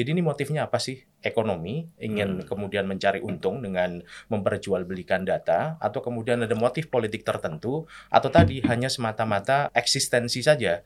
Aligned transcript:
Jadi 0.00 0.16
ini 0.16 0.24
motifnya 0.24 0.64
apa 0.64 0.80
sih? 0.80 0.96
Ekonomi, 1.20 1.84
ingin 2.00 2.40
Hmm. 2.40 2.48
kemudian 2.48 2.88
mencari 2.88 3.20
untung 3.20 3.60
dengan 3.60 4.00
memperjualbelikan 4.32 5.28
data, 5.28 5.76
atau 5.76 6.00
kemudian 6.00 6.40
ada 6.40 6.56
motif 6.56 6.88
politik 6.88 7.20
tertentu, 7.20 7.84
atau 8.08 8.28
tadi 8.32 8.64
hanya 8.64 8.88
semata-mata 8.88 9.68
eksistensi 9.76 10.40
saja. 10.40 10.80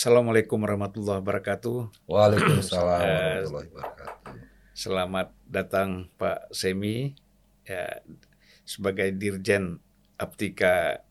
Assalamualaikum 0.00 0.64
warahmatullahi 0.64 1.20
wabarakatuh. 1.20 2.08
Waalaikumsalam 2.08 3.00
Eh, 3.04 3.04
warahmatullahi 3.04 3.68
wabarakatuh. 3.68 4.32
Selamat 4.72 5.28
datang 5.44 6.08
Pak 6.16 6.48
Semi 6.56 7.12
ya, 7.68 8.00
sebagai 8.64 9.12
Dirjen 9.12 9.76
Aptika 10.16 11.04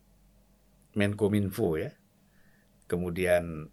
Menkominfo 0.97 1.77
ya. 1.77 1.93
Kemudian 2.89 3.69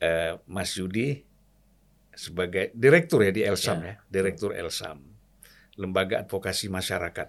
eh, 0.00 0.40
Mas 0.48 0.72
Yudi 0.72 1.28
sebagai 2.16 2.72
direktur 2.72 3.20
ya 3.20 3.36
di 3.36 3.44
Elsam 3.44 3.84
ya, 3.84 4.00
direktur 4.08 4.56
Elsam, 4.56 5.04
Lembaga 5.76 6.24
Advokasi 6.24 6.72
Masyarakat. 6.72 7.28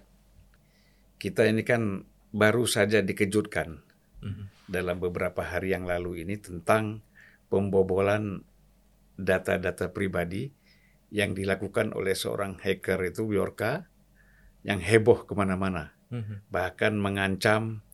Kita 1.20 1.44
ini 1.44 1.60
kan 1.68 2.08
baru 2.32 2.64
saja 2.64 3.04
dikejutkan 3.04 3.89
dalam 4.70 4.96
beberapa 5.02 5.42
hari 5.42 5.74
yang 5.74 5.88
lalu 5.88 6.22
ini 6.22 6.38
tentang 6.38 7.02
pembobolan 7.50 8.44
data-data 9.18 9.90
pribadi 9.90 10.52
yang 11.10 11.34
dilakukan 11.34 11.90
oleh 11.92 12.14
seorang 12.14 12.56
hacker 12.62 13.00
itu 13.02 13.26
Bjorka 13.26 13.90
yang 14.62 14.78
heboh 14.78 15.26
ke 15.26 15.32
mana-mana 15.34 15.96
bahkan 16.50 16.98
mengancam 16.98 17.86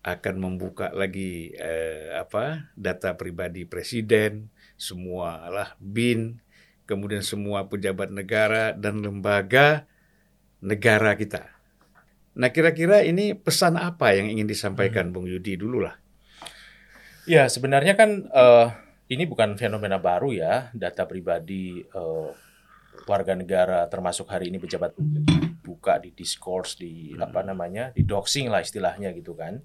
akan 0.00 0.36
membuka 0.40 0.88
lagi 0.96 1.52
eh, 1.56 2.12
apa 2.16 2.72
data 2.72 3.16
pribadi 3.16 3.68
presiden 3.68 4.48
semua 4.80 5.48
lah 5.52 5.76
bin 5.76 6.40
kemudian 6.88 7.22
semua 7.22 7.70
pejabat 7.70 8.10
negara 8.10 8.74
dan 8.74 8.98
lembaga 8.98 9.86
negara 10.58 11.14
kita. 11.14 11.59
Nah 12.40 12.48
kira-kira 12.48 13.04
ini 13.04 13.36
pesan 13.36 13.76
apa 13.76 14.16
yang 14.16 14.32
ingin 14.32 14.48
disampaikan 14.48 15.12
Bung 15.12 15.28
Yudi 15.28 15.60
dulu 15.60 15.84
lah. 15.84 16.00
Ya, 17.28 17.46
sebenarnya 17.52 18.00
kan 18.00 18.32
eh, 18.32 18.66
ini 19.12 19.28
bukan 19.28 19.60
fenomena 19.60 20.00
baru 20.00 20.32
ya, 20.32 20.72
data 20.72 21.04
pribadi 21.04 21.84
eh, 21.84 22.30
warga 23.04 23.36
negara 23.36 23.86
termasuk 23.92 24.26
hari 24.32 24.48
ini 24.48 24.56
pejabat 24.56 24.96
publik 24.96 25.60
buka 25.60 26.00
di 26.00 26.10
discourse 26.16 26.80
di 26.80 27.12
Hmm. 27.14 27.28
apa 27.28 27.40
namanya 27.44 27.92
di 27.92 28.02
doxing 28.08 28.48
lah 28.48 28.64
istilahnya 28.64 29.12
gitu 29.12 29.36
kan. 29.36 29.60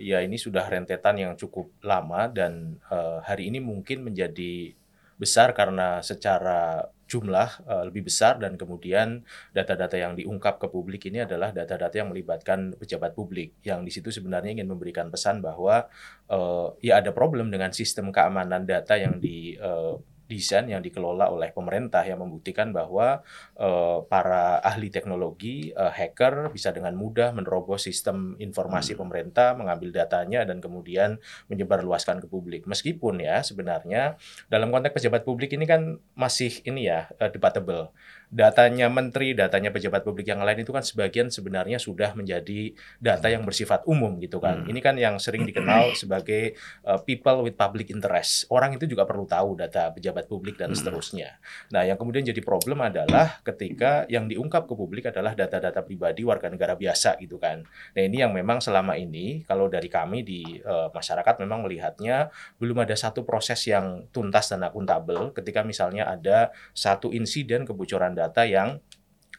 Ya 0.00 0.24
ini 0.24 0.40
sudah 0.40 0.64
rentetan 0.64 1.20
yang 1.20 1.32
cukup 1.36 1.76
lama 1.84 2.32
dan 2.32 2.80
eh, 2.88 3.18
hari 3.20 3.52
ini 3.52 3.60
mungkin 3.60 4.00
menjadi 4.00 4.72
besar 5.16 5.54
karena 5.54 6.02
secara 6.02 6.90
jumlah 7.04 7.50
eh, 7.68 7.82
lebih 7.92 8.08
besar 8.08 8.40
dan 8.40 8.56
kemudian 8.56 9.22
data-data 9.52 9.94
yang 9.94 10.16
diungkap 10.16 10.58
ke 10.58 10.66
publik 10.72 11.06
ini 11.06 11.22
adalah 11.22 11.52
data-data 11.52 11.94
yang 11.94 12.10
melibatkan 12.10 12.74
pejabat 12.74 13.12
publik. 13.12 13.54
Yang 13.62 13.80
di 13.86 13.90
situ 13.92 14.08
sebenarnya 14.10 14.56
ingin 14.56 14.68
memberikan 14.68 15.12
pesan 15.12 15.44
bahwa 15.44 15.86
eh, 16.28 16.68
ya 16.82 16.98
ada 17.04 17.12
problem 17.12 17.52
dengan 17.52 17.70
sistem 17.70 18.10
keamanan 18.10 18.64
data 18.64 18.96
yang 18.96 19.20
di 19.20 19.54
eh, 19.54 19.94
desain 20.24 20.64
yang 20.64 20.80
dikelola 20.80 21.28
oleh 21.28 21.52
pemerintah 21.52 22.00
yang 22.04 22.20
membuktikan 22.20 22.72
bahwa 22.72 23.20
eh, 23.56 23.98
para 24.08 24.58
ahli 24.64 24.88
teknologi 24.88 25.70
eh, 25.70 25.92
hacker 25.92 26.48
bisa 26.48 26.72
dengan 26.72 26.96
mudah 26.96 27.36
menerobos 27.36 27.84
sistem 27.84 28.34
informasi 28.40 28.96
pemerintah, 28.96 29.52
mengambil 29.52 29.92
datanya 29.92 30.48
dan 30.48 30.64
kemudian 30.64 31.20
menyebarluaskan 31.52 32.24
ke 32.24 32.26
publik. 32.26 32.64
Meskipun 32.64 33.20
ya 33.20 33.44
sebenarnya 33.44 34.16
dalam 34.48 34.72
konteks 34.72 34.96
pejabat 34.96 35.22
publik 35.28 35.52
ini 35.52 35.68
kan 35.68 36.00
masih 36.16 36.64
ini 36.64 36.88
ya 36.88 37.12
eh, 37.20 37.28
debatable. 37.28 37.92
Datanya 38.34 38.90
menteri, 38.90 39.30
datanya 39.30 39.70
pejabat 39.70 40.02
publik 40.02 40.26
yang 40.26 40.42
lain 40.42 40.66
itu 40.66 40.74
kan 40.74 40.82
sebagian 40.82 41.30
sebenarnya 41.30 41.78
sudah 41.78 42.18
menjadi 42.18 42.74
data 42.98 43.30
yang 43.30 43.46
bersifat 43.46 43.86
umum 43.86 44.18
gitu 44.18 44.42
kan. 44.42 44.66
Hmm. 44.66 44.74
Ini 44.74 44.80
kan 44.82 44.98
yang 44.98 45.22
sering 45.22 45.46
dikenal 45.46 45.94
sebagai 45.94 46.58
uh, 46.82 46.98
people 46.98 47.46
with 47.46 47.54
public 47.54 47.94
interest. 47.94 48.50
Orang 48.50 48.74
itu 48.74 48.90
juga 48.90 49.06
perlu 49.06 49.22
tahu 49.22 49.54
data 49.54 49.94
pejabat 49.94 50.26
publik 50.26 50.58
dan 50.58 50.74
Hmm. 50.74 50.82
seterusnya. 50.82 51.38
Nah, 51.70 51.86
yang 51.86 51.94
kemudian 51.94 52.26
jadi 52.26 52.42
problem 52.42 52.82
adalah 52.82 53.38
ketika 53.46 54.02
yang 54.10 54.26
diungkap 54.26 54.66
ke 54.66 54.74
publik 54.74 55.14
adalah 55.14 55.38
data-data 55.38 55.86
pribadi 55.86 56.26
warga 56.26 56.50
negara 56.50 56.74
biasa 56.74 57.14
gitu 57.22 57.38
kan. 57.38 57.62
Nah, 57.94 58.02
ini 58.02 58.18
yang 58.18 58.34
memang 58.34 58.58
selama 58.58 58.98
ini 58.98 59.46
kalau 59.46 59.70
dari 59.70 59.86
kami 59.86 60.26
di 60.26 60.42
uh, 60.66 60.90
masyarakat 60.90 61.38
memang 61.38 61.62
melihatnya 61.62 62.34
belum 62.58 62.82
ada 62.82 62.98
satu 62.98 63.22
proses 63.22 63.62
yang 63.70 64.10
tuntas 64.10 64.50
dan 64.50 64.66
akuntabel 64.66 65.30
ketika 65.30 65.62
misalnya 65.62 66.10
ada 66.10 66.50
satu 66.74 67.14
insiden 67.14 67.62
kebocoran 67.62 68.10
data 68.10 68.23
yang 68.46 68.78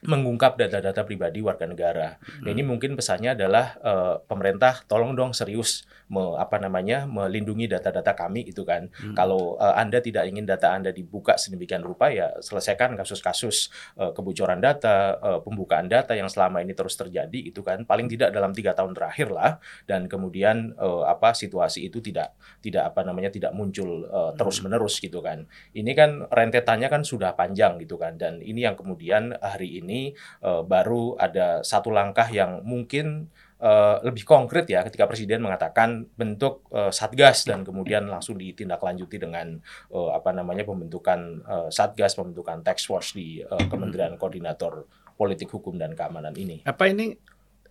mengungkap 0.06 0.54
data-data 0.56 1.02
pribadi 1.02 1.42
warga 1.42 1.66
negara. 1.66 2.16
Ini 2.46 2.62
mungkin 2.62 2.94
pesannya 2.94 3.34
adalah 3.34 3.76
eh, 3.82 4.14
pemerintah 4.24 4.86
tolong 4.86 5.18
dong 5.18 5.34
serius 5.34 5.84
me, 6.06 6.38
apa 6.38 6.62
namanya 6.62 7.04
melindungi 7.04 7.66
data-data 7.66 8.14
kami 8.14 8.46
itu 8.46 8.62
kan. 8.62 8.86
Hmm. 8.94 9.14
Kalau 9.18 9.58
eh, 9.58 9.74
Anda 9.74 9.98
tidak 9.98 10.30
ingin 10.30 10.46
data 10.46 10.72
Anda 10.72 10.94
dibuka 10.94 11.34
sedemikian 11.34 11.82
rupa 11.82 12.14
ya 12.14 12.38
selesaikan 12.38 12.94
kasus-kasus 12.94 13.70
eh, 13.98 14.12
kebocoran 14.14 14.62
data, 14.62 15.18
eh, 15.18 15.40
pembukaan 15.42 15.90
data 15.90 16.14
yang 16.14 16.30
selama 16.30 16.62
ini 16.62 16.72
terus 16.72 16.94
terjadi 16.94 17.50
itu 17.50 17.60
kan 17.66 17.82
paling 17.82 18.06
tidak 18.06 18.30
dalam 18.30 18.54
tiga 18.54 18.72
tahun 18.72 18.94
terakhir 18.94 19.34
lah 19.34 19.58
dan 19.90 20.06
kemudian 20.06 20.78
eh, 20.78 21.02
apa 21.04 21.34
situasi 21.34 21.90
itu 21.90 21.98
tidak 21.98 22.38
tidak 22.62 22.94
apa 22.94 23.02
namanya 23.02 23.34
tidak 23.34 23.50
muncul 23.50 24.06
eh, 24.06 24.32
terus-menerus 24.38 25.02
gitu 25.02 25.18
kan. 25.18 25.44
Ini 25.74 25.92
kan 25.98 26.30
rentetannya 26.30 26.86
kan 26.86 27.02
sudah 27.02 27.34
panjang 27.34 27.82
gitu 27.82 27.98
kan 27.98 28.14
dan 28.14 28.38
ini 28.38 28.62
yang 28.62 28.78
kemudian 28.78 29.34
hari 29.42 29.82
ini 29.82 29.95
eh, 30.16 30.62
baru 30.64 31.14
ada 31.16 31.60
satu 31.62 31.88
langkah 31.90 32.26
yang 32.28 32.60
mungkin 32.62 33.28
eh, 33.56 33.96
lebih 34.04 34.24
konkret 34.24 34.68
ya 34.68 34.84
ketika 34.84 35.08
presiden 35.08 35.40
mengatakan 35.40 36.04
bentuk 36.14 36.68
eh, 36.70 36.92
satgas 36.92 37.48
dan 37.48 37.64
kemudian 37.64 38.04
langsung 38.06 38.36
ditindaklanjuti 38.36 39.16
dengan 39.16 39.56
eh, 39.90 40.10
apa 40.12 40.30
namanya 40.32 40.64
pembentukan 40.68 41.20
eh, 41.44 41.68
satgas 41.72 42.14
pembentukan 42.14 42.60
task 42.60 42.84
force 42.86 43.16
di 43.16 43.40
eh, 43.40 43.64
Kementerian 43.68 44.14
Koordinator 44.16 44.84
Politik 45.16 45.48
Hukum 45.48 45.80
dan 45.80 45.96
Keamanan 45.96 46.36
ini. 46.36 46.60
Apa 46.68 46.92
ini 46.92 47.16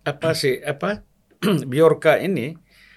apa 0.02 0.34
sih 0.34 0.58
apa 0.62 1.02
Bjorka 1.70 2.18
ini 2.18 2.54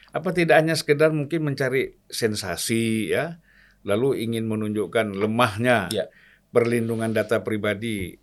apa 0.09 0.34
tidak 0.34 0.57
hanya 0.57 0.73
sekedar 0.73 1.13
mungkin 1.13 1.45
mencari 1.45 1.94
sensasi 2.09 3.13
ya 3.13 3.38
lalu 3.85 4.25
ingin 4.25 4.50
menunjukkan 4.50 5.13
lemahnya 5.13 5.88
Ya. 5.94 6.09
perlindungan 6.50 7.13
data 7.13 7.45
pribadi 7.45 8.18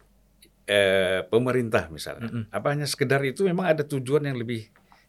eh, 0.66 1.22
pemerintah 1.26 1.88
misalnya 1.88 2.26
Mm-mm. 2.26 2.42
apa 2.50 2.66
hanya 2.74 2.86
sekedar 2.86 3.22
itu 3.22 3.46
memang 3.46 3.70
ada 3.70 3.86
tujuan 3.86 4.26
yang 4.26 4.36
lebih 4.36 4.66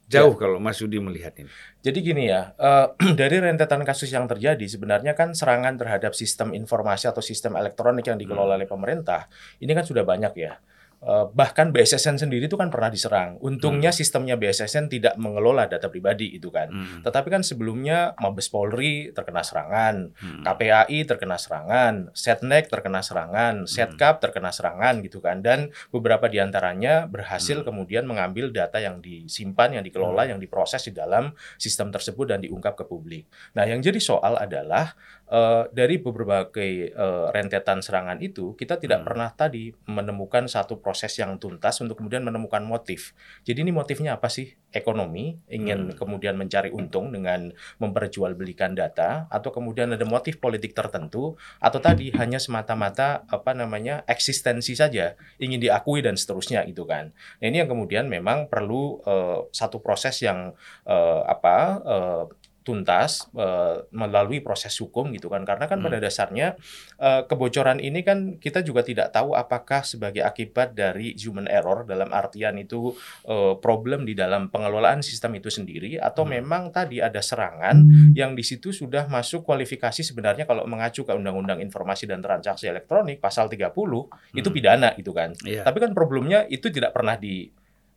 jauh 0.07 0.40
kalau 0.40 0.57
Mas 0.57 0.79
Yudi 0.79 1.03
melihat 1.03 1.35
ini 1.35 1.51
Jadi 1.84 2.00
gini 2.00 2.31
ya, 2.31 2.56
eh, 2.56 2.88
dari 3.19 3.38
rentetan 3.44 3.84
kasus 3.84 4.07
yang 4.07 4.23
terjadi 4.25 4.63
sebenarnya 4.63 5.13
kan 5.18 5.35
serangan 5.35 5.75
terhadap 5.75 6.16
sistem 6.16 6.56
informasi 6.56 7.12
atau 7.12 7.19
sistem 7.19 7.59
elektronik 7.59 8.07
yang 8.07 8.16
dikelola 8.16 8.56
oleh 8.56 8.69
pemerintah 8.69 9.28
ini 9.59 9.72
kan 9.75 9.84
sudah 9.84 10.07
banyak 10.07 10.34
ya. 10.40 10.56
Eh, 10.97 11.25
bahkan 11.30 11.69
BSSN 11.69 12.18
sendiri 12.18 12.50
itu 12.50 12.58
kan 12.58 12.74
pernah 12.74 12.90
diserang. 12.90 13.38
Untungnya 13.38 13.94
sistemnya 13.94 14.34
BSSN 14.34 14.90
tidak 14.90 15.13
mengelola 15.22 15.69
data 15.69 15.94
pribadi 15.94 16.34
itu 16.34 16.50
kan. 16.50 16.74
Hmm. 16.74 17.06
Tetapi 17.06 17.30
kan 17.30 17.46
sebelumnya 17.46 18.18
Mabes 18.18 18.50
Polri 18.50 19.13
terkena 19.13 19.46
serangan, 19.46 20.09
Hmm. 20.18 20.41
KPAI 20.41 21.06
terkena 21.06 21.38
serangan, 21.38 22.10
Setnek 22.18 22.74
terkena 22.74 23.06
serangan, 23.06 23.69
Setkap 23.69 24.25
terkena 24.25 24.50
serangan 24.50 25.06
gitu 25.06 25.22
kan. 25.22 25.45
Dan 25.45 25.69
beberapa 25.94 26.25
di 26.33 26.42
antaranya 26.42 27.06
berhasil 27.06 27.62
Hmm. 27.62 27.69
kemudian 27.69 28.10
mengambil 28.10 28.50
data 28.50 28.81
yang 28.81 28.98
disimpan, 28.98 29.77
yang 29.77 29.86
dikelola, 29.86 30.25
yang 30.25 30.42
diproses 30.42 30.81
di 30.81 30.98
dalam 30.98 31.30
sistem 31.62 31.94
tersebut 31.94 32.25
dan 32.25 32.42
diungkap 32.42 32.74
ke 32.74 32.89
publik. 32.89 33.30
Nah, 33.54 33.69
yang 33.69 33.86
jadi 33.86 34.01
soal 34.01 34.33
adalah 34.33 34.98
eh, 35.27 35.63
dari 35.75 36.00
berbagai 36.00 36.71
eh, 36.95 37.25
rentetan 37.35 37.83
serangan 37.83 38.18
itu 38.24 38.56
kita 38.56 38.79
tidak 38.79 39.03
Hmm. 39.03 39.07
pernah 39.12 39.29
tadi 39.35 39.75
menemukan 39.85 40.47
satu 40.47 40.79
proses 40.79 41.13
yang 41.19 41.35
tuntas 41.38 41.77
untuk 41.83 42.00
kemudian 42.00 42.24
menemukan 42.24 42.63
motif. 42.63 43.12
Jadi 43.44 43.68
ini 43.68 43.75
motifnya 43.75 44.15
apa 44.15 44.31
sih? 44.31 44.56
Ekonomi, 44.71 45.39
ingin 45.47 45.91
Hmm. 45.91 45.95
kemudian 45.95 46.35
mencari 46.35 46.71
untung 46.71 47.12
dengan 47.12 47.51
memperjualbelikan 47.79 48.75
data 48.75 49.25
atau 49.31 49.50
kemudian 49.50 49.95
ada 49.95 50.03
motif 50.03 50.38
politik 50.44 50.75
tertentu 50.75 51.39
atau 51.63 51.79
tadi 51.79 52.12
hanya 52.15 52.38
semata-mata 52.38 53.24
apa 53.31 53.51
namanya 53.56 54.03
eksistensi 54.07 54.75
saja 54.75 55.15
ingin 55.39 55.59
diakui 55.63 56.03
dan 56.03 56.19
seterusnya 56.19 56.68
gitu 56.68 56.83
kan. 56.83 57.15
Nah, 57.39 57.45
ini 57.47 57.63
yang 57.63 57.69
kemudian 57.71 58.06
memang 58.12 58.51
perlu 58.51 59.00
eh, 59.07 59.39
satu 59.51 59.79
proses 59.79 60.19
yang 60.24 60.51
eh, 60.85 61.21
apa 61.25 61.56
eh, 61.83 62.24
tuntas 62.68 63.31
uh, 63.31 63.88
melalui 63.96 64.44
proses 64.44 64.75
hukum 64.75 65.08
gitu 65.16 65.31
kan 65.31 65.48
karena 65.48 65.64
kan 65.64 65.80
Hmm. 65.80 65.88
pada 65.88 66.04
dasarnya 66.04 66.60
uh, 67.00 67.24
kebocoran 67.24 67.80
ini 67.80 68.04
kan 68.04 68.36
kita 68.36 68.60
juga 68.60 68.84
tidak 68.84 69.16
tahu 69.16 69.31
apakah 69.31 69.88
sebagai 69.88 70.19
akibat 70.19 70.75
dari 70.75 71.16
human 71.16 71.48
error 71.48 71.88
dalam 71.88 72.12
artian 72.12 72.60
itu 72.60 72.92
uh, 73.24 73.56
problem 73.56 74.04
di 74.04 74.12
dalam 74.12 74.52
pengelolaan 74.52 75.00
sistem 75.00 75.40
itu 75.40 75.48
sendiri 75.48 75.96
atau 75.96 76.28
Hmm. 76.28 76.44
memang 76.44 76.75
tadi 76.75 77.00
ada 77.00 77.24
serangan 77.24 77.80
yang 78.12 78.36
di 78.36 78.44
situ 78.44 78.75
sudah 78.75 79.08
masuk 79.08 79.48
kualifikasi 79.48 80.04
sebenarnya 80.04 80.44
kalau 80.44 80.68
mengacu 80.68 81.08
ke 81.08 81.13
Undang-Undang 81.16 81.63
Informasi 81.63 82.04
dan 82.04 82.20
Transaksi 82.20 82.68
Elektronik 82.68 83.24
pasal 83.24 83.48
30 83.48 84.10
itu 84.34 84.50
Hmm. 84.50 84.56
pidana 84.58 84.90
gitu 84.98 85.16
kan. 85.16 85.31
Iya. 85.46 85.62
Tapi 85.63 85.78
kan 85.78 85.94
problemnya 85.94 86.44
itu 86.50 86.68
tidak 86.68 86.92
pernah 86.92 87.16
di 87.16 87.48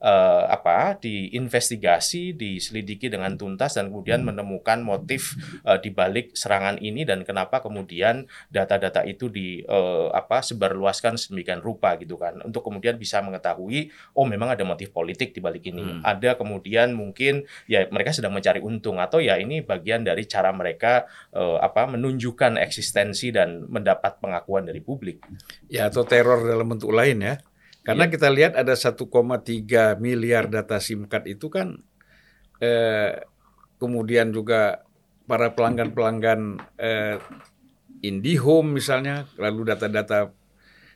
eh, 0.00 0.44
apa 0.48 0.96
diinvestigasi, 0.96 2.34
diselidiki 2.34 3.12
dengan 3.12 3.36
tuntas 3.36 3.76
dan 3.76 3.92
kemudian 3.92 4.24
menemukan 4.24 4.80
motif 4.80 5.36
eh, 5.62 5.78
di 5.78 5.92
balik 5.92 6.32
serangan 6.32 6.80
ini 6.80 7.04
dan 7.04 7.22
kenapa 7.22 7.60
kemudian 7.60 8.24
data-data 8.48 9.04
itu 9.04 9.28
di 9.28 9.62
eh, 9.62 10.08
apa 10.10 10.40
sebarluaskan 10.40 11.20
sedemikian 11.20 11.60
rupa 11.60 11.94
gitu 12.00 12.16
kan 12.16 12.40
untuk 12.40 12.64
kemudian 12.64 12.96
bisa 12.96 13.20
mengetahui 13.20 13.92
oh 14.16 14.24
memang 14.24 14.56
ada 14.56 14.64
motif 14.64 14.90
politik 14.90 15.36
di 15.36 15.40
balik 15.44 15.68
ini. 15.68 15.84
Hmm. 15.84 16.02
Ada 16.02 16.34
kemudian 16.40 16.96
mungkin 16.96 17.44
ya 17.68 17.84
mereka 17.92 18.16
sedang 18.16 18.32
mencari 18.32 18.64
untung 18.64 18.98
atau 18.98 19.20
ya 19.20 19.36
ini 19.36 19.60
bagian 19.60 20.02
dari 20.02 20.24
cara 20.24 20.50
mereka 20.50 21.04
eh, 21.36 21.58
apa 21.60 21.84
menunjukkan 21.86 22.56
eksistensi 22.56 23.30
dan 23.30 23.68
mendapat 23.68 24.18
pengakuan 24.18 24.64
dari 24.64 24.80
publik. 24.80 25.22
Ya 25.68 25.92
atau 25.92 26.02
teror 26.08 26.42
dalam 26.42 26.66
bentuk 26.66 26.90
lain 26.90 27.20
ya. 27.20 27.36
Karena 27.80 28.04
Iya. 28.06 28.12
kita 28.12 28.28
lihat 28.28 28.52
ada 28.60 28.76
1,3 28.76 29.96
miliar 29.96 30.46
data 30.52 30.76
SIM 30.76 31.08
card 31.08 31.26
itu 31.32 31.48
kan 31.48 31.80
eh, 32.60 33.24
kemudian 33.80 34.36
juga 34.36 34.84
para 35.24 35.56
pelanggan-pelanggan 35.56 36.60
eh, 36.76 37.16
IndiHome 38.04 38.76
misalnya, 38.76 39.24
lalu 39.40 39.72
data-data 39.72 40.32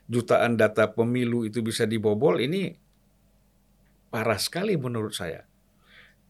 jutaan 0.05 0.61
data 0.61 0.93
pemilu 0.93 1.49
itu 1.49 1.65
bisa 1.65 1.89
dibobol, 1.89 2.37
ini 2.41 2.77
parah 4.13 4.37
sekali 4.37 4.77
menurut 4.77 5.17
saya. 5.17 5.49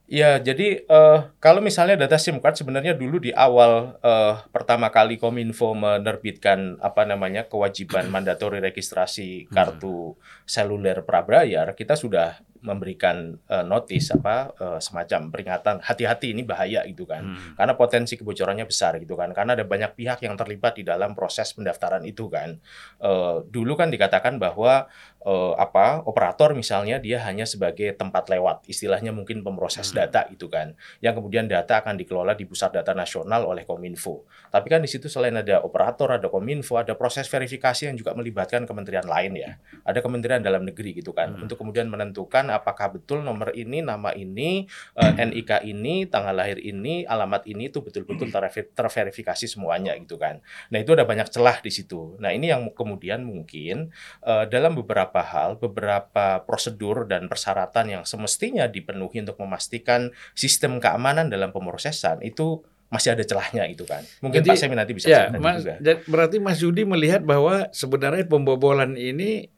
Ya, 0.05 0.37
jadi 0.37 0.85
eh, 0.85 1.19
kalau 1.41 1.65
misalnya 1.65 1.97
data 1.97 2.21
SIM 2.21 2.37
card 2.37 2.61
sebenarnya 2.61 2.93
dulu 2.93 3.17
di 3.17 3.33
awal 3.33 3.97
eh, 4.05 4.37
pertama 4.53 4.93
kali 4.93 5.17
Kominfo 5.17 5.73
menerbitkan 5.73 6.77
apa 6.85 7.09
namanya 7.09 7.49
kewajiban 7.49 8.09
mandatori 8.15 8.61
registrasi 8.61 9.49
kartu 9.49 10.13
seluler 10.45 11.01
prabayar, 11.09 11.73
kita 11.73 11.97
sudah 11.97 12.37
memberikan 12.65 13.37
eh, 13.45 13.63
notis 13.63 14.09
apa 14.11 14.57
eh, 14.57 14.81
semacam 14.81 15.29
peringatan 15.29 15.85
hati-hati 15.85 16.33
ini 16.33 16.43
bahaya 16.43 16.83
gitu 16.89 17.05
kan. 17.05 17.37
Hmm. 17.37 17.55
Karena 17.61 17.77
potensi 17.77 18.17
kebocorannya 18.17 18.65
besar 18.65 18.97
gitu 18.99 19.15
kan. 19.15 19.31
Karena 19.37 19.53
ada 19.53 19.69
banyak 19.69 19.93
pihak 19.93 20.25
yang 20.25 20.35
terlibat 20.35 20.81
di 20.81 20.83
dalam 20.83 21.13
proses 21.13 21.53
pendaftaran 21.53 22.03
itu 22.09 22.33
kan. 22.33 22.57
Eh, 23.05 23.37
dulu 23.53 23.77
kan 23.77 23.93
dikatakan 23.93 24.41
bahwa 24.41 24.89
eh, 25.25 25.53
apa 25.57 26.05
operator 26.05 26.53
misalnya 26.53 27.01
dia 27.01 27.19
hanya 27.25 27.49
sebagai 27.49 27.97
tempat 27.97 28.29
lewat, 28.29 28.69
istilahnya 28.69 29.11
mungkin 29.11 29.41
pemroses 29.41 29.89
Hmm. 29.91 30.05
data 30.05 30.29
gitu 30.29 30.53
kan. 30.53 30.77
Yang 31.01 31.25
kemudian 31.25 31.49
data 31.49 31.81
akan 31.81 31.97
dikelola 31.97 32.37
di 32.37 32.45
pusat 32.45 32.77
data 32.77 32.93
nasional 32.93 33.49
oleh 33.49 33.65
Kominfo. 33.65 34.29
Tapi 34.53 34.67
kan 34.69 34.85
di 34.85 34.89
situ 34.93 35.09
selain 35.09 35.33
ada 35.35 35.65
operator, 35.65 36.13
ada 36.21 36.29
Kominfo, 36.29 36.77
ada 36.77 36.93
proses 36.93 37.25
verifikasi 37.27 37.89
yang 37.89 37.97
juga 37.97 38.13
melibatkan 38.13 38.69
kementerian 38.69 39.09
lain 39.09 39.33
ya. 39.41 39.57
Ada 39.83 40.05
kementerian 40.05 40.45
dalam 40.45 40.69
negeri 40.69 41.01
gitu 41.01 41.17
kan. 41.17 41.33
Hmm. 41.35 41.49
Untuk 41.49 41.57
kemudian 41.57 41.89
menentukan 41.89 42.53
apakah 42.53 42.93
betul 43.01 43.25
nomor 43.25 43.57
ini, 43.57 43.81
nama 43.81 44.13
ini, 44.13 44.69
eh, 44.95 45.13
NIK 45.17 45.65
ini, 45.65 46.05
tanggal 46.05 46.37
lahir 46.37 46.61
ini, 46.61 47.09
alamat 47.09 47.49
ini 47.49 47.73
itu 47.73 47.81
betul-betul 47.81 48.29
terver- 48.29 48.71
terverifikasi 48.77 49.47
semuanya 49.49 49.97
gitu 49.97 50.21
kan. 50.21 50.45
Nah 50.69 50.79
itu 50.85 50.93
ada 50.93 51.09
banyak 51.09 51.33
celah 51.33 51.65
di 51.65 51.73
situ. 51.73 52.21
Nah 52.21 52.29
ini 52.31 52.53
yang 52.53 52.69
kemudian 52.77 53.25
mungkin 53.25 53.89
eh, 54.25 54.45
dalam 54.51 54.77
beberapa 54.77 55.14
hal, 55.23 55.61
beberapa 55.61 56.43
prosedur 56.43 57.05
dan 57.05 57.29
persyaratan 57.29 58.01
yang 58.01 58.03
semestinya 58.09 58.67
dipenuhi 58.67 59.21
untuk 59.23 59.39
memastikan 59.45 60.11
sistem 60.33 60.81
keamanan 60.81 61.29
dalam 61.29 61.53
pemrosesan 61.53 62.25
itu 62.25 62.65
masih 62.95 63.19
ada 63.19 63.27
celahnya 63.27 63.67
gitu 63.75 63.83
kan. 63.85 64.07
Mungkin 64.23 64.47
Jadi, 64.47 64.49
Pak 64.55 64.57
Semi 64.59 64.75
nanti 64.79 64.95
bisa 64.95 65.11
Ya, 65.11 65.23
Mas, 65.35 65.67
juga. 65.67 65.99
berarti 66.07 66.39
Mas 66.39 66.63
Yudi 66.63 66.87
melihat 66.87 67.27
bahwa 67.27 67.67
sebenarnya 67.75 68.23
pembobolan 68.31 68.95
ini 68.95 69.51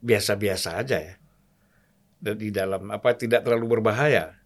biasa-biasa 0.00 0.80
aja 0.80 0.96
ya. 0.96 1.14
Dan 2.20 2.40
di 2.40 2.48
dalam 2.48 2.88
apa 2.88 3.12
tidak 3.16 3.44
terlalu 3.44 3.80
berbahaya. 3.80 4.39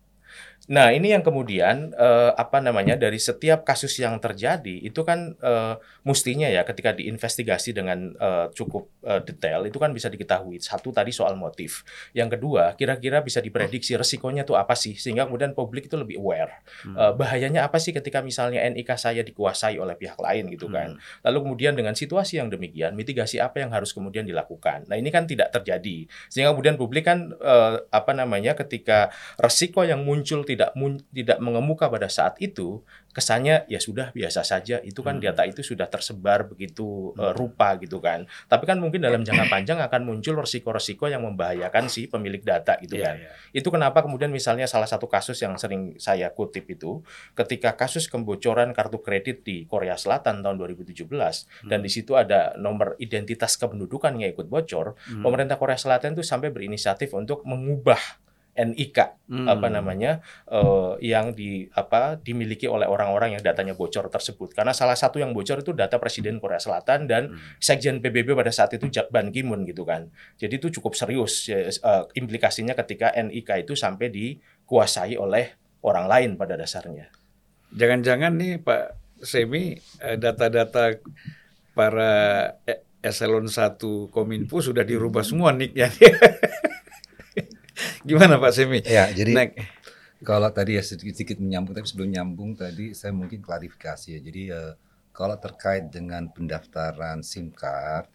Nah, 0.70 0.92
ini 0.92 1.12
yang 1.12 1.20
kemudian 1.20 1.92
eh, 1.92 2.32
apa 2.36 2.60
namanya 2.60 2.96
dari 2.96 3.20
setiap 3.20 3.64
kasus 3.64 3.96
yang 4.00 4.16
terjadi 4.20 4.84
itu 4.84 5.00
kan 5.04 5.34
eh, 5.40 5.74
mestinya 6.04 6.48
ya 6.48 6.64
ketika 6.64 6.96
diinvestigasi 6.96 7.76
dengan 7.76 8.12
eh, 8.16 8.46
cukup 8.52 8.88
eh, 9.04 9.20
detail 9.24 9.64
itu 9.68 9.76
kan 9.76 9.92
bisa 9.92 10.08
diketahui 10.08 10.60
satu 10.60 10.92
tadi 10.92 11.12
soal 11.12 11.36
motif, 11.36 11.84
yang 12.16 12.28
kedua 12.28 12.76
kira-kira 12.76 13.20
bisa 13.20 13.44
diprediksi 13.44 13.96
resikonya 13.96 14.44
tuh 14.44 14.56
apa 14.56 14.72
sih 14.72 14.96
sehingga 14.96 15.28
kemudian 15.28 15.52
publik 15.52 15.88
itu 15.88 15.96
lebih 15.96 16.20
aware 16.20 16.64
Hmm. 16.84 16.96
Eh, 16.98 17.12
bahayanya 17.16 17.64
apa 17.64 17.80
sih 17.80 17.94
ketika 17.96 18.20
misalnya 18.20 18.60
NIK 18.68 18.90
saya 19.00 19.22
dikuasai 19.24 19.80
oleh 19.80 19.96
pihak 19.96 20.18
lain 20.20 20.52
gitu 20.52 20.68
kan. 20.68 20.96
Hmm. 20.96 21.22
Lalu 21.24 21.38
kemudian 21.48 21.72
dengan 21.78 21.96
situasi 21.96 22.38
yang 22.42 22.52
demikian, 22.52 22.92
mitigasi 22.92 23.40
apa 23.40 23.64
yang 23.64 23.72
harus 23.72 23.94
kemudian 23.96 24.28
dilakukan. 24.28 24.84
Nah, 24.90 24.96
ini 25.00 25.08
kan 25.08 25.24
tidak 25.24 25.54
terjadi. 25.54 26.04
Sehingga 26.28 26.52
kemudian 26.52 26.76
publik 26.76 27.08
kan 27.08 27.32
eh, 27.32 27.74
apa 27.88 28.12
namanya 28.12 28.52
ketika 28.58 29.08
resiko 29.40 29.82
yang 29.86 30.04
muncul 30.04 30.44
tidak 30.54 30.70
tidak 31.10 31.38
mengemuka 31.42 31.90
pada 31.90 32.06
saat 32.06 32.38
itu, 32.38 32.80
kesannya 33.10 33.66
ya 33.66 33.78
sudah 33.78 34.10
biasa 34.10 34.42
saja. 34.42 34.78
Itu 34.80 35.02
kan 35.02 35.18
Hmm. 35.18 35.26
data 35.26 35.42
itu 35.44 35.60
sudah 35.60 35.86
tersebar 35.86 36.46
begitu 36.46 37.10
eh, 37.14 37.34
rupa 37.34 37.74
gitu 37.78 37.98
kan. 37.98 38.24
Tapi 38.46 38.64
kan 38.64 38.78
mungkin 38.78 39.02
dalam 39.02 39.22
jangka 39.22 39.46
panjang 39.54 39.78
akan 39.78 40.02
muncul 40.02 40.38
resiko-resiko 40.38 41.06
yang 41.06 41.22
membahayakan 41.22 41.86
si 41.86 42.06
pemilik 42.06 42.40
data 42.40 42.78
gitu 42.78 42.94
Iya, 42.94 43.06
kan. 43.06 43.16
iya. 43.18 43.30
Itu 43.52 43.68
kenapa 43.68 44.02
kemudian 44.02 44.30
misalnya 44.30 44.66
salah 44.66 44.86
satu 44.86 45.06
kasus 45.06 45.38
yang 45.38 45.58
sering 45.58 45.98
saya 45.98 46.30
kutip 46.30 46.66
itu 46.66 47.02
ketika 47.34 47.74
kasus 47.74 48.06
kebocoran 48.06 48.70
kartu 48.70 48.98
kredit 48.98 49.42
di 49.42 49.66
Korea 49.66 49.94
Selatan 49.94 50.40
tahun 50.40 50.56
2017 50.56 51.46
dan 51.66 51.80
di 51.80 51.90
situ 51.90 52.14
ada 52.14 52.54
nomor 52.54 52.94
identitas 52.98 53.54
kependudukan 53.54 54.14
yang 54.16 54.30
ikut 54.30 54.46
bocor, 54.46 54.94
Hmm. 55.06 55.22
pemerintah 55.22 55.56
Korea 55.56 55.74
Selatan 55.74 56.12
itu 56.12 56.22
sampai 56.22 56.50
berinisiatif 56.50 57.10
untuk 57.12 57.42
mengubah 57.42 57.98
NIK 58.54 58.98
Hmm. 59.24 59.48
apa 59.48 59.66
namanya 59.66 60.20
eh, 60.46 60.92
yang 61.02 61.32
di 61.32 61.64
apa 61.70 62.14
dimiliki 62.16 62.64
oleh 62.64 62.84
orang-orang 62.84 63.32
yang 63.32 63.42
datanya 63.42 63.72
bocor 63.72 64.06
tersebut 64.06 64.52
karena 64.52 64.70
salah 64.70 64.94
satu 64.94 65.16
yang 65.16 65.32
bocor 65.32 65.58
itu 65.58 65.72
data 65.72 65.96
presiden 65.96 66.36
Korea 66.36 66.58
Selatan 66.58 67.04
dan 67.04 67.22
Hmm. 67.28 67.40
sekjen 67.56 67.98
PBB 67.98 68.32
pada 68.32 68.48
saat 68.48 68.70
itu 68.70 68.86
Jak- 68.86 69.08
Ban 69.08 69.28
Ki-moon 69.28 69.64
gitu 69.64 69.82
kan 69.82 70.06
jadi 70.36 70.54
itu 70.54 70.68
cukup 70.70 70.92
serius 70.92 71.48
eh, 71.48 71.72
implikasinya 72.12 72.76
ketika 72.76 73.10
NIK 73.10 73.64
itu 73.64 73.74
sampai 73.74 74.08
dikuasai 74.08 75.16
oleh 75.16 75.56
orang 75.80 76.04
lain 76.04 76.30
pada 76.34 76.54
dasarnya 76.54 77.08
Jangan-jangan 77.70 78.32
nih 78.34 78.60
Pak 78.60 78.84
Semi 79.20 79.72
eh, 79.98 80.14
data-data 80.14 80.94
para 81.72 82.12
eselon 83.00 83.48
1 83.48 83.80
Kominfo 84.08 84.60
sudah 84.60 84.80
dirubah 84.80 85.20
semua 85.20 85.50
nicknya. 85.50 85.90
Gimana 88.08 88.38
Pak 88.38 88.52
Semi? 88.54 88.80
Ya, 88.84 89.10
jadi 89.10 89.32
Nek. 89.34 89.50
kalau 90.22 90.48
tadi 90.50 90.78
ya 90.78 90.82
sedikit, 90.82 91.14
sedikit 91.14 91.38
menyambung, 91.38 91.74
tapi 91.74 91.86
sebelum 91.86 92.10
nyambung 92.10 92.50
tadi 92.54 92.94
saya 92.94 93.12
mungkin 93.12 93.42
klarifikasi 93.42 94.08
ya. 94.14 94.20
Jadi 94.22 94.42
eh, 94.50 94.72
kalau 95.10 95.36
terkait 95.38 95.90
dengan 95.90 96.26
pendaftaran 96.30 97.22
SIM 97.22 97.50
card 97.50 98.08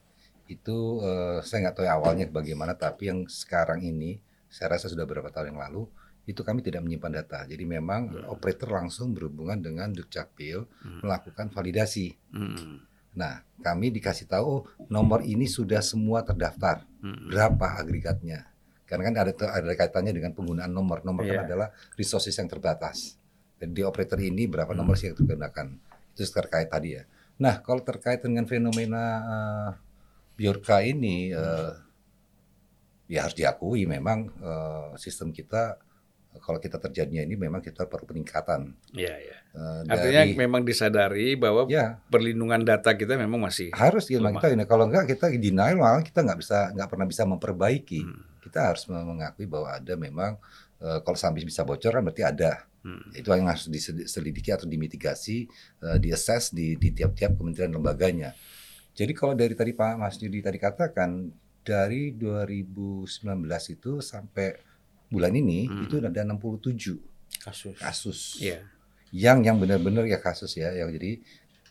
itu 0.47 0.77
eh, 1.03 1.39
saya 1.43 1.69
nggak 1.69 1.75
tahu 1.75 1.85
ya 1.85 1.93
awalnya 1.95 2.25
bagaimana, 2.27 2.73
tapi 2.73 3.11
yang 3.11 3.27
sekarang 3.29 3.83
ini 3.83 4.17
saya 4.49 4.73
rasa 4.73 4.89
sudah 4.89 5.05
beberapa 5.05 5.29
tahun 5.29 5.53
yang 5.53 5.61
lalu 5.61 5.85
itu 6.25 6.41
kami 6.41 6.61
tidak 6.61 6.85
menyimpan 6.85 7.21
data. 7.21 7.39
Jadi 7.45 7.65
memang 7.65 8.01
Hmm. 8.09 8.25
operator 8.29 8.69
langsung 8.69 9.13
berhubungan 9.13 9.57
dengan 9.57 9.89
Dukcapil 9.89 10.61
Hmm. 10.81 11.01
melakukan 11.01 11.49
validasi. 11.49 12.13
Hmm. 12.33 12.85
Nah, 13.17 13.41
kami 13.59 13.89
dikasih 13.89 14.29
tahu 14.29 14.45
oh, 14.45 14.61
nomor 14.87 15.25
ini 15.25 15.49
sudah 15.49 15.81
semua 15.81 16.21
terdaftar. 16.21 16.85
Hmm. 16.99 17.31
berapa 17.31 17.79
agregatnya. 17.79 18.45
Karena 18.89 19.03
kan 19.05 19.15
ada 19.15 19.31
ada 19.53 19.71
kaitannya 19.71 20.11
dengan 20.11 20.33
penggunaan 20.33 20.67
nomor. 20.67 20.99
Nomor 20.99 21.21
Iya. 21.21 21.31
kan 21.35 21.41
adalah 21.45 21.67
resources 21.93 22.33
yang 22.33 22.49
terbatas. 22.49 23.13
Dan 23.55 23.71
di 23.71 23.81
operator 23.81 24.17
ini 24.17 24.43
berapa 24.43 24.67
Hmm. 24.67 24.81
nomor 24.81 24.97
sih 24.97 25.07
yang 25.07 25.15
digunakan. 25.15 25.67
Itu 26.11 26.25
terkait 26.25 26.67
tadi 26.67 26.97
ya. 26.97 27.05
Nah, 27.37 27.61
kalau 27.61 27.79
terkait 27.79 28.19
dengan 28.19 28.43
fenomena 28.43 29.03
eh, 29.21 29.69
Biorka 30.35 30.81
ini 30.81 31.29
eh, 31.29 31.71
ya 33.07 33.23
harus 33.23 33.35
diakui 33.35 33.85
memang 33.85 34.31
eh, 34.33 34.89
sistem 34.95 35.29
kita 35.29 35.77
kalau 36.37 36.55
kita 36.55 36.77
terjadinya 36.77 37.19
ini 37.19 37.33
memang 37.33 37.57
kita 37.57 37.83
perlu 37.83 38.05
peningkatan. 38.05 38.71
Iya, 38.93 39.15
iya. 39.17 39.37
Eh, 39.49 39.81
Artinya 39.87 40.21
dari- 40.23 40.37
memang 40.37 40.61
disadari 40.61 41.33
bahwa 41.33 41.65
ya 41.65 41.97
perlindungan 42.05 42.61
data 42.61 42.93
kita 42.93 43.17
memang 43.17 43.41
masih 43.41 43.73
harus 43.73 44.05
Lemah. 44.07 44.37
kita 44.37 44.53
ini 44.53 44.63
kalau 44.63 44.85
enggak 44.85 45.09
kita 45.09 45.33
denial 45.33 45.75
malah 45.75 45.99
kita 45.99 46.21
nggak 46.21 46.37
bisa 46.37 46.69
nggak 46.71 46.85
pernah 46.87 47.03
bisa 47.03 47.25
memperbaiki 47.25 48.01
Hmm. 48.05 48.28
Kita 48.49 48.73
harus 48.73 48.89
mengakui 48.89 49.45
bahwa 49.45 49.77
ada 49.77 49.93
memang 49.93 50.41
eh, 50.81 50.99
kalau 51.05 51.17
sampai 51.17 51.45
bisa 51.45 51.61
bocor 51.61 51.93
kan 51.93 52.01
berarti 52.01 52.25
ada 52.25 52.69
Hmm. 52.79 53.11
Itu 53.11 53.35
yang 53.35 53.51
harus 53.51 53.67
diselidiki 53.67 54.55
atau 54.55 54.63
dimitigasi, 54.63 55.51
uh, 55.83 55.99
diassess 55.99 56.55
di 56.55 56.79
di 56.79 56.95
tiap-tiap 56.95 57.35
kementerian 57.35 57.75
lembaganya. 57.75 58.31
Jadi 58.95 59.11
kalau 59.11 59.35
dari 59.35 59.51
tadi 59.55 59.75
Pak 59.75 59.99
Mas 59.99 60.15
Yudi 60.19 60.39
tadi 60.39 60.55
katakan 60.55 61.27
dari 61.59 62.15
2019 62.15 63.19
itu 63.75 63.91
sampai 63.99 64.55
bulan 65.11 65.35
ini 65.35 65.67
hmm. 65.67 65.83
itu 65.87 65.99
ada 65.99 66.23
67 66.23 67.43
kasus. 67.43 67.75
Kasus. 67.75 68.19
Yeah. 68.39 68.63
Yang 69.11 69.37
yang 69.51 69.57
benar-benar 69.59 70.07
ya 70.07 70.19
kasus 70.21 70.55
ya, 70.55 70.71
yang 70.71 70.95
jadi 70.95 71.19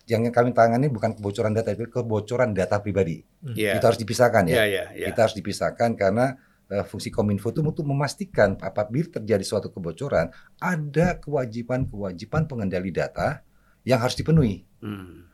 yang 0.08 0.24
kami 0.32 0.56
tangani 0.56 0.88
bukan 0.88 1.16
kebocoran 1.16 1.52
data, 1.52 1.72
tapi 1.72 1.88
kebocoran 1.88 2.52
data 2.52 2.80
pribadi. 2.84 3.24
Yeah. 3.56 3.80
Kita 3.80 3.92
harus 3.92 4.00
dipisahkan 4.00 4.44
ya. 4.48 4.56
Yeah, 4.60 4.66
yeah, 4.68 4.86
yeah. 4.92 5.08
Kita 5.12 5.28
harus 5.28 5.36
dipisahkan 5.36 5.96
karena 5.96 6.36
uh, 6.36 6.47
fungsi 6.68 7.08
Kominfo 7.08 7.48
itu 7.48 7.64
untuk 7.64 7.88
memastikan 7.88 8.60
apabila 8.60 9.08
terjadi 9.20 9.40
suatu 9.40 9.72
kebocoran, 9.72 10.28
ada 10.60 11.16
kewajiban-kewajiban 11.16 12.44
pengendali 12.44 12.92
data 12.92 13.40
yang 13.88 14.04
harus 14.04 14.12
dipenuhi. 14.20 14.68
Hmm. 14.84 15.24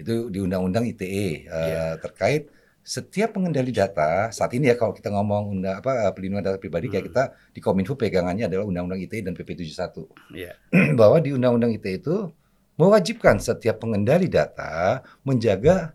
Itu 0.00 0.32
di 0.32 0.40
Undang-Undang 0.40 0.88
ITE 0.96 1.44
uh, 1.52 1.68
yeah. 1.68 1.92
terkait 2.00 2.48
setiap 2.80 3.36
pengendali 3.36 3.76
data 3.76 4.32
saat 4.32 4.56
ini 4.56 4.72
ya 4.72 4.74
kalau 4.80 4.96
kita 4.96 5.12
ngomong 5.12 5.52
undang 5.52 5.84
apa 5.84 6.08
pelindungan 6.16 6.48
data 6.48 6.56
pribadi 6.56 6.88
hmm. 6.88 6.92
kayak 6.96 7.04
kita 7.12 7.22
di 7.52 7.60
Kominfo 7.60 7.92
pegangannya 7.92 8.48
adalah 8.48 8.64
Undang-Undang 8.64 9.04
ITE 9.04 9.20
dan 9.20 9.36
PP 9.36 9.60
71. 9.60 10.08
Yeah. 10.32 10.56
Bahwa 11.00 11.20
di 11.20 11.36
Undang-Undang 11.36 11.76
ITE 11.76 12.00
itu 12.00 12.32
mewajibkan 12.80 13.36
setiap 13.36 13.84
pengendali 13.84 14.32
data 14.32 15.04
menjaga 15.28 15.92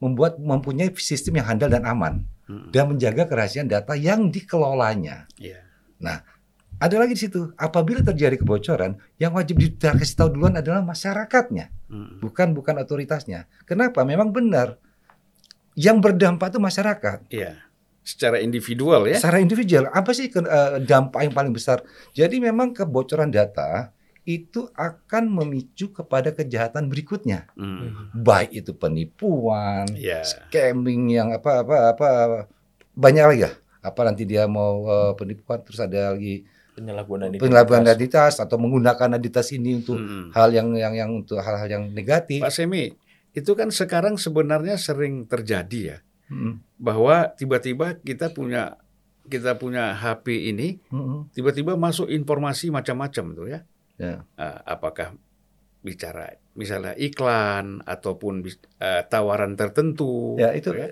membuat 0.00 0.40
mempunyai 0.40 0.88
sistem 0.96 1.36
yang 1.36 1.52
handal 1.52 1.68
dan 1.68 1.84
aman 1.84 2.24
hmm. 2.48 2.74
dan 2.74 2.90
menjaga 2.90 3.28
kerahasiaan 3.28 3.68
data 3.68 3.92
yang 3.94 4.30
dikelolanya. 4.32 5.26
Yeah. 5.36 5.62
Nah, 6.02 6.22
ada 6.82 6.96
lagi 6.98 7.14
di 7.14 7.22
situ. 7.22 7.54
Apabila 7.54 8.02
terjadi 8.02 8.34
kebocoran, 8.42 8.98
yang 9.22 9.38
wajib 9.38 9.62
dikasih 9.62 10.18
tahu 10.18 10.34
duluan 10.34 10.58
adalah 10.58 10.82
masyarakatnya, 10.82 11.70
hmm. 11.86 12.18
bukan 12.18 12.54
bukan 12.58 12.74
otoritasnya. 12.82 13.46
Kenapa? 13.62 14.02
Memang 14.02 14.34
benar 14.34 14.82
yang 15.78 16.02
berdampak 16.02 16.52
itu 16.52 16.60
masyarakat. 16.60 17.18
Iya. 17.30 17.62
Secara 18.02 18.42
individual 18.42 19.06
ya. 19.06 19.22
Secara 19.22 19.38
individual. 19.38 19.86
Apa 19.94 20.10
sih 20.10 20.26
uh, 20.34 20.82
dampak 20.82 21.22
yang 21.22 21.34
paling 21.34 21.54
besar? 21.54 21.86
Jadi 22.10 22.42
memang 22.42 22.74
kebocoran 22.74 23.30
data 23.30 23.94
itu 24.22 24.70
akan 24.78 25.26
memicu 25.26 25.90
kepada 25.90 26.30
kejahatan 26.30 26.86
berikutnya. 26.86 27.50
Hmm. 27.58 28.14
Baik 28.14 28.62
itu 28.64 28.72
penipuan, 28.74 29.90
yeah. 29.98 30.22
scamming 30.22 31.10
yang 31.10 31.34
apa 31.34 31.66
apa 31.66 31.76
apa 31.94 32.08
banyak 32.94 33.24
lagi 33.26 33.40
ya. 33.46 33.52
Apa 33.82 34.06
nanti 34.06 34.22
dia 34.22 34.46
mau 34.46 34.86
uh, 34.86 35.12
penipuan 35.18 35.58
terus 35.66 35.82
ada 35.82 36.14
lagi 36.14 36.46
penyalahgunaan 36.78 37.34
identitas. 37.34 37.44
penyalahgunaan 37.50 37.86
identitas 37.90 38.32
atau 38.38 38.56
menggunakan 38.62 39.08
identitas 39.18 39.48
ini 39.50 39.82
untuk 39.82 39.98
hmm. 39.98 40.30
hal 40.32 40.48
yang 40.54 40.70
yang 40.78 40.94
yang 40.94 41.10
untuk 41.10 41.42
hal-hal 41.42 41.66
yang 41.66 41.84
negatif. 41.90 42.46
Pak 42.46 42.54
Semi, 42.54 42.94
itu 43.32 43.50
kan 43.58 43.72
sekarang 43.72 44.20
sebenarnya 44.20 44.76
sering 44.76 45.24
terjadi 45.26 45.80
ya 45.80 45.98
hmm. 46.28 46.78
bahwa 46.78 47.32
tiba-tiba 47.32 47.96
kita 48.00 48.30
punya 48.30 48.76
kita 49.26 49.56
punya 49.56 49.94
HP 49.96 50.50
ini 50.52 50.82
tiba-tiba 51.32 51.78
masuk 51.78 52.10
informasi 52.10 52.68
macam-macam 52.74 53.24
tuh 53.32 53.46
ya 53.48 53.60
yeah. 54.02 54.18
Ya. 54.36 54.42
uh, 54.42 54.58
apakah 54.66 55.14
bicara 55.82 56.38
misalnya 56.54 56.94
iklan 56.94 57.82
ataupun 57.82 58.46
uh, 58.46 59.02
tawaran 59.06 59.54
tertentu 59.58 60.38
ya 60.38 60.54
itu 60.54 60.70
ya. 60.74 60.90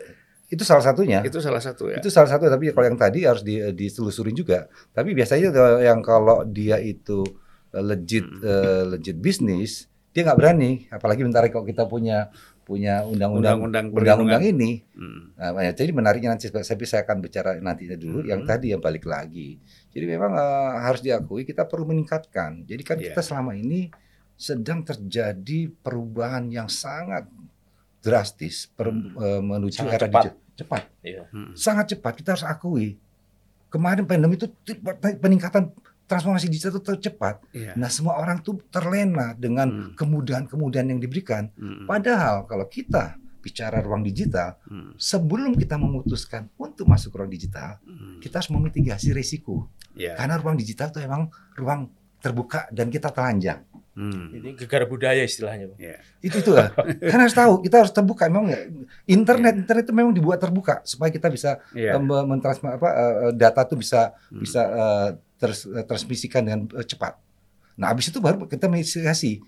itu 0.51 0.63
salah 0.67 0.83
satunya 0.83 1.23
itu 1.23 1.39
salah 1.39 1.63
satu 1.63 1.95
ya 1.95 2.03
itu 2.03 2.11
salah 2.11 2.27
satu 2.27 2.51
tapi 2.51 2.75
kalau 2.75 2.87
yang 2.91 2.99
tadi 2.99 3.23
harus 3.23 3.47
di, 3.47 3.63
ditelusurin 3.71 4.35
juga 4.35 4.67
tapi 4.91 5.15
biasanya 5.15 5.55
yang 5.83 6.03
kalau 6.03 6.43
dia 6.43 6.83
itu 6.83 7.23
legit 7.71 8.27
hmm. 8.27 8.43
uh, 8.43 8.85
legit 8.97 9.17
bisnis 9.19 9.87
dia 10.11 10.27
nggak 10.27 10.39
berani 10.39 10.91
apalagi 10.91 11.23
bentar 11.23 11.47
kalau 11.55 11.63
kita 11.63 11.87
punya 11.87 12.35
punya 12.67 13.03
undang-undang 13.07 13.63
undang-undang 13.95 14.43
ini 14.43 14.83
hmm. 14.95 15.39
nah, 15.39 15.71
jadi 15.75 15.91
menariknya 15.91 16.35
nanti 16.35 16.51
saya 16.51 16.63
saya 16.67 17.03
akan 17.07 17.23
bicara 17.23 17.59
nantinya 17.59 17.95
dulu 17.95 18.23
hmm. 18.23 18.31
yang 18.31 18.41
tadi 18.43 18.75
yang 18.75 18.83
balik 18.83 19.07
lagi 19.07 19.59
jadi 19.91 20.07
memang 20.07 20.33
uh, 20.35 20.81
harus 20.87 21.03
diakui 21.03 21.43
kita 21.47 21.67
perlu 21.67 21.89
meningkatkan 21.89 22.63
jadi 22.65 22.83
kan 22.83 22.97
yeah. 22.99 23.13
kita 23.13 23.21
selama 23.21 23.55
ini 23.59 23.91
sedang 24.41 24.81
terjadi 24.81 25.69
perubahan 25.85 26.49
yang 26.49 26.67
sangat 26.71 27.29
drastis 28.01 28.71
per, 28.73 28.89
hmm. 28.89 29.13
uh, 29.19 29.43
menuju 29.45 29.85
sangat 29.85 30.01
era 30.01 30.07
cepat, 30.09 30.25
cepat. 30.57 30.83
Yeah. 31.05 31.27
Hmm. 31.35 31.53
sangat 31.53 31.97
cepat 31.97 32.13
kita 32.17 32.29
harus 32.39 32.47
akui 32.49 32.97
kemarin 33.71 34.09
pandemi 34.09 34.35
itu 34.35 34.51
peningkatan 35.23 35.71
transformasi 36.11 36.51
digital 36.51 36.75
itu 36.75 36.83
tercepat. 36.83 37.39
Yeah. 37.55 37.79
Nah, 37.79 37.87
semua 37.87 38.19
orang 38.19 38.43
tuh 38.43 38.59
terlena 38.67 39.39
dengan 39.39 39.71
hmm. 39.71 39.95
kemudahan-kemudahan 39.95 40.91
yang 40.91 40.99
diberikan. 40.99 41.55
Hmm. 41.55 41.87
Padahal 41.87 42.51
kalau 42.51 42.67
kita 42.67 43.15
bicara 43.41 43.81
ruang 43.81 44.05
digital, 44.05 44.61
hmm. 44.69 45.01
sebelum 45.01 45.57
kita 45.57 45.81
memutuskan 45.81 46.47
untuk 46.61 46.87
masuk 46.87 47.17
ruang 47.17 47.33
digital, 47.33 47.81
hmm. 47.83 48.21
kita 48.21 48.39
harus 48.39 48.53
memitigasi 48.53 49.17
risiko. 49.17 49.73
Yeah. 49.97 50.15
Karena 50.15 50.39
ruang 50.39 50.61
digital 50.61 50.93
itu 50.93 51.01
emang 51.01 51.33
ruang 51.57 51.91
terbuka 52.21 52.69
dan 52.69 52.93
kita 52.93 53.09
telanjang. 53.11 53.65
Hmm. 53.97 54.31
Ini 54.33 54.55
gegar 54.55 54.87
budaya 54.87 55.25
istilahnya, 55.25 55.75
Yeah. 55.77 55.99
Itu 56.23 56.41
itu 56.41 56.53
lah. 56.55 56.71
Karena 57.11 57.27
harus 57.27 57.37
tahu 57.37 57.65
kita 57.65 57.77
harus 57.83 57.93
terbuka. 57.93 58.31
Memang 58.31 58.53
internet 59.09 59.53
yeah. 59.57 59.63
internet 59.67 59.83
itu 59.89 59.95
memang 59.97 60.13
dibuat 60.15 60.39
terbuka 60.39 60.85
supaya 60.87 61.11
kita 61.11 61.27
bisa 61.33 61.59
yeah. 61.75 61.99
uh, 61.99 62.25
mentransfer 62.29 62.71
apa 62.71 62.89
uh, 62.93 63.33
data 63.35 63.67
itu 63.67 63.77
bisa 63.81 64.15
hmm. 64.31 64.41
bisa 64.41 64.63
uh, 64.63 65.09
transmisikan 65.89 66.47
dengan 66.47 66.61
uh, 66.77 66.87
cepat. 66.87 67.19
Nah, 67.81 67.91
habis 67.91 68.13
itu 68.13 68.21
baru 68.21 68.45
kita 68.45 68.69
mitigasi. 68.69 69.41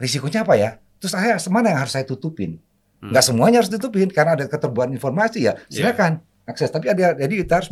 Risikonya 0.00 0.48
apa 0.48 0.54
ya? 0.56 0.80
Terus 0.96 1.12
saya 1.12 1.36
mana 1.52 1.74
yang 1.74 1.80
harus 1.84 1.92
saya 1.92 2.06
tutupin? 2.08 2.56
Hmm. 3.00 3.16
Nggak 3.16 3.24
semuanya 3.24 3.56
harus 3.64 3.72
tutupin 3.72 4.12
karena 4.12 4.36
ada 4.36 4.44
keterbuatan 4.44 4.92
informasi 4.92 5.48
ya. 5.48 5.56
Iya. 5.68 5.92
Silakan 5.92 6.12
yeah. 6.20 6.50
akses. 6.52 6.68
Tapi 6.68 6.86
ada 6.92 7.16
jadi 7.16 7.34
kita 7.40 7.64
harus 7.64 7.70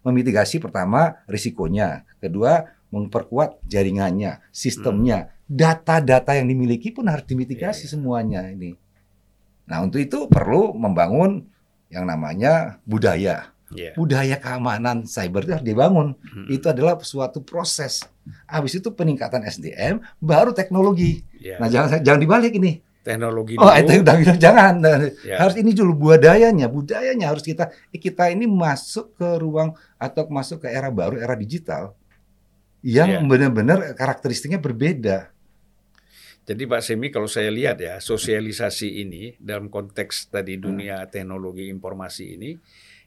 memitigasi 0.00 0.56
pertama 0.56 1.20
risikonya, 1.28 2.08
kedua 2.18 2.72
memperkuat 2.90 3.62
jaringannya, 3.70 4.42
sistemnya, 4.50 5.30
hmm. 5.30 5.46
data-data 5.46 6.34
yang 6.34 6.50
dimiliki 6.50 6.90
pun 6.90 7.06
harus 7.06 7.22
dimitigasi 7.28 7.86
yeah. 7.86 7.92
semuanya 7.94 8.42
ini. 8.50 8.74
Nah, 9.70 9.86
untuk 9.86 10.02
itu 10.02 10.26
perlu 10.26 10.74
membangun 10.74 11.46
yang 11.86 12.02
namanya 12.02 12.82
budaya. 12.82 13.54
Yeah. 13.70 13.94
Budaya 13.94 14.42
keamanan 14.42 15.06
cyber 15.06 15.46
itu 15.46 15.52
harus 15.54 15.66
dibangun. 15.66 16.18
Hmm. 16.18 16.50
Itu 16.50 16.74
adalah 16.74 16.98
suatu 16.98 17.38
proses. 17.46 18.02
Habis 18.50 18.82
itu 18.82 18.90
peningkatan 18.90 19.46
SDM, 19.46 20.02
baru 20.18 20.50
teknologi. 20.50 21.22
Yeah. 21.38 21.62
Nah, 21.62 21.70
jangan 21.70 22.02
jangan 22.02 22.20
dibalik 22.20 22.50
ini. 22.58 22.82
Teknologi 23.10 23.58
oh, 23.58 23.66
dulu. 23.66 23.70
Oh, 23.70 23.74
itu 23.74 23.92
udah 24.06 24.14
jangan. 24.38 24.74
Yeah. 25.26 25.42
Harus 25.42 25.58
ini 25.58 25.74
dulu 25.74 25.98
budayanya. 25.98 26.70
Budayanya 26.70 27.34
harus 27.34 27.42
kita 27.42 27.74
kita 27.90 28.30
ini 28.30 28.46
masuk 28.46 29.18
ke 29.18 29.28
ruang 29.42 29.74
atau 29.98 30.30
masuk 30.30 30.62
ke 30.62 30.68
era 30.70 30.94
baru, 30.94 31.18
era 31.18 31.34
digital 31.34 31.98
yang 32.86 33.10
yeah. 33.10 33.26
benar-benar 33.26 33.98
karakteristiknya 33.98 34.62
berbeda. 34.62 35.34
Jadi 36.46 36.66
Pak 36.66 36.82
Semi 36.82 37.12
kalau 37.12 37.28
saya 37.28 37.52
lihat 37.52 37.78
ya 37.78 38.00
sosialisasi 38.00 39.06
ini 39.06 39.36
dalam 39.38 39.68
konteks 39.68 40.32
tadi 40.32 40.56
hmm. 40.56 40.62
dunia 40.62 40.96
teknologi 41.06 41.68
informasi 41.68 42.24
ini 42.38 42.50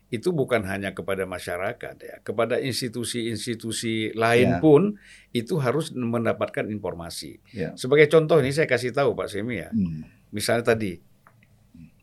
itu 0.10 0.30
bukan 0.30 0.62
hanya 0.68 0.92
kepada 0.92 1.24
masyarakat 1.26 1.96
ya, 2.02 2.16
kepada 2.22 2.62
institusi-institusi 2.62 4.14
lain 4.14 4.50
yeah. 4.58 4.62
pun 4.62 5.00
itu 5.34 5.58
harus 5.58 5.90
mendapatkan 5.96 6.70
informasi. 6.70 7.42
Yeah. 7.50 7.74
Sebagai 7.80 8.12
contoh 8.12 8.38
ini 8.38 8.54
saya 8.54 8.70
kasih 8.70 8.94
tahu 8.94 9.18
Pak 9.18 9.32
Semi 9.32 9.64
ya, 9.64 9.74
hmm. 9.74 10.30
misalnya 10.30 10.76
tadi 10.76 11.02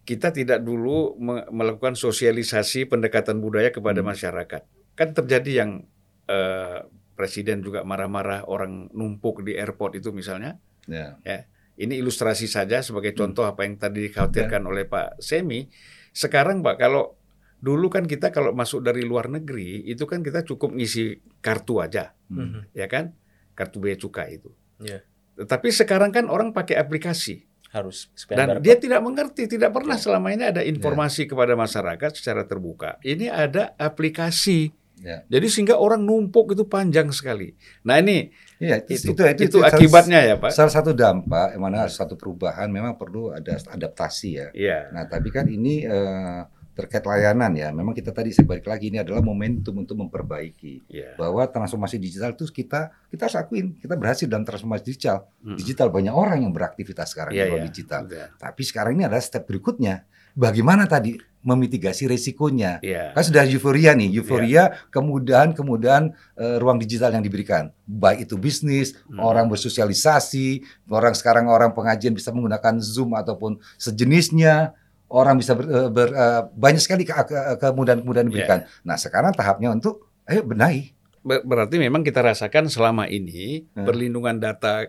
kita 0.02 0.34
tidak 0.34 0.66
dulu 0.66 1.14
melakukan 1.54 1.94
sosialisasi 1.94 2.90
pendekatan 2.90 3.38
budaya 3.38 3.70
kepada 3.70 4.02
hmm. 4.02 4.08
masyarakat, 4.10 4.62
kan 4.98 5.08
terjadi 5.14 5.62
yang 5.62 5.86
uh, 6.26 6.82
presiden 7.14 7.62
juga 7.62 7.86
marah-marah 7.86 8.48
orang 8.50 8.90
numpuk 8.90 9.46
di 9.46 9.54
airport 9.54 10.00
itu 10.00 10.10
misalnya, 10.10 10.58
yeah. 10.90 11.14
ya. 11.22 11.46
Ini 11.80 11.96
ilustrasi 11.96 12.44
saja 12.44 12.84
sebagai 12.84 13.16
hmm. 13.16 13.20
contoh 13.22 13.44
hmm. 13.48 13.52
apa 13.56 13.60
yang 13.64 13.74
tadi 13.80 14.10
dikhawatirkan 14.10 14.66
yeah. 14.66 14.70
oleh 14.74 14.84
Pak 14.84 15.22
Semi. 15.22 15.64
Sekarang 16.12 16.60
Pak 16.60 16.76
kalau 16.76 17.19
Dulu 17.60 17.92
kan 17.92 18.08
kita 18.08 18.32
kalau 18.32 18.56
masuk 18.56 18.80
dari 18.80 19.04
luar 19.04 19.28
negeri 19.28 19.84
itu 19.84 20.08
kan 20.08 20.24
kita 20.24 20.48
cukup 20.48 20.72
ngisi 20.72 21.20
kartu 21.44 21.84
aja, 21.84 22.16
hmm. 22.32 22.72
ya 22.72 22.88
kan? 22.88 23.12
Kartu 23.52 23.84
bea 23.84 24.00
cukai 24.00 24.40
itu. 24.40 24.48
Yeah. 24.80 25.04
Tapi 25.44 25.68
sekarang 25.68 26.08
kan 26.08 26.32
orang 26.32 26.56
pakai 26.56 26.80
aplikasi. 26.80 27.44
Harus. 27.70 28.10
Dan 28.26 28.58
dia 28.64 28.74
tidak 28.80 28.98
mengerti, 29.04 29.46
tidak 29.46 29.70
pernah 29.76 29.94
yeah. 29.94 30.02
selama 30.02 30.28
ini 30.32 30.44
ada 30.48 30.64
informasi 30.64 31.28
yeah. 31.28 31.30
kepada 31.36 31.52
masyarakat 31.54 32.10
secara 32.16 32.42
terbuka. 32.48 32.96
Ini 33.04 33.28
ada 33.28 33.76
aplikasi. 33.76 34.72
Yeah. 35.00 35.24
Jadi 35.28 35.46
sehingga 35.48 35.76
orang 35.80 36.04
numpuk 36.04 36.52
itu 36.52 36.64
panjang 36.64 37.08
sekali. 37.12 37.56
Nah 37.88 38.00
ini 38.00 38.28
ya, 38.60 38.84
itu, 38.84 39.12
itu, 39.12 39.16
itu, 39.16 39.22
itu, 39.22 39.44
itu 39.56 39.58
akibatnya 39.64 40.20
ya 40.24 40.34
Pak. 40.36 40.52
Salah 40.52 40.72
satu 40.72 40.92
dampak, 40.92 41.56
mana 41.56 41.88
satu 41.88 42.20
perubahan 42.20 42.68
memang 42.68 42.96
perlu 43.00 43.32
ada 43.32 43.56
adaptasi 43.68 44.30
ya. 44.32 44.48
Yeah. 44.52 44.92
Nah 44.92 45.08
tapi 45.08 45.32
kan 45.32 45.48
ini 45.48 45.88
uh, 45.88 46.44
terkait 46.80 47.04
layanan 47.04 47.52
ya, 47.52 47.68
memang 47.68 47.92
kita 47.92 48.08
tadi 48.10 48.32
saya 48.32 48.48
balik 48.48 48.64
lagi 48.64 48.88
ini 48.88 48.98
adalah 48.98 49.20
momentum 49.20 49.76
untuk 49.76 50.00
memperbaiki 50.00 50.88
Ya. 50.88 51.12
bahwa 51.14 51.44
transformasi 51.44 52.00
digital 52.00 52.32
itu 52.32 52.48
kita 52.48 52.88
kita 53.08 53.28
harus 53.28 53.36
akuin 53.36 53.76
kita 53.76 53.94
berhasil 53.94 54.24
dalam 54.24 54.42
transformasi 54.42 54.82
digital. 54.88 55.28
Mm. 55.44 55.56
Digital 55.56 55.88
banyak 55.92 56.14
orang 56.14 56.40
yang 56.40 56.52
beraktivitas 56.52 57.12
sekarang 57.12 57.36
Iya, 57.36 57.44
di 57.46 57.52
iya. 57.52 57.62
digital. 57.62 58.00
Betul. 58.08 58.26
Tapi 58.40 58.62
sekarang 58.64 58.92
ini 58.96 59.04
adalah 59.04 59.20
step 59.20 59.44
berikutnya. 59.44 60.08
Bagaimana 60.30 60.86
tadi 60.86 61.18
memitigasi 61.42 62.06
resikonya? 62.06 62.78
Iya. 62.84 63.10
Kan 63.16 63.24
sudah 63.26 63.42
euforia 63.48 63.96
nih, 63.98 64.14
euforia 64.14 64.70
kemudahan 64.94 65.50
kemudahan 65.50 66.14
eh, 66.38 66.56
ruang 66.62 66.78
digital 66.78 67.10
yang 67.10 67.24
diberikan. 67.24 67.74
Baik 67.82 68.30
itu 68.30 68.38
bisnis, 68.38 68.94
Hmm. 69.10 69.18
orang 69.18 69.50
bersosialisasi, 69.50 70.62
orang 70.86 71.18
sekarang 71.18 71.50
orang 71.50 71.74
pengajian 71.74 72.14
bisa 72.14 72.30
menggunakan 72.30 72.78
Zoom 72.78 73.18
ataupun 73.18 73.58
sejenisnya. 73.74 74.72
Orang 75.10 75.36
bisa 75.36 75.52
ber, 75.52 75.66
eh, 75.66 75.88
ber- 75.90 76.14
eh, 76.14 76.42
banyak 76.48 76.78
sekali 76.78 77.02
ke- 77.02 77.26
ke- 77.26 77.58
kemudahan-kemudahan 77.58 78.26
diberikan. 78.26 78.62
Nah, 78.82 78.94
sekarang 78.94 79.34
tahapnya 79.34 79.68
untuk 79.68 80.06
ayo 80.24 80.40
benahi. 80.40 80.94
Ber- 81.20 81.42
Berarti 81.42 81.76
memang 81.76 82.00
kita 82.00 82.22
rasakan 82.22 82.70
selama 82.70 83.04
ini 83.04 83.66
Hmm. 83.74 83.84
perlindungan 83.84 84.38
data 84.38 84.86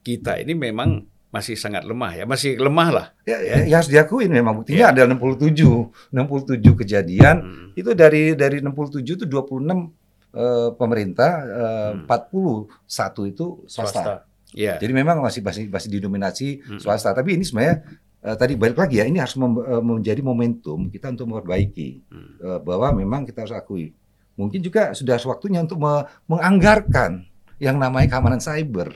kita 0.00 0.40
ini 0.40 0.56
memang 0.56 1.04
masih 1.30 1.54
sangat 1.54 1.84
lemah 1.84 2.16
ya, 2.16 2.24
masih 2.24 2.58
lemah 2.58 2.88
lah. 2.90 3.06
Ya, 3.22 3.38
Ya. 3.38 3.56
ya 3.62 3.74
harus 3.78 3.86
diakuin 3.86 4.32
memang 4.32 4.56
buktinya 4.56 4.90
Ya. 4.90 4.92
ada 4.96 5.02
67 5.06 5.92
67 6.10 6.74
kejadian 6.74 7.36
Hmm. 7.38 7.68
itu 7.76 7.92
dari 7.94 8.34
dari 8.34 8.58
67 8.58 9.14
itu 9.14 9.24
26 9.28 9.92
eh, 10.32 10.70
pemerintah 10.74 11.32
eh, 11.44 11.90
Hmm. 11.94 12.08
41 12.08 13.26
itu 13.26 13.62
swasta. 13.68 14.02
swasta. 14.02 14.14
Ya. 14.50 14.74
Jadi 14.80 14.90
memang 14.90 15.22
masih 15.22 15.44
masih 15.44 15.68
masih 15.68 15.86
didominasi 15.92 16.48
Hmm. 16.64 16.80
swasta. 16.82 17.12
Tapi 17.12 17.38
ini 17.38 17.44
sebenarnya 17.44 17.86
eh, 18.20 18.36
tadi 18.36 18.54
balik 18.54 18.76
lagi 18.76 18.96
ya, 18.96 19.04
ini 19.04 19.18
harus 19.18 19.34
mem- 19.34 19.60
eh, 19.60 19.80
menjadi 19.80 20.20
momentum 20.20 20.88
kita 20.88 21.10
untuk 21.10 21.26
memperbaiki 21.28 21.88
Hmm. 22.06 22.30
eh, 22.38 22.58
bahwa 22.60 22.92
memang 22.92 23.24
kita 23.24 23.42
harus 23.42 23.52
akui. 23.52 23.92
Mungkin 24.34 24.60
juga 24.60 24.92
sudah 24.92 25.20
waktunya 25.20 25.60
untuk 25.60 25.76
me- 25.76 26.04
menganggarkan 26.26 27.24
yang 27.58 27.76
namanya 27.76 28.08
keamanan 28.10 28.40
cyber. 28.40 28.92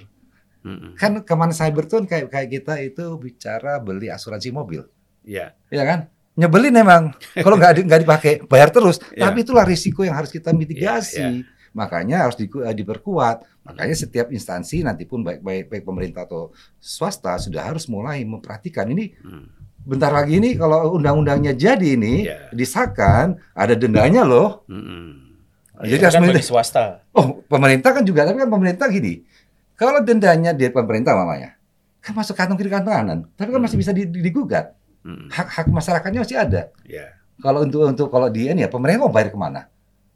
Hmm. 0.60 0.96
Kan 0.96 1.20
keamanan 1.20 1.52
cyber 1.52 1.84
tuh 1.84 2.04
kayak 2.04 2.32
kayak 2.32 2.48
kita 2.50 2.74
itu 2.80 3.04
bicara 3.16 3.76
beli 3.76 4.08
asuransi 4.08 4.48
mobil, 4.48 4.80
Ya. 5.20 5.52
ya 5.68 5.84
kan? 5.84 6.08
Nyebelin 6.34 6.74
emang 6.74 7.12
kalau 7.36 7.54
nggak 7.54 7.72
di- 7.76 7.84
nggak 7.84 8.00
dipakai 8.00 8.32
bayar 8.44 8.72
terus. 8.72 8.96
Ya. 9.12 9.28
Tapi 9.28 9.44
itulah 9.44 9.62
risiko 9.62 10.02
yang 10.02 10.16
harus 10.16 10.32
kita 10.32 10.50
mitigasi. 10.50 11.20
Ya, 11.20 11.30
Makanya 11.74 12.24
harus 12.24 12.38
di- 12.38 12.48
diperkuat. 12.48 13.53
Makanya 13.64 13.96
setiap 13.96 14.28
instansi 14.28 14.84
nanti 14.84 15.04
pun 15.04 15.24
baik 15.24 15.40
baik 15.40 15.64
baik 15.68 15.82
pemerintah 15.82 16.28
atau 16.28 16.52
swasta 16.76 17.32
sudah 17.36 17.64
harus 17.64 17.88
mulai 17.88 18.20
memperhatikan 18.22 18.84
ini 18.86 19.16
Hmm. 19.18 19.48
bentar 19.80 20.08
lagi 20.08 20.36
ini 20.36 20.52
kalau 20.54 20.92
undang-undangnya 20.94 21.52
jadi 21.52 21.96
ini 21.96 22.14
Ya. 22.24 22.48
disahkan 22.50 23.40
ada 23.52 23.72
dendanya 23.72 24.22
loh. 24.22 24.64
Hmm. 24.68 25.40
Jadi 25.80 25.90
Itu 25.90 26.04
harus 26.04 26.14
kan 26.14 26.22
bagi 26.24 26.44
swasta. 26.44 26.84
Oh, 27.10 27.42
pemerintah 27.42 27.90
kan 27.90 28.04
juga, 28.04 28.22
tapi 28.22 28.38
kan 28.38 28.48
pemerintah 28.48 28.86
gini. 28.86 29.26
Kalau 29.74 29.98
dendanya 30.00 30.54
dari 30.54 30.70
pemerintah 30.70 31.12
mamanya, 31.12 31.58
kan 31.98 32.14
masuk 32.14 32.38
kantong 32.38 32.54
kiri 32.54 32.70
kantong 32.70 32.94
kanan, 32.94 33.18
tapi 33.34 33.50
kan 33.50 33.58
masih 33.58 33.74
bisa 33.74 33.90
di- 33.90 34.06
di- 34.06 34.22
digugat. 34.22 34.70
Hmm. 35.02 35.26
Hak-hak 35.28 35.66
masyarakatnya 35.68 36.20
masih 36.22 36.38
ada. 36.38 36.70
Ya. 36.86 37.10
Kalau 37.42 37.66
untuk 37.66 37.82
untuk 37.82 38.08
kalau 38.08 38.30
dia 38.30 38.54
nih 38.54 38.64
ya 38.64 38.70
pemerintah 38.70 39.02
mau 39.02 39.10
bayar 39.10 39.28
ke 39.28 39.36
mana? 39.36 39.66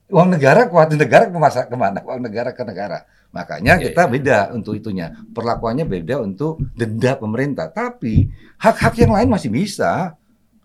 Uang 0.09 0.33
negara 0.33 0.65
kuat 0.73 0.89
negara 0.97 1.29
ke 1.29 1.37
masa 1.37 1.69
ke 1.69 1.77
mana? 1.77 2.01
Uang 2.01 2.25
negara 2.25 2.57
ke 2.57 2.65
negara. 2.65 3.05
Makanya 3.29 3.77
Iya, 3.77 3.93
kita 3.93 4.03
iya. 4.05 4.11
beda 4.11 4.39
untuk 4.57 4.73
itunya. 4.73 5.13
Perlakuannya 5.37 5.85
beda 5.85 6.25
untuk 6.25 6.57
denda 6.73 7.13
pemerintah. 7.13 7.69
Tapi 7.69 8.25
hak-hak 8.57 9.05
yang 9.05 9.13
lain 9.13 9.29
masih 9.29 9.53
bisa. 9.53 10.17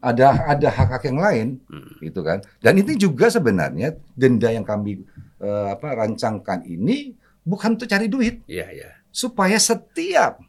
Ada 0.03 0.35
ada 0.51 0.67
hak-hak 0.67 1.03
yang 1.07 1.19
lain 1.19 1.47
Hmm. 1.67 1.95
gitu 1.99 2.23
kan. 2.23 2.39
Dan 2.59 2.79
ini 2.79 2.95
juga 2.95 3.27
sebenarnya 3.27 3.95
denda 4.15 4.51
yang 4.51 4.63
kami 4.63 5.03
eh, 5.43 5.67
apa 5.75 5.91
rancangkan 5.91 6.63
ini 6.63 7.11
bukan 7.43 7.75
untuk 7.75 7.87
cari 7.87 8.07
duit, 8.07 8.47
Ya, 8.47 8.67
ya. 8.71 8.95
supaya 9.11 9.59
setiap 9.59 10.39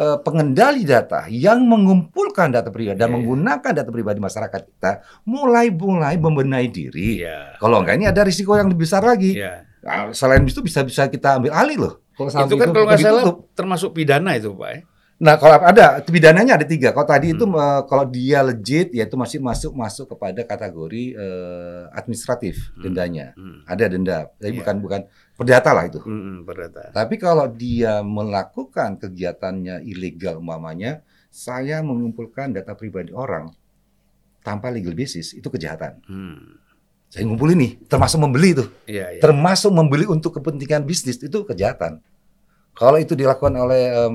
eh, 0.00 0.18
pengendali 0.24 0.82
data 0.88 1.28
yang 1.28 1.60
mengumpulkan 1.68 2.48
data 2.48 2.72
pribadi 2.72 2.96
dan 2.96 3.04
Iya, 3.04 3.12
iya. 3.12 3.14
menggunakan 3.20 3.72
data 3.76 3.90
pribadi 3.92 4.18
masyarakat 4.18 4.60
kita 4.64 4.92
mulai 5.28 5.68
mulai 5.68 6.16
membenahi 6.16 6.68
diri. 6.72 7.20
Iya. 7.20 7.60
Kalau 7.60 7.84
enggak 7.84 8.00
ini 8.00 8.08
ada 8.08 8.24
risiko 8.24 8.56
yang 8.56 8.72
lebih 8.72 8.88
besar 8.88 9.04
lagi. 9.04 9.36
Iya. 9.36 9.68
Nah, 9.80 10.12
selain 10.12 10.44
itu 10.44 10.60
bisa 10.60 10.80
bisa 10.84 11.08
kita 11.08 11.40
ambil 11.40 11.52
alih 11.52 11.76
loh. 11.76 11.94
Kalau 12.16 12.28
Itu 12.28 12.56
kan 12.60 12.68
kalau 12.72 12.84
nggak 12.84 13.00
salah 13.00 13.24
termasuk 13.56 13.96
pidana 13.96 14.36
itu, 14.36 14.52
Pak. 14.52 14.84
Ya? 15.20 15.24
Nah, 15.28 15.36
kalau 15.36 15.60
ada 15.60 16.00
pidananya 16.00 16.56
ada 16.56 16.64
tiga. 16.64 16.96
Kalau 16.96 17.04
tadi 17.04 17.36
itu 17.36 17.44
Hmm. 17.44 17.60
eh, 17.60 17.82
kalau 17.84 18.08
dia 18.08 18.40
legit, 18.40 18.88
yaitu 18.96 19.20
masih 19.20 19.36
masuk 19.36 19.76
masuk 19.76 20.16
kepada 20.16 20.40
kategori 20.42 21.04
eh, 21.12 21.84
administratif 21.92 22.72
Hmm. 22.72 22.88
dendanya. 22.88 23.36
Hmm. 23.36 23.60
Ada 23.68 23.84
denda, 23.92 24.18
tapi 24.32 24.56
Iya. 24.56 24.64
bukan 24.64 24.76
bukan 24.80 25.00
perdata 25.36 25.70
lah 25.76 25.84
itu. 25.84 26.00
Hmm, 26.00 26.48
perdata. 26.48 26.88
Tapi 26.90 27.20
kalau 27.20 27.44
dia 27.46 28.00
melakukan 28.00 28.96
kegiatannya 28.96 29.84
ilegal 29.84 30.40
umpamanya, 30.40 31.04
saya 31.28 31.84
mengumpulkan 31.84 32.56
data 32.56 32.72
pribadi 32.72 33.12
orang 33.12 33.52
tanpa 34.40 34.72
legal 34.72 34.96
basis 34.96 35.36
itu 35.36 35.46
kejahatan. 35.46 36.00
Hmm. 36.08 36.56
Saya 37.10 37.26
ngumpulin 37.26 37.58
nih, 37.58 37.72
termasuk 37.90 38.22
membeli 38.22 38.54
itu, 38.54 38.64
Iya, 38.86 39.18
iya. 39.18 39.20
termasuk 39.20 39.74
membeli 39.74 40.06
untuk 40.06 40.30
kepentingan 40.38 40.86
bisnis 40.86 41.18
itu 41.18 41.42
kejahatan. 41.42 41.98
Kalau 42.80 42.96
itu 42.96 43.12
dilakukan 43.12 43.52
oleh 43.52 43.92
em, 43.92 44.14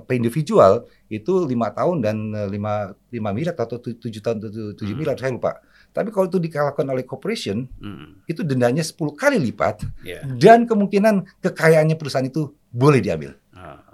per 0.00 0.16
individual 0.16 0.88
itu 1.06 1.44
lima 1.44 1.68
tahun 1.68 2.00
dan 2.00 2.16
eh, 2.32 2.48
lima 2.48 2.96
lima 3.12 3.30
miliar 3.30 3.52
atau 3.52 3.76
tu- 3.76 3.92
tujuh 3.92 4.24
tahun 4.24 4.40
tujuh, 4.40 4.72
Hmm. 4.80 4.96
miliar 4.96 5.20
saya 5.20 5.36
lupa. 5.36 5.60
Tapi 5.92 6.08
kalau 6.08 6.24
itu 6.24 6.40
dilakukan 6.40 6.88
oleh 6.88 7.04
corporation 7.04 7.68
Hmm. 7.76 8.24
itu 8.24 8.40
dendanya 8.40 8.80
10 8.80 9.12
kali 9.12 9.36
lipat 9.36 9.84
Iya. 10.00 10.24
dan 10.32 10.64
kemungkinan 10.64 11.44
kekayaannya 11.44 11.96
perusahaan 11.96 12.24
itu 12.24 12.52
boleh 12.72 13.04
diambil. 13.04 13.36
Ah. 13.52 13.84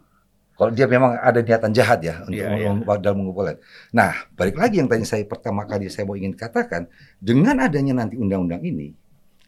Kalau 0.52 0.70
dia 0.70 0.86
memang 0.86 1.18
ada 1.18 1.42
niatan 1.42 1.74
jahat 1.74 1.98
ya 2.00 2.22
untuk 2.22 2.38
iya. 2.38 2.70
meng- 2.70 2.86
dalam 3.02 3.18
mengumpulkan. 3.18 3.58
Nah, 3.90 4.14
balik 4.32 4.54
lagi 4.54 4.78
yang 4.78 4.86
tadi 4.86 5.02
saya 5.02 5.26
pertama 5.26 5.66
kali 5.66 5.90
saya 5.90 6.06
mau 6.06 6.14
ingin 6.14 6.38
katakan, 6.38 6.86
dengan 7.18 7.58
adanya 7.58 7.98
nanti 7.98 8.14
undang-undang 8.14 8.62
ini, 8.62 8.94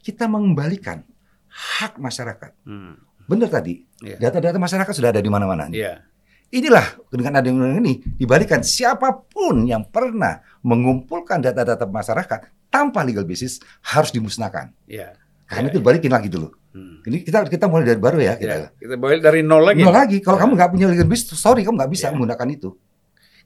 kita 0.00 0.26
mengembalikan 0.26 1.06
hak 1.46 1.96
masyarakat. 1.96 2.50
Hmm. 2.66 2.98
Benar 3.24 3.48
tadi, 3.48 3.80
Iya. 4.04 4.16
data-data 4.20 4.58
masyarakat 4.58 4.92
sudah 4.92 5.10
ada 5.10 5.20
di 5.20 5.30
mana-mana. 5.32 5.68
Iya. 5.68 6.04
Inilah 6.52 6.86
dengan 7.10 7.40
adanya 7.40 7.56
undang-undang 7.56 7.82
ini, 7.82 7.94
dibalikan 8.14 8.60
siapa 8.62 9.10
pun 9.26 9.64
yang 9.64 9.82
pernah 9.88 10.38
mengumpulkan 10.62 11.40
data-data 11.40 11.88
masyarakat 11.88 12.40
tanpa 12.68 13.02
legal 13.02 13.24
basis 13.24 13.58
harus 13.82 14.12
dimusnahkan. 14.12 14.70
Iya. 14.86 15.18
Karena 15.44 15.68
Iya, 15.68 15.76
itu 15.76 15.80
balikin 15.82 16.12
lagi 16.12 16.28
dulu. 16.30 16.48
Hmm. 16.74 17.04
Ini 17.06 17.22
kita 17.22 17.46
kita 17.46 17.70
mulai 17.70 17.86
dari 17.86 18.00
baru 18.00 18.18
ya. 18.18 18.34
Ya, 18.34 18.40
Kita. 18.40 18.54
kita 18.80 18.94
balik 18.98 19.20
dari 19.22 19.46
nol 19.46 19.62
lagi. 19.62 19.82
Nol 19.84 19.94
lagi. 19.94 20.18
Kalau 20.18 20.38
Ya. 20.38 20.42
kamu 20.42 20.52
nggak 20.58 20.70
punya 20.74 20.86
legal 20.90 21.06
basis, 21.06 21.30
sorry 21.36 21.62
kamu 21.62 21.76
nggak 21.78 21.92
bisa 21.92 22.06
Ya. 22.08 22.12
menggunakan 22.16 22.48
itu. 22.50 22.70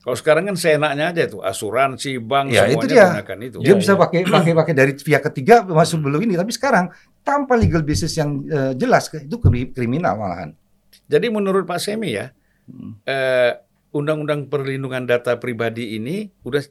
Kalau 0.09 0.17
sekarang 0.17 0.49
kan 0.49 0.57
seenaknya 0.57 1.13
aja 1.13 1.29
tuh 1.29 1.45
asuransi 1.45 2.17
bank 2.17 2.49
Ya, 2.49 2.65
itu 2.65 2.81
semuanya 2.81 2.89
dia. 2.89 3.07
gunakan 3.13 3.39
itu. 3.45 3.57
Dia 3.61 3.69
Iya, 3.69 3.75
bisa 3.77 3.93
iya. 3.93 4.01
pakai 4.01 4.21
pakai 4.25 4.53
pakai 4.57 4.73
dari 4.73 4.93
pihak 4.97 5.23
ketiga 5.29 5.55
masuk 5.63 6.01
belum 6.01 6.25
ini, 6.25 6.35
tapi 6.35 6.49
sekarang 6.49 6.89
tanpa 7.21 7.55
legal 7.55 7.85
basis 7.85 8.17
yang 8.17 8.41
eh, 8.43 8.73
jelas 8.73 9.13
itu 9.13 9.37
kri- 9.37 9.69
kriminal 9.69 10.17
malahan. 10.17 10.57
Jadi 11.05 11.29
menurut 11.29 11.63
Pak 11.63 11.77
Semi 11.77 12.17
ya, 12.17 12.33
Hmm. 12.65 12.97
eh, 13.03 13.53
undang-undang 13.91 14.49
perlindungan 14.49 15.05
data 15.05 15.37
pribadi 15.37 15.95
ini 15.95 16.33
udah 16.41 16.65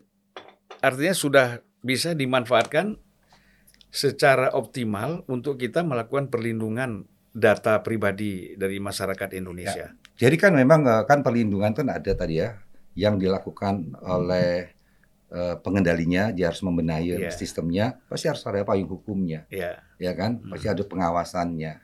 artinya 0.80 1.13
sudah 1.13 1.47
bisa 1.80 2.13
dimanfaatkan 2.13 2.97
secara 3.88 4.52
optimal 4.52 5.26
untuk 5.26 5.58
kita 5.58 5.82
melakukan 5.82 6.28
perlindungan 6.28 7.06
data 7.32 7.80
pribadi 7.80 8.54
dari 8.54 8.78
masyarakat 8.78 9.30
Indonesia. 9.32 9.93
Jadi 10.13 10.36
kan 10.36 10.54
memang 10.54 10.82
eh, 10.84 11.04
kan 11.06 11.21
perlindungan 11.21 11.73
kan 11.73 11.88
ada 11.88 12.12
tadi 12.12 12.41
ya 12.41 12.58
yang 12.98 13.16
dilakukan 13.16 13.94
oleh 14.02 14.74
eh, 15.28 15.56
pengendalinya, 15.60 16.32
dia 16.32 16.48
harus 16.48 16.64
membenahi 16.64 17.20
Iya. 17.20 17.36
sistemnya, 17.36 18.00
pasti 18.08 18.32
harus 18.32 18.40
ada 18.42 18.64
payung 18.64 18.88
hukumnya, 18.88 19.44
Ya, 19.52 19.84
ya 20.00 20.16
kan? 20.16 20.40
Hmm. 20.40 20.56
Pasti 20.56 20.72
ada 20.72 20.80
pengawasannya. 20.82 21.84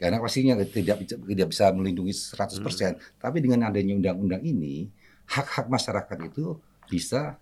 Karena 0.00 0.16
pastinya 0.16 0.56
tidak 0.56 1.04
tidak 1.04 1.46
bisa 1.52 1.68
melindungi 1.68 2.16
100%, 2.16 2.96
Hmm. 2.96 3.20
tapi 3.20 3.44
dengan 3.44 3.68
adanya 3.68 3.92
undang-undang 3.92 4.40
ini, 4.40 4.88
hak-hak 5.26 5.68
masyarakat 5.68 6.18
itu 6.26 6.56
bisa 6.86 7.36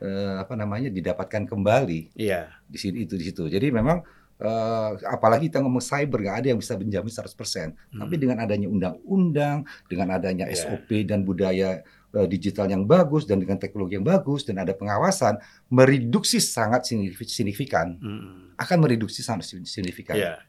eh, 0.00 0.34
apa 0.40 0.56
namanya 0.56 0.88
didapatkan 0.88 1.44
kembali. 1.44 2.16
iya, 2.16 2.48
di 2.64 2.80
sini 2.80 3.04
itu 3.04 3.20
di 3.20 3.28
situ. 3.28 3.44
Jadi 3.46 3.68
memang 3.68 4.00
eh, 4.40 4.90
apalagi 5.04 5.52
kita 5.52 5.60
ngomong 5.60 5.84
cyber 5.84 6.24
nggak 6.24 6.36
ada 6.40 6.46
yang 6.48 6.56
bisa 6.56 6.72
menjamin 6.72 7.12
100%. 7.12 7.76
Tapi 7.92 8.14
Hmm. 8.16 8.22
dengan 8.24 8.40
adanya 8.40 8.64
undang-undang, 8.66 9.68
dengan 9.84 10.16
adanya 10.16 10.48
Iya. 10.48 10.56
SOP 10.56 11.04
dan 11.04 11.20
budaya 11.20 11.84
digital 12.26 12.66
yang 12.66 12.82
bagus 12.82 13.22
dan 13.22 13.38
dengan 13.38 13.54
teknologi 13.54 13.94
yang 13.94 14.02
bagus 14.02 14.42
dan 14.42 14.58
ada 14.58 14.74
pengawasan 14.74 15.38
mereduksi 15.70 16.42
sangat 16.42 16.82
signif- 16.90 17.22
signifikan 17.30 17.94
Hmm. 18.02 18.50
akan 18.58 18.76
mereduksi 18.82 19.22
sangat 19.22 19.46
signifikan. 19.64 20.18
ya, 20.18 20.42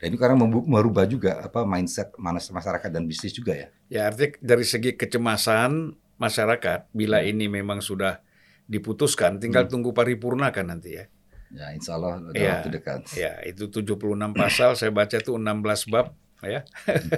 Dan 0.00 0.12
itu 0.12 0.20
karena 0.20 0.36
merubah 0.44 1.04
juga 1.04 1.40
apa 1.44 1.64
mindset 1.64 2.12
masyarakat 2.52 2.88
dan 2.88 3.04
bisnis 3.04 3.32
juga 3.32 3.52
ya. 3.52 3.68
ya 3.88 4.00
artinya 4.08 4.36
dari 4.40 4.64
segi 4.64 4.96
kecemasan 4.96 5.92
masyarakat 6.16 6.88
bila 6.92 7.20
ini 7.20 7.48
memang 7.48 7.80
sudah 7.80 8.20
diputuskan, 8.64 9.40
tinggal 9.40 9.66
hmm. 9.66 9.72
tunggu 9.72 9.90
paripurna 9.92 10.52
kan 10.52 10.68
nanti 10.68 10.94
ya. 11.00 11.04
Ya, 11.50 11.74
insya 11.74 11.98
Allah 11.98 12.22
dalam 12.22 12.38
ya, 12.38 12.62
waktu 12.62 12.70
dekat. 12.70 13.00
Ya, 13.18 13.32
itu 13.42 13.66
76 13.66 14.30
pasal, 14.30 14.78
saya 14.78 14.94
baca 14.94 15.18
itu 15.18 15.34
16 15.34 15.82
bab, 15.90 16.14
ya. 16.46 16.60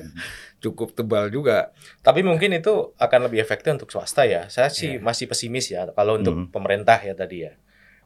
Cukup 0.62 0.94
tebal 0.94 1.28
juga. 1.28 1.70
Tapi 2.00 2.22
mungkin 2.26 2.54
itu 2.54 2.94
akan 2.96 3.30
lebih 3.30 3.42
efektif 3.42 3.74
untuk 3.74 3.90
swasta 3.90 4.26
ya. 4.26 4.46
Saya 4.48 4.70
sih 4.70 4.98
ya. 4.98 5.02
masih 5.02 5.26
pesimis 5.30 5.70
ya 5.70 5.90
kalau 5.94 6.18
untuk 6.18 6.34
hmm. 6.34 6.48
pemerintah 6.50 6.98
ya 6.98 7.14
tadi 7.14 7.46
ya. 7.46 7.52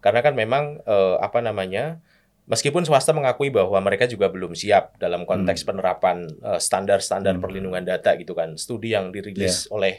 Karena 0.05 0.21
kan 0.21 0.37
memang 0.37 0.81
eh, 0.85 1.17
apa 1.21 1.41
namanya? 1.41 2.01
Meskipun 2.47 2.87
swasta 2.87 3.11
mengakui 3.11 3.51
bahwa 3.51 3.75
mereka 3.83 4.07
juga 4.07 4.31
belum 4.31 4.55
siap 4.55 4.95
dalam 5.03 5.27
konteks 5.27 5.67
hmm. 5.67 5.69
penerapan 5.69 6.17
uh, 6.47 6.63
standar-standar 6.63 7.35
hmm. 7.35 7.43
perlindungan 7.43 7.83
data 7.83 8.15
gitu 8.15 8.39
kan. 8.39 8.55
Studi 8.55 8.95
yang 8.95 9.11
dirilis 9.11 9.67
yeah. 9.67 9.75
oleh 9.75 9.95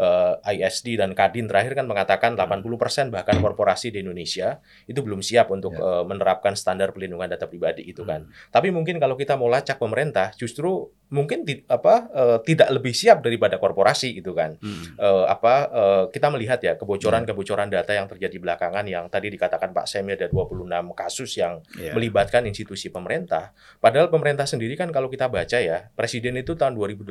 uh, 0.00 0.40
eh, 0.40 0.64
ISD 0.64 0.96
dan 0.96 1.12
Kadin 1.12 1.44
terakhir 1.44 1.76
kan 1.76 1.84
mengatakan 1.84 2.40
80% 2.40 2.64
hmm. 2.64 3.12
bahkan 3.12 3.36
korporasi 3.44 3.92
di 3.92 4.00
Indonesia 4.00 4.64
itu 4.88 5.04
belum 5.04 5.20
siap 5.20 5.52
untuk 5.52 5.76
yeah. 5.76 6.00
uh, 6.00 6.04
menerapkan 6.08 6.56
standar 6.56 6.96
perlindungan 6.96 7.28
data 7.28 7.44
pribadi 7.44 7.84
itu 7.84 8.00
kan. 8.08 8.24
Hmm. 8.24 8.48
Tapi 8.48 8.72
mungkin 8.72 8.96
kalau 8.96 9.20
kita 9.20 9.36
mau 9.36 9.52
lacak 9.52 9.76
pemerintah 9.76 10.32
justru 10.40 10.88
mungkin 11.12 11.44
di, 11.44 11.60
apa 11.68 12.08
uh, 12.16 12.38
tidak 12.40 12.80
lebih 12.80 12.96
siap 12.96 13.20
daripada 13.20 13.60
korporasi 13.60 14.16
gitu 14.16 14.32
kan. 14.32 14.56
Hmm. 14.56 14.96
Uh, 14.96 15.28
apa 15.28 15.54
uh, 15.68 16.04
kita 16.08 16.32
melihat 16.32 16.64
ya 16.64 16.80
kebocoran-kebocoran 16.80 17.68
data 17.68 17.92
yang 17.92 18.08
terjadi 18.08 18.40
belakangan 18.40 18.88
yang 18.88 19.04
tadi 19.12 19.28
dikatakan 19.28 19.76
Pak 19.76 19.84
Semi 19.84 20.16
ada 20.16 20.32
26 20.32 20.64
kasus 20.96 21.36
yang 21.36 21.60
yeah 21.76 21.89
yeah. 21.90 21.94
melibatkan 21.98 22.46
institusi 22.46 22.88
pemerintah. 22.88 23.50
Padahal 23.82 24.06
pemerintah 24.06 24.46
sendiri 24.46 24.78
kan 24.78 24.94
kalau 24.94 25.10
kita 25.10 25.26
baca 25.26 25.58
ya, 25.58 25.90
presiden 25.98 26.38
itu 26.38 26.54
tahun 26.54 26.78
2018 26.78 27.10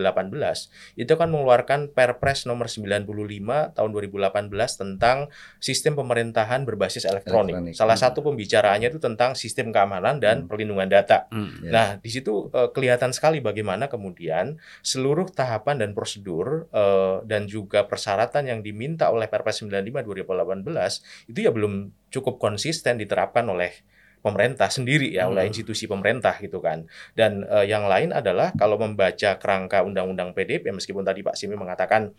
itu 0.95 1.13
kan 1.19 1.27
mengeluarkan 1.27 1.91
Perpres 1.91 2.47
nomor 2.47 2.71
95 2.71 3.75
tahun 3.75 3.89
2018 3.91 4.47
tentang 4.79 5.27
sistem 5.59 5.99
pemerintahan 5.99 6.63
berbasis 6.63 7.03
elektronik. 7.03 7.59
elektronik. 7.59 7.75
Salah 7.75 7.99
hmm. 7.99 8.05
satu 8.07 8.19
pembicaraannya 8.23 8.95
itu 8.95 8.99
tentang 9.03 9.35
sistem 9.35 9.75
keamanan 9.75 10.23
dan 10.23 10.43
hmm. 10.43 10.47
perlindungan 10.47 10.87
data. 10.87 11.27
Hmm, 11.29 11.59
yeah. 11.67 11.71
Nah, 11.71 11.87
di 11.99 12.09
situ 12.09 12.47
uh, 12.55 12.71
kelihatan 12.71 13.11
sekali 13.11 13.43
bagaimana 13.43 13.91
kemudian 13.91 14.55
seluruh 14.81 15.27
tahapan 15.29 15.83
dan 15.83 15.91
prosedur 15.91 16.71
uh, 16.71 17.21
dan 17.27 17.45
juga 17.45 17.83
persyaratan 17.83 18.47
yang 18.47 18.59
diminta 18.63 19.11
oleh 19.11 19.27
Perpres 19.27 19.59
95 19.61 20.05
2018 20.05 21.31
itu 21.33 21.39
ya 21.43 21.51
belum 21.51 21.91
cukup 22.09 22.41
konsisten 22.41 22.97
diterapkan 22.97 23.45
oleh 23.49 23.71
pemerintah 24.19 24.67
sendiri 24.67 25.15
ya 25.15 25.25
hmm. 25.25 25.31
oleh 25.35 25.43
institusi 25.47 25.87
pemerintah 25.87 26.35
gitu 26.39 26.59
kan. 26.59 26.85
Dan 27.15 27.43
uh, 27.47 27.63
yang 27.63 27.87
lain 27.87 28.11
adalah 28.11 28.51
kalau 28.55 28.75
membaca 28.75 29.39
kerangka 29.39 29.83
undang-undang 29.83 30.35
PDP 30.35 30.71
meskipun 30.75 31.03
tadi 31.03 31.23
Pak 31.23 31.35
Simi 31.39 31.55
mengatakan 31.55 32.11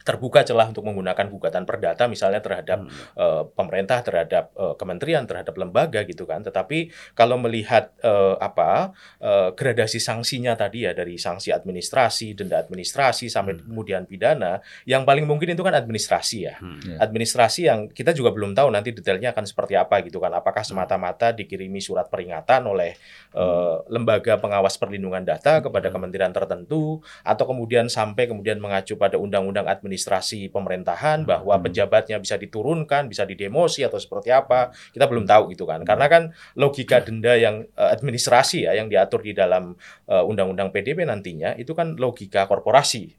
terbuka 0.00 0.40
celah 0.42 0.72
untuk 0.72 0.84
menggunakan 0.88 1.28
gugatan 1.28 1.68
perdata 1.68 2.08
misalnya 2.08 2.40
terhadap 2.40 2.88
hmm. 2.88 3.16
uh, 3.16 3.42
pemerintah 3.52 4.00
terhadap 4.00 4.52
uh, 4.56 4.74
kementerian 4.76 5.28
terhadap 5.28 5.52
lembaga 5.60 6.00
gitu 6.08 6.24
kan 6.24 6.40
tetapi 6.40 6.88
kalau 7.12 7.36
melihat 7.36 7.92
uh, 8.00 8.40
apa 8.40 8.96
uh, 9.20 9.52
gradasi 9.52 10.00
sanksinya 10.00 10.56
tadi 10.56 10.88
ya 10.88 10.96
dari 10.96 11.20
sanksi 11.20 11.52
administrasi 11.52 12.32
denda 12.32 12.64
administrasi 12.64 13.28
sampai 13.28 13.60
hmm. 13.60 13.68
kemudian 13.68 14.02
pidana 14.08 14.64
yang 14.88 15.04
paling 15.04 15.28
mungkin 15.28 15.52
itu 15.52 15.60
kan 15.60 15.76
administrasi 15.76 16.38
ya 16.48 16.56
hmm. 16.56 16.78
Yeah. 16.80 16.98
administrasi 17.04 17.60
yang 17.68 17.80
kita 17.92 18.16
juga 18.16 18.32
belum 18.32 18.56
tahu 18.56 18.72
nanti 18.72 18.96
detailnya 18.96 19.36
akan 19.36 19.44
seperti 19.44 19.76
apa 19.76 20.00
gitu 20.00 20.16
kan 20.16 20.32
apakah 20.32 20.64
hmm. 20.64 20.72
semata-mata 20.72 21.36
dikirimi 21.36 21.78
surat 21.84 22.08
peringatan 22.08 22.64
oleh 22.64 22.96
uh, 23.36 23.84
lembaga 23.92 24.40
pengawas 24.40 24.80
perlindungan 24.80 25.22
data 25.28 25.60
kepada 25.60 25.92
hmm. 25.92 25.94
kementerian 25.94 26.32
tertentu 26.32 27.04
atau 27.20 27.44
kemudian 27.44 27.92
sampai 27.92 28.24
kemudian 28.24 28.56
mengacu 28.56 28.96
pada 28.96 29.20
undang-undang 29.20 29.68
administrasi 29.68 29.89
administrasi 29.90 30.54
pemerintahan 30.54 31.26
bahwa 31.26 31.58
hmm. 31.58 31.64
pejabatnya 31.66 32.22
bisa 32.22 32.38
diturunkan, 32.38 33.10
bisa 33.10 33.26
didemosi 33.26 33.82
atau 33.82 33.98
seperti 33.98 34.30
apa, 34.30 34.70
kita 34.94 35.10
belum 35.10 35.26
tahu 35.26 35.50
gitu 35.50 35.66
kan. 35.66 35.82
Karena 35.82 36.06
kan 36.06 36.30
logika 36.54 37.02
denda 37.02 37.34
yang 37.34 37.66
uh, 37.74 37.90
administrasi 37.90 38.70
ya 38.70 38.78
yang 38.78 38.86
diatur 38.86 39.26
di 39.26 39.34
dalam 39.34 39.74
uh, 40.06 40.22
undang-undang 40.22 40.70
PDB 40.70 41.02
nantinya 41.02 41.58
itu 41.58 41.74
kan 41.74 41.98
logika 41.98 42.46
korporasi 42.46 43.18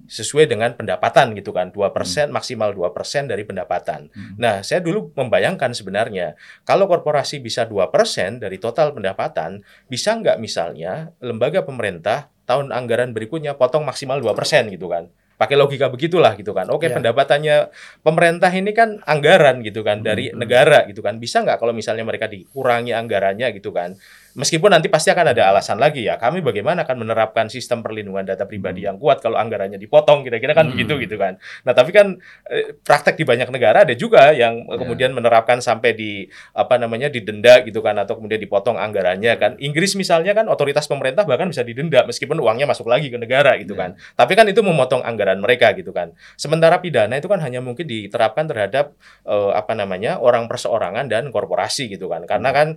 sesuai 0.00 0.48
dengan 0.48 0.72
pendapatan 0.74 1.36
gitu 1.36 1.52
kan 1.54 1.70
2% 1.70 1.78
hmm. 1.78 2.34
maksimal 2.34 2.74
2% 2.74 3.30
dari 3.30 3.46
pendapatan. 3.46 4.10
Hmm. 4.10 4.34
Nah, 4.34 4.66
saya 4.66 4.82
dulu 4.82 5.14
membayangkan 5.14 5.70
sebenarnya 5.70 6.34
kalau 6.66 6.90
korporasi 6.90 7.38
bisa 7.38 7.70
2% 7.70 8.42
dari 8.42 8.58
total 8.58 8.90
pendapatan, 8.96 9.62
bisa 9.86 10.18
nggak 10.18 10.42
misalnya 10.42 11.14
lembaga 11.22 11.62
pemerintah 11.62 12.32
tahun 12.50 12.74
anggaran 12.74 13.14
berikutnya 13.14 13.54
potong 13.54 13.86
maksimal 13.86 14.18
2% 14.18 14.74
gitu 14.74 14.90
kan 14.90 15.06
pakai 15.40 15.56
logika 15.56 15.88
begitulah 15.88 16.36
gitu 16.36 16.52
kan. 16.52 16.68
Oke, 16.68 16.92
yeah. 16.92 17.00
pendapatannya 17.00 17.56
pemerintah 18.04 18.52
ini 18.52 18.76
kan 18.76 19.00
anggaran 19.08 19.64
gitu 19.64 19.80
kan 19.80 20.04
dari 20.04 20.28
mm 20.28 20.36
-hmm. 20.36 20.40
negara 20.44 20.78
gitu 20.84 21.00
kan. 21.00 21.16
Bisa 21.16 21.40
nggak 21.40 21.56
kalau 21.56 21.72
misalnya 21.72 22.04
mereka 22.04 22.28
dikurangi 22.28 22.92
anggarannya 22.92 23.48
gitu 23.56 23.72
kan? 23.72 23.96
Meskipun 24.38 24.70
nanti 24.70 24.86
pasti 24.86 25.10
akan 25.10 25.34
ada 25.34 25.50
alasan 25.50 25.82
lagi 25.82 26.06
ya. 26.06 26.14
Kami 26.14 26.38
bagaimana 26.38 26.86
akan 26.86 27.02
menerapkan 27.02 27.50
sistem 27.50 27.82
perlindungan 27.82 28.22
data 28.22 28.46
pribadi 28.46 28.86
yang 28.86 28.94
kuat 28.94 29.18
kalau 29.18 29.34
anggarannya 29.34 29.80
dipotong 29.80 30.22
kira-kira 30.22 30.54
kan 30.54 30.70
hmm. 30.70 30.72
begitu 30.76 30.94
gitu 31.02 31.16
kan. 31.18 31.34
Nah, 31.66 31.74
tapi 31.74 31.90
kan 31.90 32.14
eh, 32.46 32.78
praktek 32.78 33.18
di 33.18 33.24
banyak 33.26 33.50
negara 33.50 33.82
ada 33.82 33.94
juga 33.98 34.30
yang 34.30 34.66
yeah. 34.66 34.78
kemudian 34.78 35.10
menerapkan 35.10 35.58
sampai 35.58 35.98
di 35.98 36.30
apa 36.54 36.78
namanya 36.78 37.10
didenda 37.10 37.58
gitu 37.66 37.82
kan 37.82 37.98
atau 37.98 38.22
kemudian 38.22 38.38
dipotong 38.38 38.78
anggarannya 38.78 39.34
kan. 39.34 39.52
Inggris 39.58 39.98
misalnya 39.98 40.30
kan 40.30 40.46
otoritas 40.46 40.86
pemerintah 40.86 41.26
bahkan 41.26 41.50
bisa 41.50 41.66
didenda 41.66 42.06
meskipun 42.06 42.38
uangnya 42.38 42.70
masuk 42.70 42.86
lagi 42.86 43.10
ke 43.10 43.18
negara 43.18 43.58
gitu 43.58 43.74
yeah. 43.74 43.90
kan. 43.96 44.00
Tapi 44.14 44.32
kan 44.38 44.46
itu 44.46 44.62
memotong 44.62 45.02
anggaran 45.02 45.42
mereka 45.42 45.74
gitu 45.74 45.90
kan. 45.90 46.14
Sementara 46.38 46.78
pidana 46.78 47.18
itu 47.18 47.26
kan 47.26 47.42
hanya 47.42 47.58
mungkin 47.58 47.90
diterapkan 47.90 48.46
terhadap 48.46 48.94
eh, 49.26 49.52
apa 49.58 49.74
namanya 49.74 50.22
orang 50.22 50.46
perseorangan 50.46 51.10
dan 51.10 51.34
korporasi 51.34 51.90
gitu 51.90 52.06
kan. 52.06 52.22
Karena 52.30 52.54
kan 52.54 52.68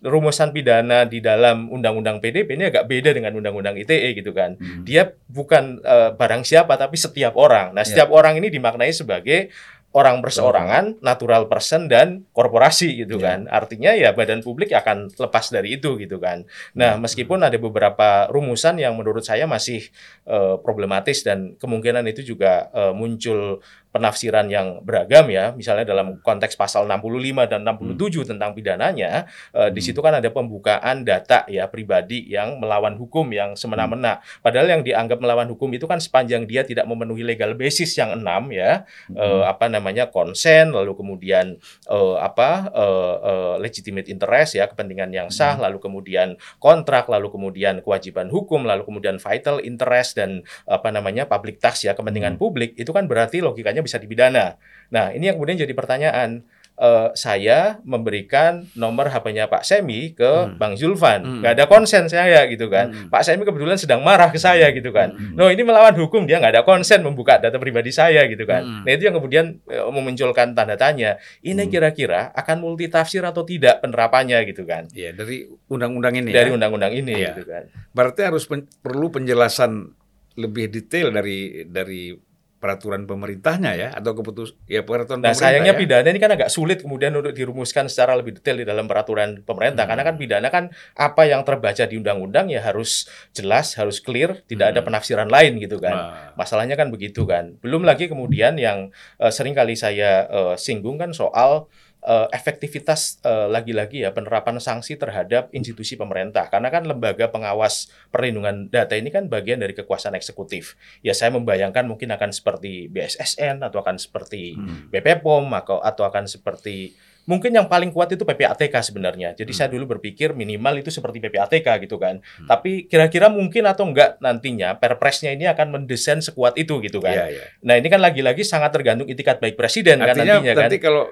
rumusan 0.00 0.56
pidana 0.56 1.04
di 1.04 1.20
dalam 1.20 1.68
undang-undang 1.68 2.24
PDP 2.24 2.56
ini 2.56 2.72
agak 2.72 2.88
beda 2.88 3.12
dengan 3.12 3.36
undang-undang 3.36 3.76
ITE 3.76 4.16
gitu 4.16 4.32
kan. 4.32 4.56
Hmm. 4.56 4.82
Dia 4.88 5.12
bukan 5.28 5.84
uh, 5.84 6.16
barang 6.16 6.42
siapa 6.48 6.80
tapi 6.80 6.96
setiap 6.96 7.36
orang. 7.36 7.76
Nah, 7.76 7.84
ya. 7.84 7.88
setiap 7.88 8.08
yeah. 8.08 8.18
orang 8.18 8.40
ini 8.40 8.48
dimaknai 8.48 8.92
sebagai 8.96 9.52
orang 9.90 10.22
perseorangan, 10.22 11.02
natural 11.02 11.50
person 11.50 11.90
dan 11.90 12.22
korporasi 12.30 13.04
gitu 13.04 13.18
yeah. 13.18 13.26
kan. 13.26 13.38
Artinya 13.50 13.90
ya 13.92 14.14
badan 14.14 14.40
publik 14.40 14.70
akan 14.70 15.10
lepas 15.10 15.50
dari 15.50 15.76
itu 15.76 15.98
gitu 15.98 16.22
kan. 16.22 16.46
Nah, 16.78 16.96
hmm. 16.96 17.04
meskipun 17.04 17.42
ada 17.42 17.58
beberapa 17.58 18.30
rumusan 18.30 18.78
yang 18.78 18.94
menurut 18.94 19.26
saya 19.26 19.50
masih 19.50 19.84
uh, 20.30 20.56
problematis 20.62 21.26
dan 21.26 21.58
kemungkinan 21.58 22.06
itu 22.06 22.22
juga 22.22 22.70
uh, 22.70 22.94
muncul 22.94 23.60
penafsiran 23.90 24.46
yang 24.46 24.86
beragam 24.86 25.26
ya, 25.28 25.50
misalnya 25.50 25.82
dalam 25.82 26.22
konteks 26.22 26.54
pasal 26.54 26.86
65 26.86 27.50
dan 27.50 27.60
67 27.66 27.98
hmm. 27.98 28.28
tentang 28.34 28.50
pidananya, 28.54 29.26
uh, 29.50 29.66
hmm. 29.66 29.74
di 29.74 29.80
situ 29.82 29.98
kan 29.98 30.14
ada 30.14 30.30
pembukaan 30.30 31.02
data 31.02 31.42
ya 31.50 31.66
pribadi 31.66 32.30
yang 32.30 32.62
melawan 32.62 32.94
hukum 32.94 33.26
yang 33.34 33.58
semena-mena. 33.58 34.22
Hmm. 34.22 34.46
Padahal 34.46 34.78
yang 34.78 34.82
dianggap 34.86 35.18
melawan 35.18 35.50
hukum 35.50 35.74
itu 35.74 35.90
kan 35.90 35.98
sepanjang 35.98 36.46
dia 36.46 36.62
tidak 36.62 36.86
memenuhi 36.86 37.26
legal 37.26 37.58
basis 37.58 37.98
yang 37.98 38.14
enam 38.14 38.54
ya, 38.54 38.86
hmm. 39.10 39.18
uh, 39.18 39.44
apa 39.50 39.66
namanya 39.66 40.06
konsen, 40.06 40.70
lalu 40.70 40.94
kemudian 40.94 41.58
uh, 41.90 42.22
apa 42.22 42.70
uh, 42.70 43.14
uh, 43.18 43.54
legitimate 43.58 44.06
interest 44.06 44.54
ya 44.54 44.70
kepentingan 44.70 45.10
yang 45.10 45.28
sah, 45.34 45.58
hmm. 45.58 45.66
lalu 45.66 45.82
kemudian 45.82 46.38
kontrak, 46.62 47.10
lalu 47.10 47.26
kemudian 47.26 47.82
kewajiban 47.82 48.30
hukum, 48.30 48.62
lalu 48.62 48.86
kemudian 48.86 49.18
vital 49.18 49.58
interest 49.66 50.14
dan 50.14 50.46
apa 50.70 50.94
namanya 50.94 51.26
public 51.26 51.58
tax 51.58 51.82
ya 51.82 51.98
kepentingan 51.98 52.38
hmm. 52.38 52.42
publik 52.42 52.70
itu 52.78 52.94
kan 52.94 53.10
berarti 53.10 53.42
logikanya 53.42 53.79
bisa 53.84 54.00
dipidana. 54.00 54.56
Nah, 54.90 55.14
ini 55.14 55.30
yang 55.30 55.38
kemudian 55.38 55.58
jadi 55.58 55.72
pertanyaan. 55.72 56.44
Uh, 56.80 57.12
saya 57.12 57.76
memberikan 57.84 58.64
nomor 58.72 59.12
HP-nya 59.12 59.52
Pak 59.52 59.68
Semi 59.68 60.16
ke 60.16 60.24
hmm. 60.24 60.56
Bang 60.56 60.80
Zulfan, 60.80 61.20
hmm. 61.20 61.44
nggak 61.44 61.52
ada 61.52 61.64
konsen 61.68 62.08
saya 62.08 62.48
gitu 62.48 62.72
kan. 62.72 62.88
Hmm. 62.88 63.12
Pak 63.12 63.20
Semi 63.20 63.44
kebetulan 63.44 63.76
sedang 63.76 64.00
marah 64.00 64.32
ke 64.32 64.40
saya 64.40 64.72
gitu 64.72 64.88
kan. 64.88 65.12
Hmm. 65.12 65.36
No 65.36 65.52
ini 65.52 65.60
melawan 65.60 65.92
hukum 66.00 66.24
dia 66.24 66.40
nggak 66.40 66.56
ada 66.56 66.64
konsen 66.64 67.04
membuka 67.04 67.36
data 67.36 67.60
pribadi 67.60 67.92
saya 67.92 68.24
gitu 68.32 68.48
kan. 68.48 68.64
Hmm. 68.64 68.88
Nah 68.88 68.96
itu 68.96 69.04
yang 69.04 69.12
kemudian 69.12 69.60
uh, 69.68 69.92
memunculkan 69.92 70.56
tanda 70.56 70.80
tanya. 70.80 71.20
Ini 71.44 71.68
hmm. 71.68 71.68
kira-kira 71.68 72.32
akan 72.32 72.64
multitafsir 72.64 73.28
atau 73.28 73.44
tidak 73.44 73.84
penerapannya 73.84 74.40
gitu 74.48 74.64
kan? 74.64 74.88
Iya 74.96 75.12
dari 75.12 75.52
undang-undang 75.68 76.16
ini. 76.16 76.32
Dari 76.32 76.48
ya? 76.48 76.56
undang-undang 76.56 76.96
ya? 76.96 77.00
ini 77.04 77.12
ya. 77.12 77.36
gitu 77.36 77.44
kan. 77.44 77.68
Berarti 77.92 78.24
harus 78.24 78.48
pen 78.48 78.64
perlu 78.80 79.12
penjelasan 79.12 80.00
lebih 80.40 80.72
detail 80.72 81.12
dari 81.12 81.68
dari 81.68 82.29
peraturan 82.60 83.08
pemerintahnya 83.08 83.72
ya 83.72 83.88
atau 83.96 84.12
keputus 84.12 84.52
ya 84.68 84.84
peraturan 84.84 85.24
nah, 85.24 85.32
sayangnya 85.32 85.72
ya. 85.72 85.80
pidana 85.80 86.08
ini 86.12 86.20
kan 86.20 86.36
agak 86.36 86.52
sulit 86.52 86.84
kemudian 86.84 87.16
untuk 87.16 87.32
dirumuskan 87.32 87.88
secara 87.88 88.12
lebih 88.20 88.36
detail 88.36 88.60
di 88.60 88.68
dalam 88.68 88.84
peraturan 88.84 89.40
pemerintah 89.40 89.88
hmm. 89.88 89.90
karena 89.90 90.02
kan 90.04 90.14
pidana 90.20 90.48
kan 90.52 90.64
apa 90.92 91.22
yang 91.24 91.40
terbaca 91.40 91.88
di 91.88 91.96
undang-undang 91.96 92.52
ya 92.52 92.60
harus 92.60 93.08
jelas 93.32 93.80
harus 93.80 94.04
clear 94.04 94.44
tidak 94.44 94.70
hmm. 94.70 94.72
ada 94.76 94.80
penafsiran 94.84 95.28
lain 95.32 95.56
gitu 95.56 95.80
kan 95.80 95.96
nah. 95.96 96.36
masalahnya 96.36 96.76
kan 96.76 96.92
begitu 96.92 97.24
kan 97.24 97.56
belum 97.64 97.88
lagi 97.88 98.12
kemudian 98.12 98.60
yang 98.60 98.92
uh, 99.16 99.32
sering 99.32 99.56
kali 99.56 99.72
saya 99.72 100.28
uh, 100.28 100.54
singgung 100.60 101.00
kan 101.00 101.16
soal 101.16 101.72
uh, 102.04 102.26
efektivitas 102.32 103.20
uh, 103.24 103.48
lagi-lagi 103.48 104.04
ya 104.04 104.10
penerapan 104.12 104.56
sanksi 104.60 104.96
terhadap 104.96 105.52
institusi 105.52 105.96
pemerintah 105.96 106.48
karena 106.48 106.72
kan 106.72 106.88
lembaga 106.88 107.28
pengawas 107.28 107.92
perlindungan 108.08 108.68
data 108.72 108.96
ini 108.96 109.12
kan 109.12 109.28
bagian 109.28 109.60
dari 109.60 109.76
kekuasaan 109.76 110.16
eksekutif. 110.16 110.76
Ya 111.04 111.12
saya 111.12 111.32
membayangkan 111.34 111.84
mungkin 111.84 112.12
akan 112.12 112.32
seperti 112.32 112.88
BSSN 112.88 113.60
atau 113.64 113.80
akan 113.84 114.00
seperti 114.00 114.56
hmm. 114.56 114.92
BPOM 114.92 115.52
atau 115.52 115.78
atau 115.80 116.04
akan 116.08 116.24
seperti 116.28 116.96
mungkin 117.28 117.52
yang 117.54 117.70
paling 117.70 117.94
kuat 117.94 118.10
itu 118.10 118.26
PPATK 118.26 118.74
sebenarnya. 118.80 119.36
Jadi 119.36 119.52
hmm. 119.52 119.58
saya 119.58 119.68
dulu 119.70 119.96
berpikir 119.96 120.32
minimal 120.32 120.80
itu 120.80 120.90
seperti 120.90 121.20
PPATK 121.22 121.86
gitu 121.86 122.00
kan. 122.00 122.18
Hmm. 122.18 122.48
Tapi 122.48 122.90
kira-kira 122.90 123.28
mungkin 123.28 123.68
atau 123.68 123.86
enggak 123.86 124.18
nantinya 124.18 124.74
Perpresnya 124.80 125.30
ini 125.36 125.46
akan 125.46 125.78
mendesain 125.78 126.18
sekuat 126.18 126.56
itu 126.56 126.80
gitu 126.80 126.98
kan. 126.98 127.14
Yeah, 127.14 127.28
yeah. 127.38 127.46
Nah, 127.62 127.74
ini 127.78 127.86
kan 127.86 128.00
lagi-lagi 128.00 128.42
sangat 128.42 128.74
tergantung 128.74 129.06
itikat 129.06 129.38
baik 129.38 129.54
presiden 129.54 130.00
kan 130.00 130.16
Artinya, 130.16 130.40
kan 130.40 130.42
nantinya 130.42 130.54
kan. 130.56 130.64
Nanti 130.66 130.78
kalau 130.80 131.04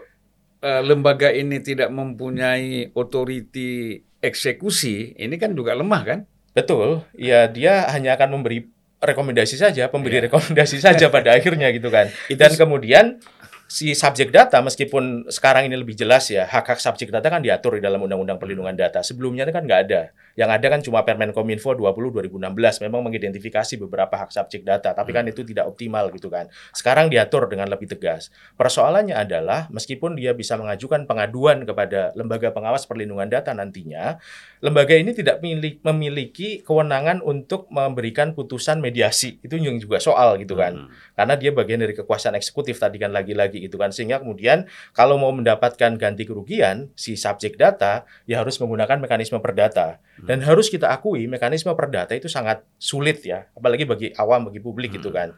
uh, 0.62 0.83
lembaga 0.83 1.31
ini 1.31 1.62
tidak 1.62 1.90
mempunyai 1.92 2.94
otoriti 2.94 4.01
eksekusi, 4.18 5.14
ini 5.14 5.35
kan 5.38 5.55
juga 5.55 5.75
lemah 5.79 6.03
kan? 6.03 6.18
Betul. 6.55 7.07
Ya 7.14 7.47
dia 7.47 7.87
hanya 7.90 8.18
akan 8.18 8.40
memberi 8.40 8.66
rekomendasi 8.99 9.57
saja, 9.59 9.87
pemberi 9.87 10.18
yeah. 10.18 10.25
rekomendasi 10.27 10.83
saja 10.83 11.07
pada 11.14 11.38
akhirnya 11.38 11.71
gitu 11.71 11.88
kan. 11.90 12.11
Dan 12.35 12.51
kemudian 12.59 13.23
si 13.68 13.92
subjek 13.92 14.33
data 14.33 14.64
meskipun 14.64 15.29
sekarang 15.29 15.68
ini 15.68 15.77
lebih 15.77 15.92
jelas 15.92 16.33
ya 16.33 16.49
hak 16.49 16.73
hak 16.73 16.81
subjek 16.81 17.12
data 17.12 17.29
kan 17.29 17.44
diatur 17.44 17.77
di 17.77 17.85
dalam 17.85 18.01
undang-undang 18.01 18.40
perlindungan 18.40 18.73
data 18.73 19.05
sebelumnya 19.05 19.44
kan 19.53 19.68
nggak 19.68 19.81
ada 19.85 20.09
yang 20.38 20.55
ada 20.55 20.70
kan 20.70 20.79
cuma 20.79 21.03
Permen 21.03 21.35
Kominfo 21.35 21.74
20 21.74 22.14
2016 22.14 22.87
memang 22.87 23.03
mengidentifikasi 23.03 23.74
beberapa 23.83 24.14
hak 24.14 24.31
subjek 24.31 24.62
data 24.62 24.94
tapi 24.94 25.11
kan 25.11 25.27
hmm. 25.27 25.35
itu 25.35 25.42
tidak 25.42 25.66
optimal 25.66 26.14
gitu 26.14 26.31
kan 26.31 26.46
sekarang 26.70 27.11
diatur 27.11 27.51
dengan 27.51 27.66
lebih 27.66 27.90
tegas 27.90 28.31
persoalannya 28.55 29.18
adalah 29.18 29.66
meskipun 29.74 30.14
dia 30.14 30.38
bisa 30.38 30.55
mengajukan 30.55 31.11
pengaduan 31.11 31.66
kepada 31.66 32.14
lembaga 32.14 32.55
pengawas 32.55 32.87
perlindungan 32.87 33.27
data 33.27 33.51
nantinya 33.51 34.22
lembaga 34.62 34.94
ini 34.94 35.11
tidak 35.11 35.42
memiliki 35.83 36.62
kewenangan 36.62 37.18
untuk 37.27 37.66
memberikan 37.74 38.31
putusan 38.38 38.79
mediasi 38.79 39.42
itu 39.42 39.59
yang 39.59 39.83
juga 39.83 39.98
soal 39.98 40.38
gitu 40.38 40.55
kan 40.55 40.87
hmm. 40.87 41.18
karena 41.18 41.35
dia 41.35 41.51
bagian 41.51 41.83
dari 41.83 41.98
kekuasaan 41.98 42.38
eksekutif 42.38 42.79
tadi 42.79 43.03
kan 43.03 43.11
lagi-lagi 43.11 43.59
gitu 43.59 43.74
kan 43.74 43.90
sehingga 43.90 44.22
kemudian 44.22 44.70
kalau 44.94 45.18
mau 45.18 45.35
mendapatkan 45.35 45.98
ganti 45.98 46.22
kerugian 46.22 46.94
si 46.94 47.18
subjek 47.18 47.59
data 47.59 48.07
ya 48.31 48.44
harus 48.44 48.61
menggunakan 48.62 49.03
mekanisme 49.03 49.42
perdata. 49.42 49.98
Dan 50.26 50.42
harus 50.42 50.66
kita 50.66 50.90
akui 50.90 51.28
mekanisme 51.31 51.70
perdata 51.78 52.16
itu 52.16 52.26
sangat 52.26 52.64
sulit 52.81 53.22
ya 53.22 53.46
apalagi 53.54 53.85
bagi 53.87 54.09
awam 54.18 54.50
bagi 54.50 54.59
publik 54.59 54.96
gitu 54.98 55.11
hmm. 55.12 55.14
gitu 55.14 55.14
kan 55.14 55.28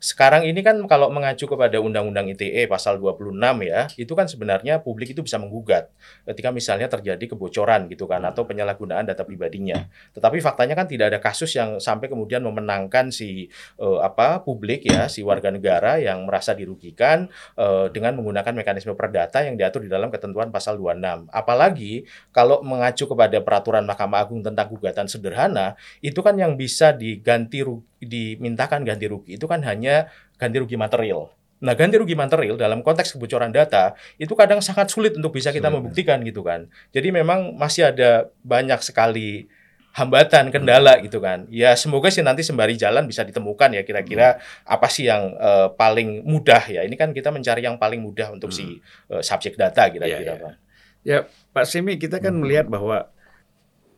sekarang 0.00 0.48
ini 0.48 0.64
kan 0.64 0.80
kalau 0.88 1.12
mengacu 1.12 1.44
kepada 1.44 1.76
Undang-Undang 1.76 2.32
ITE 2.32 2.64
pasal 2.64 2.96
26 2.96 3.36
ya, 3.68 3.84
itu 4.00 4.12
kan 4.16 4.24
sebenarnya 4.24 4.80
publik 4.80 5.12
itu 5.12 5.20
bisa 5.20 5.36
menggugat 5.36 5.92
ketika 6.24 6.48
misalnya 6.48 6.88
terjadi 6.88 7.20
kebocoran 7.36 7.84
gitu 7.92 8.08
kan 8.08 8.24
atau 8.24 8.48
penyalahgunaan 8.48 9.04
data 9.04 9.28
pribadinya. 9.28 9.92
Tetapi 10.16 10.40
faktanya 10.40 10.72
kan 10.72 10.88
tidak 10.88 11.12
ada 11.12 11.20
kasus 11.20 11.52
yang 11.52 11.76
sampai 11.76 12.08
kemudian 12.08 12.40
memenangkan 12.40 13.12
si 13.12 13.52
uh, 13.76 14.00
apa 14.00 14.40
publik 14.40 14.88
ya, 14.88 15.04
si 15.12 15.20
warga 15.20 15.52
negara 15.52 16.00
yang 16.00 16.24
merasa 16.24 16.56
dirugikan 16.56 17.28
uh, 17.60 17.92
dengan 17.92 18.16
menggunakan 18.16 18.56
mekanisme 18.56 18.96
perdata 18.96 19.44
yang 19.44 19.60
diatur 19.60 19.84
di 19.84 19.92
dalam 19.92 20.08
ketentuan 20.08 20.48
pasal 20.48 20.80
26. 20.80 21.28
Apalagi 21.28 22.08
kalau 22.32 22.64
mengacu 22.64 23.04
kepada 23.04 23.36
peraturan 23.44 23.84
Mahkamah 23.84 24.24
Agung 24.24 24.40
tentang 24.40 24.64
gugatan 24.72 25.04
sederhana, 25.12 25.76
itu 26.00 26.24
kan 26.24 26.40
yang 26.40 26.56
bisa 26.56 26.96
diganti 26.96 27.60
dimintakan 28.00 28.82
ganti 28.82 29.06
rugi 29.06 29.36
itu 29.36 29.44
kan 29.44 29.60
hanya 29.62 30.08
ganti 30.40 30.56
rugi 30.56 30.76
material. 30.80 31.30
Nah, 31.60 31.76
ganti 31.76 32.00
rugi 32.00 32.16
material 32.16 32.56
dalam 32.56 32.80
konteks 32.80 33.12
kebocoran 33.14 33.52
data 33.52 33.92
itu 34.16 34.32
kadang 34.32 34.64
sangat 34.64 34.88
sulit 34.88 35.12
untuk 35.12 35.36
bisa 35.36 35.52
kita 35.52 35.68
sulit, 35.68 35.72
ya. 35.72 35.76
membuktikan 35.76 36.18
gitu 36.24 36.40
kan. 36.40 36.72
Jadi 36.88 37.12
memang 37.12 37.52
masih 37.52 37.92
ada 37.92 38.32
banyak 38.40 38.80
sekali 38.80 39.44
hambatan, 39.92 40.48
kendala 40.48 40.96
hmm. 40.96 41.02
gitu 41.04 41.20
kan. 41.20 41.44
Ya 41.52 41.76
semoga 41.76 42.08
sih 42.08 42.24
nanti 42.24 42.40
sembari 42.40 42.80
jalan 42.80 43.04
bisa 43.04 43.28
ditemukan 43.28 43.76
ya 43.76 43.82
kira-kira 43.84 44.40
hmm. 44.40 44.72
apa 44.72 44.86
sih 44.88 45.04
yang 45.12 45.36
uh, 45.36 45.68
paling 45.76 46.24
mudah 46.24 46.64
ya. 46.64 46.80
Ini 46.80 46.96
kan 46.96 47.12
kita 47.12 47.28
mencari 47.28 47.60
yang 47.60 47.76
paling 47.76 48.00
mudah 48.00 48.32
untuk 48.32 48.48
hmm. 48.48 48.56
si 48.56 48.80
uh, 49.12 49.20
subjek 49.20 49.60
data 49.60 49.92
kira-kira 49.92 50.32
ya, 50.32 50.40
ya. 50.40 50.52
Ya 51.00 51.18
Pak 51.52 51.68
Semi 51.68 52.00
kita 52.00 52.24
kan 52.24 52.32
hmm. 52.32 52.40
melihat 52.40 52.66
bahwa 52.72 53.12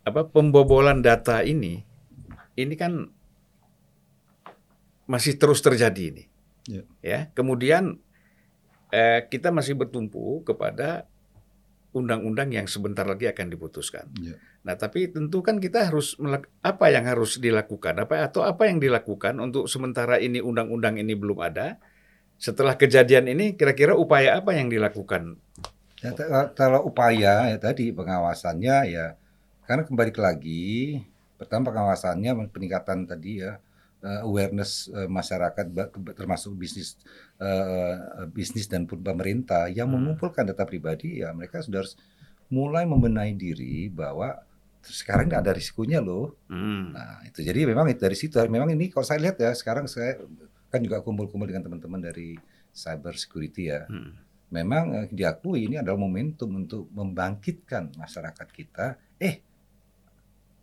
apa 0.02 0.26
pembobolan 0.26 0.98
data 0.98 1.46
ini 1.46 1.86
ini 2.58 2.74
kan 2.74 3.06
masih 5.06 5.38
terus 5.38 5.60
terjadi 5.60 6.14
ini. 6.14 6.24
Ya, 6.62 6.82
ya. 7.02 7.20
kemudian 7.34 7.98
eh, 8.94 9.26
kita 9.26 9.50
masih 9.50 9.74
bertumpu 9.74 10.46
kepada 10.46 11.10
undang-undang 11.92 12.54
yang 12.54 12.64
sebentar 12.70 13.04
lagi 13.04 13.28
akan 13.28 13.52
diputuskan. 13.52 14.08
Ya. 14.22 14.38
Nah, 14.62 14.78
tapi 14.78 15.10
tentu 15.10 15.42
kan 15.42 15.58
kita 15.58 15.90
harus 15.90 16.16
apa 16.64 16.86
yang 16.88 17.04
harus 17.04 17.36
dilakukan, 17.42 17.98
apa 17.98 18.30
atau 18.30 18.46
apa 18.46 18.70
yang 18.70 18.78
dilakukan 18.80 19.36
untuk 19.42 19.66
sementara 19.68 20.22
ini 20.22 20.38
undang-undang 20.40 20.96
ini 20.96 21.12
belum 21.18 21.42
ada. 21.42 21.82
Setelah 22.38 22.74
kejadian 22.74 23.30
ini, 23.30 23.54
kira-kira 23.54 23.94
upaya 23.94 24.38
apa 24.38 24.56
yang 24.56 24.66
dilakukan? 24.66 25.38
Ya, 26.02 26.10
kalau 26.58 26.90
upaya 26.90 27.46
ya 27.46 27.58
tadi 27.62 27.94
pengawasannya 27.94 28.76
ya, 28.90 29.14
karena 29.62 29.86
kembali 29.86 30.10
lagi, 30.18 30.98
pertama 31.38 31.70
pengawasannya 31.70 32.50
peningkatan 32.50 33.06
tadi 33.06 33.46
ya 33.46 33.62
uh, 34.02 34.20
awareness 34.26 34.90
uh, 34.90 35.08
masyarakat 35.08 35.70
termasuk 36.18 36.58
bisnis 36.58 36.98
uh, 37.38 38.26
bisnis 38.30 38.66
dan 38.66 38.84
pemerintah 38.86 39.70
yang 39.70 39.88
hmm. 39.88 40.18
mengumpulkan 40.18 40.46
data 40.46 40.66
pribadi 40.66 41.22
ya 41.22 41.30
mereka 41.32 41.62
sudah 41.62 41.86
harus 41.86 41.94
mulai 42.52 42.84
membenahi 42.84 43.32
diri 43.32 43.88
bahwa 43.88 44.36
sekarang 44.82 45.30
tidak 45.30 45.40
ada 45.46 45.52
risikonya 45.54 46.02
loh. 46.02 46.34
Hmm. 46.50 46.92
Nah 46.92 47.22
itu 47.24 47.40
jadi 47.40 47.64
memang 47.64 47.86
dari 47.94 48.18
situ 48.18 48.34
memang 48.50 48.74
ini 48.74 48.90
kalau 48.90 49.06
saya 49.06 49.22
lihat 49.22 49.38
ya 49.38 49.54
sekarang 49.54 49.86
saya 49.86 50.18
kan 50.68 50.82
juga 50.82 51.00
kumpul-kumpul 51.00 51.46
dengan 51.46 51.64
teman-teman 51.64 52.02
dari 52.02 52.34
cyber 52.74 53.14
security 53.14 53.70
ya. 53.70 53.86
Hmm. 53.86 54.18
Memang 54.52 55.08
diakui 55.08 55.70
ini 55.70 55.80
adalah 55.80 55.96
momentum 55.96 56.52
untuk 56.60 56.90
membangkitkan 56.92 57.96
masyarakat 57.96 58.48
kita. 58.52 59.00
Eh 59.16 59.51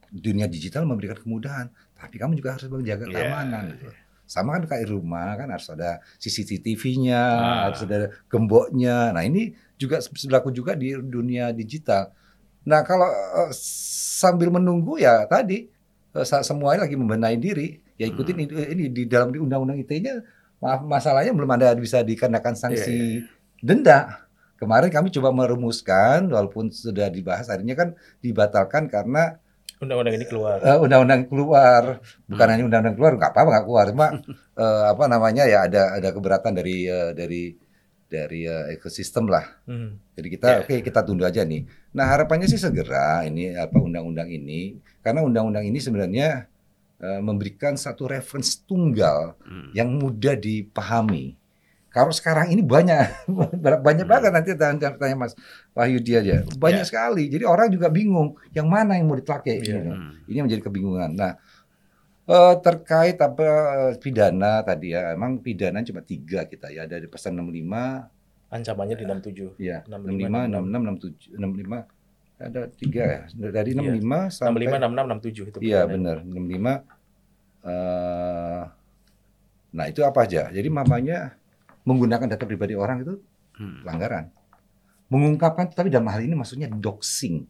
dunia 0.10 0.50
digital 0.50 0.86
memberikan 0.90 1.18
kemudahan, 1.22 1.70
tapi 1.94 2.18
kamu 2.18 2.38
juga 2.38 2.58
harus 2.58 2.66
menjaga 2.70 3.06
iya, 3.08 3.14
keamanan 3.14 3.64
yeah. 3.66 3.74
gitu. 3.78 3.86
Sama 4.30 4.62
kan 4.62 4.64
kayak 4.70 4.94
rumah 4.94 5.34
kan 5.42 5.50
harus 5.50 5.70
ada 5.74 6.06
CCTV-nya, 6.22 7.18
ah. 7.18 7.58
harus 7.70 7.82
ada 7.86 8.14
gemboknya. 8.30 9.10
Nah, 9.10 9.26
ini 9.26 9.58
juga 9.78 9.98
berlaku 10.02 10.54
juga 10.54 10.78
di 10.78 10.94
dunia 10.94 11.50
digital. 11.50 12.14
Nah, 12.70 12.86
kalau 12.86 13.10
uh, 13.10 13.50
sambil 13.56 14.54
menunggu 14.54 15.02
ya 15.02 15.26
tadi 15.26 15.66
uh, 16.14 16.26
semuanya 16.46 16.86
lagi 16.86 16.94
membenahi 16.94 17.38
diri, 17.42 17.68
ya 17.98 18.06
ikutin 18.06 18.36
hmm. 18.38 18.44
ini, 18.46 18.54
ini 18.70 18.84
di 18.94 19.04
dalam 19.10 19.34
di 19.34 19.42
undang-undang 19.42 19.82
ITE-nya 19.82 20.22
maaf 20.60 20.84
masalahnya 20.84 21.32
belum 21.32 21.50
ada 21.56 21.72
bisa 21.80 22.04
dikenakan 22.04 22.54
sanksi 22.54 22.94
yeah, 22.94 23.24
yeah. 23.24 23.64
denda. 23.64 24.00
Kemarin 24.60 24.92
kami 24.92 25.08
coba 25.16 25.32
merumuskan 25.32 26.28
walaupun 26.36 26.68
sudah 26.68 27.08
dibahas 27.08 27.48
akhirnya 27.48 27.80
kan 27.80 27.90
dibatalkan 28.20 28.92
karena 28.92 29.40
undang-undang 29.80 30.16
ini 30.20 30.26
keluar. 30.28 30.60
Uh, 30.60 30.84
undang-undang 30.84 31.22
keluar, 31.32 32.04
bukan 32.28 32.46
hmm. 32.46 32.54
hanya 32.54 32.64
undang-undang 32.68 32.96
keluar, 33.00 33.14
nggak 33.16 33.32
apa-apa 33.32 33.50
nggak 33.50 33.66
keluar, 33.66 33.86
cuma 33.96 34.08
uh, 34.60 34.84
apa 34.94 35.04
namanya 35.08 35.44
ya 35.48 35.66
ada 35.66 35.96
ada 35.96 36.10
keberatan 36.12 36.52
dari 36.52 36.86
uh, 36.92 37.12
dari 37.16 37.56
dari 38.12 38.42
uh, 38.44 38.68
ekosistem 38.76 39.32
lah. 39.32 39.48
Hmm. 39.64 39.96
Jadi 40.20 40.28
kita 40.28 40.48
yeah. 40.52 40.60
oke 40.62 40.68
okay, 40.68 40.80
kita 40.84 41.00
tunda 41.08 41.32
aja 41.32 41.48
nih. 41.48 41.64
Nah 41.96 42.06
harapannya 42.12 42.52
sih 42.52 42.60
segera 42.60 43.24
ini 43.24 43.56
apa 43.56 43.80
undang-undang 43.80 44.28
ini, 44.28 44.76
karena 45.00 45.24
undang-undang 45.24 45.64
ini 45.64 45.80
sebenarnya 45.80 46.44
uh, 47.00 47.22
memberikan 47.24 47.80
satu 47.80 48.12
reference 48.12 48.60
tunggal 48.68 49.40
hmm. 49.48 49.72
yang 49.72 49.96
mudah 49.96 50.36
dipahami 50.36 51.39
kalau 51.90 52.14
sekarang 52.14 52.54
ini 52.54 52.62
banyak 52.62 53.28
banyak 53.86 54.06
hmm. 54.06 54.14
banget 54.14 54.32
nanti 54.34 54.50
tanya, 54.54 54.94
tanya 54.94 55.16
Mas 55.18 55.34
Wahyudi 55.74 56.18
aja. 56.18 56.46
Banyak 56.58 56.86
yeah. 56.86 56.90
sekali. 56.90 57.24
Jadi 57.28 57.44
orang 57.46 57.74
juga 57.74 57.90
bingung 57.90 58.38
yang 58.54 58.70
mana 58.70 58.98
yang 58.98 59.10
mau 59.10 59.18
dipakai 59.18 59.62
yeah. 59.62 59.66
gitu. 59.66 59.92
Ini 60.30 60.40
menjadi 60.46 60.62
kebingungan. 60.70 61.18
Nah, 61.18 61.34
uh, 62.30 62.56
terkait 62.62 63.18
apa 63.18 63.48
pidana 63.98 64.62
tadi 64.62 64.94
ya, 64.94 65.18
emang 65.18 65.42
pidana 65.42 65.82
cuma 65.82 66.06
tiga 66.06 66.46
kita 66.46 66.70
ya 66.70 66.86
dari 66.86 67.10
pasal 67.10 67.34
65 67.34 68.50
ancamannya 68.50 68.96
di 68.98 69.06
67. 69.06 69.62
Iya. 69.62 69.86
65, 69.86 70.50
66, 70.50 71.38
67, 71.38 71.38
65 71.38 71.98
ada 72.40 72.72
tiga 72.72 73.04
ya 73.04 73.22
dari 73.52 73.76
65 73.76 73.84
iya. 73.84 74.20
sampai 74.32 74.64
65 74.64 74.80
66 74.80 75.52
67 75.52 75.52
itu. 75.52 75.58
Iya 75.60 75.82
benar 75.90 76.18
65 76.24 77.68
uh, 77.68 78.64
Nah, 79.70 79.86
itu 79.86 80.02
apa 80.02 80.26
aja? 80.26 80.50
Jadi 80.50 80.68
mamanya 80.70 81.38
menggunakan 81.84 82.28
data 82.28 82.44
pribadi 82.44 82.76
orang 82.76 83.04
itu 83.04 83.14
hmm. 83.60 83.86
pelanggaran. 83.86 84.26
Mengungkapkan 85.10 85.74
tapi 85.74 85.90
dalam 85.90 86.08
hal 86.12 86.22
ini 86.22 86.38
maksudnya 86.38 86.70
doxing. 86.70 87.48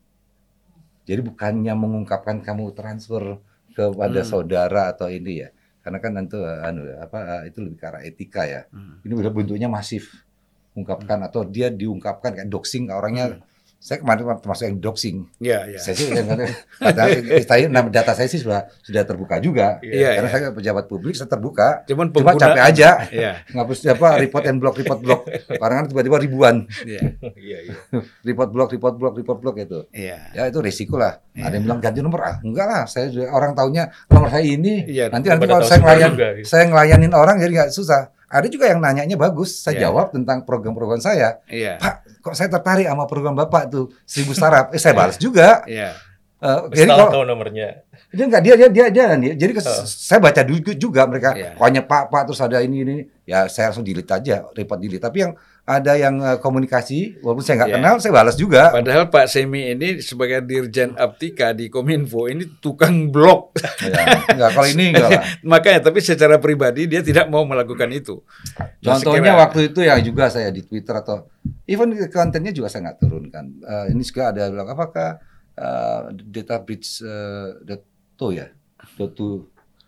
Jadi 1.03 1.21
bukannya 1.25 1.73
mengungkapkan 1.73 2.39
kamu 2.45 2.71
transfer 2.77 3.41
kepada 3.73 4.21
hmm. 4.21 4.29
saudara 4.29 4.93
atau 4.93 5.09
ini 5.09 5.43
ya. 5.43 5.49
Karena 5.79 5.97
kan 6.03 6.11
tentu 6.13 6.43
anu 6.43 6.85
apa 7.01 7.49
itu 7.49 7.63
lebih 7.63 7.77
ke 7.81 7.85
arah 7.87 8.01
etika 8.05 8.43
ya. 8.45 8.61
Hmm. 8.69 9.01
Ini 9.03 9.13
udah 9.15 9.31
bentuknya 9.31 9.67
masif. 9.71 10.25
ungkapkan 10.69 11.19
atau 11.27 11.43
dia 11.43 11.67
diungkapkan 11.67 12.39
kayak 12.39 12.47
doxing 12.47 12.87
orangnya 12.87 13.41
saya 13.79 14.03
kemarin 14.03 14.27
termasuk 14.43 14.63
yang 14.67 14.77
doxing. 14.83 15.17
Iya, 15.39 15.59
iya. 15.71 15.79
Saya 15.79 15.95
sih 15.95 16.11
saya, 16.11 17.71
data 17.95 18.11
saya 18.11 18.27
sih 18.27 18.43
sudah 18.43 18.67
sudah 18.83 19.07
terbuka 19.07 19.39
juga. 19.39 19.79
Iya, 19.79 20.19
karena 20.19 20.27
iya. 20.27 20.35
saya 20.35 20.51
pejabat 20.51 20.85
publik 20.91 21.15
saya 21.15 21.31
terbuka. 21.31 21.87
Cuman 21.87 22.11
Cuma 22.11 22.35
pengguna- 22.35 22.43
capek 22.43 22.61
aja. 22.61 22.89
Iya. 23.07 23.31
Ngapus 23.55 23.87
apa 23.87 24.19
report 24.19 24.43
and 24.51 24.59
block 24.59 24.75
report 24.75 24.99
block. 24.99 25.21
Karena 25.47 25.73
kan 25.79 25.85
tiba-tiba 25.87 26.19
ribuan 26.19 26.55
Iya. 26.83 27.01
Iya, 27.39 27.57
iya. 27.71 27.75
report 28.27 28.51
block 28.51 28.69
report 28.75 28.95
block 28.99 29.15
report 29.15 29.39
block 29.39 29.55
itu. 29.55 29.79
Iya. 29.95 30.35
Ya 30.35 30.43
itu 30.51 30.59
risiko 30.59 30.99
lah. 30.99 31.23
Iya. 31.31 31.47
Ada 31.47 31.53
yang 31.55 31.63
bilang 31.71 31.79
ganti 31.79 31.99
nomor 32.03 32.19
ah 32.27 32.35
enggak 32.43 32.67
lah. 32.67 32.83
Saya 32.83 33.07
juga- 33.07 33.31
orang 33.31 33.55
taunya 33.55 33.87
nomor 34.11 34.27
saya 34.27 34.43
ini. 34.43 34.83
Iya, 34.91 35.07
nanti 35.07 35.31
nanti 35.31 35.47
kalau 35.47 35.63
saya 35.63 35.79
ngelayan 35.79 36.11
juga, 36.19 36.27
gitu. 36.35 36.47
saya 36.51 36.63
ngelayanin 36.67 37.13
orang 37.15 37.35
jadi 37.39 37.53
nggak 37.63 37.71
susah. 37.71 38.11
Ada 38.29 38.45
juga 38.45 38.69
yang 38.69 38.77
nanyanya 38.77 39.17
bagus. 39.17 39.57
Saya 39.57 39.73
Iya. 39.73 39.83
jawab 39.89 40.13
tentang 40.13 40.45
program-program 40.45 41.01
saya. 41.01 41.41
Iya. 41.49 41.81
Pak, 41.81 42.18
kok 42.19 42.33
saya 42.33 42.47
tertarik 42.47 42.85
sama 42.85 43.03
program 43.03 43.33
Bapak 43.33 43.67
tuh 43.67 43.85
seribu 44.03 44.31
startup. 44.31 44.69
Eh 44.69 44.77
saya 44.77 44.93
balas 44.93 45.15
juga. 45.15 45.63
Iya. 45.65 45.95
Eh, 46.39 46.59
Terus 46.71 46.77
jadi 46.77 46.89
kalau 46.89 47.11
tahu 47.11 47.25
nomornya. 47.25 47.83
dia 48.09 48.23
enggak 48.23 48.41
dia 48.41 48.55
dia 48.55 48.67
dia, 48.69 48.85
dia, 48.87 49.05
dia- 49.13 49.35
jadi 49.35 49.51
Oh. 49.59 49.83
saya 49.83 50.17
baca 50.17 50.39
dulu 50.39 50.71
juga 50.73 51.03
mereka 51.03 51.35
Iya. 51.35 51.51
pokoknya 51.53 51.83
Pak 51.83 52.03
Pak 52.07 52.21
terus 52.25 52.39
ada 52.39 52.63
ini 52.63 52.77
ini 52.81 52.95
ya 53.21 53.45
saya 53.45 53.69
langsung 53.69 53.83
delete 53.83 54.07
aja 54.09 54.47
report 54.49 54.79
delete 54.79 55.03
tapi 55.03 55.19
yang 55.19 55.35
ada 55.69 55.93
yang 55.93 56.17
eh, 56.17 56.37
komunikasi 56.37 57.21
walaupun 57.21 57.45
saya 57.45 57.61
nggak 57.61 57.69
Iya. 57.69 57.77
kenal 57.77 57.95
saya 57.97 58.09
balas 58.11 58.33
juga 58.33 58.73
Padahal 58.73 59.05
Pak 59.07 59.29
Semi 59.29 59.69
ini 59.69 60.01
sebagai 60.01 60.41
Dirjen 60.41 60.97
Aptika 60.97 61.53
di 61.53 61.69
Kominfo 61.69 62.25
ini 62.25 62.57
tukang 62.57 63.07
blok. 63.07 63.53
ya, 63.79 64.01
enggak 64.27 64.49
kalau 64.49 64.65
ini 64.67 64.89
enggak 64.89 65.07
lah 65.07 65.21
Makanya 65.51 65.79
tapi 65.83 66.01
secara 66.01 66.35
pribadi 66.35 66.89
dia 66.89 66.99
tidak 66.99 67.27
mau 67.27 67.45
melakukan 67.45 67.85
itu. 67.89 68.17
Nah, 68.57 68.65
contohnya 68.81 69.29
sekira- 69.29 69.39
waktu 69.39 69.59
itu 69.69 69.79
ya 69.81 69.95
juga 69.99 70.25
saya 70.27 70.49
di 70.49 70.61
Twitter 70.61 70.95
atau 70.95 71.29
even 71.63 71.93
kontennya 72.09 72.49
juga 72.49 72.65
saya 72.67 72.89
nggak 72.89 72.99
turunkan 72.99 73.45
Eh, 73.61 73.85
ini 73.93 74.01
juga 74.01 74.33
ada 74.33 74.49
bilang 74.49 74.67
apakah 74.67 75.21
eh, 75.53 75.99
data 76.25 76.57
breach 76.59 76.99
eh, 76.99 77.61
dot 77.61 77.85
ya 78.33 78.49
dot 78.95 79.13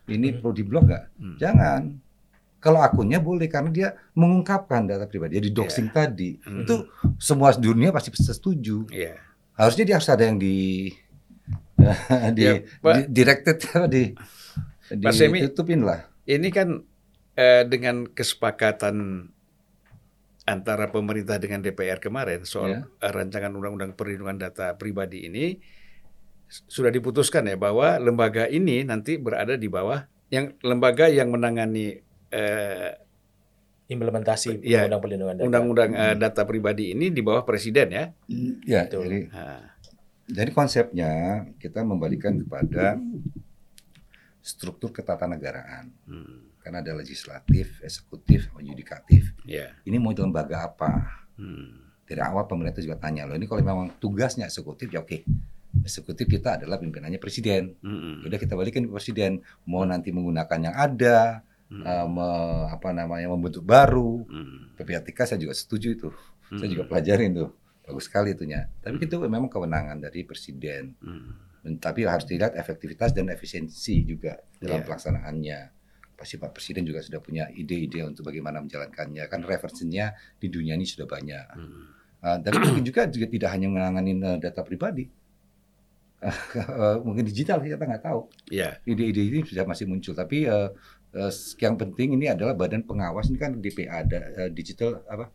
ini 0.05 0.29
perlu 0.33 0.51
di 0.51 0.61
blok 0.61 0.83
nggak 0.85 1.03
Hmm. 1.17 1.35
Jangan. 1.35 1.81
Kalau 2.61 2.77
akunnya 2.77 3.17
boleh 3.17 3.49
karena 3.49 3.73
dia 3.73 3.89
mengungkapkan 4.13 4.85
data 4.85 5.09
pribadi, 5.09 5.35
dia 5.35 5.43
di 5.43 5.51
doxing 5.51 5.89
tadi. 5.89 6.37
Hmm. 6.45 6.61
Itu 6.61 6.85
semua 7.17 7.49
dunia 7.57 7.89
pasti 7.89 8.13
setuju. 8.13 8.85
Iya. 8.93 9.17
Harusnya 9.57 9.83
dia 9.83 9.95
harus 9.97 10.07
ada 10.07 10.21
yang 10.21 10.37
di 10.37 10.93
di, 12.37 12.41
Ya, 12.41 12.61
Pak. 12.79 12.93
di- 12.93 13.07
directed 13.09 13.57
di 13.89 14.03
di 15.01 15.03
Pak 15.03 15.13
Semi. 15.17 15.41
tutupin 15.49 15.81
lah. 15.81 16.05
Ini 16.23 16.47
kan 16.53 16.85
eh, 17.33 17.65
dengan 17.65 18.05
kesepakatan 18.05 19.25
antara 20.41 20.89
pemerintah 20.89 21.37
dengan 21.37 21.61
DPR 21.61 21.97
kemarin 21.97 22.45
soal 22.45 22.85
eh, 22.85 23.09
rancangan 23.09 23.49
undang-undang 23.49 23.93
perlindungan 23.93 24.37
data 24.37 24.77
pribadi 24.77 25.25
ini 25.25 25.57
sudah 26.51 26.91
diputuskan 26.91 27.47
ya 27.47 27.55
bahwa 27.55 27.95
lembaga 27.97 28.45
ini 28.45 28.83
nanti 28.83 29.15
berada 29.15 29.55
di 29.55 29.65
bawah 29.65 30.03
yang 30.27 30.51
lembaga 30.59 31.07
yang 31.07 31.31
menangani 31.31 32.03
eh, 32.31 32.91
Implementasi 33.87 34.63
Iya. 34.63 34.87
undang 34.87 35.03
perlindungan 35.03 35.35
data. 35.35 35.43
undang-undang 35.43 35.89
eh, 35.91 36.15
data 36.15 36.47
pribadi 36.47 36.95
ini 36.95 37.11
di 37.11 37.19
bawah 37.19 37.43
presiden 37.43 37.91
ya. 37.91 38.05
Ya, 38.63 38.87
Betul. 38.87 39.03
jadi 39.03 39.19
Nah, 39.27 39.63
jadi 40.25 40.49
konsepnya 40.49 41.11
kita 41.59 41.83
membalikan 41.83 42.39
kepada 42.39 42.95
struktur 44.39 44.89
ketatanegaraan. 44.91 45.91
hmm, 46.07 46.63
Kan 46.63 46.77
ada 46.77 46.93
legislatif, 46.93 47.81
eksekutif, 47.81 48.47
yudikatif. 48.55 49.33
ya. 49.43 49.73
Ini 49.81 49.97
mau 49.97 50.13
lembaga 50.13 50.63
apa? 50.63 51.25
Hmm, 51.35 51.81
dari 52.05 52.21
awal 52.21 52.45
pemerintah 52.45 52.79
juga 52.79 52.95
tanya 52.97 53.23
loh 53.23 53.33
ini 53.33 53.43
kalau 53.43 53.59
memang 53.59 53.97
tugasnya 53.97 54.43
eksekutif 54.43 54.87
ya 54.87 54.99
oke 54.99 55.23
eksekutif 55.81 56.27
kita 56.27 56.59
adalah 56.59 56.75
pimpinannya 56.75 57.15
presiden 57.17 57.71
hmm, 57.79 58.27
udah 58.27 58.35
kita 58.35 58.53
balikin 58.53 58.83
ke 58.83 58.91
presiden 58.91 59.39
mau 59.63 59.81
nanti 59.81 60.11
menggunakan 60.11 60.59
yang 60.61 60.75
ada 60.75 61.39
hmm, 61.71 61.81
eh, 61.81 62.05
me- 62.05 62.67
apa 62.69 62.91
namanya 62.91 63.31
membentuk 63.31 63.63
baru. 63.63 64.27
Hmm, 64.27 64.75
PPATK 64.75 65.19
saya 65.25 65.39
juga 65.39 65.55
setuju 65.55 65.87
itu. 65.95 66.09
Saya 66.51 66.67
hmm, 66.67 66.73
juga 66.75 66.83
pelajarin 66.85 67.31
tuh. 67.31 67.49
Bagus 67.81 68.05
sekali 68.05 68.35
itunya. 68.35 68.67
Tapi 68.83 68.99
itu 68.99 69.15
memang 69.17 69.47
kewenangan 69.47 69.97
dari 69.97 70.21
presiden. 70.21 70.93
Hmm, 70.99 71.31
Dan- 71.63 71.79
tapi 71.79 72.03
harus 72.03 72.27
dilihat 72.27 72.53
efektivitas 72.53 73.15
dan 73.15 73.31
efisiensi 73.31 74.03
juga 74.03 74.35
dalam 74.59 74.83
Iya. 74.83 74.87
pelaksanaannya. 74.91 75.59
Pasti 76.13 76.37
Pak 76.37 76.53
Presiden 76.53 76.85
juga 76.85 77.01
sudah 77.01 77.17
punya 77.17 77.49
ide-ide 77.49 78.05
untuk 78.05 78.29
bagaimana 78.29 78.61
menjalankannya. 78.61 79.25
Kan 79.25 79.41
referensinya 79.41 80.13
di 80.37 80.53
dunia 80.53 80.77
ini 80.77 80.85
sudah 80.85 81.09
banyak. 81.09 81.45
Hmm. 81.57 81.85
Uh, 82.21 82.37
tapi 82.37 82.61
mungkin 82.61 82.85
juga 82.85 83.09
juga 83.09 83.25
tidak 83.25 83.49
hanya 83.49 83.65
menangani 83.65 84.13
uh, 84.21 84.37
data 84.37 84.61
pribadi, 84.61 85.09
Uh, 86.21 87.01
mungkin 87.05 87.25
digital 87.25 87.57
kita 87.57 87.81
nggak 87.81 88.05
tahu. 88.05 88.29
Ya. 88.53 88.77
Ide-ide 88.85 89.25
ini 89.25 89.41
sudah 89.41 89.65
masih 89.65 89.89
muncul. 89.89 90.13
Tapi 90.13 90.45
uh, 90.45 90.69
uh, 90.69 90.69
yang 91.59 91.75
penting 91.75 92.15
ini 92.15 92.31
adalah 92.31 92.55
badan 92.55 92.87
pengawas 92.87 93.27
ini 93.27 93.37
kan 93.37 93.59
DPA, 93.59 94.07
ada 94.07 94.19
uh, 94.37 94.49
digital 94.49 95.03
apa 95.05 95.27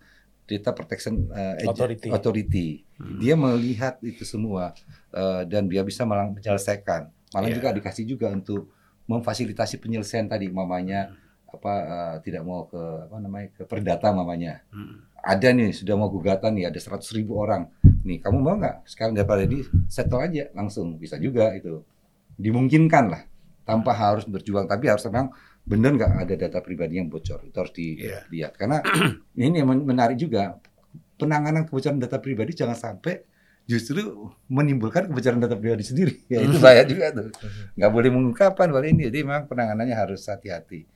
Data 0.47 0.71
Protection 0.73 1.27
uh, 1.29 1.59
Authority. 1.67 2.09
Authority. 2.09 2.69
Hmm. 2.97 3.19
Dia 3.19 3.35
melihat 3.35 3.99
itu 4.01 4.23
semua 4.23 4.73
uh, 5.11 5.43
dan 5.45 5.67
dia 5.67 5.83
bisa 5.83 6.07
malah 6.07 6.31
menyelesaikan. 6.31 7.11
Malah 7.35 7.49
Iya. 7.51 7.57
juga 7.61 7.69
dikasih 7.75 8.05
juga 8.07 8.31
untuk 8.31 8.71
memfasilitasi 9.05 9.77
penyelesaian 9.79 10.27
tadi, 10.27 10.49
mamanya 10.49 11.13
apa 11.47 11.73
uh, 11.73 12.17
tidak 12.27 12.43
mau 12.43 12.67
ke 12.67 12.79
apa 13.07 13.17
namanya 13.23 13.49
ke 13.55 13.63
perdata 13.65 14.11
mamanya 14.13 14.61
Hmm. 14.69 15.07
ada 15.25 15.49
nih 15.55 15.73
sudah 15.73 15.95
mau 15.97 16.11
gugatan 16.11 16.53
nih 16.53 16.69
ada 16.69 16.77
100 16.77 17.07
ribu 17.17 17.39
orang 17.39 17.71
nih 18.05 18.19
kamu 18.21 18.39
mau 18.43 18.55
nggak 18.61 18.85
sekarang 18.85 19.15
daripada 19.17 19.47
di 19.47 19.63
settle 19.89 20.21
aja 20.21 20.51
langsung 20.53 20.99
bisa 21.01 21.17
juga 21.17 21.55
itu 21.57 21.81
dimungkinkan 22.37 23.05
lah 23.09 23.23
tanpa 23.65 23.95
harus 23.97 24.27
berjuang 24.29 24.69
tapi 24.69 24.91
harus 24.91 25.07
memang 25.09 25.33
benar 25.67 25.91
nggak 25.99 26.13
ada 26.23 26.35
data 26.39 26.59
pribadi 26.63 26.97
yang 26.97 27.11
bocor? 27.11 27.43
Itu 27.43 27.57
harus 27.59 27.75
Iya. 27.75 28.23
dilihat 28.31 28.55
karena 28.55 28.79
ini 29.37 29.61
yang 29.61 29.69
men- 29.69 29.83
menarik 29.85 30.17
juga 30.17 30.57
penanganan 31.19 31.67
kebocoran 31.67 31.99
data 31.99 32.23
pribadi 32.23 32.55
jangan 32.55 32.79
sampai 32.79 33.25
justru 33.67 34.31
menimbulkan 34.47 35.11
kebocoran 35.11 35.43
data 35.43 35.59
pribadi 35.59 35.83
sendiri. 35.83 36.15
Ya 36.33 36.47
itu 36.47 36.57
saya 36.63 36.87
juga 36.87 37.11
tuh. 37.11 37.29
Nggak 37.75 37.91
boleh 37.91 38.11
mengungkapkan 38.15 38.71
boleh 38.71 38.95
ini 38.95 39.11
jadi 39.11 39.27
memang 39.27 39.51
penanganannya 39.51 39.97
harus 39.99 40.23
hati-hati. 40.25 40.87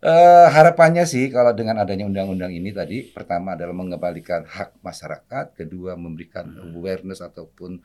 Eh, 0.00 0.46
harapannya 0.48 1.04
sih 1.04 1.28
kalau 1.28 1.52
dengan 1.52 1.76
adanya 1.76 2.08
undang-undang 2.08 2.48
ini 2.56 2.72
tadi 2.72 3.04
pertama 3.12 3.52
adalah 3.52 3.76
mengembalikan 3.76 4.48
hak 4.48 4.80
masyarakat, 4.80 5.52
kedua 5.52 5.92
memberikan 5.92 6.48
awareness 6.72 7.20
ataupun 7.20 7.76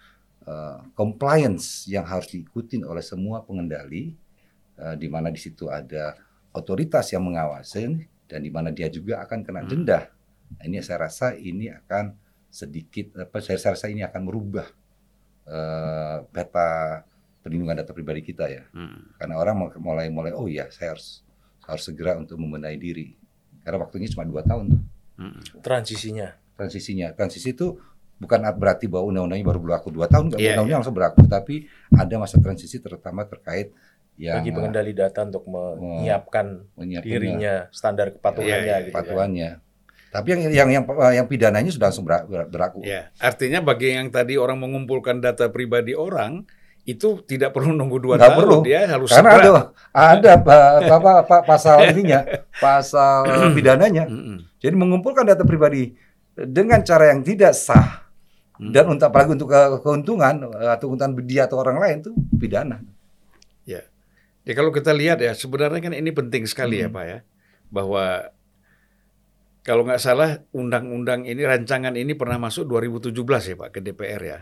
eh, 0.48 0.80
compliance 0.96 1.84
yang 1.92 2.08
harus 2.08 2.32
diikuti 2.32 2.80
oleh 2.80 3.04
semua 3.04 3.44
pengendali, 3.44 4.16
eh, 4.76 4.96
di 4.96 5.08
mana 5.08 5.28
di 5.28 5.38
situ 5.38 5.68
ada 5.68 6.16
otoritas 6.52 7.12
yang 7.12 7.24
mengawasi 7.24 7.84
dan 8.26 8.40
di 8.40 8.50
mana 8.50 8.70
dia 8.70 8.88
juga 8.88 9.22
akan 9.22 9.40
kena 9.42 9.62
Hmm. 9.62 9.70
denda. 9.70 10.00
Nah, 10.56 10.64
ini 10.64 10.80
saya 10.80 11.04
rasa 11.04 11.34
ini 11.34 11.68
akan 11.68 12.16
sedikit 12.48 13.20
apa 13.20 13.38
saya 13.40 13.58
saya 13.58 13.76
rasa 13.76 13.88
ini 13.88 14.02
akan 14.02 14.22
merubah 14.24 14.68
eh, 15.46 16.18
peta 16.26 17.04
perlindungan 17.42 17.78
data 17.78 17.94
pribadi 17.94 18.22
kita 18.22 18.50
ya 18.50 18.64
Hmm. 18.72 19.14
karena 19.16 19.38
orang 19.38 19.56
mulai 19.78 20.10
mulai 20.10 20.34
oh 20.34 20.50
iya 20.50 20.66
saya 20.70 20.98
harus 20.98 21.22
harus 21.62 21.84
segera 21.84 22.18
untuk 22.18 22.38
membenahi 22.38 22.74
diri 22.76 23.14
karena 23.62 23.78
waktunya 23.78 24.10
cuma 24.10 24.26
dua 24.26 24.42
tahun 24.42 24.66
tuh 24.72 24.82
Hmm. 25.16 25.40
Transisinya. 25.62 26.34
transisinya 26.56 27.12
transisi 27.12 27.52
itu 27.52 27.76
bukan 28.16 28.40
berarti 28.54 28.88
bahwa 28.88 29.12
undang-undangnya 29.12 29.44
baru 29.46 29.60
berlaku 29.62 29.88
dua 29.90 30.08
tahun 30.08 30.32
Iya, 30.32 30.56
undang-undangnya 30.60 30.76
langsung 30.80 30.96
berlaku 30.96 31.22
tapi 31.26 31.56
ada 31.90 32.16
masa 32.16 32.36
transisi 32.38 32.80
terutama 32.80 33.24
terkait 33.24 33.76
yang 34.16 34.40
bagi 34.40 34.50
eh, 34.50 34.56
pengendali 34.56 34.92
data 34.92 35.20
untuk 35.24 35.44
menyiapkan 35.46 36.46
menyiapkan 36.74 37.06
dirinya 37.06 37.54
standar 37.70 38.12
kepatuhannya 38.12 38.56
Iya, 38.56 38.64
iya, 38.64 38.76
gitu 38.82 38.92
kan. 38.92 39.04
kepatuhannya 39.04 39.50
tapi 40.08 40.28
yang 40.32 40.42
yang 40.48 40.70
yang 40.72 40.84
yang 41.12 41.28
pidananya 41.28 41.68
sudah 41.68 41.92
langsung 41.92 42.08
ber- 42.08 42.24
ber- 42.24 42.48
berlaku 42.48 42.80
Ya, 42.82 43.12
artinya 43.18 43.60
bagi 43.60 43.92
yang 43.92 44.08
tadi 44.08 44.36
orang 44.36 44.56
mengumpulkan 44.58 45.20
data 45.20 45.52
pribadi 45.52 45.92
orang 45.92 46.48
itu 46.86 47.20
tidak 47.22 47.52
perlu 47.52 47.74
nunggu 47.74 47.98
dua 47.98 48.16
Nggak 48.16 48.30
tahun, 48.30 48.40
perlu. 48.40 48.58
dia 48.62 48.80
harus 48.86 49.10
karena 49.10 49.32
segera. 49.34 49.44
ada 49.44 49.52
ada 49.92 50.32
pa- 50.46 50.76
apa, 50.80 51.12
apa 51.26 51.38
pasal 51.44 51.78
ininya 51.90 52.20
pasal 52.56 53.26
pidananya 53.58 54.06
Mm-mm. 54.08 54.38
Jadi 54.56 54.74
mengumpulkan 54.74 55.26
data 55.26 55.44
pribadi 55.44 55.92
dengan 56.32 56.80
cara 56.82 57.12
yang 57.12 57.20
tidak 57.20 57.52
sah 57.52 58.06
Hmm. 58.56 58.72
dan 58.72 58.88
untuk 58.88 59.12
apalagi 59.12 59.36
untuk 59.36 59.52
ke- 59.52 59.84
keuntungan 59.84 60.48
eh, 60.48 60.72
atau 60.72 60.88
keuntungan 60.88 61.12
dia 61.20 61.44
atau 61.44 61.60
orang 61.60 61.76
lain 61.76 62.00
itu 62.00 62.16
pidana. 62.40 62.80
Ya, 64.46 64.54
kalau 64.54 64.70
kita 64.70 64.94
lihat 64.94 65.18
ya 65.20 65.34
sebenarnya 65.34 65.82
kan 65.82 65.92
ini 65.92 66.10
penting 66.10 66.46
sekali 66.46 66.80
ya 66.80 66.88
Hmm. 66.88 66.96
Pak 66.96 67.06
ya, 67.06 67.18
bahwa 67.68 68.30
kalau 69.62 69.82
nggak 69.82 69.98
salah 69.98 70.46
undang-undang 70.54 71.26
ini 71.26 71.42
rancangan 71.42 71.98
ini 71.98 72.14
pernah 72.14 72.38
masuk 72.38 72.70
2017 72.70 73.10
ya 73.50 73.56
Pak 73.58 73.70
ke 73.72 73.80
DPR 73.82 74.22
ya. 74.22 74.40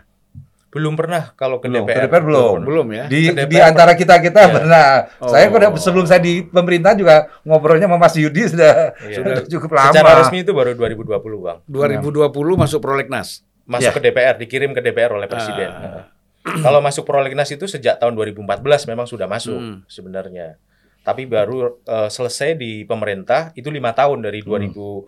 Belum 0.68 0.92
pernah 0.92 1.32
kalau 1.32 1.56
ke 1.56 1.70
Belum, 1.70 1.86
ke 1.86 1.94
DPR. 1.94 2.04
DPR 2.10 2.22
belum. 2.26 2.56
Belum 2.66 2.86
ya? 2.92 3.04
Di, 3.06 3.30
DPR 3.30 3.46
di 3.46 3.56
antara 3.56 3.92
kita 3.94 4.18
kita 4.20 4.40
Iya. 4.42 4.52
pernah. 4.52 4.84
Saya 5.24 5.44
Oh. 5.46 5.52
pada 5.54 5.66
sebelum 5.78 6.04
saya 6.04 6.18
di 6.18 6.42
pemerintah 6.42 6.92
juga 6.92 7.30
ngobrolnya 7.40 7.86
sama 7.86 7.96
Mas 7.96 8.12
Yudi 8.14 8.42
sudah 8.44 8.92
Iya. 9.00 9.16
sudah 9.16 9.34
cukup 9.48 9.70
lama. 9.72 9.94
Secara 9.94 10.12
resmi 10.20 10.42
itu 10.42 10.52
baru 10.52 10.74
2020, 10.74 11.40
Bang. 11.40 11.58
2020 11.64 12.28
masuk 12.58 12.82
prolegnas. 12.82 13.40
Masuk 13.64 13.88
Ya. 13.88 13.96
ke 13.96 14.02
DPR, 14.02 14.36
dikirim 14.36 14.76
ke 14.76 14.82
DPR 14.82 15.16
oleh 15.16 15.24
presiden. 15.24 15.70
Ah. 15.72 16.12
Kalau 16.44 16.78
masuk 16.78 17.02
prolegnas 17.02 17.48
itu 17.48 17.64
sejak 17.64 17.96
tahun 17.96 18.12
2014 18.12 18.60
memang 18.84 19.08
sudah 19.08 19.24
masuk 19.24 19.56
Hmm. 19.56 19.80
sebenarnya. 19.88 20.60
Tapi 21.00 21.24
baru 21.24 21.80
eh, 21.80 22.08
selesai 22.08 22.56
di 22.56 22.84
pemerintah 22.84 23.52
itu 23.52 23.68
lima 23.68 23.92
tahun 23.92 24.20
dari 24.20 24.40
2014 24.40 25.04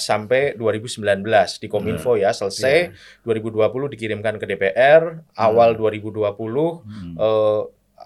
sampai 0.00 0.54
2019 0.54 1.58
di 1.58 1.66
Kominfo 1.66 2.14
ya 2.14 2.30
selesai 2.30 2.90
2020 3.22 3.94
dikirimkan 3.94 4.38
ke 4.38 4.46
DPR 4.46 5.22
awal 5.34 5.74
2020 5.74 6.82
Hmm. 6.82 7.14
eh, 7.14 7.62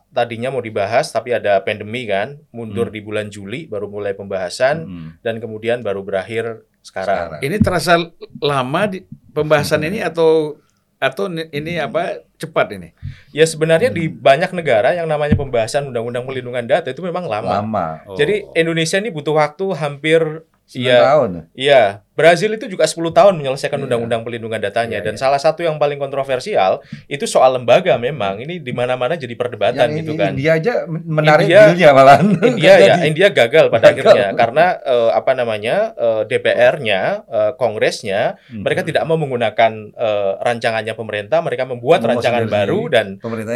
tadinya 0.08 0.48
mau 0.48 0.60
dibahas 0.60 1.08
tapi 1.08 1.32
ada 1.32 1.60
pandemi 1.60 2.04
kan 2.04 2.36
mundur 2.48 2.88
Hmm. 2.88 2.94
di 2.94 3.00
bulan 3.00 3.26
Juli 3.28 3.64
baru 3.64 3.88
mulai 3.88 4.12
pembahasan 4.12 4.76
Hmm. 4.84 5.08
dan 5.20 5.36
kemudian 5.36 5.80
baru 5.80 6.00
berakhir 6.00 6.64
sekarang. 6.80 7.40
Sekarang. 7.40 7.40
Ini 7.40 7.56
terasa 7.58 7.92
lama 8.38 8.82
di 8.84 9.04
pembahasan 9.32 9.80
ini 9.82 10.00
atau 10.00 10.56
atau 10.98 11.30
ni- 11.30 11.46
ini 11.50 11.78
apa 11.78 12.22
cepat 12.36 12.74
ini? 12.74 12.90
Ya 13.30 13.46
sebenarnya 13.46 13.88
di 13.88 14.06
banyak 14.06 14.50
negara 14.50 14.94
yang 14.94 15.06
namanya 15.06 15.34
pembahasan 15.34 15.90
undang-undang 15.90 16.26
pelindungan 16.26 16.66
data 16.66 16.90
itu 16.90 17.00
memang 17.00 17.26
lama. 17.26 17.62
Lama. 17.62 17.86
Oh. 18.04 18.18
Jadi 18.18 18.46
Indonesia 18.54 18.98
ini 18.98 19.10
butuh 19.10 19.34
waktu 19.34 19.64
hampir 19.74 20.42
Sembilan 20.68 20.84
Iya. 20.84 21.00
tahun. 21.00 21.30
Iya, 21.56 21.82
Brazil 22.18 22.50
itu 22.52 22.66
juga 22.66 22.82
10 22.82 22.98
tahun 23.08 23.38
menyelesaikan 23.38 23.78
Iya. 23.78 23.86
undang-undang 23.86 24.20
pelindungan 24.20 24.58
datanya 24.58 24.98
Iya, 24.98 25.06
dan 25.06 25.14
iya. 25.14 25.22
salah 25.22 25.38
satu 25.38 25.62
yang 25.62 25.78
paling 25.78 25.96
kontroversial 25.96 26.82
itu 27.06 27.22
soal 27.24 27.54
lembaga 27.54 27.94
memang 27.96 28.42
ini 28.42 28.58
di 28.58 28.72
mana-mana 28.72 29.14
jadi 29.14 29.30
perdebatan 29.32 29.86
Yang 29.86 30.02
gitu 30.02 30.12
kan. 30.16 30.34
India 30.34 30.52
aja 30.52 30.72
menarik 30.88 31.46
India- 31.46 31.70
dealnya 31.70 31.88
malahan. 31.92 32.26
India 32.50 32.74
ya, 32.76 32.94
India 33.00 33.28
gagal 33.30 33.70
pada 33.70 33.88
Gagal. 33.88 34.02
akhirnya 34.02 34.28
karena 34.34 34.64
eh, 34.82 35.10
apa 35.14 35.32
namanya 35.32 35.76
eh, 35.94 36.22
DPR-nya, 36.26 37.00
eh, 37.24 37.52
Kongresnya 37.54 38.34
Hmm. 38.48 38.64
mereka 38.64 38.82
tidak 38.82 39.04
mau 39.04 39.14
menggunakan 39.14 39.72
eh, 39.94 40.32
rancangannya 40.40 40.92
pemerintah, 40.92 41.38
mereka 41.38 41.62
membuat 41.62 42.00
Mau 42.00 42.10
rancangan 42.10 42.44
baru 42.44 42.88
dan 42.88 43.06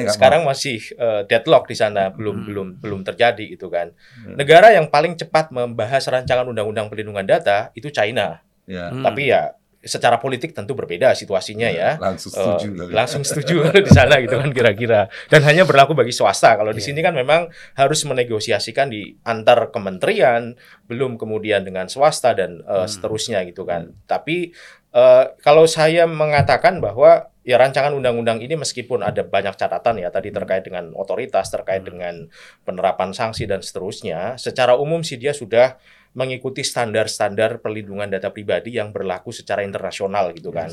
sekarang 0.07 0.45
masih 0.45 0.79
eh, 0.93 1.27
deadlock 1.27 1.67
di 1.67 1.75
sana 1.75 2.09
belum 2.09 2.31
Hmm. 2.35 2.47
belum 2.47 2.67
belum 2.79 3.01
terjadi 3.03 3.43
itu 3.49 3.67
kan. 3.67 3.91
Hmm. 3.91 4.37
Negara 4.37 4.71
yang 4.71 4.87
paling 4.87 5.17
cepat 5.17 5.51
membahas 5.51 6.07
rancangan 6.07 6.45
undang-undang 6.45 6.87
pelindungan 6.87 7.25
data 7.25 7.73
itu 7.73 7.89
China. 7.89 8.45
Ya. 8.65 8.89
Hmm. 8.89 9.03
Tapi 9.03 9.29
ya 9.29 9.55
secara 9.83 10.15
politik 10.17 10.55
tentu 10.55 10.79
berbeda 10.79 11.11
situasinya 11.11 11.67
ya. 11.67 11.99
Langsung 11.99 12.31
Eh, 12.31 12.39
setuju. 12.39 12.69
kali. 12.79 12.93
langsung 12.95 13.23
setuju 13.27 13.57
di 13.83 13.91
sana 13.91 14.23
gitu 14.23 14.39
kan 14.39 14.51
kira-kira 14.51 15.11
dan 15.27 15.43
hanya 15.43 15.67
berlaku 15.67 15.91
bagi 15.93 16.15
swasta 16.15 16.55
kalau 16.55 16.71
di 16.71 16.79
Iya. 16.79 16.95
sini 16.95 17.01
kan 17.03 17.11
memang 17.13 17.51
harus 17.75 18.07
menegosiasikan 18.07 18.87
di 18.87 19.19
antar 19.23 19.75
kementerian 19.75 20.55
belum 20.87 21.19
kemudian 21.19 21.63
dengan 21.63 21.87
swasta 21.87 22.31
dan 22.31 22.63
eh, 22.63 22.75
Hmm. 22.79 22.87
seterusnya 22.87 23.43
gitu 23.43 23.67
kan 23.67 23.91
tapi 24.07 24.55
eh, 24.93 25.25
kalau 25.41 25.67
saya 25.67 26.07
mengatakan 26.07 26.79
bahwa 26.79 27.33
ya 27.43 27.59
rancangan 27.59 27.91
undang-undang 27.91 28.39
ini 28.39 28.55
meskipun 28.55 29.03
ada 29.03 29.27
banyak 29.27 29.59
catatan 29.59 29.99
ya 29.99 30.15
tadi 30.15 30.31
terkait 30.31 30.63
dengan 30.63 30.95
otoritas 30.95 31.51
terkait 31.51 31.83
Hmm. 31.83 31.91
dengan 31.91 32.15
penerapan 32.63 33.11
sanksi 33.11 33.51
dan 33.51 33.59
seterusnya 33.59 34.39
secara 34.39 34.79
umum 34.79 35.03
sih 35.03 35.19
dia 35.19 35.33
sudah 35.33 35.75
mengikuti 36.13 36.61
standar-standar 36.61 37.65
perlindungan 37.65 38.13
data 38.13 38.29
pribadi 38.29 38.77
yang 38.77 38.93
berlaku 38.93 39.33
secara 39.33 39.65
internasional 39.65 40.33
gitu 40.37 40.53
kan 40.53 40.69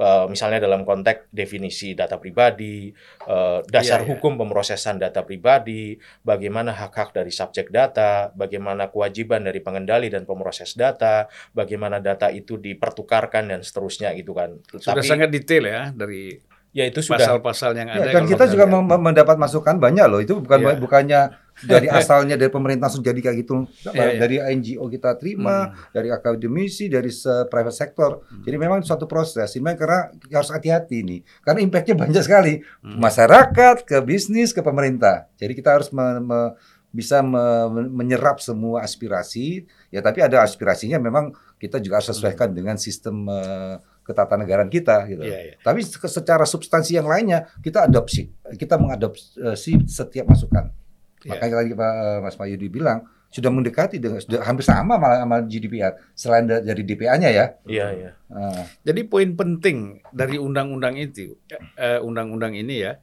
Eh, 0.00 0.26
misalnya 0.32 0.64
dalam 0.64 0.88
konteks 0.88 1.28
definisi 1.28 1.92
data 1.92 2.16
pribadi, 2.16 2.88
eh, 3.28 3.60
dasar 3.68 4.00
Iya, 4.00 4.08
iya. 4.08 4.10
hukum 4.16 4.40
pemrosesan 4.40 4.96
data 4.96 5.20
pribadi, 5.28 5.92
bagaimana 6.24 6.72
hak-hak 6.72 7.12
dari 7.12 7.28
subjek 7.28 7.68
data, 7.68 8.32
bagaimana 8.32 8.88
kewajiban 8.88 9.44
dari 9.44 9.60
pengendali 9.60 10.08
dan 10.08 10.24
pemroses 10.24 10.72
data, 10.72 11.28
bagaimana 11.52 12.00
data 12.00 12.32
itu 12.32 12.56
dipertukarkan 12.56 13.52
dan 13.52 13.60
seterusnya 13.60 14.16
gitu 14.16 14.32
kan. 14.32 14.56
Sudah 14.72 14.96
Tapi 14.96 15.04
sangat 15.04 15.28
detail 15.28 15.68
ya 15.68 15.92
dari 15.92 16.32
ya 16.70 16.86
itu 16.86 17.00
sudah 17.00 17.18
pasal-pasal 17.18 17.74
yang 17.74 17.88
Ya, 17.88 17.94
ada. 17.96 18.04
dan 18.06 18.14
kalau 18.16 18.30
kita 18.30 18.44
juga 18.46 18.64
mem- 18.64 19.02
mendapat 19.02 19.36
masukan 19.36 19.76
banyak 19.76 20.06
loh. 20.06 20.18
Itu 20.18 20.38
bukan 20.38 20.58
Iya. 20.60 20.78
bukannya 20.78 21.20
dari 21.66 21.86
asalnya 21.86 22.34
dari 22.34 22.48
pemerintah 22.48 22.86
langsung 22.86 23.02
jadi 23.02 23.18
kayak 23.18 23.36
gitu. 23.38 23.66
Iya, 23.86 23.90
iya. 24.06 24.18
Dari 24.18 24.36
NGO 24.38 24.86
kita 24.86 25.14
terima, 25.14 25.68
Hmm. 25.68 25.90
dari 25.90 26.08
akademisi, 26.08 26.86
dari 26.86 27.10
se- 27.10 27.44
private 27.46 27.74
sector. 27.74 28.22
Hmm. 28.22 28.42
Jadi 28.42 28.56
memang 28.56 28.80
suatu 28.80 29.04
proses. 29.04 29.50
Ini 29.52 29.74
karena 29.74 30.08
harus 30.30 30.48
hati-hati 30.48 31.02
nih. 31.02 31.20
Karena 31.40 31.60
impactnya 31.60 31.96
banyak 31.96 32.22
sekali. 32.22 32.62
Hmm. 32.80 32.96
Masyarakat, 32.96 33.76
ke 33.82 33.98
bisnis, 34.00 34.50
ke 34.50 34.60
pemerintah. 34.60 35.26
Jadi 35.36 35.52
kita 35.52 35.74
harus 35.74 35.90
me- 35.90 36.18
me- 36.18 36.52
bisa 36.90 37.20
me- 37.20 37.38
me- 37.68 37.92
menyerap 37.92 38.38
semua 38.38 38.82
aspirasi. 38.82 39.62
Ya 39.88 40.00
tapi 40.00 40.20
ada 40.20 40.40
aspirasinya 40.40 40.98
memang 40.98 41.30
kita 41.56 41.76
juga 41.76 41.98
harus 41.98 42.08
sesuaikan 42.08 42.50
dengan 42.50 42.74
sistem 42.76 43.26
eh, 43.26 43.74
ketatanegaraan 44.02 44.66
kita 44.66 45.06
gitu. 45.06 45.22
Iya, 45.22 45.38
iya. 45.42 45.54
Tapi 45.58 45.80
se- 45.80 46.00
secara 46.02 46.42
substansi 46.42 46.94
yang 46.94 47.06
lainnya 47.06 47.46
kita 47.58 47.84
adopsi, 47.84 48.26
kita 48.54 48.74
mengadopsi 48.74 49.38
setiap 49.84 50.26
masukan. 50.26 50.72
Iya. 51.20 51.30
Makanya 51.30 51.54
tadi 51.56 51.70
Pak 51.72 51.92
eh, 51.92 52.18
Mas 52.20 52.36
Mayudi 52.36 52.66
bilang 52.66 52.98
sudah 53.30 53.46
mendekati 53.46 54.02
dengan 54.02 54.18
sudah 54.18 54.42
hampir 54.42 54.66
sama 54.66 54.98
malah 54.98 55.22
sama 55.22 55.38
GDPR 55.40 55.94
selain 56.12 56.44
da- 56.44 56.58
dari 56.58 56.82
DPA-nya 56.82 57.30
ya. 57.30 57.46
iya 57.64 57.86
iya. 57.94 58.10
Nah, 58.26 58.66
Jadi 58.82 59.06
poin 59.06 59.30
penting 59.32 60.02
dari 60.10 60.34
undang-undang 60.34 60.96
itu, 60.96 61.38
eh, 61.76 62.00
undang-undang 62.00 62.54
ini 62.54 62.82
ya, 62.82 62.98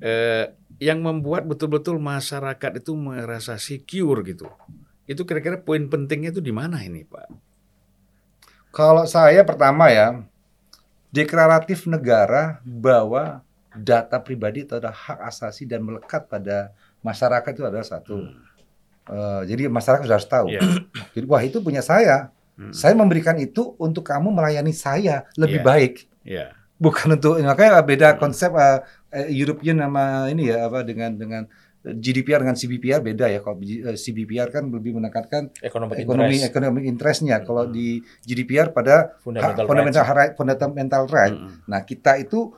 eh, 0.00 0.56
yang 0.78 1.00
membuat 1.00 1.44
betul-betul 1.44 1.96
masyarakat 1.96 2.80
itu 2.80 2.92
merasa 2.92 3.56
secure 3.56 4.24
gitu. 4.24 4.48
Itu 5.04 5.22
kira-kira 5.22 5.60
poin 5.60 5.86
pentingnya 5.86 6.32
itu 6.32 6.40
di 6.40 6.52
mana 6.52 6.80
ini, 6.80 7.04
Pak? 7.04 7.26
Kalau 8.76 9.08
saya 9.08 9.40
pertama 9.40 9.88
ya 9.88 10.20
deklaratif 11.08 11.88
negara 11.88 12.60
bahwa 12.60 13.40
data 13.72 14.20
pribadi 14.20 14.68
itu 14.68 14.76
adalah 14.76 14.92
hak 14.92 15.18
asasi 15.32 15.64
dan 15.64 15.80
melekat 15.80 16.28
pada 16.28 16.72
masyarakat 17.00 17.52
itu 17.56 17.64
adalah 17.64 17.86
satu. 17.86 18.28
Eh, 19.06 19.42
jadi 19.46 19.70
masyarakat 19.70 20.04
sudah 20.04 20.18
harus 20.18 20.28
tahu. 20.28 20.46
Iya. 20.52 20.60
Jadi 21.14 21.24
wah 21.30 21.38
itu 21.38 21.62
punya 21.62 21.78
saya. 21.78 22.34
Hmm. 22.58 22.72
Saya 22.74 22.96
memberikan 22.98 23.38
itu 23.38 23.76
untuk 23.78 24.02
kamu 24.02 24.34
melayani 24.34 24.74
saya 24.74 25.24
lebih 25.38 25.62
Iya. 25.62 25.66
baik. 25.66 25.94
Ya. 26.26 26.46
bukan 26.76 27.16
untuk 27.16 27.40
makanya 27.40 27.80
beda 27.80 28.08
konsep 28.20 28.52
uh, 28.52 28.84
uh, 29.08 29.28
European 29.32 29.80
sama 29.80 30.28
ini 30.28 30.52
ya 30.52 30.68
apa 30.68 30.84
dengan 30.84 31.08
dengan 31.16 31.42
GDPR 31.86 32.42
dengan 32.42 32.58
CBPR 32.58 33.00
beda 33.04 33.26
ya 33.30 33.38
kalau 33.38 33.62
uh, 33.62 33.94
CBPR 33.94 34.48
kan 34.50 34.66
lebih 34.66 34.98
menekankan 34.98 35.54
Economic 35.62 36.02
ekonomi 36.02 36.34
interest, 36.34 36.50
economic 36.50 36.82
interestnya 36.84 37.36
kalau 37.46 37.64
di 37.70 38.02
GDPR 38.26 38.74
pada 38.74 39.14
fundamental, 39.22 39.64
fundamental 39.70 40.02
rights. 40.02 40.18
right 40.18 40.32
fundamental 40.34 41.02
right 41.06 41.34
Mm-mm. 41.38 41.62
nah 41.70 41.86
kita 41.86 42.18
itu 42.18 42.50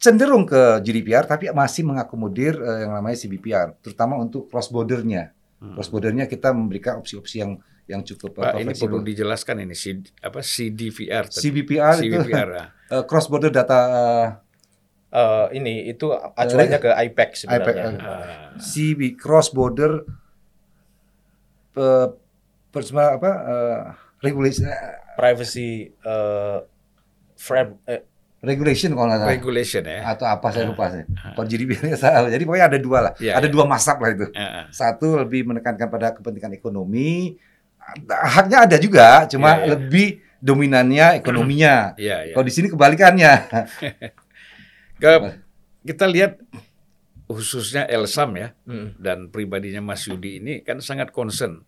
cenderung 0.00 0.48
ke 0.48 0.80
GDPR 0.80 1.28
tapi 1.28 1.52
masih 1.52 1.84
mengakomodir 1.84 2.56
uh, 2.56 2.88
yang 2.88 2.96
namanya 2.96 3.20
CBPR 3.20 3.76
terutama 3.84 4.16
untuk 4.16 4.48
cross 4.48 4.72
bordernya 4.72 5.36
Hmm. 5.60 5.76
cross 5.76 5.92
bordernya 5.92 6.24
kita 6.24 6.56
memberikan 6.56 6.96
opsi-opsi 7.04 7.44
yang 7.44 7.60
yang 7.84 8.00
cukup 8.00 8.40
uh, 8.40 8.48
Pak, 8.48 8.64
ini 8.64 8.72
perlu 8.72 9.04
dijelaskan 9.04 9.66
ini 9.68 9.76
C, 9.76 10.00
apa 10.24 10.40
CDVR 10.40 11.28
tadi. 11.28 11.42
CBPR 11.42 11.96
itu 12.00 12.16
CBPR. 12.16 12.48
ah. 12.56 12.66
uh, 12.96 13.04
cross 13.08 13.28
border 13.28 13.52
data 13.52 13.78
uh, 15.10 15.50
Eh, 15.50 15.58
ini 15.58 15.74
itu 15.90 16.10
acuannya 16.14 16.78
ke 16.78 16.90
IPEC 17.10 17.30
sebenarnya. 17.34 17.66
IPEC, 17.66 17.94
Ah. 18.00 18.54
CB 18.58 19.00
cross 19.18 19.50
border 19.50 20.06
uh, 21.76 22.08
apa 22.94 23.30
uh, 23.50 23.80
regulation 24.22 24.70
Privacy 25.18 25.90
eh, 25.92 26.58
frame 27.36 27.76
eh, 27.84 28.00
regulation 28.40 28.96
kalau 28.96 29.12
nggak 29.12 29.20
salah 29.20 29.32
regulation 29.36 29.82
ya. 29.84 30.00
atau 30.16 30.24
apa 30.24 30.46
saya 30.48 30.64
lupa 30.64 30.88
sih. 30.88 31.04
Kalau 31.36 31.44
GDPR 31.44 31.92
salah. 32.00 32.30
Jadi 32.32 32.44
pokoknya 32.48 32.66
ada 32.72 32.78
dua 32.80 32.98
lah. 33.04 33.12
Iya, 33.20 33.36
ada 33.36 33.48
iya. 33.48 33.52
dua 33.52 33.64
masab 33.68 34.00
lah 34.00 34.10
itu. 34.16 34.26
Ah, 34.32 34.40
ah. 34.40 34.64
Satu 34.72 35.20
lebih 35.20 35.44
menekankan 35.44 35.88
pada 35.92 36.16
kepentingan 36.16 36.56
ekonomi. 36.56 37.36
Haknya 38.08 38.64
ada 38.70 38.76
juga, 38.78 39.26
cuma 39.26 39.56
Iya, 39.56 39.60
iya. 39.60 39.68
lebih 39.74 40.08
dominannya 40.40 41.06
ekonominya. 41.20 41.98
Iya, 42.00 42.16
iya. 42.30 42.34
Kalau 42.36 42.46
di 42.48 42.54
sini 42.54 42.66
kebalikannya. 42.72 43.32
Ke- 45.00 45.40
kita 45.82 46.04
lihat 46.04 46.36
khususnya 47.30 47.88
Elsam 47.88 48.36
ya 48.36 48.52
mm, 48.68 49.00
dan 49.00 49.32
pribadinya 49.32 49.80
Mas 49.80 50.04
Yudi 50.04 50.42
ini 50.42 50.60
kan 50.60 50.82
sangat 50.84 51.14
concern 51.14 51.64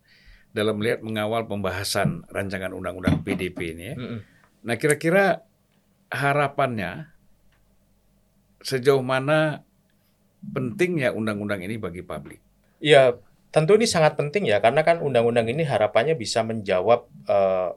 dalam 0.53 0.77
melihat 0.77 1.01
mengawal 1.01 1.49
pembahasan 1.49 2.21
rancangan 2.29 2.77
undang-undang 2.77 3.25
PDP 3.25 3.73
ini 3.73 3.83
ya. 3.89 3.95
mm, 3.97 4.05
mm. 4.05 4.19
Nah, 4.63 4.75
kira-kira 4.77 5.43
harapannya 6.13 7.09
sejauh 8.61 9.01
mana 9.01 9.65
pentingnya 10.53 11.11
undang-undang 11.11 11.65
ini 11.65 11.75
bagi 11.81 12.05
publik? 12.05 12.39
Ya, 12.79 13.17
tentu 13.49 13.75
ini 13.75 13.89
sangat 13.89 14.13
penting 14.15 14.45
ya 14.45 14.61
karena 14.61 14.85
kan 14.85 15.01
undang-undang 15.01 15.49
ini 15.49 15.65
harapannya 15.65 16.13
bisa 16.13 16.45
menjawab 16.45 17.09
eh, 17.27 17.69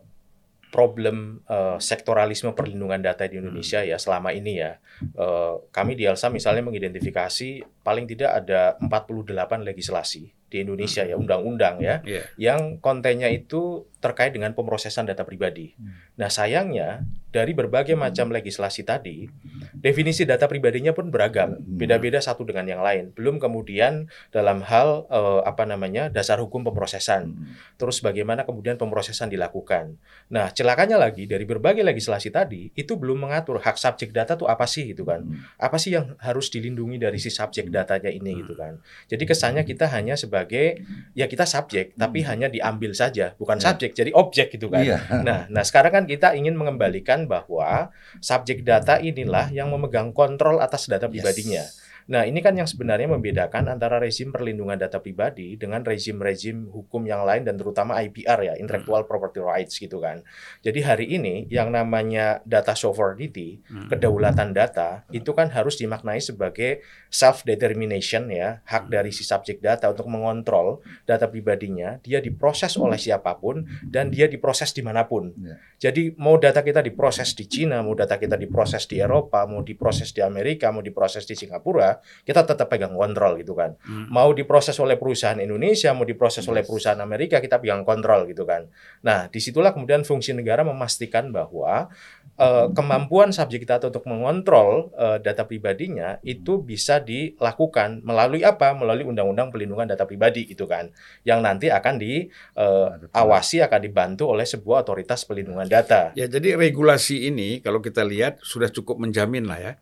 problem 0.71 1.41
uh, 1.47 1.79
sektoralisme 1.81 2.53
perlindungan 2.53 3.01
data 3.01 3.25
di 3.25 3.39
Indonesia 3.39 3.81
ya 3.83 3.97
selama 3.97 4.35
ini 4.35 4.61
ya. 4.61 4.79
Uh, 5.17 5.67
kami 5.71 5.95
di 5.95 6.05
Elsa 6.05 6.29
misalnya 6.29 6.65
mengidentifikasi 6.67 7.83
paling 7.85 8.07
tidak 8.09 8.45
ada 8.45 8.77
48 8.81 9.33
legislasi 9.63 10.33
di 10.47 10.63
Indonesia 10.63 11.03
ya 11.03 11.19
undang-undang 11.19 11.83
ya 11.83 11.99
Yeah. 12.07 12.29
yang 12.39 12.79
kontennya 12.79 13.27
itu 13.33 13.89
terkait 14.07 14.31
dengan 14.31 14.55
pemrosesan 14.55 15.11
data 15.11 15.27
pribadi. 15.27 15.75
Nah, 16.15 16.31
sayangnya 16.31 17.03
dari 17.35 17.53
berbagai 17.53 17.99
macam 17.99 18.31
legislasi 18.31 18.87
tadi, 18.87 19.27
definisi 19.75 20.23
data 20.23 20.47
pribadinya 20.47 20.95
pun 20.95 21.11
beragam, 21.11 21.59
beda-beda 21.59 22.23
satu 22.23 22.47
dengan 22.47 22.71
yang 22.71 22.83
lain. 22.87 23.11
Belum 23.19 23.43
kemudian 23.43 24.07
dalam 24.31 24.63
hal 24.63 25.11
eh, 25.11 25.41
apa 25.43 25.67
namanya 25.67 26.07
dasar 26.13 26.39
hukum 26.39 26.63
pemrosesan. 26.63 27.35
Terus 27.81 27.99
bagaimana 27.99 28.47
kemudian 28.47 28.79
pemrosesan 28.79 29.33
dilakukan. 29.33 29.99
Nah, 30.31 30.55
celakanya 30.55 31.01
lagi 31.03 31.27
dari 31.27 31.43
berbagai 31.43 31.83
legislasi 31.83 32.31
tadi 32.31 32.71
itu 32.79 32.95
belum 32.95 33.27
mengatur 33.27 33.59
hak 33.59 33.75
subjek 33.75 34.15
data 34.15 34.39
itu 34.39 34.47
apa 34.47 34.71
sih 34.71 34.95
gitu 34.95 35.03
kan. 35.03 35.27
Apa 35.59 35.83
sih 35.83 35.99
yang 35.99 36.15
harus 36.23 36.53
dilindungi 36.53 37.03
dari 37.03 37.19
si 37.19 37.33
subjek 37.33 37.73
datanya 37.75 38.13
ini 38.13 38.39
gitu 38.39 38.55
kan. 38.55 38.79
Jadi 39.11 39.25
kesannya 39.27 39.67
kita 39.67 39.91
hanya 39.91 40.15
sebagai 40.15 40.36
ya 41.17 41.25
kita 41.25 41.49
subjek 41.49 41.97
tapi 41.97 42.21
hanya 42.27 42.53
diambil 42.53 42.93
saja, 42.93 43.33
bukan 43.41 43.57
Ya. 43.57 43.73
subjek 43.73 43.97
jadi 43.97 44.13
objek 44.13 44.53
gitu 44.53 44.69
kan. 44.69 44.85
Iya. 44.85 45.01
Nah, 45.25 45.49
nah 45.49 45.65
sekarang 45.65 46.03
kan 46.03 46.05
kita 46.05 46.37
ingin 46.37 46.53
mengembalikan 46.53 47.25
bahwa 47.25 47.89
subjek 48.21 48.61
data 48.67 49.01
inilah 49.01 49.49
yang 49.49 49.73
memegang 49.73 50.13
kontrol 50.13 50.61
atas 50.61 50.91
data 50.91 51.09
pribadinya. 51.09 51.65
Nah, 52.07 52.23
ini 52.23 52.39
kan 52.39 52.55
yang 52.55 52.71
sebenarnya 52.71 53.11
membedakan 53.11 53.67
antara 53.67 53.99
rezim 53.99 54.31
perlindungan 54.31 54.79
data 54.79 55.03
pribadi 55.03 55.59
dengan 55.59 55.83
rezim-rezim 55.83 56.71
hukum 56.71 57.03
yang 57.03 57.27
lain 57.27 57.43
dan 57.43 57.59
terutama 57.59 57.99
IPR 57.99 58.39
ya, 58.47 58.55
intellectual 58.63 59.03
property 59.11 59.43
rights 59.43 59.83
gitu 59.83 59.99
kan. 59.99 60.23
Jadi 60.63 60.81
hari 60.87 61.07
ini 61.19 61.51
yang 61.51 61.75
namanya 61.75 62.39
data 62.47 62.79
sovereignty, 62.79 63.59
kedaulatan 63.91 64.55
data 64.55 65.03
itu 65.11 65.35
kan 65.35 65.51
harus 65.51 65.75
dimaknai 65.83 66.23
sebagai 66.23 66.87
self 67.11 67.43
determination 67.43 68.31
ya, 68.31 68.63
hak 68.63 68.87
dari 68.87 69.11
si 69.11 69.27
subjek 69.27 69.59
data 69.59 69.91
untuk 69.91 70.07
mengontrol 70.07 70.87
data 71.11 71.27
pribadinya, 71.27 71.99
dia 72.07 72.23
diproses 72.23 72.79
oleh 72.79 73.03
siapa 73.03 73.35
pun 73.35 73.67
dan 73.83 74.15
dia 74.15 74.31
diproses 74.31 74.71
di 74.71 74.87
mana 74.87 75.11
pun. 75.11 75.35
Ya. 75.43 75.59
Jadi 75.91 76.15
mau 76.23 76.39
data 76.39 76.63
kita 76.63 76.87
diproses 76.87 77.35
di 77.35 77.51
Cina, 77.51 77.83
mau 77.83 77.99
data 77.99 78.15
kita 78.15 78.39
diproses 78.39 78.87
di 78.87 79.03
Eropa, 79.03 79.43
mau 79.51 79.67
diproses 79.67 80.15
di 80.15 80.23
Amerika, 80.23 80.71
mau 80.71 80.81
diproses 80.81 81.27
di 81.27 81.35
Singapura, 81.35 81.96
kita 82.25 82.43
tetap 82.47 82.67
pegang 82.67 82.95
kontrol 82.97 83.39
gitu 83.41 83.55
kan. 83.55 83.77
Hmm. 83.85 84.09
Mau 84.11 84.33
diproses 84.33 84.77
oleh 84.83 84.97
perusahaan 84.99 85.39
Indonesia, 85.39 85.93
mau 85.93 86.09
diproses 86.09 86.45
oleh 86.49 86.63
perusahaan 86.65 86.99
Amerika, 86.99 87.39
kita 87.39 87.61
pegang 87.61 87.85
kontrol 87.85 88.27
gitu 88.31 88.49
kan. 88.49 88.67
Nah, 89.05 89.29
di 89.29 89.39
situlah 89.39 89.71
kemudian 89.77 90.03
fungsi 90.03 90.33
negara 90.33 90.65
memastikan 90.67 91.31
bahwa 91.31 91.91
eh, 92.37 92.67
kemampuan 92.73 93.31
subjek 93.31 93.69
data 93.69 93.89
untuk 93.89 94.05
mengontrol 94.09 94.91
eh, 94.97 95.19
data 95.23 95.47
pribadinya 95.47 96.19
itu 96.27 96.61
bisa 96.61 96.99
dilakukan 97.03 98.03
melalui 98.03 98.43
apa? 98.43 98.73
Melalui 98.75 99.07
Undang-Undang 99.07 99.53
Pelindungan 99.55 99.87
Data 99.87 100.05
Pribadi 100.05 100.49
gitu 100.49 100.67
kan, 100.67 100.91
yang 101.23 101.41
nanti 101.41 101.69
akan 101.71 101.95
diawasi, 102.01 103.63
akan 103.63 103.81
dibantu 103.81 104.31
oleh 104.33 104.45
sebuah 104.45 104.87
otoritas 104.87 105.27
pelindungan 105.27 105.67
data. 105.67 106.15
Ya, 106.15 106.31
jadi 106.31 106.55
regulasi 106.55 107.29
ini 107.29 107.61
kalau 107.61 107.83
kita 107.83 108.07
lihat 108.07 108.41
sudah 108.43 108.71
cukup 108.71 109.01
menjamin 109.03 109.47
lah 109.47 109.59
ya. 109.59 109.73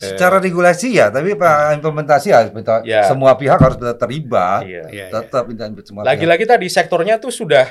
Secara 0.00 0.40
regulasi 0.40 0.96
ya, 0.96 1.12
tapi 1.12 1.36
pak 1.36 1.76
implementasi 1.76 2.32
harus 2.32 2.50
minta- 2.56 2.80
Ya. 2.88 3.04
semua 3.04 3.36
pihak 3.36 3.60
harus 3.60 3.76
terlibat. 3.76 4.64
Iya. 4.64 4.88
Ya, 4.88 5.06
ya. 5.12 5.20
Tetap 5.20 5.44
minta 5.44 5.68
semua. 5.84 6.08
Lagi-lagi 6.08 6.48
tadi 6.48 6.66
sektornya 6.72 7.20
tuh 7.20 7.28
sudah 7.28 7.68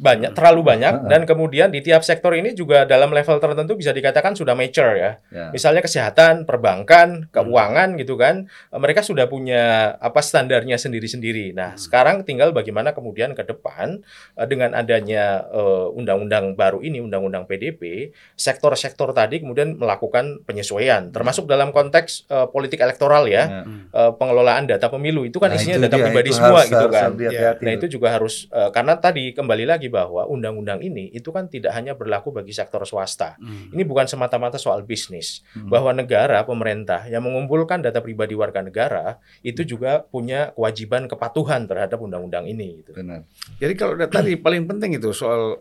banyak, 0.00 0.32
terlalu 0.32 0.64
banyak, 0.66 1.04
dan 1.04 1.22
kemudian 1.22 1.68
di 1.68 1.78
tiap 1.78 2.00
sektor 2.00 2.32
ini 2.32 2.50
juga 2.52 2.82
dalam 2.82 3.10
level 3.10 3.36
tertentu 3.36 3.76
bisa 3.76 3.92
dikatakan 3.92 4.32
sudah 4.32 4.52
mature 4.52 4.96
ya. 4.96 5.12
Ya. 5.28 5.46
Misalnya 5.50 5.80
kesehatan, 5.80 6.42
perbankan, 6.44 7.28
keuangan 7.30 7.94
gitu 7.94 8.16
kan, 8.16 8.44
eh, 8.48 8.80
mereka 8.80 9.00
sudah 9.00 9.26
punya 9.26 9.60
apa 9.94 10.18
standarnya 10.18 10.74
sendiri-sendiri. 10.74 11.52
Nah, 11.52 11.76
sekarang 11.76 12.24
tinggal 12.24 12.50
bagaimana 12.50 12.90
kemudian 12.90 13.32
ke 13.32 13.44
depan 13.44 14.00
eh, 14.34 14.46
dengan 14.46 14.72
adanya 14.72 15.44
eh, 15.46 15.86
undang-undang 15.92 16.56
baru 16.56 16.80
ini, 16.80 16.98
undang-undang 16.98 17.44
PDP, 17.44 18.10
sektor-sektor 18.34 19.12
tadi 19.12 19.38
kemudian 19.38 19.76
melakukan 19.76 20.40
penyesuaian, 20.42 21.12
termasuk 21.12 21.44
dalam 21.44 21.70
konteks 21.70 22.24
eh, 22.26 22.48
politik 22.48 22.80
elektoral 22.80 23.26
ya, 23.26 23.42
Ya. 23.42 23.62
eh, 23.66 24.12
pengelolaan 24.14 24.64
data 24.64 24.88
pemilu 24.88 25.22
itu 25.22 25.36
kan 25.36 25.50
Nah, 25.50 25.60
isinya 25.60 25.76
itu 25.76 25.84
data 25.84 25.96
dia, 25.96 26.04
pribadi 26.06 26.30
semua 26.30 26.48
harus- 26.56 26.68
gitu 26.68 26.80
harus 26.80 26.96
kan. 26.96 27.10
hati-hati 27.12 27.62
Nah 27.62 27.72
itu. 27.74 27.86
juga 27.90 28.08
harus 28.10 28.34
eh, 28.48 28.70
karena 28.70 28.94
tadi 28.96 29.24
kembali 29.30 29.64
lagi 29.66 29.89
bahwa 29.90 30.24
undang-undang 30.30 30.80
ini 30.80 31.10
itu 31.10 31.28
kan 31.34 31.50
tidak 31.50 31.74
hanya 31.74 31.98
berlaku 31.98 32.30
bagi 32.30 32.54
sektor 32.54 32.80
swasta. 32.86 33.34
Hmm. 33.36 33.74
Ini 33.74 33.82
bukan 33.84 34.06
semata-mata 34.06 34.56
soal 34.56 34.86
bisnis, 34.86 35.42
Hmm. 35.52 35.66
bahwa 35.66 35.90
negara, 35.90 36.46
pemerintah 36.46 37.10
yang 37.10 37.26
mengumpulkan 37.26 37.82
data 37.82 37.98
pribadi 38.00 38.38
warga 38.38 38.62
negara 38.62 39.18
itu 39.42 39.66
juga 39.66 40.06
punya 40.06 40.54
kewajiban 40.54 41.10
kepatuhan 41.10 41.66
terhadap 41.66 41.98
undang-undang 41.98 42.46
ini. 42.46 42.80
Gitu. 42.80 42.94
Benar. 42.94 43.26
Jadi 43.58 43.74
kalau 43.74 43.98
tadi 44.06 44.38
paling 44.44 44.64
penting 44.70 44.96
itu 44.96 45.10
soal 45.10 45.60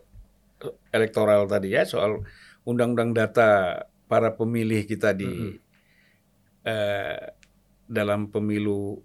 elektoral 0.94 1.50
tadi 1.50 1.74
ya, 1.74 1.84
soal 1.84 2.22
undang-undang 2.64 3.18
data 3.18 3.82
para 4.06 4.30
pemilih 4.36 4.86
kita 4.86 5.18
di 5.18 5.58
eh, 6.66 7.20
dalam 7.90 8.30
pemilu 8.30 9.02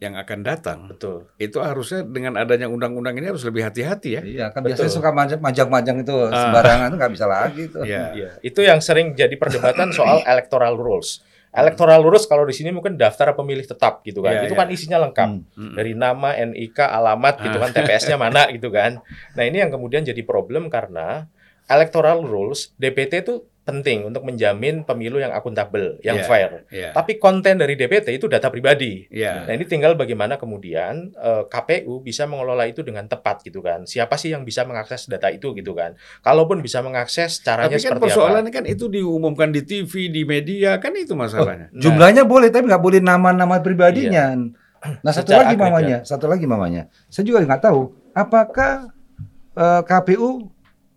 yang 0.00 0.16
akan 0.16 0.40
datang. 0.40 0.88
Betul. 0.88 1.28
Itu 1.36 1.60
harusnya 1.60 2.00
dengan 2.00 2.40
adanya 2.40 2.72
undang-undang 2.72 3.20
ini 3.20 3.28
harus 3.28 3.44
lebih 3.44 3.68
hati-hati 3.68 4.16
ya. 4.16 4.22
Iya, 4.24 4.46
kan 4.48 4.64
Betul. 4.64 4.88
biasanya 4.88 4.92
suka 4.96 5.10
manjang- 5.12 5.42
manjang-manjang 5.44 5.96
itu 6.00 6.16
sembarangan 6.32 6.88
itu 6.88 6.96
nggak 6.96 7.12
bisa 7.12 7.26
lagi 7.28 7.62
itu. 7.68 7.78
Ya. 7.84 8.04
Iya, 8.16 8.30
itu 8.40 8.60
yang 8.64 8.80
sering 8.80 9.12
jadi 9.12 9.36
perdebatan 9.36 9.92
soal 9.92 10.24
electoral 10.32 10.80
rules. 10.80 11.20
Electoral 11.52 12.00
rules 12.00 12.24
kalau 12.24 12.48
di 12.48 12.56
sini 12.56 12.72
mungkin 12.72 12.96
daftar 12.96 13.36
pemilih 13.36 13.68
tetap 13.68 14.00
gitu 14.08 14.24
kan. 14.24 14.40
Iya, 14.40 14.48
itu 14.48 14.56
iya. 14.56 14.60
kan 14.64 14.68
isinya 14.72 14.98
lengkap. 15.04 15.28
Hmm. 15.28 15.44
Hmm. 15.52 15.74
dari 15.76 15.92
nama, 15.92 16.32
NIK, 16.32 16.78
alamat 16.80 17.34
gitu 17.44 17.56
kan, 17.60 17.70
TPS-nya 17.76 18.16
mana 18.16 18.48
gitu 18.48 18.72
kan. 18.72 19.04
Nah 19.36 19.44
ini 19.44 19.60
yang 19.60 19.68
kemudian 19.68 20.00
jadi 20.00 20.22
problem 20.24 20.72
karena 20.72 21.28
electoral 21.68 22.24
rules 22.24 22.72
DPT 22.80 23.20
itu 23.20 23.44
penting 23.70 24.02
untuk 24.04 24.26
menjamin 24.26 24.82
pemilu 24.82 25.22
yang 25.22 25.30
akuntabel, 25.30 26.02
yang 26.02 26.18
Iya. 26.18 26.26
fair. 26.26 26.50
Ya. 26.68 26.90
Tapi 26.90 27.16
konten 27.16 27.54
dari 27.54 27.78
DPT 27.78 28.18
itu 28.18 28.26
data 28.26 28.50
pribadi. 28.50 29.06
Ya. 29.06 29.46
Nah 29.46 29.54
ini 29.54 29.62
tinggal 29.62 29.94
bagaimana 29.94 30.34
kemudian 30.34 31.14
eh, 31.14 31.42
KPU 31.46 32.02
bisa 32.02 32.26
mengelola 32.26 32.66
itu 32.66 32.82
dengan 32.82 33.06
tepat 33.06 33.46
gitu 33.46 33.62
kan. 33.62 33.86
Siapa 33.86 34.18
sih 34.18 34.34
yang 34.34 34.42
bisa 34.42 34.66
mengakses 34.66 35.06
data 35.06 35.30
itu 35.30 35.54
gitu 35.54 35.70
kan. 35.70 35.94
Kalaupun 36.20 36.58
bisa 36.58 36.82
mengakses 36.82 37.38
caranya 37.38 37.70
Tapi 37.70 37.78
kan 37.78 37.86
seperti 37.86 38.02
apa. 38.02 38.06
persoalannya 38.10 38.50
kan 38.50 38.64
itu 38.66 38.90
diumumkan 38.90 39.48
di 39.48 39.62
TV, 39.62 40.10
di 40.10 40.26
media, 40.26 40.82
kan 40.82 40.90
itu 40.92 41.14
masalahnya. 41.14 41.70
Nah, 41.70 41.78
Jumlahnya 41.78 42.26
boleh, 42.26 42.50
tapi 42.50 42.66
nggak 42.66 42.82
boleh 42.82 42.98
nama-nama 42.98 43.62
pribadinya. 43.62 44.34
Nah 45.00 45.12
satu 45.12 45.30
Secara 45.30 45.44
lagi 45.46 45.56
mamanya, 45.60 45.98
satu 46.02 46.24
lagi 46.24 46.48
mamanya. 46.48 46.88
Saya 47.06 47.22
juga 47.22 47.44
nggak 47.44 47.62
tahu 47.62 47.92
apakah 48.10 48.88
eh, 49.52 49.82
KPU 49.84 50.48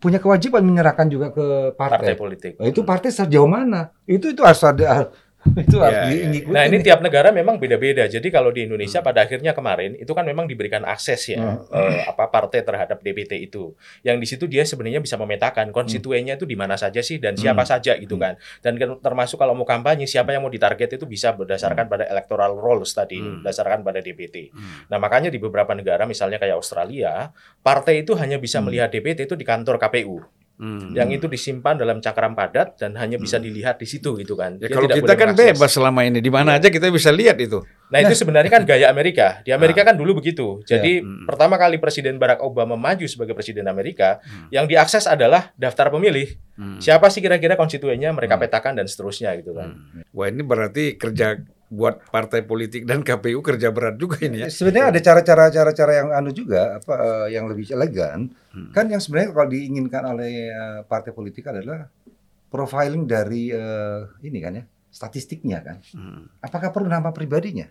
punya 0.04 0.20
kewajiban 0.20 0.68
menyerahkan 0.68 1.08
juga 1.08 1.32
ke 1.32 1.72
partai 1.80 2.12
partai. 2.12 2.20
politik. 2.20 2.52
Nah, 2.60 2.68
itu 2.68 2.84
partai 2.84 3.08
sejauh 3.08 3.48
mana? 3.48 3.96
Itu 4.04 4.36
itu 4.36 4.44
harus 4.44 4.60
ada 4.68 5.08
itu 5.64 5.76
harus 5.78 5.94
Ya, 5.94 6.04
ya. 6.08 6.30
diikuti. 6.32 6.54
Nah 6.56 6.64
ini 6.64 6.78
tiap 6.80 7.00
negara 7.00 7.30
memang 7.30 7.60
beda-beda. 7.60 8.08
Jadi 8.08 8.28
kalau 8.28 8.50
di 8.50 8.64
Indonesia 8.64 9.00
pada 9.00 9.24
akhirnya 9.24 9.52
kemarin 9.52 9.94
itu 9.94 10.10
kan 10.10 10.24
memang 10.24 10.48
diberikan 10.48 10.84
akses 10.84 11.30
ya 11.30 11.40
Hmm. 11.40 11.68
eh, 11.70 12.02
apa 12.06 12.28
partai 12.28 12.62
terhadap 12.62 13.00
DPT 13.00 13.44
itu. 13.44 13.76
Yang 14.02 14.18
di 14.18 14.28
situ 14.28 14.46
dia 14.48 14.64
sebenarnya 14.64 15.00
bisa 15.00 15.16
memetakan 15.16 15.70
konstituennya 15.70 16.36
itu 16.36 16.44
di 16.44 16.56
mana 16.56 16.74
saja 16.74 17.00
sih 17.00 17.18
dan 17.18 17.36
siapa 17.36 17.64
saja 17.64 17.96
gitu 17.96 18.16
kan. 18.16 18.34
Dan 18.60 18.80
termasuk 18.98 19.36
kalau 19.36 19.52
mau 19.52 19.64
kampanye 19.64 20.06
siapa 20.06 20.32
yang 20.32 20.42
mau 20.42 20.52
ditarget 20.52 20.96
itu 20.96 21.04
bisa 21.04 21.32
berdasarkan 21.32 21.86
pada 21.86 22.06
electoral 22.06 22.56
rolls 22.56 22.92
tadi, 22.92 23.20
Hmm. 23.20 23.40
berdasarkan 23.40 23.82
pada 23.82 24.00
DPT. 24.00 24.50
Hmm. 24.50 24.88
Nah 24.88 24.98
makanya 24.98 25.28
di 25.28 25.38
beberapa 25.38 25.74
negara 25.74 26.04
misalnya 26.04 26.38
kayak 26.38 26.56
Australia, 26.56 27.30
partai 27.60 28.02
itu 28.02 28.16
hanya 28.16 28.38
bisa 28.38 28.58
Hmm. 28.58 28.72
melihat 28.72 28.88
DPT 28.88 29.26
itu 29.26 29.36
di 29.36 29.44
kantor 29.44 29.76
KPU. 29.78 30.24
Hmm. 30.54 30.94
Yang 30.94 31.18
itu 31.18 31.26
disimpan 31.28 31.74
dalam 31.76 31.98
cakram 31.98 32.38
padat 32.38 32.78
dan 32.78 32.94
hanya 32.96 33.18
bisa 33.18 33.42
dilihat 33.42 33.82
di 33.82 33.90
situ 33.90 34.14
gitu 34.14 34.38
kan. 34.38 34.62
Ya, 34.62 34.70
Dia 34.70 34.78
kalau 34.78 34.86
kita 34.88 35.14
kan 35.18 35.34
mengakses. 35.34 35.50
bebas 35.58 35.72
selama 35.74 36.02
ini, 36.06 36.22
di 36.22 36.30
mana 36.30 36.62
aja 36.62 36.70
kita 36.70 36.94
bisa 36.94 37.10
lihat 37.10 37.42
itu. 37.42 37.66
Nah 37.90 38.00
itu 38.00 38.14
sebenarnya 38.14 38.50
kan 38.50 38.64
gaya 38.64 38.86
Amerika. 38.88 39.42
Di 39.42 39.50
Amerika 39.50 39.82
kan 39.82 39.98
dulu 39.98 40.22
begitu. 40.22 40.62
Jadi 40.64 41.02
Hmm. 41.02 41.26
pertama 41.26 41.58
kali 41.58 41.82
Presiden 41.82 42.22
Barack 42.22 42.42
Obama 42.42 42.78
maju 42.78 43.06
sebagai 43.06 43.34
Presiden 43.34 43.66
Amerika, 43.66 44.22
Hmm. 44.22 44.50
yang 44.50 44.66
diakses 44.66 45.06
adalah 45.06 45.52
daftar 45.58 45.90
pemilih. 45.90 46.38
Hmm. 46.54 46.78
Siapa 46.78 47.10
sih 47.10 47.20
kira-kira 47.20 47.58
konstituennya 47.58 48.14
mereka 48.14 48.38
Hmm. 48.38 48.46
petakan 48.46 48.78
dan 48.78 48.86
seterusnya 48.86 49.34
gitu 49.36 49.58
kan. 49.58 49.74
Hmm. 49.74 50.06
Wah 50.14 50.30
ini 50.30 50.42
berarti 50.42 50.96
kerja 50.96 51.42
buat 51.74 52.06
partai 52.14 52.46
politik 52.46 52.86
dan 52.86 53.02
KPU 53.02 53.42
kerja 53.42 53.74
berat 53.74 53.98
juga 53.98 54.22
ini 54.22 54.46
ya. 54.46 54.48
Sebenarnya 54.54 54.94
ada 54.94 55.00
cara-cara 55.02 55.50
cara-cara 55.50 55.92
yang 55.98 56.10
anu 56.14 56.30
juga 56.30 56.78
apa 56.78 56.94
eh, 57.02 57.28
yang 57.34 57.50
lebih 57.50 57.74
elegan. 57.74 58.30
Hmm. 58.54 58.70
Kan 58.70 58.94
yang 58.94 59.02
sebenarnya 59.02 59.34
kalau 59.34 59.50
diinginkan 59.50 60.04
oleh 60.06 60.54
eh, 60.54 60.80
partai 60.86 61.10
politik 61.10 61.50
adalah 61.50 61.90
profiling 62.54 63.10
dari 63.10 63.50
eh, 63.50 64.02
ini 64.22 64.38
kan 64.38 64.54
ya, 64.62 64.64
statistiknya 64.94 65.66
kan. 65.66 65.78
Hmm. 65.98 66.30
Apakah 66.46 66.70
perlu 66.70 66.86
nama 66.86 67.10
pribadinya? 67.10 67.66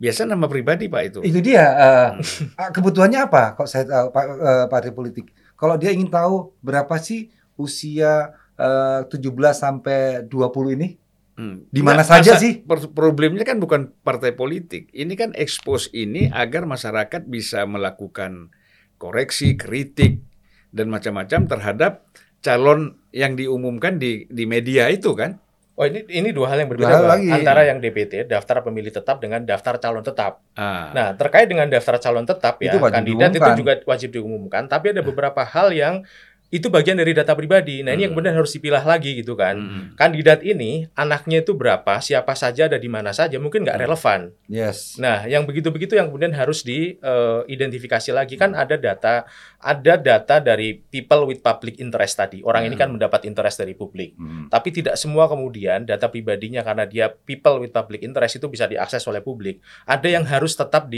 Biasa 0.00 0.24
nama 0.24 0.48
pribadi 0.48 0.88
Pak 0.88 1.02
itu. 1.04 1.20
Itu 1.20 1.44
dia 1.44 1.64
eh, 1.76 2.08
ah, 2.56 2.70
kebutuhannya 2.72 3.20
apa? 3.20 3.52
Kok 3.52 3.68
saya 3.68 3.84
tahu, 3.84 4.08
eh, 4.16 4.66
partai 4.72 4.96
politik 4.96 5.28
Kalau 5.60 5.76
dia 5.76 5.92
ingin 5.92 6.08
tahu 6.08 6.56
berapa 6.64 6.96
sih 6.96 7.28
usia 7.60 8.32
eh, 8.56 9.04
17 9.04 9.20
sampai 9.52 10.24
20 10.24 10.76
ini, 10.80 10.96
Hmm. 11.32 11.64
Di 11.66 11.80
mana 11.80 12.02
saja 12.02 12.34
masa- 12.34 12.38
sih? 12.38 12.60
Problemnya 12.90 13.42
kan 13.42 13.56
bukan 13.56 13.94
partai 13.98 14.32
politik. 14.32 14.90
Ini 14.90 15.14
kan 15.14 15.30
expose 15.32 15.88
ini 15.90 16.28
agar 16.28 16.64
masyarakat 16.64 17.24
bisa 17.24 17.64
melakukan 17.64 18.52
koreksi, 18.96 19.54
kritik 19.54 20.20
dan 20.68 20.86
macam-macam 20.86 21.46
terhadap 21.46 21.92
calon 22.38 22.94
yang 23.10 23.34
diumumkan 23.34 23.96
di 23.96 24.26
di 24.26 24.44
media 24.44 24.88
itu 24.88 25.12
kan. 25.12 25.40
Oh 25.74 25.82
ini 25.82 26.04
ini 26.12 26.28
dua 26.28 26.52
hal 26.52 26.60
yang 26.60 26.68
Dua 26.68 26.76
berbeda 26.76 26.92
hal 26.94 27.04
lagi. 27.08 27.32
antara 27.32 27.64
yang 27.64 27.80
DPT 27.80 28.28
daftar 28.28 28.60
pemilih 28.60 28.92
tetap 28.92 29.16
dengan 29.16 29.40
daftar 29.40 29.80
calon 29.80 30.04
tetap. 30.04 30.44
Ah, 30.52 30.92
Nah 30.92 31.16
terkait 31.16 31.48
dengan 31.48 31.64
daftar 31.66 31.96
calon 31.96 32.28
tetap 32.28 32.60
ya 32.60 32.68
Itu 32.68 32.84
wajib 32.84 33.00
kandidat 33.00 33.32
diumumkan. 33.32 33.48
itu 33.48 33.50
juga 33.56 33.72
wajib 33.86 34.08
diumumkan. 34.10 34.62
Tapi 34.66 34.92
ada 34.92 35.00
beberapa 35.00 35.40
hal 35.40 35.72
yang 35.72 36.04
itu 36.50 36.66
bagian 36.66 36.98
dari 36.98 37.14
data 37.14 37.30
pribadi. 37.32 37.86
Nah 37.86 37.94
ini 37.94 38.04
yang 38.04 38.10
Hmm. 38.10 38.18
kemudian 38.18 38.34
harus 38.34 38.50
dipilah 38.50 38.82
lagi 38.82 39.22
gitu 39.22 39.38
kan. 39.38 39.54
mm, 39.54 39.82
Kandidat 39.94 40.42
ini 40.42 40.90
anaknya 40.98 41.46
itu 41.46 41.54
berapa, 41.54 42.02
siapa 42.02 42.34
saja 42.34 42.66
ada 42.66 42.74
di 42.74 42.90
mana 42.90 43.14
saja 43.14 43.38
mungkin 43.38 43.62
nggak 43.62 43.78
Hmm. 43.78 43.86
relevan. 43.86 44.20
yes. 44.50 44.98
Nah, 44.98 45.30
yang 45.30 45.46
begitu-begitu 45.46 45.94
yang 45.94 46.10
kemudian 46.10 46.34
harus 46.34 46.66
diidentifikasi 46.66 48.10
lagi 48.10 48.34
kan 48.34 48.52
ada 48.52 48.74
data 48.74 49.24
ada 49.60 49.94
data 49.94 50.40
dari 50.40 50.74
people 50.74 51.28
with 51.28 51.38
public 51.38 51.78
interest 51.78 52.18
tadi. 52.18 52.42
Orang 52.42 52.66
ini 52.66 52.74
Hmm. 52.74 52.82
kan 52.82 52.90
mendapat 52.98 53.28
interest 53.28 53.62
dari 53.62 53.78
publik. 53.78 54.16
Hmm. 54.16 54.50
Tapi 54.50 54.68
tidak 54.72 54.98
semua 54.98 55.30
kemudian 55.30 55.86
data 55.86 56.10
pribadinya 56.10 56.66
karena 56.66 56.82
dia 56.82 57.06
people 57.12 57.62
with 57.62 57.70
public 57.70 58.02
interest 58.02 58.42
itu 58.42 58.50
bisa 58.50 58.66
diakses 58.66 59.06
oleh 59.06 59.22
publik. 59.22 59.62
Ada 59.86 60.08
yang 60.10 60.26
harus 60.26 60.58
tetap 60.58 60.90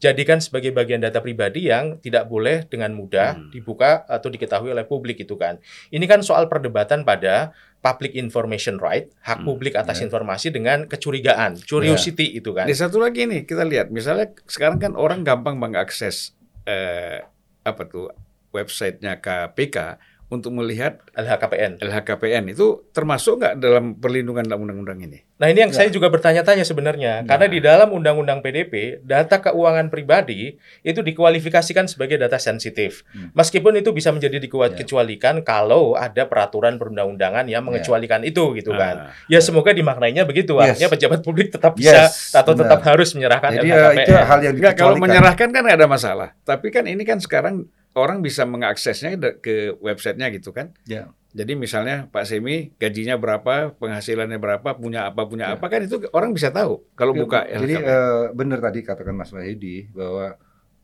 dijadikan 0.00 0.40
sebagai 0.40 0.72
bagian 0.72 0.96
data 0.96 1.20
pribadi 1.20 1.68
yang 1.68 2.00
tidak 2.00 2.24
boleh 2.24 2.64
dengan 2.64 2.96
mudah 2.96 3.36
Hmm. 3.36 3.52
dibuka 3.52 4.08
atau 4.08 4.32
diketahui 4.32 4.72
oleh 4.72 4.88
publik 4.88 5.20
itu 5.20 5.36
kan. 5.36 5.60
Ini 5.92 6.00
kan 6.08 6.24
soal 6.24 6.48
perdebatan 6.48 7.04
pada 7.04 7.52
public 7.80 8.16
information 8.16 8.80
right, 8.80 9.12
hak 9.20 9.44
Hmm, 9.44 9.46
publik 9.46 9.76
atas 9.76 10.00
ya. 10.00 10.08
informasi 10.08 10.48
dengan 10.48 10.88
kecurigaan, 10.88 11.60
curiosity 11.60 12.32
itu 12.32 12.56
kan. 12.56 12.64
Di 12.64 12.72
satu 12.72 12.96
lagi 12.96 13.28
nih 13.28 13.44
kita 13.44 13.60
lihat, 13.62 13.92
misalnya 13.92 14.32
sekarang 14.48 14.80
kan 14.80 14.96
orang 14.96 15.20
gampang 15.20 15.60
mengakses 15.60 16.32
eh, 16.64 17.20
apa 17.60 17.82
tuh 17.84 18.08
websitenya 18.52 19.20
KPK 19.20 20.00
untuk 20.30 20.54
melihat 20.54 21.02
LHKPN. 21.12 21.82
LHKPN 21.82 22.54
itu 22.54 22.86
termasuk 22.90 23.42
nggak 23.42 23.54
dalam 23.58 23.98
perlindungan 23.98 24.46
dalam 24.46 24.62
undang-undang 24.62 25.02
ini? 25.02 25.18
Nah 25.36 25.50
ini 25.50 25.58
yang 25.58 25.72
Ya. 25.72 25.82
saya 25.82 25.88
juga 25.88 26.06
bertanya-tanya 26.06 26.62
sebenarnya, 26.62 27.24
Nah. 27.24 27.26
karena 27.26 27.46
di 27.48 27.58
dalam 27.58 27.88
Undang-Undang 27.90 28.38
PDP, 28.38 29.00
data 29.00 29.40
keuangan 29.40 29.88
pribadi 29.88 30.54
itu 30.82 31.00
dikualifikasikan 31.00 31.88
sebagai 31.88 32.14
data 32.14 32.36
sensitif. 32.36 33.02
Hmm. 33.10 33.32
Meskipun 33.32 33.74
itu 33.74 33.90
bisa 33.90 34.12
menjadi 34.12 34.36
Ya. 34.36 34.42
dikecualikan 34.46 35.40
kalau 35.40 35.96
ada 35.96 36.28
peraturan 36.28 36.76
perundang-undangan 36.76 37.48
yang 37.48 37.64
mengecualikan 37.64 38.20
itu 38.22 38.52
gitu 38.54 38.70
kan. 38.72 39.10
Ah, 39.10 39.16
Ya 39.26 39.40
semoga 39.40 39.72
dimaknainya 39.72 40.22
begitu, 40.22 40.54
Yes. 40.54 40.76
artinya 40.76 40.88
pejabat 40.92 41.20
publik 41.24 41.48
tetap 41.50 41.74
bisa 41.74 42.06
Yes, 42.06 42.36
atau 42.36 42.52
tetap 42.52 42.84
benar. 42.84 42.90
harus 42.94 43.08
menyerahkan 43.16 43.50
Jadi 43.56 43.68
LHKPN. 43.72 43.98
itu 43.98 44.12
hal 44.14 44.38
yang 44.40 44.54
Enggak, 44.60 44.74
kalau 44.76 44.96
menyerahkan 45.00 45.48
kan 45.50 45.60
nggak 45.64 45.78
ada 45.80 45.88
masalah. 45.88 46.28
Tapi 46.44 46.68
kan 46.68 46.84
ini 46.84 47.02
kan 47.02 47.16
sekarang 47.18 47.64
orang 47.92 48.20
bisa 48.20 48.44
mengaksesnya 48.44 49.14
ke 49.38 49.74
websitenya 49.78 50.30
gitu 50.30 50.50
kan. 50.50 50.70
Ya. 50.84 51.10
Jadi 51.30 51.54
misalnya 51.54 52.10
Pak 52.10 52.26
Semi 52.26 52.74
gajinya 52.74 53.14
berapa, 53.14 53.70
penghasilannya 53.78 54.34
berapa, 54.36 54.74
punya 54.74 55.06
apa, 55.06 55.22
punya 55.22 55.46
Ya. 55.46 55.54
apa 55.54 55.66
kan 55.66 55.78
itu 55.80 56.02
orang 56.10 56.34
bisa 56.34 56.50
tahu 56.50 56.82
kalau 56.92 57.14
buka 57.14 57.46
Jadi 57.46 57.78
eh, 57.78 58.24
benar 58.34 58.58
tadi 58.58 58.82
katakan 58.82 59.14
Mas 59.14 59.30
Wahidi 59.30 59.86
bahwa 59.94 60.34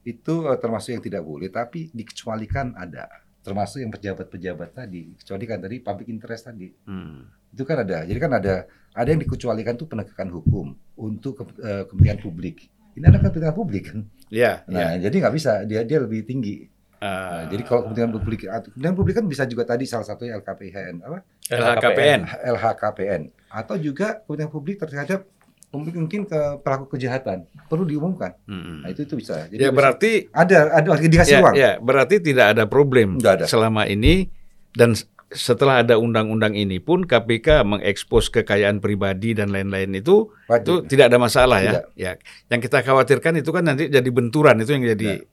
itu 0.07 0.47
eh, 0.47 0.59
termasuk 0.59 0.95
yang 0.95 1.03
tidak 1.03 1.23
boleh, 1.23 1.51
tapi 1.51 1.91
dikecualikan 1.91 2.79
ada. 2.79 3.11
Termasuk 3.43 3.79
yang 3.79 3.91
pejabat-pejabat 3.91 4.71
tadi, 4.73 5.15
kecualikan 5.19 5.59
tadi 5.59 5.79
public 5.79 6.07
interest 6.09 6.47
tadi. 6.47 6.71
Hmm. 6.87 7.27
Itu 7.51 7.63
kan 7.63 7.83
ada. 7.83 8.07
Jadi 8.07 8.19
kan 8.19 8.33
ada 8.33 8.67
ada 8.95 9.09
yang 9.09 9.19
dikecualikan 9.19 9.75
itu 9.75 9.87
penegakan 9.87 10.31
hukum 10.31 10.67
untuk 10.95 11.43
ke- 11.43 11.59
eh, 11.59 11.85
kepentingan 11.87 12.23
publik. 12.23 12.71
Ini 12.95 13.03
adalah 13.03 13.23
kepentingan 13.27 13.55
publik 13.55 13.85
kan. 13.91 13.99
Ya, 14.31 14.63
Nah, 14.67 14.95
ya. 14.95 15.11
jadi 15.11 15.27
nggak 15.27 15.35
bisa 15.35 15.63
dia 15.63 15.83
dia 15.83 15.99
lebih 15.99 16.23
tinggi. 16.23 16.71
Ah, 16.99 17.43
Nah, 17.43 17.43
jadi 17.47 17.63
kalau 17.63 17.81
kepentingan 17.85 18.11
publik, 18.11 18.41
kepentingan 18.45 18.95
publik 18.95 19.15
kan 19.15 19.27
bisa 19.27 19.45
juga 19.45 19.65
tadi 19.67 19.85
salah 19.85 20.03
satunya 20.03 20.33
LKPN 20.35 20.95
apa? 21.01 21.19
LHKPN. 21.47 22.21
LHKPN 22.47 23.23
atau 23.49 23.75
juga 23.77 24.19
kepentingan 24.19 24.51
publik 24.51 24.77
terhadap 24.79 25.29
mungkin 25.69 26.25
ke 26.25 26.41
pelaku 26.59 26.97
kejahatan 26.97 27.45
perlu 27.67 27.85
diumumkan. 27.85 28.33
Hmm. 28.47 28.81
Nah, 28.81 28.89
itu 28.89 29.03
itu 29.03 29.13
bisa. 29.15 29.45
Jadi 29.45 29.59
Ya 29.59 29.69
bisa- 29.69 29.77
berarti 29.77 30.11
ada 30.31 30.59
ada 30.73 30.89
dikasih 30.97 31.35
ya, 31.35 31.41
uang. 31.43 31.55
ya, 31.55 31.71
berarti 31.77 32.17
tidak 32.19 32.57
ada 32.57 32.65
problem 32.65 33.21
Nggak 33.21 33.35
ada. 33.35 33.47
selama 33.47 33.85
ini 33.85 34.33
dan 34.73 34.97
setelah 35.29 35.83
ada 35.83 35.99
undang-undang 35.99 36.55
ini 36.55 36.79
pun 36.79 37.03
KPK 37.03 37.67
mengekspos 37.67 38.31
kekayaan 38.31 38.79
pribadi 38.79 39.35
dan 39.35 39.51
lain-lain 39.51 39.91
itu 39.93 40.31
Wajib. 40.47 40.63
itu 40.63 40.73
tidak 40.89 41.13
ada 41.13 41.19
masalah 41.19 41.59
ya. 41.59 41.73
Tidak. 41.75 41.85
Ya, 41.95 42.13
yang 42.49 42.61
kita 42.63 42.79
khawatirkan 42.81 43.35
itu 43.37 43.51
kan 43.51 43.67
nanti 43.67 43.91
jadi 43.91 44.07
benturan 44.07 44.57
itu 44.57 44.71
yang 44.71 44.87
jadi 44.87 45.11
ya, 45.13 45.27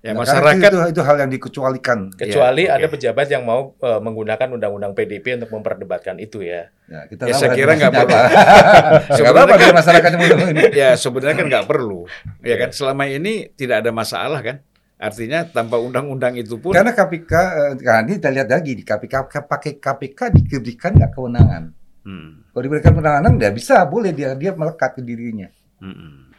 Nah, 0.00 0.16
karena 0.16 0.20
masyarakat 0.24 0.70
itu, 0.72 0.78
itu 0.90 1.02
hal 1.04 1.16
yang 1.18 1.30
dikecualikan. 1.30 1.98
Kecuali 2.10 2.64
Ya, 2.64 2.74
ada 2.74 2.88
pejabat 2.88 3.28
yang 3.28 3.44
mau 3.44 3.76
eh, 3.76 4.00
menggunakan 4.00 4.48
Undang-Undang 4.50 4.96
PDP 4.96 5.36
untuk 5.36 5.52
memperdebatkan 5.52 6.16
itu 6.16 6.40
ya. 6.40 6.72
Ya, 6.88 7.04
kita 7.04 7.28
Ya, 7.28 7.36
saya 7.36 7.52
kan 7.52 7.56
kira 7.60 7.72
nggak 7.76 7.92
perlu. 7.94 8.08
apa. 8.08 8.20
Sebenarnya 9.16 9.44
apa-apa 9.44 9.56
kan- 9.60 9.76
masyarakat 9.76 10.08
yang 10.08 10.20
mau 10.20 10.48
ini. 10.48 10.62
ya 10.80 10.90
sebenarnya 10.94 11.36
kan 11.36 11.46
nggak 11.46 11.66
perlu 11.66 12.00
ya 12.40 12.56
kan 12.56 12.70
selama 12.70 13.04
ini 13.06 13.32
tidak 13.52 13.84
ada 13.84 13.90
masalah 13.90 14.40
kan 14.40 14.56
artinya 14.96 15.44
tanpa 15.44 15.76
undang-undang 15.76 16.36
itu 16.36 16.56
pun 16.56 16.72
Karena 16.72 16.92
KPK, 16.92 17.32
eh, 17.32 17.72
karena 17.78 18.00
ini 18.02 18.12
kita 18.16 18.30
lihat 18.30 18.48
lagi 18.48 18.72
di 18.74 18.82
KPK, 18.82 19.14
pakai 19.42 19.72
KPK 19.76 20.20
diberikan 20.30 20.92
nggak 20.92 21.10
kewenangan. 21.10 21.72
Hmm, 22.00 22.28
Kalau 22.48 22.62
diberikan 22.62 22.92
kewenangan, 22.92 23.32
nggak 23.32 23.52
bisa, 23.52 23.84
boleh 23.84 24.12
dia 24.12 24.32
dia 24.32 24.52
melekat 24.52 24.96
ke 24.96 25.02
dirinya. 25.02 25.48
hmm, 25.78 26.29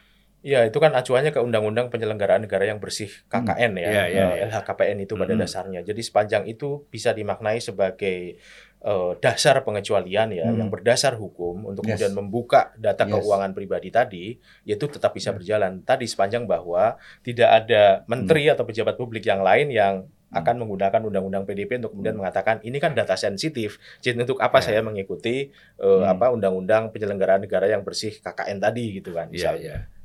hmm. 0.42 0.50
Ya, 0.50 0.66
itu 0.66 0.74
kan 0.76 0.90
acuannya 0.90 1.30
ke 1.30 1.38
Undang-Undang 1.38 1.86
Penyelenggaraan 1.88 2.42
Negara 2.42 2.66
yang 2.66 2.82
Bersih 2.82 3.08
KKN 3.30 3.78
ya, 3.78 3.86
Ya, 3.86 4.04
ya, 4.10 4.26
Eh, 4.34 4.42
ya. 4.42 4.50
LHKPN 4.50 4.98
itu 5.06 5.14
pada 5.14 5.32
Mm. 5.32 5.40
dasarnya. 5.40 5.80
Jadi 5.80 6.02
sepanjang 6.02 6.44
itu 6.44 6.82
bisa 6.90 7.14
dimaknai 7.14 7.62
sebagai 7.62 8.42
eh, 8.82 9.12
dasar 9.22 9.62
pengecualian 9.62 10.34
ya, 10.34 10.42
Hmm. 10.42 10.58
yang 10.58 10.66
berdasar 10.66 11.14
hukum 11.14 11.70
untuk 11.70 11.86
Yes. 11.86 12.02
kemudian 12.02 12.18
membuka 12.18 12.74
data 12.74 13.06
Yes. 13.06 13.14
keuangan 13.14 13.54
pribadi 13.54 13.94
tadi, 13.94 14.34
yaitu 14.66 14.90
tetap 14.90 15.14
bisa 15.14 15.30
Ya. 15.30 15.38
berjalan. 15.38 15.86
Tadi 15.86 16.02
sepanjang 16.02 16.50
bahwa 16.50 16.98
tidak 17.22 17.62
ada 17.62 18.02
menteri 18.10 18.50
Hmm. 18.50 18.58
atau 18.58 18.66
pejabat 18.66 18.98
publik 18.98 19.22
yang 19.22 19.46
lain 19.46 19.70
yang 19.70 20.10
akan 20.34 20.66
menggunakan 20.66 20.98
undang-undang 20.98 21.46
PDP 21.46 21.78
untuk 21.78 21.94
kemudian 21.94 22.18
mengatakan 22.18 22.58
ini 22.64 22.82
kan 22.82 22.90
data 22.90 23.14
sensitif. 23.14 23.78
Jadi 24.02 24.18
untuk 24.18 24.42
apa 24.42 24.58
Ya. 24.58 24.74
saya 24.74 24.80
mengikuti 24.82 25.54
Hmm. 25.78 26.02
apa 26.02 26.34
undang-undang 26.34 26.90
penyelenggaraan 26.90 27.46
negara 27.46 27.70
yang 27.70 27.86
bersih 27.86 28.18
KKN 28.18 28.58
tadi 28.58 28.98
gitu 28.98 29.14
kan. 29.14 29.30
ya 29.30 29.54
misalnya. 29.54 29.74
ya 29.86 30.01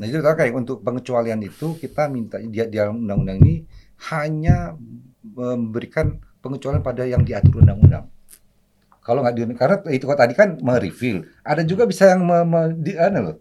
Nah 0.00 0.08
itu 0.08 0.16
terkait 0.24 0.56
untuk 0.56 0.80
pengecualian 0.80 1.44
itu 1.44 1.76
kita 1.76 2.08
minta 2.08 2.40
dia 2.40 2.64
di 2.64 2.80
dalam 2.80 3.04
undang-undang 3.04 3.36
ini 3.44 3.68
hanya 4.08 4.72
memberikan 5.20 6.16
pengecualian 6.40 6.80
pada 6.80 7.04
yang 7.04 7.20
diatur 7.20 7.60
undang-undang. 7.60 8.08
Kalau 9.04 9.20
nggak 9.20 9.34
di 9.36 9.44
karena 9.52 9.76
itu 9.92 10.04
tadi 10.08 10.32
kan 10.32 10.56
merefill, 10.64 11.28
ada 11.44 11.60
juga 11.68 11.84
bisa 11.84 12.16
yang 12.16 12.24
me, 12.24 12.38
me- 12.48 12.72
di, 12.80 12.96
anu 12.96 13.32
loh, 13.32 13.36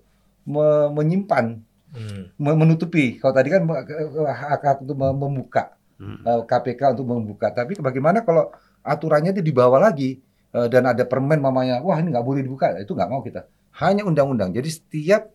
me- 0.47 0.91
menyimpan, 0.99 1.45
Hmm. 1.89 2.29
me- 2.37 2.59
menutupi. 2.59 3.17
Kalau 3.17 3.33
tadi 3.33 3.49
kan 3.49 3.63
hak 3.65 4.61
hak 4.61 4.77
untuk 4.83 4.99
me- 4.99 5.15
membuka 5.15 5.73
Hmm. 5.99 6.23
eh, 6.23 6.41
KPK 6.47 6.95
untuk 6.95 7.07
membuka. 7.11 7.51
Tapi 7.51 7.75
bagaimana 7.79 8.23
kalau 8.23 8.51
aturannya 8.83 9.31
itu 9.35 9.43
dibawa 9.43 9.79
lagi 9.79 10.19
eh, 10.49 10.67
dan 10.67 10.91
ada 10.91 11.03
permen 11.07 11.39
mamanya, 11.39 11.79
wah 11.85 11.95
ini 12.01 12.11
nggak 12.11 12.25
boleh 12.25 12.41
dibuka, 12.43 12.73
itu 12.79 12.91
nggak 12.91 13.09
mau 13.11 13.21
kita. 13.23 13.45
Hanya 13.79 14.03
undang-undang. 14.07 14.49
Jadi 14.51 14.69
setiap 14.71 15.29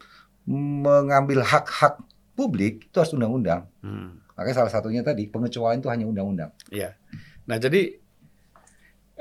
mengambil 0.49 1.41
hak-hak 1.45 2.01
publik 2.37 2.91
itu 2.91 2.97
harus 2.97 3.15
undang-undang. 3.15 3.69
Hmm. 3.81 4.21
Makanya 4.35 4.65
salah 4.65 4.73
satunya 4.73 5.01
tadi 5.07 5.31
pengecualian 5.31 5.81
itu 5.81 5.89
hanya 5.89 6.05
undang-undang. 6.11 6.51
Ya. 6.69 6.99
Nah, 7.47 7.57
jadi 7.61 7.97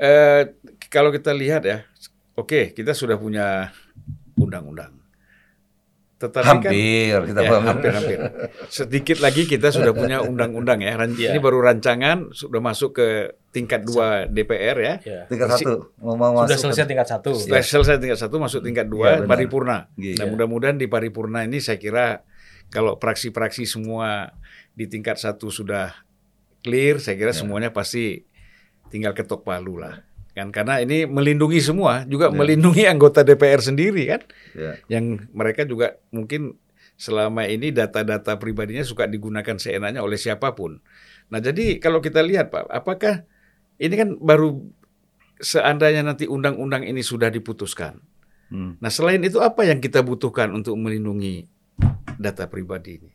eh, 0.00 0.42
kalau 0.90 1.14
kita 1.14 1.30
lihat 1.30 1.62
ya, 1.64 1.86
oke, 2.34 2.74
kita 2.74 2.92
sudah 2.92 3.14
punya 3.14 3.70
undang-undang. 4.34 5.03
Tetapi 6.24 6.40
kan 6.40 6.56
Hampir 6.64 7.18
kita 7.26 7.40
ya, 7.40 7.50
paham. 7.50 7.64
hampir 7.68 7.90
hampir. 7.92 8.18
Sedikit 8.66 9.18
lagi 9.18 9.44
kita 9.44 9.68
sudah 9.68 9.92
punya 10.00 10.18
undang-undang 10.20 10.80
ya. 10.80 10.96
Ran- 10.96 11.12
Iya. 11.12 11.30
Ini 11.30 11.38
baru 11.38 11.60
rancangan 11.60 12.32
sudah 12.32 12.58
masuk 12.58 12.96
ke 12.96 13.08
tingkat 13.50 13.84
dua 13.84 14.24
DPR 14.24 14.76
ya. 14.78 14.94
Ya. 15.00 15.20
Tingkat 15.26 15.52
satu 15.54 15.92
mau 15.96 16.16
mau 16.16 16.32
Sudah 16.40 16.48
masuk 16.48 16.64
selesai 16.64 16.82
ke- 16.82 16.90
tingkat 16.90 17.08
satu. 17.08 17.30
Setelah 17.34 17.60
selesai 17.62 17.96
tingkat 17.98 18.18
satu 18.18 18.36
masuk 18.38 18.60
tingkat 18.60 18.86
Iya, 18.86 18.90
dua 18.90 19.08
benar. 19.16 19.28
paripurna. 19.28 19.76
Iya. 19.94 20.14
Nah 20.16 20.26
mudah-mudahan 20.26 20.74
di 20.74 20.86
paripurna 20.86 21.42
ini 21.42 21.60
saya 21.60 21.76
kira 21.76 22.24
kalau 22.66 22.96
praksi-praksi 22.96 23.62
semua 23.64 24.32
di 24.72 24.88
tingkat 24.88 25.14
satu 25.14 25.46
sudah 25.46 25.92
clear, 26.60 26.96
saya 26.96 27.14
kira 27.14 27.30
Ya. 27.30 27.36
semuanya 27.36 27.70
pasti 27.70 28.24
tinggal 28.88 29.12
ketok 29.12 29.42
palu 29.42 29.76
lah. 29.76 30.00
Kan 30.34 30.50
karena 30.50 30.82
ini 30.82 31.06
melindungi 31.06 31.62
semua, 31.62 32.02
juga 32.04 32.28
Ya. 32.28 32.34
melindungi 32.34 32.84
anggota 32.92 33.22
DPR 33.22 33.62
sendiri 33.62 34.02
kan, 34.10 34.20
Ya. 34.52 34.74
yang 34.90 35.30
mereka 35.30 35.62
juga 35.62 35.96
mungkin 36.10 36.58
selama 36.98 37.46
ini 37.46 37.70
data-data 37.74 38.38
pribadinya 38.38 38.82
suka 38.82 39.06
digunakan 39.06 39.58
seenaknya 39.58 40.02
oleh 40.02 40.18
siapa 40.18 40.54
pun. 40.54 40.78
Nah, 41.30 41.38
jadi 41.42 41.78
kalau 41.82 41.98
kita 41.98 42.22
lihat 42.22 42.50
Pak, 42.54 42.70
apakah 42.70 43.26
ini 43.78 43.94
kan 43.94 44.14
baru 44.18 44.62
seandainya 45.38 46.06
nanti 46.06 46.30
undang-undang 46.30 46.86
ini 46.86 47.02
sudah 47.02 47.30
diputuskan. 47.30 47.98
Hmm. 48.50 48.78
Nah, 48.78 48.90
selain 48.92 49.22
itu 49.26 49.42
apa 49.42 49.66
yang 49.66 49.82
kita 49.82 50.02
butuhkan 50.06 50.54
untuk 50.54 50.78
melindungi 50.78 51.46
data 52.18 52.46
pribadi 52.46 53.02
ini? 53.02 53.10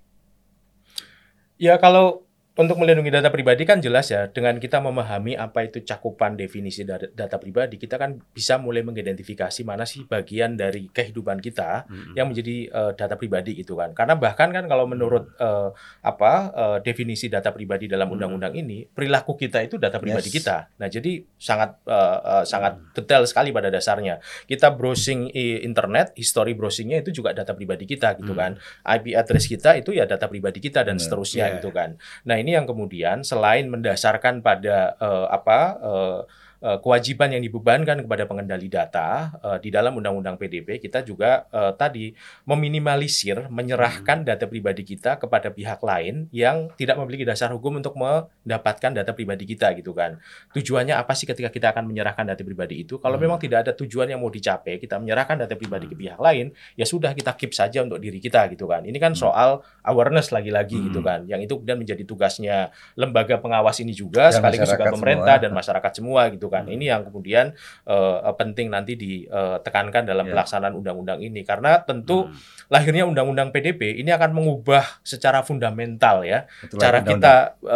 Ya 1.59 1.75
kalau 1.79 2.23
untuk 2.59 2.75
melindungi 2.75 3.07
data 3.09 3.31
pribadi 3.31 3.63
kan 3.63 3.79
jelas 3.79 4.11
ya 4.11 4.27
dengan 4.27 4.59
kita 4.59 4.77
memahami 4.77 5.31
apa 5.33 5.63
itu 5.63 5.79
cakupan 5.79 6.35
definisi 6.35 6.83
da- 6.83 6.99
data 6.99 7.39
pribadi 7.39 7.79
kita 7.79 7.95
kan 7.95 8.19
bisa 8.19 8.59
mulai 8.59 8.83
mengidentifikasi 8.83 9.63
mana 9.63 9.87
sih 9.87 10.03
bagian 10.03 10.53
dari 10.53 10.91
kehidupan 10.91 11.39
kita 11.39 11.87
Hmm. 11.87 12.11
yang 12.13 12.27
menjadi 12.27 12.67
eh, 12.67 12.91
data 12.93 13.15
pribadi 13.15 13.55
gitu 13.55 13.73
kan. 13.73 13.95
Karena 13.95 14.13
bahkan 14.13 14.51
kan 14.51 14.67
kalau 14.67 14.83
menurut 14.85 15.31
eh, 15.33 15.69
apa 16.01 16.31
eh, 16.51 16.77
definisi 16.83 17.25
data 17.25 17.49
pribadi 17.49 17.87
dalam 17.87 18.11
undang-undang 18.11 18.51
ini 18.51 18.83
perilaku 18.83 19.33
kita 19.35 19.63
itu 19.63 19.79
data 19.79 19.95
pribadi 19.95 20.27
Yes. 20.27 20.35
kita. 20.35 20.57
Nah 20.75 20.87
jadi 20.87 21.11
sangat 21.33 21.79
eh, 21.85 22.17
eh, 22.19 22.43
sangat 22.43 22.73
detail 22.91 23.23
sekali 23.23 23.49
pada 23.49 23.71
dasarnya. 23.71 24.19
Kita 24.43 24.67
browsing 24.69 25.31
internet 25.31 26.11
history 26.13 26.51
browsingnya 26.53 26.99
itu 26.99 27.15
juga 27.15 27.31
data 27.31 27.55
pribadi 27.55 27.87
kita 27.87 28.19
gitu 28.19 28.35
Hmm. 28.35 28.41
kan. 28.43 28.51
IP 28.83 29.15
address 29.15 29.47
kita 29.47 29.79
itu 29.79 29.95
ya 29.95 30.03
data 30.03 30.27
pribadi 30.27 30.59
kita 30.59 30.83
dan 30.83 30.99
seterusnya 30.99 31.45
Yeah. 31.45 31.55
gitu 31.55 31.71
kan. 31.71 31.95
Nah 32.25 32.35
ini 32.35 32.48
yang 32.55 32.65
kemudian 32.65 33.21
selain 33.21 33.69
mendasarkan 33.69 34.41
pada 34.41 34.97
eh, 34.97 35.27
apa 35.29 35.59
eh, 35.77 36.19
kewajiban 36.59 37.31
yang 37.31 37.41
dibebankan 37.41 38.03
kepada 38.03 38.23
pengendali 38.23 38.67
data 38.67 39.07
eh, 39.39 39.57
di 39.59 39.69
dalam 39.69 39.95
undang-undang 39.95 40.35
PDB 40.35 40.77
kita 40.77 40.99
juga 41.01 41.47
eh, 41.49 41.71
tadi 41.73 42.11
meminimalisir 42.43 43.47
menyerahkan 43.47 44.21
data 44.21 44.43
pribadi 44.43 44.83
kita 44.83 45.15
kepada 45.15 45.49
pihak 45.49 45.79
lain 45.79 46.27
yang 46.29 46.67
tidak 46.75 46.97
memiliki 46.97 47.23
dasar 47.23 47.49
hukum 47.49 47.79
untuk 47.79 47.95
mendapatkan 47.95 48.91
data 48.93 49.11
pribadi 49.11 49.47
kita 49.47 49.71
gitu 49.73 49.91
kan 49.91 50.19
tujuannya 50.51 50.93
apa 50.93 51.15
sih 51.15 51.23
ketika 51.23 51.47
kita 51.47 51.71
akan 51.71 51.87
menyerahkan 51.87 52.27
data 52.27 52.43
pribadi 52.43 52.83
itu 52.83 52.97
kalau 52.97 53.15
Hmm. 53.15 53.25
memang 53.25 53.39
tidak 53.39 53.63
ada 53.63 53.71
tujuan 53.73 54.07
yang 54.07 54.19
mau 54.19 54.27
dicapai 54.27 54.75
kita 54.77 54.95
menyerahkan 54.95 55.39
data 55.39 55.55
pribadi 55.55 55.87
ke 55.87 55.95
pihak 55.95 56.19
lain 56.19 56.51
ya 56.75 56.83
sudah 56.83 57.11
kita 57.11 57.31
keep 57.33 57.51
saja 57.51 57.81
untuk 57.81 57.97
diri 57.97 58.19
kita 58.19 58.47
gitu 58.49 58.65
kan 58.65 58.83
ini 58.83 58.95
kan 58.95 59.11
Hmm. 59.11 59.21
soal 59.21 59.49
awareness 59.81 60.29
lagi-lagi 60.29 60.75
Hmm. 60.75 60.85
gitu 60.91 60.99
kan 60.99 61.23
yang 61.23 61.39
itu 61.39 61.55
kemudian 61.55 61.79
menjadi 61.79 62.03
tugasnya 62.03 62.57
lembaga 62.93 63.37
pengawas 63.37 63.79
ini 63.79 63.91
juga 63.91 64.27
Dan 64.29 64.39
sekaligus 64.39 64.69
juga 64.69 64.91
pemerintah 64.91 65.35
semua. 65.35 65.43
dan 65.43 65.51
masyarakat 65.53 65.91
semua 65.93 66.21
gitu 66.29 66.47
kan 66.49 66.65
Hmm. 66.65 66.75
ini 66.75 66.89
yang 66.89 67.05
kemudian 67.05 67.53
eh, 67.85 68.17
penting 68.35 68.67
nanti 68.67 68.93
ditekankan 68.93 70.03
dalam 70.03 70.25
Ya. 70.25 70.31
pelaksanaan 70.35 70.73
undang-undang 70.73 71.19
ini 71.19 71.41
karena 71.41 71.81
tentu 71.81 72.27
Hmm. 72.27 72.35
lahirnya 72.67 73.05
undang-undang 73.05 73.49
PDB 73.49 73.97
ini 73.97 74.09
akan 74.09 74.33
mengubah 74.33 75.01
secara 75.01 75.41
fundamental 75.41 76.21
ya 76.21 76.45
Itulah 76.61 76.81
cara 76.81 76.99
kita 77.01 77.33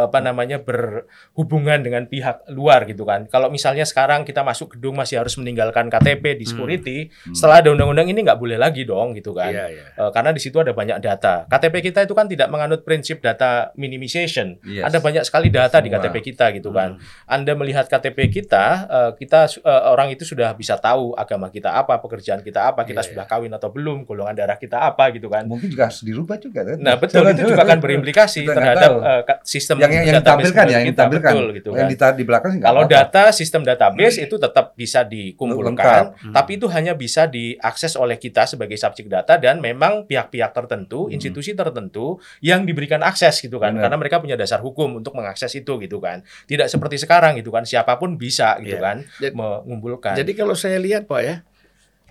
apa 0.07 0.19
namanya 0.19 0.57
berhubungan 0.59 1.79
dengan 1.81 2.03
pihak 2.05 2.47
luar 2.51 2.85
gitu 2.85 3.03
kan. 3.03 3.25
Kalau 3.27 3.49
misalnya 3.49 3.83
sekarang 3.83 4.23
kita 4.23 4.41
masuk 4.41 4.77
gedung 4.77 4.97
masih 4.97 5.19
harus 5.19 5.35
meninggalkan 5.37 5.87
KTP 5.87 6.35
di 6.35 6.45
Hmm. 6.45 6.51
security, 6.53 6.97
Hmm. 7.09 7.33
setelah 7.35 7.59
ada 7.59 7.69
undang-undang 7.71 8.07
ini 8.07 8.19
nggak 8.21 8.39
boleh 8.39 8.57
lagi 8.57 8.83
dong 8.83 9.13
gitu 9.13 9.33
kan. 9.33 9.51
Iya, 9.51 9.65
iya. 9.69 9.83
Eh, 9.93 10.11
karena 10.11 10.31
di 10.31 10.41
situ 10.41 10.57
ada 10.57 10.71
banyak 10.71 10.97
data. 10.99 11.45
KTP 11.47 11.75
kita 11.83 11.99
itu 12.05 12.13
kan 12.13 12.25
tidak 12.25 12.47
menganut 12.47 12.81
prinsip 12.83 13.19
data 13.19 13.73
minimization. 13.75 14.57
Yes. 14.63 14.89
Ada 14.89 14.97
banyak 14.99 15.23
sekali 15.25 15.47
data 15.49 15.77
di 15.79 15.89
Semua. 15.89 16.01
KTP 16.01 16.15
kita 16.23 16.45
gitu 16.53 16.69
kan. 16.71 16.97
Hmm. 16.97 17.25
Anda 17.29 17.53
melihat 17.53 17.85
KTP 17.87 18.29
kita, 18.29 18.62
eh, 18.85 19.11
kita 19.15 19.39
eh, 19.57 19.83
orang 19.87 20.07
itu 20.09 20.23
sudah 20.23 20.53
bisa 20.53 20.75
tahu 20.77 21.13
agama 21.13 21.47
kita 21.47 21.69
apa, 21.71 21.97
pekerjaan 21.97 22.39
kita 22.39 22.59
apa, 22.65 22.81
kita 22.81 22.99
Iya, 22.99 23.09
sudah 23.09 23.25
kawin 23.25 23.51
atau 23.51 23.69
belum, 23.69 24.03
golongan 24.03 24.33
darah 24.33 24.55
kita 24.55 24.77
apa 24.79 25.11
gitu 25.11 25.27
kan. 25.27 25.43
Mungkin 25.43 25.67
juga 25.67 25.87
harus 25.87 26.01
dirubah 26.01 26.37
juga 26.37 26.61
kan. 26.63 26.77
Nah 26.77 26.95
betul 26.95 27.23
itu 27.25 27.43
juga 27.45 27.61
akan 27.61 27.79
berimplikasi 27.79 28.41
Kita 28.41 28.53
terhadap 28.53 28.89
tahu. 28.89 28.97
ka- 29.23 29.39
sistem 29.43 29.75
yang 29.77 29.91
yang, 29.91 30.03
yang 30.03 30.15
database 30.15 30.49
ditampilkan 30.49 30.65
ya, 30.65 30.71
yang 30.71 30.83
kita. 30.83 30.91
ditampilkan. 30.93 31.31
Betul, 31.33 31.45
gitu 31.53 31.69
yang 31.69 31.79
kan. 31.79 31.91
ditaruh 31.91 32.15
di 32.15 32.23
belakang 32.23 32.51
Kalau 32.57 32.81
apa-apa. 32.81 32.95
data 32.99 33.23
sistem 33.31 33.61
database 33.61 34.17
itu 34.19 34.35
tetap 34.37 34.65
bisa 34.73 34.99
dikumpulkan, 35.03 35.73
Lengkap. 35.73 36.05
Hmm. 36.19 36.33
tapi 36.33 36.51
itu 36.53 36.67
hanya 36.67 36.93
bisa 36.93 37.25
diakses 37.25 37.93
oleh 37.93 38.15
kita 38.15 38.45
sebagai 38.45 38.75
subjek 38.75 39.07
data 39.07 39.35
dan 39.35 39.59
memang 39.59 40.03
pihak-pihak 40.03 40.51
tertentu, 40.51 41.05
Hmm. 41.05 41.13
institusi 41.13 41.53
tertentu 41.53 42.05
yang 42.39 42.63
diberikan 42.63 43.01
akses 43.01 43.39
gitu 43.39 43.57
kan, 43.57 43.71
Benar. 43.71 43.83
karena 43.83 43.97
mereka 43.97 44.17
punya 44.17 44.35
dasar 44.35 44.59
hukum 44.59 44.97
untuk 44.97 45.13
mengakses 45.13 45.51
itu 45.51 45.77
gitu 45.77 45.97
kan. 45.97 46.19
Tidak 46.43 46.67
seperti 46.67 46.95
sekarang 46.97 47.35
gitu 47.35 47.49
kan, 47.49 47.63
siapa 47.63 47.95
pun 47.95 48.15
bisa 48.15 48.52
gitu 48.59 48.75
Iya. 48.75 48.81
kan 48.83 48.97
Jadi- 49.17 49.35
mengumpulkan. 49.35 50.13
Jadi 50.13 50.31
kalau 50.33 50.53
saya 50.53 50.77
lihat 50.77 51.05
Pak 51.05 51.21
ya, 51.21 51.35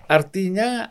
artinya 0.05 0.89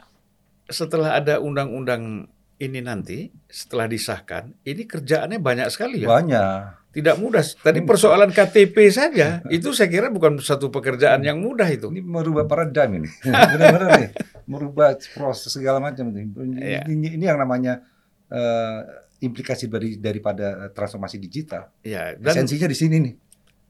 setelah 0.67 1.15
ada 1.15 1.37
undang-undang 1.39 2.27
ini 2.57 2.79
nanti, 2.79 3.27
setelah 3.45 3.85
disahkan, 3.85 4.55
ini 4.63 4.87
kerjaannya 4.87 5.37
banyak 5.37 5.67
sekali 5.69 6.01
ya. 6.01 6.09
banyak. 6.09 6.81
Tidak 6.93 7.17
mudah. 7.19 7.41
Tadi 7.41 7.81
persoalan 7.83 8.31
KTP 8.31 8.77
saja, 8.87 9.41
itu 9.51 9.73
saya 9.73 9.89
kira 9.89 10.09
bukan 10.09 10.39
satu 10.39 10.69
pekerjaan 10.69 11.25
yang 11.25 11.41
mudah 11.41 11.67
itu. 11.67 11.89
Ini 11.89 12.01
merubah 12.01 12.45
paradigm 12.45 13.03
ini. 13.03 13.09
Benar-benar 13.27 13.91
nih. 13.99 14.11
Merubah 14.45 14.95
proses 15.13 15.51
segala 15.51 15.81
macam 15.81 16.13
ini. 16.13 16.29
Iya. 16.61 16.85
Ini, 16.87 17.17
ini 17.17 17.25
yang 17.25 17.41
namanya 17.41 17.81
eh, 18.29 18.81
implikasi 19.21 19.67
dari 19.67 19.97
daripada 19.97 20.69
transformasi 20.71 21.17
digital. 21.17 21.73
Ya, 21.83 22.13
dan 22.15 22.45
Esensinya 22.45 22.69
di 22.69 22.77
sini 22.77 22.97
nih. 23.01 23.15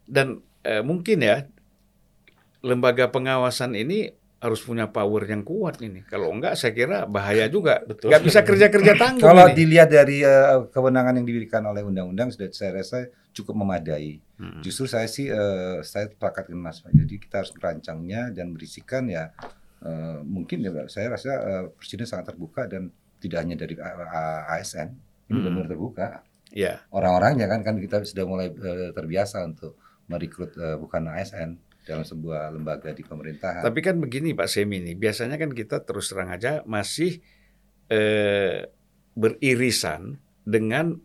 dan 0.02 0.42
eh, 0.60 0.82
mungkin 0.82 1.22
ya 1.22 1.46
lembaga 2.62 3.10
pengawasan 3.10 3.74
ini 3.74 4.10
harus 4.42 4.58
punya 4.58 4.90
power 4.90 5.22
yang 5.22 5.46
kuat 5.46 5.78
ini. 5.78 6.02
Kalau 6.02 6.34
enggak, 6.34 6.58
saya 6.58 6.74
kira 6.74 7.06
bahaya 7.06 7.46
juga. 7.46 7.78
Betul. 7.86 8.10
Nggak 8.10 8.22
bisa 8.26 8.40
kerja-kerja 8.42 8.92
tanggung 8.98 9.22
Kalau 9.22 9.46
ini. 9.46 9.54
dilihat 9.54 9.86
dari 9.86 10.18
eh, 10.22 10.66
kewenangan 10.66 11.14
yang 11.14 11.26
diberikan 11.26 11.62
oleh 11.62 11.86
undang-undang 11.86 12.34
sudah 12.34 12.50
saya 12.50 12.82
rasa 12.82 13.06
cukup 13.30 13.54
memadai. 13.54 14.18
Hmm. 14.42 14.58
Justru 14.58 14.90
saya 14.90 15.06
sih 15.06 15.30
eh, 15.30 15.78
saya 15.86 16.10
sepakat 16.10 16.50
dengan 16.50 16.70
Mas. 16.70 16.82
Pak. 16.82 16.90
Jadi 16.90 17.14
kita 17.22 17.46
harus 17.46 17.54
merancangnya 17.54 18.34
dan 18.34 18.50
berisikan 18.50 19.06
ya 19.06 19.30
eh, 19.78 20.18
mungkin 20.26 20.58
ya 20.58 20.70
saya 20.90 21.14
rasa 21.14 21.30
eh, 21.38 21.64
presiden 21.78 22.10
sangat 22.10 22.34
terbuka 22.34 22.66
dan 22.66 22.90
tidak 23.22 23.46
hanya 23.46 23.54
dari 23.54 23.78
ASN 24.50 24.88
ini 25.30 25.38
Hmm. 25.38 25.46
benar 25.46 25.66
terbuka. 25.70 26.06
Ya, 26.52 26.82
Orang-orangnya 26.90 27.46
kan 27.46 27.62
kan 27.62 27.78
kita 27.78 28.02
sudah 28.02 28.26
mulai 28.26 28.50
eh, 28.50 28.90
terbiasa 28.90 29.46
untuk 29.46 29.78
merekrut 30.10 30.52
eh, 30.58 30.76
bukan 30.76 31.08
ASN 31.08 31.56
dalam 31.82 32.06
sebuah 32.06 32.54
lembaga 32.54 32.94
di 32.94 33.02
pemerintahan. 33.02 33.62
tapi 33.66 33.82
kan 33.82 33.98
begini 33.98 34.32
Pak 34.32 34.46
Semi 34.46 34.78
ini, 34.78 34.94
biasanya 34.94 35.34
kan 35.36 35.50
kita 35.50 35.82
terus 35.82 36.10
terang 36.10 36.30
aja 36.30 36.62
masih 36.62 37.18
eh, 37.90 38.70
beririsan 39.18 40.22
dengan 40.46 40.98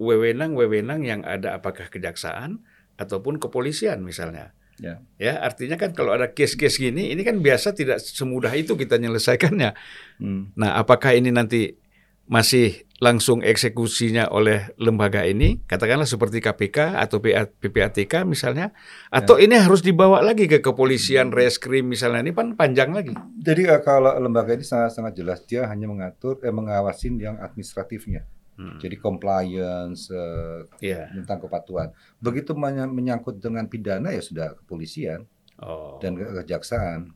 wewenang-wewenang 0.00 1.04
yang 1.04 1.20
ada 1.22 1.60
apakah 1.60 1.92
kejaksaan 1.92 2.64
ataupun 2.96 3.36
kepolisian 3.40 4.00
misalnya. 4.00 4.52
Ya. 4.80 5.04
Ya, 5.20 5.44
artinya 5.44 5.76
kan 5.76 5.92
kalau 5.92 6.16
ada 6.16 6.32
case-case 6.32 6.80
gini, 6.80 7.12
ini 7.12 7.20
kan 7.20 7.36
biasa 7.44 7.76
tidak 7.76 8.00
semudah 8.00 8.52
itu 8.56 8.72
kita 8.80 8.96
menyelesaikannya. 8.96 9.76
Hmm. 10.16 10.56
Nah, 10.56 10.80
apakah 10.80 11.12
ini 11.12 11.28
nanti 11.28 11.76
masih 12.24 12.88
langsung 13.00 13.40
eksekusinya 13.40 14.28
oleh 14.28 14.76
lembaga 14.76 15.24
ini, 15.24 15.64
katakanlah 15.64 16.04
seperti 16.04 16.38
KPK 16.38 17.00
atau 17.00 17.16
PA 17.16 17.48
PPATK 17.48 18.22
misalnya, 18.22 18.76
atau 19.08 19.40
ini 19.40 19.56
harus 19.56 19.80
dibawa 19.80 20.20
lagi 20.20 20.44
ke 20.44 20.60
kepolisian, 20.60 21.32
reskrim 21.32 21.88
misalnya, 21.88 22.20
ini 22.20 22.32
kan 22.32 22.52
panjang 22.52 22.92
lagi. 22.92 23.16
Jadi 23.40 23.64
eh, 23.64 23.80
kalau 23.80 24.12
lembaga 24.14 24.52
ini 24.52 24.62
sangat 24.62 24.92
sangat 24.92 25.16
jelas 25.16 25.40
dia 25.42 25.64
hanya 25.64 25.88
mengatur 25.88 26.38
eh, 26.40 26.52
mengawasin 26.52 27.16
yang 27.16 27.40
administratifnya. 27.40 28.28
Hmm. 28.54 28.76
Jadi 28.76 29.00
compliance 29.00 30.12
eh, 30.12 30.68
Iya. 30.84 31.08
tentang 31.16 31.40
kepatuhan. 31.40 31.96
Begitu 32.20 32.52
menya- 32.52 32.84
menyangkut 32.84 33.40
dengan 33.40 33.64
pidana 33.64 34.12
ya 34.12 34.20
sudah 34.20 34.52
kepolisian 34.54 35.24
Oh. 35.56 35.96
dan 35.98 36.16
ke- 36.16 36.44
kejaksaan. 36.44 37.08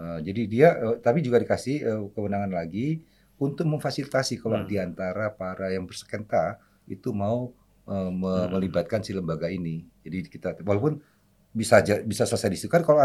Eh, 0.00 0.18
jadi 0.24 0.42
dia 0.48 0.68
eh, 0.74 0.96
tapi 0.96 1.20
juga 1.20 1.36
dikasih 1.36 1.76
eh, 1.78 2.00
kewenangan 2.10 2.48
lagi 2.48 3.04
untuk 3.40 3.64
memfasilitasi 3.66 4.36
kalau 4.36 4.60
Hmm. 4.62 4.68
di 4.68 4.76
antara 4.76 5.32
para 5.32 5.72
yang 5.72 5.88
bersengketa 5.88 6.60
itu 6.86 7.10
mau 7.10 7.50
me- 7.88 8.46
Hmm. 8.46 8.54
melibatkan 8.54 9.00
si 9.00 9.10
lembaga 9.10 9.48
ini. 9.48 9.82
Jadi 10.04 10.28
kita 10.28 10.54
walaupun 10.62 11.00
bisa 11.50 11.82
bisa 12.06 12.22
selesai 12.22 12.46
di 12.46 12.58
situ 12.60 12.70
kan 12.70 12.86
kalau 12.86 13.02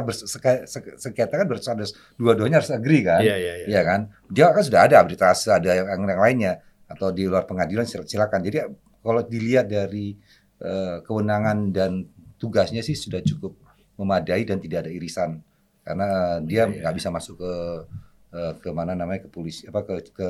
sengketa 1.00 1.34
kan 1.34 1.48
harus 1.50 1.92
dua-duanya 2.14 2.62
harus 2.62 2.70
agree 2.70 3.02
kan. 3.02 3.24
Iya, 3.24 3.36
iya, 3.36 3.54
iya. 3.58 3.66
Iya 3.66 3.82
kan? 3.82 4.00
Dia 4.30 4.54
kan 4.54 4.62
sudah 4.62 4.86
ada 4.86 4.96
arbitrase, 5.02 5.50
ada 5.50 5.72
yang, 5.74 5.88
yang 5.90 6.22
lainnya 6.22 6.54
atau 6.86 7.10
di 7.10 7.26
luar 7.26 7.50
pengadilan 7.50 7.88
sil- 7.90 8.06
silakan. 8.06 8.46
Jadi 8.46 8.62
kalau 9.02 9.26
dilihat 9.26 9.66
dari 9.66 10.14
eh, 10.56 10.98
kewenangan 11.02 11.74
dan 11.74 12.06
tugasnya 12.38 12.80
sih 12.80 12.94
sudah 12.94 13.20
cukup 13.20 13.58
memadai 13.96 14.46
dan 14.46 14.56
tidak 14.56 14.86
ada 14.86 14.92
irisan 14.92 15.42
karena 15.82 16.06
eh, 16.06 16.38
dia 16.46 16.64
Iya, 16.64 16.72
iya. 16.72 16.80
nggak 16.80 16.96
bisa 16.96 17.10
masuk 17.10 17.36
ke 17.42 17.52
eh, 18.36 18.54
ke 18.60 18.70
mana 18.76 18.92
namanya 18.92 19.24
ke 19.26 19.30
polisi 19.32 19.64
apa 19.66 19.88
ke 19.88 20.12
ke 20.12 20.30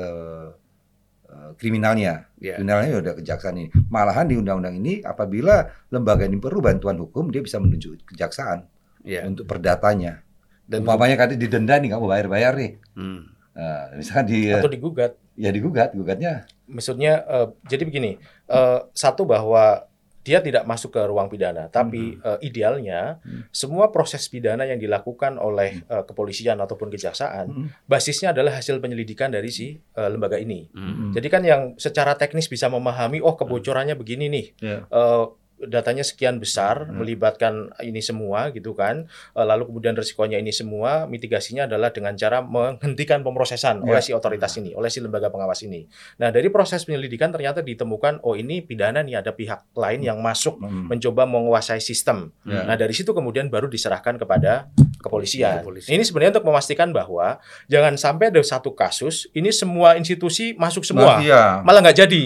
eh, 1.26 1.50
kriminalnya. 1.58 2.30
Iya. 2.38 2.62
Kriminalnya 2.62 2.88
ya 2.94 2.98
udah 3.02 3.14
kejaksaan 3.18 3.54
ini. 3.58 3.68
Malahan 3.90 4.26
di 4.30 4.38
undang-undang 4.38 4.78
ini 4.78 5.02
apabila 5.02 5.66
lembaga 5.90 6.24
ini 6.24 6.38
perlu 6.38 6.62
bantuan 6.62 6.96
hukum 7.02 7.34
dia 7.34 7.42
bisa 7.42 7.58
menunjuk 7.58 8.06
kejaksaan 8.14 8.64
Iya. 9.02 9.26
untuk 9.26 9.46
perdatanya. 9.50 10.22
Dan 10.66 10.82
Umpamanya 10.82 11.14
kan 11.14 11.30
didenda 11.34 11.78
nih 11.78 11.94
kamu 11.94 12.04
bayar-bayar 12.10 12.52
nih. 12.58 12.72
Hmm. 12.98 13.22
Nah, 13.56 13.94
misalkan 13.96 14.26
di 14.28 14.52
atau 14.52 14.68
digugat 14.68 15.16
ya 15.32 15.48
digugat, 15.48 15.96
gugatnya 15.96 16.44
maksudnya 16.68 17.22
eh, 17.24 17.46
jadi 17.70 17.82
begini 17.86 18.18
eh, 18.50 18.78
satu 18.92 19.24
bahwa 19.24 19.86
dia 20.26 20.42
tidak 20.42 20.66
masuk 20.66 20.90
ke 20.90 21.00
ruang 21.06 21.30
pidana. 21.30 21.70
Tapi 21.70 22.18
uh, 22.18 22.34
idealnya 22.42 23.22
hmm. 23.22 23.54
semua 23.54 23.94
proses 23.94 24.26
pidana 24.26 24.66
yang 24.66 24.82
dilakukan 24.82 25.38
oleh 25.38 25.86
uh, 25.86 26.02
kepolisian 26.02 26.58
ataupun 26.58 26.90
kejaksaan 26.90 27.46
hmm. 27.46 27.86
basisnya 27.86 28.34
adalah 28.34 28.58
hasil 28.58 28.82
penyelidikan 28.82 29.30
dari 29.30 29.54
si 29.54 29.78
uh, 29.94 30.10
lembaga 30.10 30.34
ini. 30.42 30.66
Hmm. 30.74 31.14
Jadi 31.14 31.28
kan 31.30 31.46
yang 31.46 31.62
secara 31.78 32.18
teknis 32.18 32.50
bisa 32.50 32.66
memahami 32.66 33.22
oh 33.22 33.38
kebocorannya 33.38 33.94
begini 33.94 34.26
nih. 34.26 34.46
Yeah. 34.58 34.82
Ya. 34.90 34.90
Uh, 34.90 35.24
datanya 35.56 36.04
sekian 36.04 36.36
besar 36.36 36.84
hmm. 36.84 37.00
melibatkan 37.00 37.72
ini 37.80 38.04
semua 38.04 38.52
gitu 38.52 38.76
kan 38.76 39.08
eh, 39.32 39.46
lalu 39.46 39.72
kemudian 39.72 39.96
resikonya 39.96 40.36
ini 40.36 40.52
semua 40.52 41.08
mitigasinya 41.08 41.64
adalah 41.64 41.88
dengan 41.96 42.12
cara 42.12 42.44
menghentikan 42.44 43.24
pemrosesan 43.24 43.80
ya. 43.80 43.88
oleh 43.88 44.02
si 44.04 44.12
otoritas 44.12 44.52
ini 44.60 44.76
oleh 44.76 44.92
si 44.92 45.00
lembaga 45.00 45.32
pengawas 45.32 45.64
ini 45.64 45.88
nah 46.20 46.28
dari 46.28 46.52
proses 46.52 46.84
penyelidikan 46.84 47.32
ternyata 47.32 47.64
ditemukan 47.64 48.20
oh 48.20 48.36
ini 48.36 48.60
pidana 48.60 49.00
nih 49.00 49.24
ada 49.24 49.32
pihak 49.32 49.72
lain 49.72 50.04
yang 50.04 50.20
masuk 50.20 50.60
hmm. 50.60 50.92
mencoba 50.92 51.24
menguasai 51.24 51.80
sistem 51.80 52.36
ya. 52.44 52.68
nah 52.68 52.76
dari 52.76 52.92
situ 52.92 53.16
kemudian 53.16 53.48
baru 53.48 53.72
diserahkan 53.72 54.20
kepada 54.20 54.68
kepolisian 55.00 55.64
Kepolisi. 55.64 55.88
ini 55.88 56.02
sebenarnya 56.04 56.36
untuk 56.36 56.52
memastikan 56.52 56.92
bahwa 56.92 57.40
jangan 57.70 57.96
sampai 57.96 58.28
ada 58.28 58.44
satu 58.44 58.76
kasus 58.76 59.30
ini 59.32 59.48
semua 59.48 59.96
institusi 59.96 60.52
masuk 60.58 60.84
semua 60.84 61.16
nah, 61.16 61.24
iya. 61.24 61.44
malah 61.64 61.80
nggak 61.80 61.96
jadi 62.04 62.24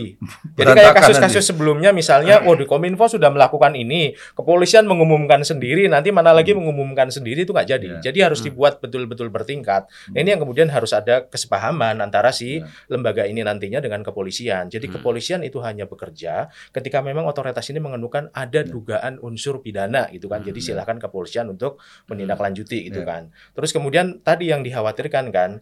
jadi 0.59 0.71
kayak 0.75 0.95
kasus-kasus 0.99 1.45
sebelumnya 1.47 1.95
misalnya 1.95 2.43
oh 2.43 2.59
di 2.59 2.67
kominfo 2.67 3.07
sudah 3.21 3.29
melakukan 3.29 3.77
ini, 3.77 4.17
kepolisian 4.33 4.89
mengumumkan 4.89 5.45
sendiri, 5.45 5.85
nanti 5.93 6.09
mana 6.09 6.33
lagi 6.33 6.57
hmm. 6.57 6.65
mengumumkan 6.65 7.13
sendiri 7.13 7.45
itu 7.45 7.53
nggak 7.53 7.69
jadi. 7.69 7.89
Yeah. 8.01 8.03
Jadi 8.09 8.19
harus 8.25 8.41
hmm. 8.41 8.49
dibuat 8.49 8.81
betul-betul 8.81 9.29
bertingkat. 9.29 9.93
Nah, 10.11 10.19
ini 10.19 10.33
yang 10.33 10.41
kemudian 10.41 10.73
harus 10.73 10.97
ada 10.97 11.29
kesepahaman 11.29 12.01
antara 12.01 12.33
si 12.33 12.65
yeah. 12.65 12.67
lembaga 12.89 13.29
ini 13.29 13.45
nantinya 13.45 13.85
dengan 13.85 14.01
kepolisian. 14.01 14.73
Jadi 14.73 14.89
hmm. 14.89 14.95
kepolisian 14.97 15.41
itu 15.45 15.61
hanya 15.61 15.85
bekerja 15.85 16.49
ketika 16.73 17.05
memang 17.05 17.29
otoritas 17.29 17.69
ini 17.69 17.79
mengenukan 17.79 18.33
ada 18.33 18.65
yeah. 18.65 18.73
dugaan 18.73 19.21
unsur 19.21 19.61
pidana 19.61 20.09
gitu 20.09 20.33
kan. 20.33 20.41
Hmm. 20.41 20.49
Jadi 20.49 20.73
silakan 20.73 20.97
kepolisian 20.97 21.53
untuk 21.53 21.77
menindaklanjuti 22.09 22.89
gitu 22.89 23.05
yeah. 23.05 23.09
kan. 23.09 23.23
Terus 23.53 23.71
kemudian 23.77 24.25
tadi 24.25 24.49
yang 24.49 24.65
dikhawatirkan 24.65 25.29
kan 25.29 25.61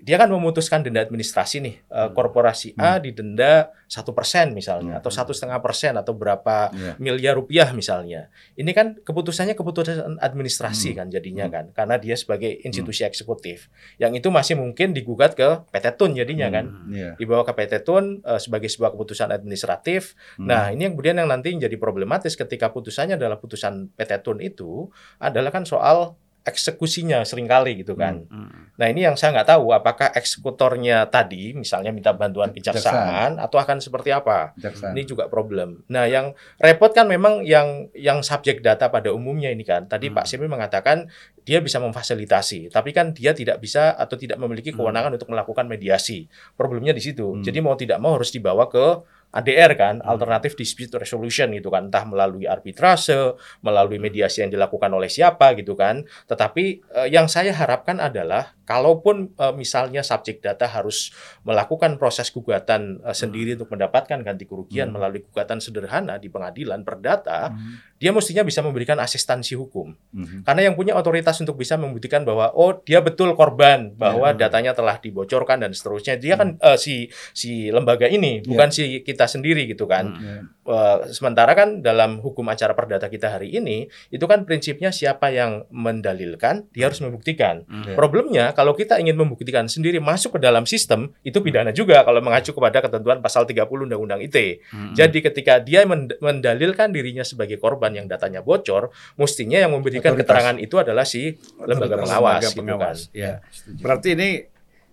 dia 0.00 0.16
kan 0.16 0.28
memutuskan 0.32 0.80
denda 0.80 1.04
administrasi 1.04 1.60
nih 1.60 1.74
uh, 1.92 2.08
korporasi 2.16 2.72
A 2.80 2.96
hmm. 2.96 3.02
didenda 3.04 3.68
satu 3.84 4.16
persen 4.16 4.56
misalnya 4.56 4.96
hmm. 4.96 5.00
atau 5.04 5.10
satu 5.12 5.36
setengah 5.36 5.60
persen 5.60 5.98
atau 5.98 6.16
berapa 6.16 6.72
yeah. 6.72 6.94
miliar 6.96 7.36
rupiah 7.36 7.68
misalnya 7.76 8.32
ini 8.56 8.72
kan 8.72 8.96
keputusannya 9.02 9.52
keputusan 9.52 10.16
administrasi 10.22 10.94
hmm. 10.94 10.96
kan 10.96 11.06
jadinya 11.12 11.46
hmm. 11.46 11.54
kan 11.54 11.64
karena 11.76 11.96
dia 12.00 12.16
sebagai 12.16 12.48
institusi 12.64 13.04
hmm. 13.04 13.10
eksekutif 13.12 13.68
yang 14.00 14.16
itu 14.16 14.32
masih 14.32 14.56
mungkin 14.56 14.96
digugat 14.96 15.36
ke 15.36 15.68
PT 15.68 15.86
Tun 16.00 16.16
jadinya 16.16 16.48
hmm. 16.48 16.54
kan 16.54 16.66
yeah. 16.90 17.14
dibawa 17.20 17.44
ke 17.44 17.52
PT 17.52 17.84
Tun 17.84 18.24
uh, 18.24 18.40
sebagai 18.40 18.72
sebuah 18.72 18.96
keputusan 18.96 19.28
administratif 19.34 20.16
hmm. 20.40 20.46
nah 20.48 20.72
ini 20.72 20.88
yang 20.88 20.92
kemudian 20.96 21.16
yang 21.20 21.28
nanti 21.28 21.52
menjadi 21.52 21.76
problematis 21.76 22.38
ketika 22.38 22.72
putusannya 22.72 23.20
adalah 23.20 23.36
putusan 23.36 23.92
PT 23.98 24.24
Tun 24.24 24.38
itu 24.40 24.88
adalah 25.20 25.52
kan 25.52 25.68
soal 25.68 26.16
eksekusinya 26.40 27.20
sering 27.28 27.44
kali 27.44 27.84
gitu 27.84 27.92
kan. 27.92 28.24
Hmm, 28.24 28.48
hmm. 28.48 28.62
Nah 28.80 28.86
ini 28.88 29.04
yang 29.04 29.12
saya 29.12 29.36
nggak 29.36 29.48
tahu 29.52 29.76
apakah 29.76 30.08
eksekutornya 30.16 31.04
tadi 31.12 31.52
misalnya 31.52 31.92
minta 31.92 32.16
bantuan 32.16 32.48
kejaksaan 32.48 33.36
atau 33.36 33.60
akan 33.60 33.76
seperti 33.84 34.08
apa. 34.08 34.56
Kejaksaan. 34.56 34.96
Ini 34.96 35.02
juga 35.04 35.28
problem. 35.28 35.84
Nah 35.92 36.08
yang 36.08 36.32
repot 36.56 36.96
kan 36.96 37.04
memang 37.04 37.44
yang 37.44 37.92
yang 37.92 38.24
subjek 38.24 38.64
data 38.64 38.88
pada 38.88 39.12
umumnya 39.12 39.52
ini 39.52 39.68
kan. 39.68 39.84
Tadi 39.84 40.08
hmm. 40.08 40.16
Pak 40.16 40.24
Simi 40.24 40.48
mengatakan 40.48 41.12
dia 41.44 41.60
bisa 41.60 41.76
memfasilitasi, 41.76 42.72
tapi 42.72 42.96
kan 42.96 43.12
dia 43.12 43.36
tidak 43.36 43.60
bisa 43.60 43.92
atau 43.92 44.16
tidak 44.16 44.40
memiliki 44.40 44.72
hmm. 44.72 44.80
kewenangan 44.80 45.12
hmm. 45.12 45.18
untuk 45.20 45.28
melakukan 45.28 45.68
mediasi. 45.68 46.24
Problemnya 46.56 46.96
di 46.96 47.04
situ. 47.04 47.36
Hmm. 47.36 47.44
Jadi 47.44 47.58
mau 47.60 47.76
tidak 47.76 48.00
mau 48.00 48.16
harus 48.16 48.32
dibawa 48.32 48.64
ke 48.64 49.04
ADR 49.30 49.72
kan, 49.78 49.94
hmm. 50.02 50.06
alternatif 50.10 50.58
dispute 50.58 50.94
resolution 50.98 51.54
gitu 51.54 51.70
kan, 51.70 51.86
entah 51.86 52.02
melalui 52.02 52.50
arbitrase, 52.50 53.38
melalui 53.62 54.02
mediasi 54.02 54.42
yang 54.42 54.50
dilakukan 54.50 54.90
oleh 54.90 55.06
siapa 55.06 55.54
gitu 55.54 55.78
kan. 55.78 56.02
Tetapi 56.26 56.64
eh, 57.04 57.08
yang 57.14 57.30
saya 57.30 57.54
harapkan 57.54 58.02
adalah 58.02 58.54
kalaupun 58.70 59.30
eh, 59.38 59.54
misalnya 59.54 60.02
subjek 60.02 60.42
data 60.42 60.66
harus 60.66 61.14
melakukan 61.46 61.94
proses 62.02 62.34
gugatan 62.34 62.98
eh, 63.06 63.14
sendiri 63.14 63.54
hmm. 63.54 63.56
untuk 63.62 63.68
mendapatkan 63.78 64.18
ganti 64.26 64.44
kerugian 64.50 64.90
hmm. 64.90 64.94
melalui 64.98 65.20
gugatan 65.22 65.62
sederhana 65.62 66.18
di 66.18 66.26
pengadilan 66.26 66.82
perdata, 66.82 67.54
hmm. 67.54 68.00
dia 68.02 68.10
mestinya 68.10 68.42
bisa 68.42 68.58
memberikan 68.66 68.98
asistensi 68.98 69.54
hukum. 69.54 69.94
Hmm. 69.94 70.42
Karena 70.42 70.66
yang 70.66 70.74
punya 70.74 70.98
otoritas 70.98 71.38
untuk 71.38 71.54
bisa 71.54 71.78
membuktikan 71.78 72.26
bahwa 72.26 72.50
oh 72.58 72.82
dia 72.82 72.98
betul 72.98 73.38
korban, 73.38 73.94
bahwa 73.94 74.34
hmm. 74.34 74.38
datanya 74.42 74.74
telah 74.74 74.98
dibocorkan 74.98 75.62
dan 75.62 75.70
seterusnya. 75.70 76.18
Dia 76.18 76.34
kan, 76.34 76.58
hmm. 76.58 76.58
kan 76.58 76.74
uh, 76.74 76.78
si 76.80 77.06
si 77.30 77.70
lembaga 77.70 78.10
ini, 78.10 78.42
bukan 78.42 78.74
yeah. 78.74 78.74
si 78.74 78.84
kita 79.06 79.20
kita 79.20 79.28
sendiri 79.28 79.68
gitu 79.68 79.84
kan. 79.84 80.16
Hmm. 80.16 80.42
Uh, 80.64 81.04
sementara 81.12 81.52
kan 81.52 81.84
dalam 81.84 82.24
hukum 82.24 82.48
acara 82.48 82.72
perdata 82.72 83.12
kita 83.12 83.36
hari 83.36 83.52
ini 83.52 83.92
itu 84.08 84.24
kan 84.24 84.48
prinsipnya 84.48 84.88
siapa 84.88 85.28
yang 85.28 85.68
mendalilkan 85.68 86.72
dia 86.72 86.88
harus 86.88 87.04
membuktikan. 87.04 87.68
Hmm. 87.68 87.92
Problemnya 87.92 88.56
kalau 88.60 88.76
kita 88.76 89.00
ingin 89.00 89.16
membuktikan 89.16 89.64
sendiri 89.64 90.04
masuk 90.04 90.36
ke 90.36 90.40
dalam 90.44 90.68
sistem 90.68 91.16
itu 91.24 91.40
pidana 91.40 91.72
juga 91.72 92.04
kalau 92.04 92.20
mengacu 92.20 92.52
kepada 92.52 92.84
ketentuan 92.84 93.24
pasal 93.24 93.48
30 93.48 93.64
Undang-Undang 93.88 94.20
ITE. 94.28 94.60
Hmm. 94.68 94.92
Jadi 94.92 95.24
ketika 95.24 95.64
dia 95.64 95.88
mendalilkan 96.20 96.92
dirinya 96.92 97.24
sebagai 97.24 97.56
korban 97.56 97.96
yang 97.96 98.04
datanya 98.04 98.44
bocor, 98.44 98.92
mestinya 99.16 99.56
yang 99.56 99.72
memberikan 99.72 100.12
Otoritas. 100.12 100.28
keterangan 100.28 100.56
itu 100.60 100.76
adalah 100.76 101.08
si 101.08 101.40
lembaga 101.64 102.04
pengawas. 102.04 102.36
Lembaga 102.44 102.50
pengawas. 102.52 102.98
Gitu 103.08 103.16
kan. 103.16 103.24
ya. 103.24 103.32
Berarti 103.80 104.08
ini 104.12 104.28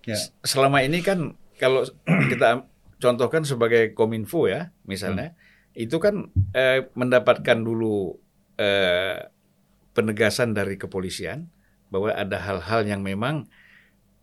ya. 0.07 0.18
selama 0.47 0.80
ini 0.88 1.03
kan 1.03 1.36
kalau 1.59 1.84
kita 2.32 2.63
contohkan 3.03 3.43
sebagai 3.43 3.91
kominfo 3.91 4.47
ya 4.47 4.72
misalnya 4.88 5.36
hmm. 5.36 5.84
itu 5.84 5.99
kan 5.99 6.32
eh, 6.55 6.88
mendapatkan 6.95 7.59
dulu 7.59 8.15
eh, 8.55 9.28
penegasan 9.91 10.55
dari 10.55 10.80
kepolisian 10.80 11.51
bahwa 11.91 12.15
ada 12.15 12.39
hal-hal 12.39 12.88
yang 12.88 13.03
memang 13.03 13.47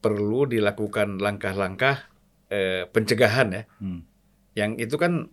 perlu 0.05 0.45
dilakukan 0.45 1.17
langkah-langkah 1.17 2.13
eh, 2.53 2.85
pencegahan 2.93 3.49
ya 3.57 3.63
hmm. 3.81 4.01
yang 4.53 4.77
itu 4.77 5.01
kan 5.01 5.33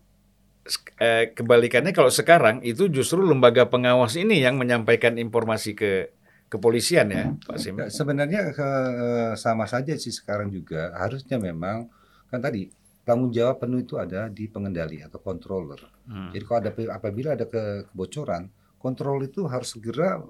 eh, 0.96 1.36
kebalikannya 1.36 1.92
kalau 1.92 2.08
sekarang 2.08 2.64
itu 2.64 2.88
justru 2.88 3.20
lembaga 3.20 3.68
pengawas 3.68 4.16
ini 4.16 4.40
yang 4.40 4.56
menyampaikan 4.56 5.20
informasi 5.20 5.76
ke 5.76 6.16
kepolisian 6.52 7.08
ya 7.12 7.32
Pak 7.48 7.58
Sim. 7.60 7.80
Sebenarnya 7.88 8.52
ke, 8.52 8.68
eh, 8.96 9.34
sama 9.40 9.68
saja 9.68 9.96
sih 9.96 10.12
sekarang 10.12 10.52
juga 10.52 10.92
harusnya 10.96 11.40
memang 11.40 11.88
kan 12.28 12.40
tadi 12.44 12.68
tanggung 13.08 13.32
jawab 13.32 13.64
penuh 13.64 13.82
itu 13.82 13.96
ada 13.98 14.28
di 14.28 14.48
pengendali 14.52 15.02
atau 15.02 15.18
controller. 15.24 15.80
Hmm. 16.06 16.30
Jadi 16.32 16.44
kalau 16.44 16.60
ada 16.60 16.72
apabila 16.92 17.30
ada 17.34 17.48
ke, 17.48 17.88
kebocoran, 17.92 18.52
kontrol 18.78 19.24
itu 19.26 19.48
harus 19.48 19.74
segera 19.74 20.22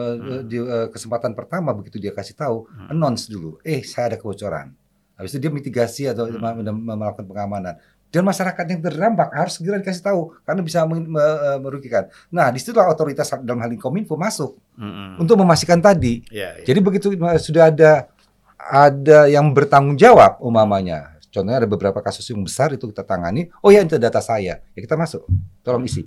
uh, 0.00 0.40
hmm. 0.40 0.42
di 0.48 0.56
uh, 0.56 0.88
kesempatan 0.88 1.36
pertama 1.36 1.76
begitu 1.76 2.00
dia 2.00 2.16
kasih 2.16 2.32
tahu, 2.32 2.64
hmm. 2.64 2.88
announce 2.96 3.28
dulu, 3.28 3.60
eh 3.60 3.84
saya 3.84 4.14
ada 4.14 4.16
kebocoran. 4.16 4.72
Habis 5.20 5.36
itu 5.36 5.40
dia 5.44 5.52
mitigasi 5.52 6.02
atau 6.08 6.24
hmm. 6.24 6.72
melakukan 6.72 7.28
pengamanan. 7.28 7.76
Dan 8.10 8.26
masyarakat 8.26 8.64
yang 8.66 8.82
terdampak 8.82 9.30
harus 9.30 9.54
segera 9.54 9.78
dikasih 9.78 10.02
tahu 10.02 10.34
karena 10.42 10.66
bisa 10.66 10.82
merugikan. 11.62 12.10
Nah, 12.26 12.50
di 12.50 12.58
situlah 12.58 12.90
otoritas 12.90 13.30
dalam 13.46 13.62
hal 13.62 13.70
ini 13.70 13.78
Kominfo 13.78 14.18
masuk 14.18 14.58
hmm. 14.74 15.22
untuk 15.22 15.38
memastikan 15.38 15.78
tadi. 15.78 16.24
Yeah, 16.26 16.58
yeah. 16.58 16.66
Jadi 16.66 16.78
begitu 16.82 17.14
sudah 17.14 17.70
ada 17.70 18.10
ada 18.58 19.30
yang 19.30 19.54
bertanggung 19.54 19.94
jawab 19.94 20.42
umamanya 20.42 21.20
Contohnya 21.30 21.62
ada 21.62 21.70
beberapa 21.70 22.02
kasus 22.02 22.26
yang 22.26 22.42
besar 22.42 22.74
itu 22.74 22.90
kita 22.90 23.06
tangani. 23.06 23.46
Oh 23.62 23.70
ya 23.70 23.86
itu 23.86 23.94
data 23.96 24.18
saya. 24.18 24.58
Ya 24.74 24.80
kita 24.82 24.98
masuk. 24.98 25.22
Tolong 25.62 25.86
isi. 25.86 26.02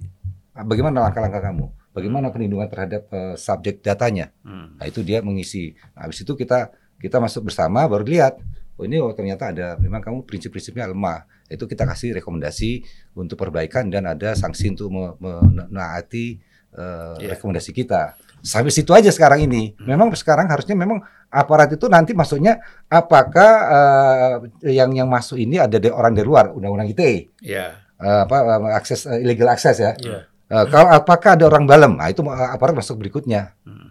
Bagaimana 0.51 1.07
langkah-langkah 1.07 1.39
kamu? 1.39 1.71
Bagaimana 1.93 2.33
perlindungan 2.33 2.65
terhadap 2.65 3.05
uh, 3.13 3.37
subjek 3.37 3.85
datanya? 3.85 4.33
Hmm. 4.41 4.81
Nah 4.81 4.85
itu 4.89 5.05
dia 5.05 5.21
mengisi. 5.21 5.77
Nah, 5.93 6.09
habis 6.09 6.25
itu 6.25 6.33
kita 6.33 6.73
kita 6.97 7.21
masuk 7.21 7.53
bersama 7.53 7.85
baru 7.85 8.01
lihat. 8.01 8.41
Oh 8.73 8.89
ini 8.89 8.97
oh 8.97 9.13
ternyata 9.13 9.53
ada 9.53 9.77
memang 9.77 10.01
kamu 10.01 10.25
prinsip-prinsipnya 10.25 10.89
lemah. 10.89 11.29
Itu 11.45 11.69
kita 11.69 11.85
kasih 11.85 12.17
rekomendasi 12.17 12.81
untuk 13.13 13.37
perbaikan 13.37 13.93
dan 13.93 14.09
ada 14.09 14.33
sanksi 14.33 14.73
untuk 14.73 14.89
menaati 15.21 16.41
uh, 16.73 17.13
yeah. 17.21 17.37
rekomendasi 17.37 17.69
kita. 17.69 18.17
Sampai 18.41 18.73
situ 18.73 18.89
aja 18.91 19.13
sekarang 19.13 19.45
ini. 19.45 19.77
Hmm. 19.77 19.93
Memang 19.93 20.09
sekarang 20.17 20.49
harusnya 20.49 20.73
memang 20.73 21.05
aparat 21.29 21.77
itu 21.77 21.85
nanti 21.85 22.17
maksudnya 22.17 22.57
apakah 22.89 23.51
uh, 23.69 24.35
yang 24.65 24.89
yang 24.97 25.05
masuk 25.05 25.37
ini 25.37 25.61
ada 25.61 25.77
dari 25.77 25.93
orang 25.93 26.17
dari 26.17 26.25
luar 26.25 26.49
undang-undang 26.57 26.89
ITE. 26.89 27.37
Yeah. 27.45 27.85
Uh, 28.01 28.25
apa 28.25 28.37
akses 28.73 29.05
uh, 29.05 29.21
illegal 29.21 29.53
akses 29.53 29.77
ya. 29.77 29.93
Yeah. 30.01 30.32
Uh, 30.53 30.69
kalau 30.69 30.93
apakah 30.93 31.33
ada 31.33 31.49
orang 31.49 31.65
dalam? 31.65 31.97
Nah, 31.97 32.13
itu 32.13 32.21
aparat 32.29 32.77
masuk 32.77 33.01
berikutnya. 33.01 33.57
Hmm. 33.65 33.89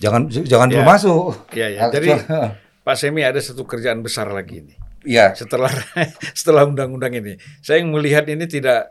Jangan 0.00 0.32
jangan 0.32 0.72
dulu 0.72 0.84
masuk. 0.88 1.52
Iya, 1.52 1.68
yeah. 1.76 1.88
Jadi 1.92 2.08
Pak 2.86 2.96
Semi 2.96 3.20
ada 3.20 3.36
satu 3.36 3.68
kerjaan 3.68 4.00
besar 4.00 4.32
lagi 4.32 4.64
ini. 4.64 4.74
Iya. 5.04 5.36
Setelah 5.36 5.68
setelah 6.38 6.64
undang-undang 6.64 7.12
ini, 7.12 7.36
saya 7.60 7.84
melihat 7.84 8.24
ini 8.24 8.48
tidak 8.48 8.88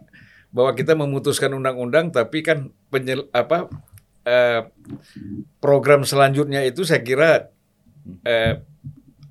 bahwa 0.54 0.78
kita 0.78 0.94
memutuskan 0.94 1.52
undang-undang 1.58 2.14
tapi 2.14 2.46
kan 2.46 2.70
penyel, 2.94 3.28
apa 3.34 3.68
eh, 4.24 4.70
program 5.58 6.06
selanjutnya 6.06 6.64
itu 6.64 6.86
saya 6.86 7.02
kira 7.02 7.50
eh, 8.22 8.62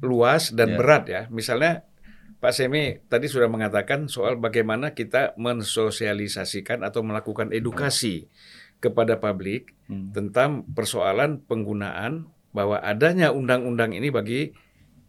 luas 0.02 0.50
dan 0.50 0.74
yeah. 0.74 0.78
berat 0.78 1.05
ya. 1.07 1.22
Misalnya 1.30 1.86
Pak 2.45 2.53
Semi 2.53 3.01
tadi 3.09 3.24
sudah 3.24 3.49
mengatakan 3.49 4.05
soal 4.05 4.36
bagaimana 4.36 4.92
kita 4.92 5.32
mensosialisasikan 5.40 6.84
atau 6.84 7.01
melakukan 7.01 7.49
edukasi 7.49 8.28
kepada 8.84 9.16
publik 9.16 9.72
hmm. 9.88 10.12
tentang 10.12 10.68
persoalan 10.68 11.40
penggunaan 11.40 12.28
bahwa 12.53 12.84
adanya 12.84 13.32
undang-undang 13.32 13.97
ini 13.97 14.12
bagi 14.12 14.53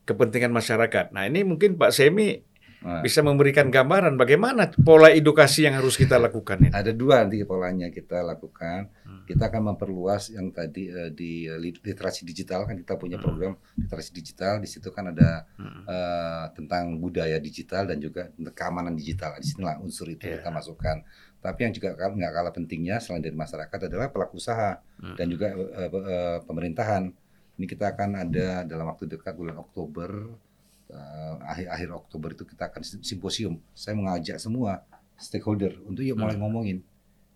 kepentingan 0.08 0.56
masyarakat. 0.56 1.12
Nah 1.12 1.28
ini 1.28 1.44
mungkin 1.44 1.76
Pak 1.76 1.92
Semi 1.92 2.40
Nah. 2.86 3.02
bisa 3.02 3.26
memberikan 3.26 3.74
gambaran 3.74 4.14
bagaimana 4.14 4.70
pola 4.86 5.10
edukasi 5.10 5.66
yang 5.66 5.74
harus 5.82 5.98
kita 5.98 6.22
lakukan 6.22 6.70
ini. 6.70 6.70
Ada 6.70 6.94
dua 6.94 7.26
nanti 7.26 7.42
polanya 7.42 7.90
kita 7.90 8.22
lakukan. 8.22 8.94
Hmm. 9.02 9.26
Kita 9.26 9.50
akan 9.50 9.74
memperluas 9.74 10.30
yang 10.30 10.54
tadi 10.54 10.94
uh, 10.94 11.10
di 11.10 11.50
literasi 11.82 12.30
digital 12.30 12.70
kan 12.70 12.78
kita 12.78 12.94
punya 12.94 13.18
hmm. 13.18 13.26
program 13.26 13.58
hmm. 13.58 13.90
literasi 13.90 14.12
digital. 14.14 14.62
Di 14.62 14.70
situ 14.70 14.94
kan 14.94 15.10
ada 15.10 15.50
hmm. 15.58 15.82
uh, 15.90 16.46
tentang 16.54 17.02
budaya 17.02 17.42
digital 17.42 17.90
dan 17.90 17.98
juga 17.98 18.30
keamanan 18.54 18.94
digital. 18.94 19.34
Di 19.42 19.50
sinilah 19.50 19.82
unsur 19.82 20.06
itu 20.06 20.30
yeah. 20.30 20.38
kita 20.46 20.54
masukkan. 20.54 21.02
Tapi 21.42 21.60
yang 21.66 21.74
juga 21.74 21.98
nggak 21.98 22.34
kalah 22.38 22.54
pentingnya 22.54 23.02
selain 23.02 23.26
dari 23.26 23.34
masyarakat 23.34 23.90
adalah 23.90 24.14
pelaku 24.14 24.38
usaha 24.38 24.78
hmm. 25.02 25.18
dan 25.18 25.26
juga 25.26 25.58
uh, 25.58 25.90
uh, 25.90 26.38
pemerintahan. 26.46 27.10
Ini 27.58 27.66
kita 27.66 27.98
akan 27.98 28.30
ada 28.30 28.62
dalam 28.62 28.86
waktu 28.94 29.10
dekat 29.10 29.34
bulan 29.34 29.58
Oktober 29.58 30.38
uh, 30.92 31.36
akhir 31.46 31.68
akhir 31.72 31.90
Oktober 31.96 32.30
itu 32.34 32.44
kita 32.46 32.70
akan 32.70 32.82
simposium. 32.84 33.62
Saya 33.72 33.98
mengajak 33.98 34.38
semua 34.38 34.84
stakeholder 35.16 35.80
untuk 35.88 36.04
yuk 36.04 36.20
mulai 36.20 36.36
hmm. 36.36 36.44
ngomongin. 36.44 36.78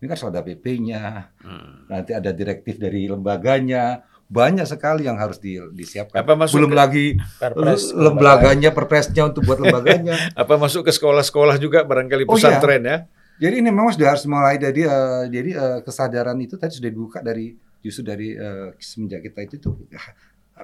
Ini 0.00 0.06
kan 0.08 0.16
sudah 0.16 0.40
ada 0.40 0.42
PP-nya, 0.44 1.28
hmm. 1.44 1.92
nanti 1.92 2.16
ada 2.16 2.32
direktif 2.32 2.80
dari 2.80 3.04
lembaganya, 3.04 4.00
banyak 4.30 4.64
sekali 4.64 5.04
yang 5.04 5.20
harus 5.20 5.36
di, 5.36 5.60
disiapkan. 5.74 6.22
Apa 6.22 6.38
masuk 6.38 6.56
Belum 6.62 6.72
ke, 6.72 6.78
lagi 6.78 7.06
perpres, 7.36 7.92
lembaganya, 7.92 8.70
perpresnya 8.72 9.22
untuk 9.28 9.44
buat 9.44 9.60
lembaganya. 9.66 10.16
Apa 10.32 10.56
masuk 10.56 10.88
ke 10.88 10.92
sekolah-sekolah 10.94 11.58
juga 11.58 11.82
barangkali 11.84 12.24
pesantren 12.24 12.80
oh, 12.80 12.86
iya. 12.86 12.96
ya? 12.96 12.98
Jadi 13.40 13.54
ini 13.58 13.68
memang 13.72 13.90
sudah 13.90 14.08
harus 14.14 14.24
mulai 14.30 14.56
dari 14.60 14.86
uh, 14.86 15.26
jadi 15.26 15.50
uh, 15.56 15.78
kesadaran 15.82 16.36
itu 16.38 16.54
tadi 16.60 16.78
sudah 16.78 16.90
dibuka 16.92 17.18
dari 17.24 17.56
justru 17.80 18.04
dari 18.04 18.36
uh, 18.36 18.70
semenjak 18.76 19.24
kita 19.26 19.40
itu 19.48 19.56
tuh 19.58 19.74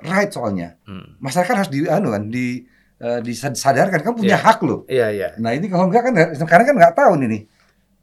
right 0.04 0.30
soalnya. 0.32 0.76
Hmm. 0.84 1.16
Masyarakat 1.22 1.54
harus 1.54 1.70
di 1.72 1.86
anu 1.88 2.12
kan 2.12 2.28
di 2.28 2.64
uh, 3.00 3.20
disadarkan 3.20 4.00
kamu 4.02 4.14
punya 4.26 4.36
yeah. 4.36 4.44
hak 4.44 4.58
loh. 4.64 4.80
Iya 4.86 4.98
yeah, 4.98 5.08
iya. 5.10 5.22
Yeah. 5.22 5.32
Nah 5.40 5.50
ini 5.56 5.66
kalau 5.70 5.88
enggak 5.88 6.02
kan 6.10 6.14
sekarang 6.36 6.64
kan 6.68 6.74
nggak 6.76 6.94
tahu 6.96 7.12
nih 7.22 7.28
nih. 7.32 7.42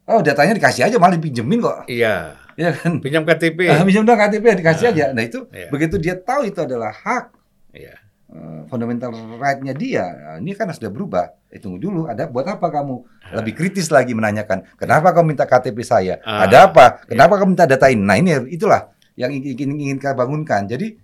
Oh 0.04 0.20
datanya 0.20 0.52
dikasih 0.58 0.84
aja 0.84 0.96
malah 1.00 1.16
dipinjemin 1.16 1.58
kok. 1.64 1.88
Iya. 1.88 2.36
Iya 2.54 2.70
kan. 2.76 3.02
Pinjam 3.02 3.26
KTP. 3.26 3.58
Uh, 3.66 3.82
pinjam 3.82 4.04
dong 4.06 4.18
KTP 4.18 4.44
dikasih 4.62 4.86
uh, 4.88 4.92
aja. 4.94 5.06
Nah 5.10 5.22
itu 5.26 5.46
yeah. 5.50 5.70
begitu 5.70 5.96
dia 5.98 6.14
tahu 6.18 6.46
itu 6.46 6.60
adalah 6.62 6.94
hak. 6.94 7.34
Iya. 7.74 7.98
Uh, 8.34 8.66
fundamental 8.66 9.14
right-nya 9.38 9.74
dia. 9.78 10.10
Nah, 10.10 10.36
ini 10.42 10.58
kan 10.58 10.66
sudah 10.74 10.90
berubah. 10.90 11.38
Eh 11.54 11.62
tunggu 11.62 11.78
dulu, 11.78 12.10
ada 12.10 12.26
buat 12.26 12.42
apa 12.50 12.66
kamu? 12.66 13.06
Lebih 13.30 13.54
kritis 13.54 13.94
lagi 13.94 14.10
menanyakan, 14.10 14.66
kenapa 14.74 15.14
kamu 15.14 15.38
minta 15.38 15.46
KTP 15.46 15.78
saya? 15.86 16.18
Uh, 16.18 16.42
ada 16.42 16.66
apa? 16.66 17.06
Kenapa 17.06 17.38
yeah. 17.38 17.38
kamu 17.38 17.50
minta 17.54 17.66
datain? 17.70 18.00
Nah 18.02 18.18
ini 18.18 18.34
itulah 18.50 18.90
yang 19.14 19.30
ingin 19.30 19.78
ingin 19.78 19.96
kita 20.02 20.18
bangunkan. 20.18 20.66
Jadi 20.66 20.98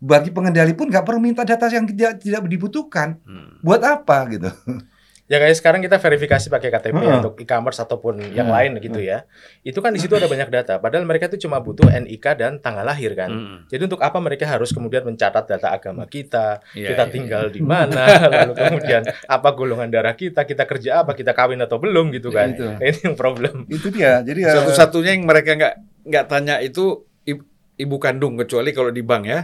bagi 0.00 0.30
pengendali 0.34 0.74
pun 0.76 0.90
nggak 0.90 1.04
perlu 1.04 1.20
minta 1.22 1.42
data 1.46 1.70
yang 1.70 1.88
tidak 1.88 2.20
tidak 2.20 2.44
dibutuhkan. 2.46 3.20
Hmm. 3.24 3.58
Buat 3.62 3.82
apa 3.82 4.16
gitu? 4.30 4.50
Ya 5.24 5.40
kayak 5.40 5.56
sekarang 5.56 5.80
kita 5.80 5.96
verifikasi 5.96 6.52
pakai 6.52 6.68
KTP 6.68 7.00
hmm. 7.00 7.18
untuk 7.24 7.34
e-commerce 7.40 7.80
ataupun 7.80 8.20
hmm. 8.20 8.36
yang 8.36 8.52
lain 8.52 8.76
gitu 8.76 9.00
ya. 9.00 9.24
Itu 9.64 9.80
kan 9.80 9.96
di 9.96 10.00
situ 10.00 10.12
ada 10.12 10.28
banyak 10.28 10.52
data. 10.52 10.76
Padahal 10.76 11.08
mereka 11.08 11.32
itu 11.32 11.48
cuma 11.48 11.64
butuh 11.64 11.88
NIK 11.88 12.26
dan 12.36 12.52
tanggal 12.60 12.84
lahir 12.84 13.16
kan. 13.16 13.32
Hmm. 13.32 13.58
Jadi 13.72 13.88
untuk 13.88 14.04
apa 14.04 14.20
mereka 14.20 14.44
harus 14.44 14.68
kemudian 14.76 15.00
mencatat 15.00 15.48
data 15.48 15.72
agama 15.72 16.04
kita, 16.04 16.60
yeah, 16.76 16.92
kita 16.92 17.08
yeah, 17.08 17.12
tinggal 17.12 17.44
yeah. 17.48 17.54
di 17.56 17.62
mana, 17.72 18.04
lalu 18.28 18.52
kemudian 18.52 19.02
apa 19.24 19.48
golongan 19.56 19.88
darah 19.88 20.12
kita, 20.12 20.44
kita 20.44 20.68
kerja 20.68 21.00
apa, 21.00 21.16
kita 21.16 21.32
kawin 21.32 21.64
atau 21.64 21.80
belum 21.80 22.12
gitu 22.12 22.28
kan. 22.28 22.52
Ya, 22.52 22.56
itu. 22.60 22.64
Ini 22.92 22.98
yang 23.08 23.16
problem. 23.16 23.64
Itu 23.72 23.88
dia. 23.88 24.20
Jadi 24.20 24.44
uh, 24.44 24.60
satu-satunya 24.60 25.16
yang 25.16 25.24
mereka 25.24 25.56
nggak 25.56 25.74
nggak 26.04 26.24
tanya 26.28 26.60
itu 26.60 27.00
ibu 27.80 27.96
kandung 27.96 28.36
kecuali 28.36 28.76
kalau 28.76 28.92
di 28.92 29.00
bank 29.00 29.24
ya. 29.24 29.40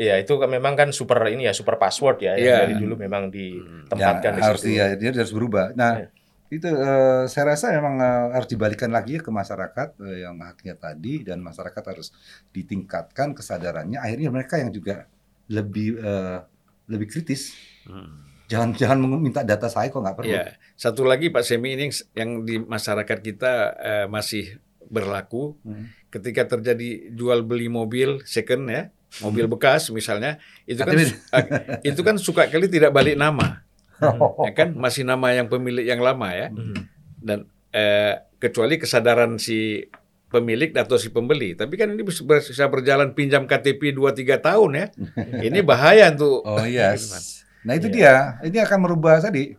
Iya, 0.00 0.14
itu 0.16 0.32
kan 0.40 0.48
memang 0.48 0.72
kan 0.80 0.88
super 0.96 1.20
ini 1.28 1.44
ya, 1.44 1.52
super 1.52 1.76
password 1.76 2.24
ya, 2.24 2.32
yeah. 2.32 2.34
yang 2.40 2.48
iya. 2.48 2.60
dari 2.64 2.74
dulu 2.80 2.94
memang 2.96 3.28
ditempatkan 3.28 4.32
ya, 4.32 4.36
di 4.36 4.40
harus 4.40 4.62
Iya, 4.64 4.84
dia 4.96 5.12
harus 5.12 5.34
berubah. 5.36 5.76
Nah, 5.76 6.08
yeah. 6.08 6.08
itu 6.48 6.66
uh, 6.72 7.28
saya 7.28 7.52
rasa 7.52 7.76
memang 7.76 8.00
uh, 8.00 8.32
harus 8.32 8.48
dibalikan 8.48 8.88
lagi 8.88 9.20
ya 9.20 9.22
ke 9.22 9.28
masyarakat 9.28 10.00
uh, 10.00 10.16
yang 10.24 10.40
haknya 10.40 10.72
tadi 10.80 11.20
dan 11.20 11.44
masyarakat 11.44 11.84
harus 11.84 12.16
ditingkatkan 12.48 13.36
kesadarannya. 13.36 14.00
Akhirnya 14.00 14.32
mereka 14.32 14.56
yang 14.56 14.72
juga 14.72 15.04
lebih 15.52 16.00
uh, 16.00 16.48
lebih 16.88 17.12
kritis. 17.12 17.52
Hmm. 17.84 18.24
Jangan 18.48 18.72
jangan 18.80 18.98
minta 19.20 19.44
data 19.44 19.68
saya 19.68 19.92
kok 19.92 20.00
nggak 20.00 20.16
perlu. 20.16 20.32
Ya. 20.32 20.56
Satu 20.80 21.04
lagi 21.04 21.28
Pak 21.28 21.44
Semi 21.44 21.76
ini 21.76 21.92
yang 22.16 22.48
di 22.48 22.56
masyarakat 22.56 23.18
kita 23.20 23.52
uh, 23.76 24.06
masih 24.08 24.56
berlaku 24.88 25.60
hmm. 25.60 26.08
ketika 26.08 26.56
terjadi 26.56 27.12
jual 27.12 27.44
beli 27.44 27.68
mobil 27.68 28.24
second 28.24 28.64
ya 28.66 28.88
mobil 29.18 29.50
bekas 29.50 29.90
misalnya 29.90 30.38
itu 30.70 30.78
kan 30.78 30.94
ah, 31.34 31.42
itu 31.82 32.00
kan 32.06 32.14
suka 32.16 32.46
kali 32.46 32.70
tidak 32.70 32.94
balik 32.94 33.18
nama 33.18 33.66
oh. 34.00 34.46
ya 34.46 34.52
kan 34.54 34.72
masih 34.78 35.02
nama 35.02 35.34
yang 35.34 35.50
pemilik 35.50 35.82
yang 35.82 35.98
lama 35.98 36.30
ya 36.30 36.48
hmm. 36.48 36.78
dan 37.18 37.50
eh, 37.74 38.22
kecuali 38.38 38.78
kesadaran 38.78 39.36
si 39.36 39.84
pemilik 40.30 40.70
atau 40.78 40.94
si 40.94 41.10
pembeli 41.10 41.58
tapi 41.58 41.74
kan 41.74 41.90
ini 41.90 42.06
bisa 42.06 42.64
berjalan 42.70 43.12
pinjam 43.12 43.50
KTP 43.50 43.90
2 43.98 44.14
3 44.14 44.38
tahun 44.46 44.70
ya 44.78 44.86
ini 45.50 45.58
bahaya 45.60 46.14
untuk 46.14 46.46
oh 46.46 46.62
iya 46.62 46.92
yes. 46.94 47.42
nah 47.66 47.74
itu 47.74 47.90
yeah. 47.98 48.38
dia 48.40 48.46
ini 48.46 48.58
akan 48.62 48.78
merubah 48.78 49.18
tadi 49.18 49.58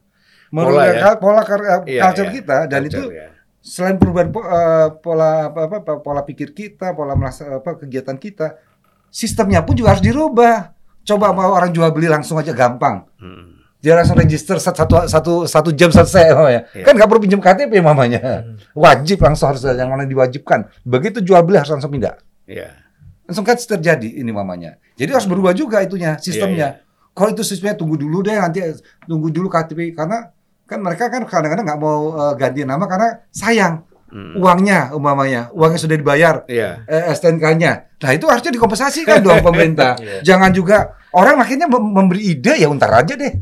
merubah 0.52 0.88
pola, 1.20 1.44
ya? 1.44 1.44
pola 1.52 1.82
iya, 1.86 2.02
culture 2.08 2.28
yeah, 2.32 2.36
kita 2.40 2.58
dan 2.72 2.82
culture, 2.88 3.04
itu 3.04 3.04
ya. 3.12 3.28
selain 3.60 3.96
perubahan 4.00 4.30
uh, 4.32 4.90
pola 5.00 5.52
apa, 5.52 5.62
apa 5.68 5.94
pola 6.00 6.24
pikir 6.24 6.56
kita 6.56 6.96
pola 6.96 7.20
merasa 7.20 7.60
apa 7.60 7.76
kegiatan 7.76 8.16
kita 8.16 8.71
sistemnya 9.12 9.62
pun 9.62 9.76
juga 9.76 9.94
harus 9.94 10.02
dirubah. 10.02 10.74
Coba 11.04 11.36
mau 11.36 11.52
orang 11.52 11.70
jual 11.76 11.92
beli 11.92 12.08
langsung 12.08 12.40
aja 12.40 12.56
gampang. 12.56 13.04
Hmm. 13.20 13.60
Dia 13.82 13.98
langsung 13.98 14.16
register 14.16 14.62
satu 14.62 15.10
satu 15.10 15.34
satu 15.50 15.70
jam 15.76 15.92
selesai 15.92 16.26
oh 16.34 16.48
ya. 16.48 16.64
Yeah. 16.72 16.86
Kan 16.88 16.96
nggak 16.96 17.10
perlu 17.12 17.22
pinjam 17.22 17.42
KTP 17.44 17.84
mamanya. 17.84 18.20
Hmm. 18.22 18.56
Wajib 18.74 19.20
langsung 19.20 19.52
harus 19.52 19.62
yang 19.68 19.92
mana 19.92 20.08
diwajibkan. 20.08 20.72
Begitu 20.88 21.20
jual 21.20 21.44
beli 21.44 21.60
harus 21.60 21.70
langsung 21.70 21.92
pindah. 21.92 22.16
Yeah. 22.48 22.72
Langsung 23.28 23.44
kan 23.44 23.60
terjadi 23.60 24.22
ini 24.22 24.32
mamanya. 24.32 24.80
Jadi 24.96 25.12
harus 25.12 25.28
berubah 25.28 25.52
juga 25.52 25.84
itunya 25.84 26.16
sistemnya. 26.22 26.80
Yeah, 26.80 26.86
yeah. 26.86 27.12
Kalau 27.12 27.36
itu 27.36 27.44
sistemnya 27.44 27.76
tunggu 27.76 28.00
dulu 28.00 28.24
deh 28.24 28.40
nanti 28.40 28.64
tunggu 29.04 29.34
dulu 29.34 29.52
KTP 29.52 29.92
karena 29.92 30.32
kan 30.64 30.80
mereka 30.80 31.12
kan 31.12 31.28
kadang-kadang 31.28 31.68
nggak 31.68 31.82
mau 31.84 32.16
uh, 32.16 32.34
ganti 32.40 32.64
nama 32.64 32.88
karena 32.88 33.20
sayang 33.28 33.84
hmm. 34.12 34.38
uangnya 34.38 34.92
umpamanya 34.94 35.50
uangnya 35.56 35.80
sudah 35.80 35.98
dibayar 35.98 36.36
yeah. 36.46 36.84
eh, 36.86 37.10
STNK-nya 37.16 37.98
nah 37.98 38.12
itu 38.12 38.26
harusnya 38.28 38.52
dikompensasikan 38.54 39.20
dong 39.26 39.40
pemerintah 39.42 39.98
yeah. 39.98 40.22
jangan 40.22 40.52
juga 40.52 41.00
orang 41.16 41.40
akhirnya 41.40 41.68
memberi 41.72 42.36
ide 42.36 42.60
ya 42.60 42.68
untar 42.68 42.92
aja 42.92 43.16
deh 43.16 43.34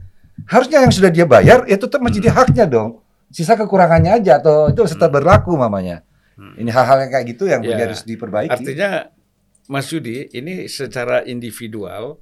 harusnya 0.48 0.86
yang 0.86 0.94
sudah 0.94 1.12
dia 1.12 1.26
bayar 1.28 1.66
ya 1.68 1.76
tetap 1.76 2.00
menjadi 2.00 2.32
hmm. 2.32 2.38
haknya 2.38 2.66
dong 2.70 3.02
sisa 3.30 3.54
kekurangannya 3.58 4.22
aja 4.22 4.42
atau 4.42 4.72
itu 4.72 4.82
tetap 4.86 5.10
hmm. 5.12 5.18
berlaku 5.20 5.52
mamanya 5.58 6.06
hmm. 6.38 6.62
ini 6.62 6.70
hal-hal 6.72 7.06
yang 7.06 7.12
kayak 7.12 7.26
gitu 7.36 7.44
yang 7.50 7.62
yeah. 7.66 7.78
harus 7.78 8.06
diperbaiki 8.06 8.54
artinya 8.54 9.12
Mas 9.70 9.86
Yudi 9.94 10.34
ini 10.34 10.66
secara 10.66 11.22
individual 11.30 12.18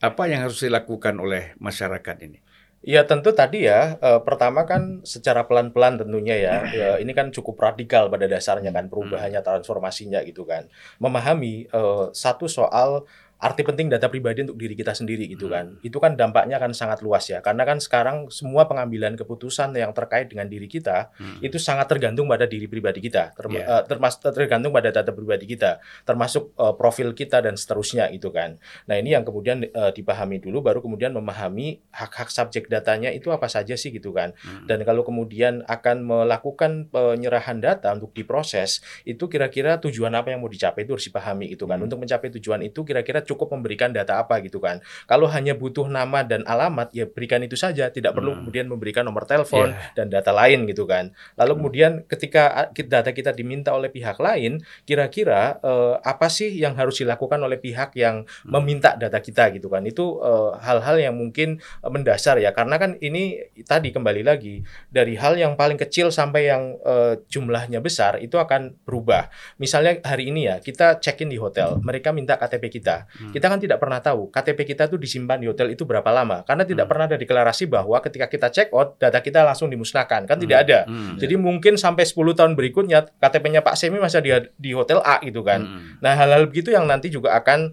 apa 0.00 0.28
yang 0.28 0.48
harus 0.48 0.60
dilakukan 0.60 1.20
oleh 1.20 1.56
masyarakat 1.60 2.16
ini 2.24 2.40
Ya 2.86 3.02
tentu 3.02 3.34
tadi 3.34 3.66
ya, 3.66 3.98
e, 3.98 4.10
pertama 4.22 4.62
kan 4.62 5.02
secara 5.02 5.42
pelan-pelan 5.42 5.98
tentunya 5.98 6.38
ya, 6.38 6.54
ya, 6.70 6.88
ini 7.02 7.10
kan 7.18 7.34
cukup 7.34 7.58
radikal 7.58 8.06
pada 8.06 8.30
dasarnya 8.30 8.70
kan 8.70 8.86
perubahannya, 8.86 9.42
transformasinya 9.42 10.22
gitu 10.22 10.46
kan. 10.46 10.70
Memahami 11.02 11.66
e, 11.66 11.82
satu 12.14 12.46
soal 12.46 13.02
arti 13.36 13.60
penting 13.68 13.92
data 13.92 14.08
pribadi 14.08 14.48
untuk 14.48 14.56
diri 14.56 14.72
kita 14.72 14.96
sendiri 14.96 15.28
gitu 15.28 15.52
kan. 15.52 15.76
Hmm. 15.76 15.84
Itu 15.84 16.00
kan 16.00 16.16
dampaknya 16.16 16.56
kan 16.56 16.72
sangat 16.72 17.04
luas 17.04 17.28
ya. 17.28 17.44
Karena 17.44 17.68
kan 17.68 17.76
sekarang 17.76 18.32
semua 18.32 18.64
pengambilan 18.64 19.12
keputusan 19.20 19.76
yang 19.76 19.92
terkait 19.92 20.32
dengan 20.32 20.48
diri 20.48 20.64
kita 20.64 21.12
hmm. 21.20 21.44
itu 21.44 21.60
sangat 21.60 21.92
tergantung 21.92 22.24
pada 22.24 22.48
diri 22.48 22.64
pribadi 22.64 23.04
kita, 23.04 23.36
term 23.36 23.52
yeah. 23.60 23.68
uh, 23.68 23.82
termas 23.84 24.16
tergantung 24.16 24.72
pada 24.72 24.88
data 24.88 25.12
pribadi 25.12 25.44
kita, 25.44 25.84
termasuk 26.08 26.56
uh, 26.56 26.72
profil 26.72 27.12
kita 27.12 27.44
dan 27.44 27.60
seterusnya 27.60 28.08
gitu 28.08 28.32
kan. 28.32 28.56
Nah, 28.88 28.96
ini 28.96 29.12
yang 29.12 29.24
kemudian 29.28 29.68
uh, 29.76 29.92
dipahami 29.92 30.40
dulu 30.40 30.64
baru 30.64 30.80
kemudian 30.80 31.12
memahami 31.12 31.84
hak-hak 31.92 32.32
subjek 32.32 32.72
datanya 32.72 33.12
itu 33.12 33.28
apa 33.28 33.52
saja 33.52 33.76
sih 33.76 33.92
gitu 33.92 34.16
kan. 34.16 34.32
Hmm. 34.40 34.64
Dan 34.64 34.80
kalau 34.88 35.04
kemudian 35.04 35.60
akan 35.68 36.08
melakukan 36.08 36.88
penyerahan 36.88 37.60
data 37.60 37.92
untuk 37.92 38.16
diproses, 38.16 38.80
itu 39.04 39.28
kira-kira 39.28 39.76
tujuan 39.76 40.16
apa 40.16 40.32
yang 40.32 40.40
mau 40.40 40.48
dicapai 40.48 40.88
itu 40.88 40.96
harus 40.96 41.04
dipahami 41.04 41.52
gitu 41.52 41.68
kan. 41.68 41.76
Hmm. 41.76 41.84
Untuk 41.84 42.00
mencapai 42.00 42.32
tujuan 42.40 42.64
itu 42.64 42.80
kira-kira 42.80 43.25
cukup 43.26 43.50
memberikan 43.52 43.90
data 43.90 44.22
apa 44.22 44.38
gitu 44.40 44.62
kan. 44.62 44.78
Kalau 45.04 45.26
hanya 45.26 45.52
butuh 45.52 45.90
nama 45.90 46.22
dan 46.22 46.46
alamat 46.46 46.94
ya 46.94 47.04
berikan 47.04 47.42
itu 47.42 47.58
saja, 47.58 47.90
tidak 47.90 48.14
perlu 48.14 48.32
Hmm. 48.32 48.46
kemudian 48.46 48.66
memberikan 48.70 49.02
nomor 49.02 49.26
telepon 49.26 49.74
Yeah. 49.74 49.92
dan 49.98 50.06
data 50.08 50.30
lain 50.30 50.70
gitu 50.70 50.86
kan. 50.86 51.10
Lalu 51.34 51.50
Hmm. 51.52 51.58
kemudian 51.60 51.92
ketika 52.06 52.70
data 52.72 53.10
kita 53.10 53.34
diminta 53.34 53.74
oleh 53.74 53.90
pihak 53.90 54.16
lain, 54.16 54.62
kira-kira 54.86 55.58
eh, 55.60 55.94
apa 56.00 56.30
sih 56.30 56.54
yang 56.54 56.78
harus 56.78 57.02
dilakukan 57.02 57.42
oleh 57.42 57.58
pihak 57.58 57.92
yang 57.98 58.22
Hmm. 58.22 58.54
meminta 58.54 58.94
data 58.94 59.18
kita 59.18 59.50
gitu 59.52 59.66
kan. 59.66 59.82
Itu 59.82 60.22
eh, 60.22 60.50
hal-hal 60.62 60.96
yang 61.02 61.18
mungkin 61.18 61.58
eh, 61.58 61.90
mendasar 61.90 62.38
ya 62.38 62.54
karena 62.54 62.78
kan 62.78 62.94
ini 63.02 63.42
tadi 63.66 63.90
kembali 63.90 64.22
lagi 64.22 64.62
dari 64.88 65.18
hal 65.18 65.34
yang 65.34 65.58
paling 65.58 65.76
kecil 65.76 66.14
sampai 66.14 66.46
yang 66.46 66.78
eh, 66.86 67.18
jumlahnya 67.26 67.82
besar 67.82 68.22
itu 68.22 68.38
akan 68.38 68.76
berubah. 68.86 69.26
Misalnya 69.58 69.98
hari 70.04 70.30
ini 70.30 70.46
ya 70.46 70.56
kita 70.60 71.00
check-in 71.02 71.32
di 71.32 71.40
hotel, 71.40 71.80
mereka 71.82 72.12
minta 72.12 72.36
KTP 72.36 72.70
kita. 72.70 73.08
Hmm. 73.16 73.32
Kita 73.32 73.48
kan 73.48 73.56
tidak 73.56 73.80
pernah 73.80 73.98
tahu 73.98 74.28
KTP 74.28 74.76
kita 74.76 74.86
tuh 74.86 75.00
disimpan 75.00 75.40
di 75.40 75.48
hotel 75.48 75.72
itu 75.72 75.88
berapa 75.88 76.06
lama 76.12 76.44
karena 76.44 76.62
tidak 76.62 76.84
Hmm. 76.84 76.90
pernah 76.92 77.04
ada 77.08 77.16
deklarasi 77.16 77.64
bahwa 77.66 77.96
ketika 78.04 78.28
kita 78.28 78.48
check 78.52 78.68
out 78.76 79.00
data 79.00 79.18
kita 79.24 79.42
langsung 79.42 79.72
dimusnahkan 79.72 80.28
kan 80.28 80.36
tidak 80.36 80.68
ada. 80.68 80.78
Hmm. 80.84 81.16
Jadi 81.16 81.34
mungkin 81.40 81.80
sampai 81.80 82.04
10 82.04 82.36
tahun 82.36 82.52
berikutnya 82.54 83.08
KTP-nya 83.16 83.64
Pak 83.64 83.74
Semi 83.74 83.96
masih 83.96 84.20
di, 84.20 84.30
di 84.60 84.70
hotel 84.76 85.00
A 85.00 85.18
gitu 85.24 85.40
kan. 85.40 85.64
Hmm. 85.64 85.98
Nah, 86.04 86.12
hal-hal 86.12 86.46
begitu 86.46 86.70
yang 86.70 86.84
nanti 86.84 87.08
juga 87.08 87.32
akan 87.34 87.72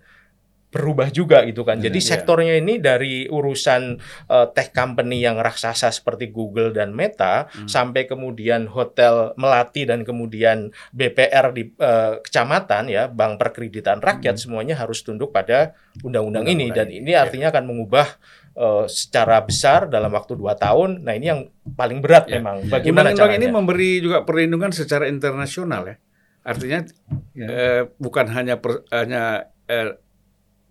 berubah 0.74 1.07
juga 1.07 1.45
gitu 1.45 1.61
kan. 1.61 1.78
Jadi 1.78 2.01
Iya. 2.01 2.09
sektornya 2.17 2.57
ini 2.57 2.82
dari 2.82 3.30
urusan 3.30 4.01
eh, 4.26 4.47
tech 4.51 4.74
company 4.74 5.21
yang 5.21 5.38
raksasa 5.38 5.88
seperti 5.88 6.28
Google 6.28 6.74
dan 6.74 6.91
Meta 6.91 7.45
Hmm. 7.45 7.69
sampai 7.69 8.03
kemudian 8.03 8.65
hotel 8.65 9.38
melati 9.38 9.86
dan 9.86 10.01
kemudian 10.01 10.67
BPR 10.89 11.53
di 11.53 11.69
eh, 11.71 12.13
kecamatan 12.19 12.89
ya, 12.89 13.05
bank 13.05 13.38
perkreditan 13.38 14.01
rakyat 14.01 14.36
semuanya 14.36 14.74
harus 14.74 14.99
tunduk 14.99 15.30
pada 15.30 15.78
undang-undang 16.01 16.43
ini 16.45 16.67
dan 16.69 16.89
ini 16.89 17.13
artinya 17.13 17.53
akan 17.53 17.63
mengubah 17.63 18.07
eh, 18.53 18.86
secara 18.86 19.41
besar 19.41 19.86
dalam 19.88 20.09
waktu 20.09 20.34
dua 20.34 20.53
tahun. 20.53 21.01
Nah, 21.01 21.13
ini 21.13 21.26
yang 21.26 21.41
paling 21.74 22.01
berat 22.01 22.26
Ya. 22.28 22.38
memang. 22.38 22.61
Bagaimana 22.65 23.09
Undang-undang 23.09 23.34
ini 23.36 23.47
memberi 23.49 23.91
juga 23.97 24.21
perlindungan 24.21 24.69
secara 24.69 25.05
internasional 25.05 25.89
ya. 25.89 25.95
Artinya 26.43 26.86
Ya. 27.34 27.47
eh, 27.49 27.82
bukan 27.97 28.30
hanya 28.30 28.57
per- 28.57 28.86
hanya 28.89 29.49
eh, 29.63 29.95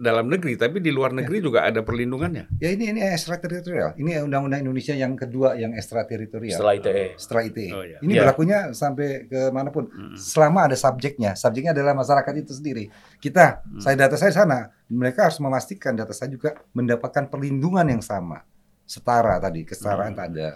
dalam 0.02 0.26
negeri, 0.26 0.58
tapi 0.58 0.82
di 0.82 0.90
luar 0.90 1.14
negeri 1.14 1.38
juga 1.38 1.62
ada 1.62 1.78
perlindungannya. 1.80 2.50
Ya 2.58 2.74
ini 2.74 2.90
ini 2.90 3.00
ekstrateritorial. 3.06 3.94
Ini 3.94 4.26
undang-undang 4.26 4.66
Indonesia 4.66 4.90
yang 4.92 5.14
kedua 5.14 5.54
yang 5.54 5.72
ekstrateritorial. 5.72 6.58
Setelah 6.58 6.74
ITE. 6.74 7.06
Setelah 7.14 7.42
ITE. 7.46 7.66
Oh, 7.70 7.84
iya. 7.86 7.98
Ini 8.02 8.12
Iya. 8.12 8.20
berlakunya 8.20 8.58
sampai 8.72 9.30
ke 9.30 9.48
mana 9.48 9.70
pun. 9.70 9.86
Hmm. 9.86 10.18
Selama 10.18 10.66
ada 10.66 10.74
subjeknya. 10.74 11.38
Subjeknya 11.38 11.70
adalah 11.70 11.94
masyarakat 11.94 12.34
itu 12.36 12.52
sendiri. 12.52 12.90
Kita, 13.16 13.62
Hmm. 13.62 13.78
saya 13.78 13.94
data 13.94 14.18
saya 14.18 14.34
sana. 14.34 14.74
Mereka 14.90 15.30
harus 15.30 15.38
memastikan 15.38 15.94
data 15.94 16.10
saya 16.10 16.28
juga 16.28 16.58
mendapatkan 16.72 17.30
perlindungan 17.30 17.86
yang 17.86 18.02
sama. 18.02 18.42
Setara 18.82 19.38
tadi, 19.38 19.62
kesetaraan 19.62 20.12
Hmm. 20.12 20.26
ada. 20.26 20.48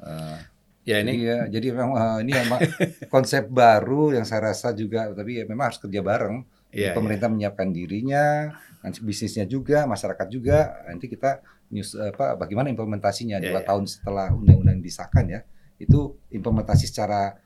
Eh, 0.00 0.38
Ya 0.88 0.96
jadi 0.98 1.04
ini 1.04 1.14
ya, 1.20 1.38
jadi 1.50 1.76
memang 1.76 1.90
eh, 1.92 2.18
ini 2.24 2.32
memang 2.34 2.60
konsep 3.12 3.44
baru 3.46 4.16
yang 4.16 4.24
saya 4.24 4.48
rasa 4.48 4.72
juga 4.72 5.12
tapi 5.12 5.36
ya 5.36 5.44
memang 5.44 5.68
harus 5.68 5.76
kerja 5.78 6.00
bareng. 6.00 6.48
ya, 6.68 6.92
pemerintah 6.92 7.28
menyiapkan 7.28 7.72
dirinya, 7.72 8.52
nanti 8.80 8.98
bisnisnya 9.00 9.44
juga, 9.44 9.84
masyarakat 9.84 10.26
juga. 10.28 10.82
Nanti 10.86 11.06
kita 11.06 11.40
news 11.68 11.92
apa 11.94 12.34
bagaimana 12.34 12.68
implementasinya 12.68 13.38
Ya, 13.38 13.52
dua 13.52 13.60
ya. 13.60 13.66
tahun 13.66 13.84
setelah 13.84 14.32
undang-undang 14.32 14.80
disahkan 14.80 15.26
ya. 15.26 15.40
Itu 15.76 16.18
implementasi 16.30 16.86
secara 16.86 17.36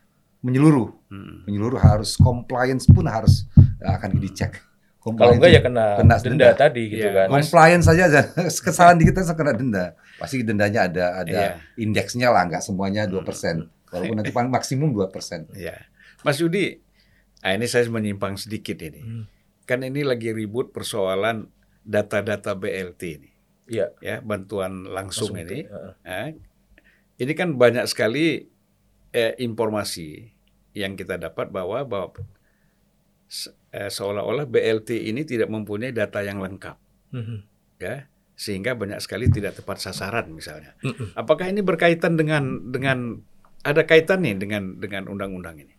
menyeluruh, 0.40 0.90
Hmm. 1.08 1.46
menyeluruh 1.46 1.78
harus 1.78 2.16
compliance 2.16 2.86
pun 2.86 3.06
harus 3.06 3.46
eh, 3.56 3.86
akan 3.88 4.18
dicek. 4.18 4.58
Kalau 5.02 5.34
enggak 5.34 5.50
ya 5.50 5.58
kena, 5.58 5.98
kena 5.98 6.14
denda, 6.22 6.46
denda. 6.46 6.48
tadi 6.54 6.82
gitu 6.86 7.10
Iya. 7.10 7.26
kan. 7.26 7.26
Compliance 7.34 7.86
saja 7.90 8.02
aja. 8.06 8.22
kesalahan 8.66 8.96
dikit 9.02 9.18
aja 9.18 9.34
kena 9.34 9.50
denda. 9.50 9.84
Pasti 10.14 10.46
dendanya 10.46 10.86
ada 10.86 11.06
ada 11.18 11.40
Iya. 11.50 11.58
indeksnya 11.74 12.30
lah, 12.30 12.46
nggak 12.46 12.62
semuanya 12.62 13.02
2%. 13.04 13.66
Walaupun 13.90 14.14
nanti 14.16 14.30
paling 14.38 14.48
maksimum 14.48 14.94
2%. 14.94 15.50
Ya, 15.52 15.74
Mas 16.22 16.38
Yudi, 16.38 16.78
ah 17.42 17.50
ini 17.50 17.66
saya 17.66 17.82
menyimpang 17.86 18.38
sedikit 18.38 18.78
ini. 18.78 19.02
Hmm. 19.02 19.24
Kan 19.72 19.80
ini 19.80 20.04
lagi 20.04 20.36
ribut 20.36 20.68
persoalan 20.68 21.48
data-data 21.80 22.52
BLT 22.52 23.02
ini, 23.16 23.32
Iya. 23.64 23.88
ya 24.04 24.20
bantuan 24.20 24.84
langsung, 24.84 25.32
langsung 25.32 25.40
ini. 25.40 25.64
itu, 25.64 25.72
heeh. 25.72 25.92
Ah, 26.04 26.28
ini 27.16 27.32
kan 27.32 27.56
banyak 27.56 27.88
sekali 27.88 28.52
eh, 29.08 29.32
informasi 29.40 30.28
yang 30.72 30.92
kita 30.92 31.16
dapat 31.16 31.48
bahwa 31.48 31.80
bahwa 31.84 32.12
se- 33.24 33.56
eh, 33.70 33.88
seolah-olah 33.88 34.44
BLT 34.44 35.08
ini 35.08 35.24
tidak 35.24 35.48
mempunyai 35.48 35.88
data 35.90 36.20
yang 36.20 36.36
lengkap, 36.36 36.76
Mhm. 37.12 37.36
ya 37.80 38.04
sehingga 38.32 38.76
banyak 38.76 39.00
sekali 39.00 39.28
tidak 39.28 39.56
tepat 39.56 39.80
sasaran 39.80 40.28
misalnya. 40.28 40.76
Mhm. 40.80 41.16
Apakah 41.16 41.48
ini 41.48 41.64
berkaitan 41.64 42.16
dengan 42.16 42.68
dengan 42.68 43.24
ada 43.62 43.84
kaitannya 43.84 44.36
dengan 44.36 44.76
dengan 44.76 45.08
undang-undang 45.08 45.64
ini? 45.64 45.72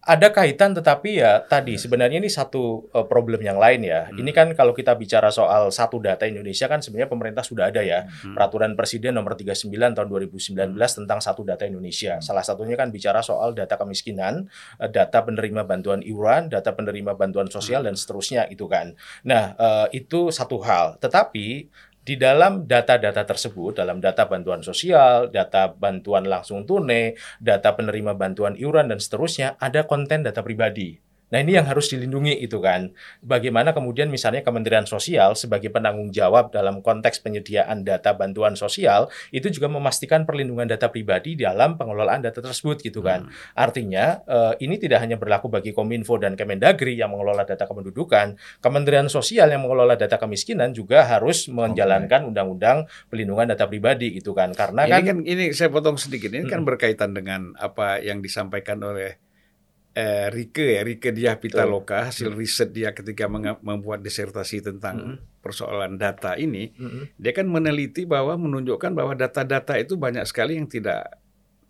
Ada 0.00 0.32
kaitan 0.32 0.72
tetapi 0.72 1.20
ya 1.20 1.44
tadi 1.44 1.76
sebenarnya 1.76 2.24
ini 2.24 2.32
satu 2.32 2.88
eh, 2.88 3.04
problem 3.04 3.44
yang 3.44 3.60
lain 3.60 3.84
ya. 3.84 4.08
Hmm. 4.08 4.16
Ini 4.16 4.30
kan 4.32 4.48
kalau 4.56 4.72
kita 4.72 4.96
bicara 4.96 5.28
soal 5.28 5.68
satu 5.68 6.00
data 6.00 6.24
Indonesia 6.24 6.64
kan 6.72 6.80
sebenarnya 6.80 7.12
pemerintah 7.12 7.44
sudah 7.44 7.68
ada 7.68 7.84
ya. 7.84 8.08
Hmm. 8.08 8.32
Peraturan 8.32 8.72
Presiden 8.80 9.20
nomor 9.20 9.36
39 9.36 9.68
tahun 9.68 10.08
2019 10.08 10.72
tentang 10.72 11.20
satu 11.20 11.44
data 11.44 11.68
Indonesia. 11.68 12.16
Salah 12.24 12.40
satunya 12.40 12.80
kan 12.80 12.88
bicara 12.88 13.20
soal 13.20 13.52
data 13.52 13.76
kemiskinan, 13.76 14.48
eh, 14.80 14.88
data 14.88 15.20
penerima 15.20 15.68
bantuan 15.68 16.00
iuran, 16.00 16.48
data 16.48 16.72
penerima 16.72 17.12
bantuan 17.12 17.52
sosial 17.52 17.84
dan 17.84 17.92
seterusnya 17.92 18.48
itu 18.48 18.64
kan. 18.72 18.96
Nah, 19.28 19.52
eh, 19.52 20.00
itu 20.00 20.32
satu 20.32 20.64
hal. 20.64 20.96
Tetapi 20.96 21.68
di 22.10 22.18
dalam 22.18 22.66
data-data 22.66 23.22
tersebut, 23.22 23.78
dalam 23.78 24.02
data 24.02 24.26
bantuan 24.26 24.66
sosial, 24.66 25.30
data 25.30 25.70
bantuan 25.70 26.26
langsung 26.26 26.66
tunai, 26.66 27.14
data 27.38 27.70
penerima 27.78 28.18
bantuan 28.18 28.58
iuran 28.58 28.90
dan 28.90 28.98
seterusnya, 28.98 29.54
ada 29.62 29.86
konten 29.86 30.26
data 30.26 30.42
pribadi. 30.42 31.09
Nah 31.30 31.38
ini 31.38 31.54
yang 31.56 31.66
harus 31.66 31.90
dilindungi 31.90 32.42
itu 32.42 32.58
kan. 32.58 32.90
Bagaimana 33.22 33.70
kemudian 33.70 34.10
misalnya 34.10 34.42
Kementerian 34.42 34.84
Sosial 34.84 35.38
sebagai 35.38 35.70
penanggung 35.70 36.10
jawab 36.10 36.50
dalam 36.50 36.82
konteks 36.82 37.22
penyediaan 37.22 37.86
data 37.86 38.12
bantuan 38.14 38.58
sosial 38.58 39.06
itu 39.30 39.46
juga 39.48 39.70
memastikan 39.70 40.26
perlindungan 40.26 40.66
data 40.66 40.90
pribadi 40.90 41.38
dalam 41.38 41.78
pengelolaan 41.78 42.20
data 42.26 42.42
tersebut 42.42 42.82
gitu 42.82 43.00
kan. 43.00 43.30
Artinya 43.54 44.20
eh, 44.26 44.54
ini 44.66 44.76
tidak 44.76 45.06
hanya 45.06 45.16
berlaku 45.16 45.46
bagi 45.46 45.70
Kominfo 45.70 46.18
dan 46.18 46.34
Kemendagri 46.34 46.98
yang 46.98 47.14
mengelola 47.14 47.46
data 47.46 47.64
kependudukan, 47.64 48.34
Kementerian 48.58 49.06
Sosial 49.06 49.54
yang 49.54 49.62
mengelola 49.62 49.94
data 49.94 50.18
kemiskinan 50.18 50.74
juga 50.74 51.06
harus 51.06 51.46
menjalankan 51.46 52.26
undang-undang 52.26 52.90
pelindungan 53.06 53.54
data 53.54 53.70
pribadi 53.70 54.18
gitu 54.18 54.34
kan. 54.34 54.50
Karena 54.50 54.84
ini 54.84 54.92
kan, 54.92 55.02
kan 55.06 55.18
ini 55.22 55.44
saya 55.54 55.70
potong 55.70 55.94
sedikit 55.96 56.34
ini 56.34 56.50
kan 56.50 56.60
Mm-mm. 56.60 56.68
berkaitan 56.74 57.14
dengan 57.14 57.54
apa 57.54 58.02
yang 58.02 58.18
disampaikan 58.18 58.82
oleh 58.82 59.29
eh, 59.94 60.28
Rike 60.30 60.78
ya 60.78 60.82
Rike 60.86 61.10
Diah 61.10 61.36
Pitaloka 61.38 62.10
hasil 62.10 62.30
riset 62.34 62.70
dia 62.70 62.94
ketika 62.94 63.26
membuat 63.62 64.02
disertasi 64.04 64.62
tentang 64.62 65.18
persoalan 65.40 65.96
data 65.96 66.36
ini 66.36 66.70
Mm-mm. 66.76 67.16
dia 67.16 67.32
kan 67.32 67.48
meneliti 67.48 68.04
bahwa 68.04 68.36
menunjukkan 68.36 68.92
bahwa 68.92 69.16
data-data 69.16 69.80
itu 69.80 69.96
banyak 69.96 70.22
sekali 70.28 70.60
yang 70.60 70.68
tidak 70.68 71.20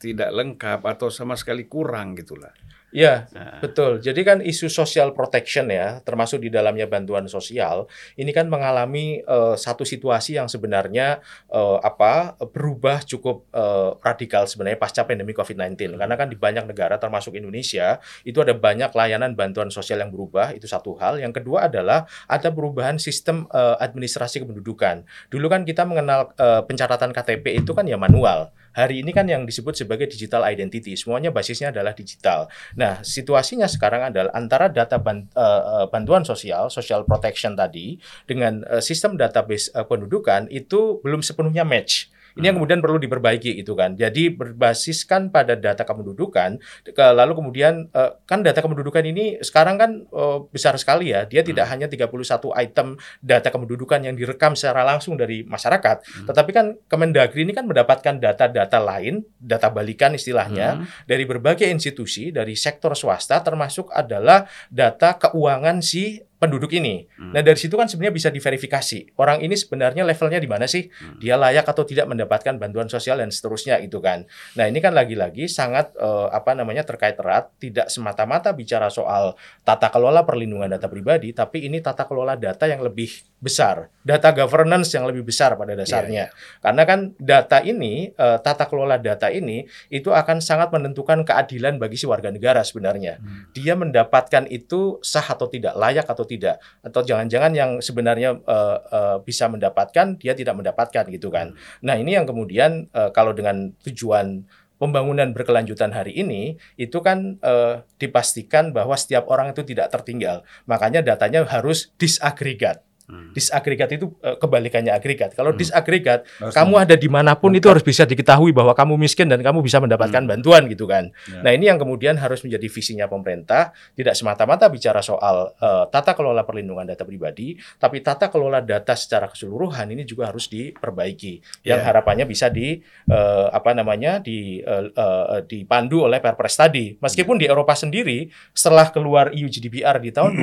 tidak 0.01 0.33
lengkap 0.33 0.81
atau 0.81 1.13
sama 1.13 1.37
sekali 1.37 1.69
kurang 1.69 2.17
gitulah. 2.17 2.51
Ya 2.91 3.31
Nah, 3.31 3.63
Betul. 3.63 4.01
Jadi 4.03 4.21
kan 4.25 4.39
isu 4.41 4.67
social 4.67 5.13
protection 5.13 5.69
ya, 5.71 6.01
termasuk 6.03 6.43
di 6.43 6.51
dalamnya 6.51 6.89
bantuan 6.89 7.29
sosial, 7.29 7.87
ini 8.17 8.33
kan 8.33 8.49
mengalami 8.49 9.23
eh, 9.23 9.55
satu 9.57 9.85
situasi 9.87 10.41
yang 10.41 10.49
sebenarnya 10.49 11.21
eh, 11.53 11.79
apa 11.81 12.35
berubah 12.41 13.05
cukup 13.05 13.47
eh, 13.53 13.91
radikal 14.01 14.49
sebenarnya 14.49 14.81
pasca 14.81 15.05
pandemi 15.05 15.37
COVID-19. 15.37 16.01
Karena 16.01 16.15
kan 16.17 16.29
di 16.33 16.37
banyak 16.37 16.65
negara 16.67 16.97
termasuk 16.97 17.37
Indonesia 17.37 18.01
itu 18.27 18.41
ada 18.41 18.57
banyak 18.57 18.91
layanan 18.91 19.37
bantuan 19.37 19.69
sosial 19.69 20.01
yang 20.03 20.11
berubah, 20.11 20.57
itu 20.57 20.67
satu 20.67 20.97
hal. 20.99 21.21
Yang 21.21 21.43
kedua 21.43 21.69
adalah 21.71 22.09
ada 22.27 22.49
perubahan 22.51 22.97
sistem 22.97 23.47
eh, 23.53 23.77
administrasi 23.79 24.43
kependudukan. 24.43 25.05
Dulu 25.31 25.47
kan 25.47 25.63
kita 25.63 25.85
mengenal 25.87 26.33
eh, 26.35 26.63
pencatatan 26.65 27.13
KTP 27.15 27.63
itu 27.63 27.73
kan 27.77 27.87
ya 27.87 28.01
manual. 28.01 28.51
Hari 28.71 29.03
ini 29.03 29.11
kan 29.11 29.27
yang 29.27 29.43
disebut 29.43 29.75
sebagai 29.75 30.07
digital 30.07 30.47
identity, 30.47 30.95
semuanya 30.95 31.35
basisnya 31.35 31.75
adalah 31.75 31.91
digital. 31.91 32.47
Nah, 32.79 33.03
situasinya 33.03 33.67
sekarang 33.67 34.15
adalah 34.15 34.31
antara 34.31 34.71
data 34.71 35.03
eh, 35.03 35.27
eh, 35.35 35.87
bantuan 35.91 36.23
sosial, 36.23 36.71
social 36.71 37.03
protection 37.03 37.59
tadi, 37.59 37.99
dengan 38.31 38.63
eh, 38.63 38.79
sistem 38.79 39.19
database 39.19 39.75
pendudukan 39.75 40.47
itu 40.55 41.03
belum 41.03 41.23
sepenuhnya 41.25 41.67
match. 41.67 42.20
Ini 42.41 42.49
yang 42.49 42.57
kemudian 42.57 42.81
perlu 42.81 42.97
diperbaiki 42.97 43.61
itu 43.61 43.77
kan. 43.77 43.93
Jadi 43.95 44.33
berbasiskan 44.33 45.29
pada 45.29 45.55
data 45.55 45.85
kependudukan, 45.85 46.57
ke- 46.89 47.13
lalu 47.13 47.37
kemudian 47.37 47.93
eh, 47.93 48.11
kan 48.25 48.41
data 48.41 48.65
kependudukan 48.65 49.05
ini 49.05 49.39
sekarang 49.45 49.77
kan 49.77 49.91
eh, 50.09 50.39
besar 50.49 50.75
sekali 50.81 51.13
ya. 51.13 51.29
Dia 51.29 51.45
tidak 51.45 51.69
hanya 51.69 51.87
31 51.87 52.09
item 52.57 52.97
data 53.21 53.49
kependudukan 53.53 54.01
yang 54.01 54.17
direkam 54.17 54.57
secara 54.57 54.83
langsung 54.83 55.21
dari 55.21 55.45
masyarakat, 55.45 56.27
tetapi 56.27 56.51
kan 56.51 56.67
Kemendagri 56.89 57.45
ini 57.45 57.53
kan 57.53 57.69
mendapatkan 57.69 58.17
data-data 58.17 58.79
lain, 58.81 59.21
data 59.37 59.69
balikan 59.69 60.17
istilahnya, 60.17 60.81
hmm, 60.81 61.05
dari 61.05 61.29
berbagai 61.29 61.69
institusi, 61.69 62.33
dari 62.33 62.57
sektor 62.57 62.97
swasta, 62.97 63.45
termasuk 63.45 63.93
adalah 63.93 64.49
data 64.73 65.19
keuangan 65.19 65.85
si 65.85 66.19
penduduk 66.41 66.73
ini. 66.73 67.05
Hmm. 67.21 67.37
Nah, 67.37 67.45
dari 67.45 67.61
situ 67.61 67.77
kan 67.77 67.85
sebenarnya 67.85 68.17
bisa 68.17 68.29
diverifikasi. 68.33 69.13
Orang 69.21 69.45
ini 69.45 69.53
sebenarnya 69.53 70.09
levelnya 70.09 70.41
di 70.41 70.49
mana 70.49 70.65
sih? 70.65 70.89
Hmm. 70.89 71.21
Dia 71.21 71.37
layak 71.37 71.69
atau 71.69 71.85
tidak 71.85 72.09
mendapatkan 72.09 72.57
bantuan 72.57 72.89
sosial 72.89 73.21
dan 73.21 73.29
seterusnya 73.29 73.77
itu 73.79 74.01
kan. 74.01 74.25
Nah, 74.57 74.65
ini 74.65 74.81
kan 74.81 74.97
lagi-lagi 74.97 75.47
sangat 75.53 75.93
uh, 76.01 76.33
apa 76.33 76.57
namanya 76.57 76.83
terkait 76.89 77.21
erat, 77.21 77.53
tidak 77.61 77.93
semata-mata 77.93 78.57
bicara 78.57 78.89
soal 78.89 79.37
tata 79.63 79.93
kelola 79.93 80.25
perlindungan 80.25 80.73
data 80.73 80.89
pribadi, 80.89 81.37
tapi 81.37 81.69
ini 81.69 81.85
tata 81.85 82.09
kelola 82.09 82.41
data 82.41 82.65
yang 82.65 82.81
lebih 82.81 83.30
besar, 83.41 83.89
data 84.05 84.37
governance 84.37 84.93
yang 84.93 85.09
lebih 85.09 85.25
besar 85.25 85.57
pada 85.57 85.73
dasarnya. 85.73 86.29
Yeah, 86.29 86.29
yeah. 86.29 86.61
Karena 86.61 86.83
kan 86.85 87.01
data 87.17 87.65
ini, 87.65 88.13
uh, 88.21 88.37
tata 88.37 88.69
kelola 88.69 89.01
data 89.01 89.33
ini 89.33 89.65
itu 89.89 90.13
akan 90.13 90.45
sangat 90.45 90.69
menentukan 90.71 91.25
keadilan 91.25 91.81
bagi 91.81 91.97
si 91.97 92.05
warga 92.05 92.29
negara 92.29 92.61
sebenarnya. 92.61 93.17
Hmm. 93.17 93.49
Dia 93.57 93.75
mendapatkan 93.81 94.45
itu 94.53 95.01
sah 95.01 95.25
atau 95.25 95.49
tidak, 95.49 95.73
layak 95.73 96.05
atau 96.05 96.29
tidak 96.29 96.61
atau 96.85 97.01
jangan-jangan 97.01 97.53
yang 97.57 97.71
sebenarnya 97.81 98.37
uh, 98.45 98.79
uh, 98.93 99.17
bisa 99.25 99.49
mendapatkan 99.49 100.21
dia 100.21 100.37
tidak 100.37 100.61
mendapatkan 100.61 101.09
gitu 101.09 101.33
kan. 101.33 101.57
Nah, 101.81 101.97
ini 101.97 102.21
yang 102.21 102.29
kemudian 102.29 102.93
uh, 102.93 103.09
kalau 103.09 103.33
dengan 103.33 103.73
tujuan 103.89 104.45
pembangunan 104.81 105.29
berkelanjutan 105.37 105.93
hari 105.93 106.17
ini 106.17 106.57
itu 106.81 107.05
kan 107.05 107.37
uh, 107.45 107.85
dipastikan 108.01 108.73
bahwa 108.73 108.97
setiap 108.97 109.29
orang 109.29 109.53
itu 109.53 109.61
tidak 109.65 109.93
tertinggal. 109.93 110.45
Makanya 110.65 111.05
datanya 111.05 111.45
harus 111.45 111.93
disagregat. 112.01 112.81
Hmm. 113.11 113.35
Disagregat 113.35 113.91
itu 113.99 114.15
uh, 114.23 114.39
kebalikannya 114.39 114.95
agregat. 114.95 115.35
Kalau 115.35 115.51
hmm. 115.51 115.59
disagregat, 115.59 116.31
harus 116.39 116.55
kamu 116.55 116.75
ada 116.79 116.95
di 116.95 117.11
mana 117.11 117.35
pun 117.35 117.51
itu 117.51 117.67
harus 117.67 117.83
bisa 117.83 118.07
diketahui 118.07 118.55
bahwa 118.55 118.71
kamu 118.71 118.95
miskin 118.95 119.27
dan 119.27 119.43
kamu 119.43 119.67
bisa 119.67 119.83
mendapatkan 119.83 120.23
hmm. 120.23 120.31
bantuan 120.31 120.63
gitu 120.71 120.87
kan. 120.87 121.11
Ya. 121.27 121.43
Nah 121.43 121.51
ini 121.51 121.67
yang 121.67 121.83
kemudian 121.83 122.15
harus 122.23 122.47
menjadi 122.47 122.71
visinya 122.71 123.11
pemerintah, 123.11 123.75
tidak 123.99 124.15
semata-mata 124.15 124.71
bicara 124.71 125.03
soal 125.03 125.51
uh, 125.59 125.91
tata 125.91 126.15
kelola 126.15 126.47
perlindungan 126.47 126.87
data 126.87 127.03
pribadi, 127.03 127.59
tapi 127.83 127.99
tata 127.99 128.31
kelola 128.31 128.63
data 128.63 128.95
secara 128.95 129.27
keseluruhan 129.27 129.91
ini 129.91 130.07
juga 130.07 130.31
harus 130.31 130.47
diperbaiki. 130.47 131.67
Yang 131.67 131.81
ya. 131.83 131.87
harapannya 131.91 132.25
bisa 132.31 132.47
di 132.47 132.79
uh, 133.11 133.51
apa 133.51 133.75
namanya 133.75 134.23
di 134.23 134.63
uh, 134.63 134.87
uh, 134.95 135.43
dipandu 135.43 136.07
oleh 136.07 136.23
Perpres 136.23 136.55
tadi. 136.55 136.95
Meskipun 136.95 137.43
di 137.43 137.51
Eropa 137.51 137.75
sendiri 137.75 138.31
setelah 138.55 138.87
keluar 138.95 139.35
EU 139.35 139.51
GDPR 139.51 139.99
di 139.99 140.15
tahun 140.15 140.39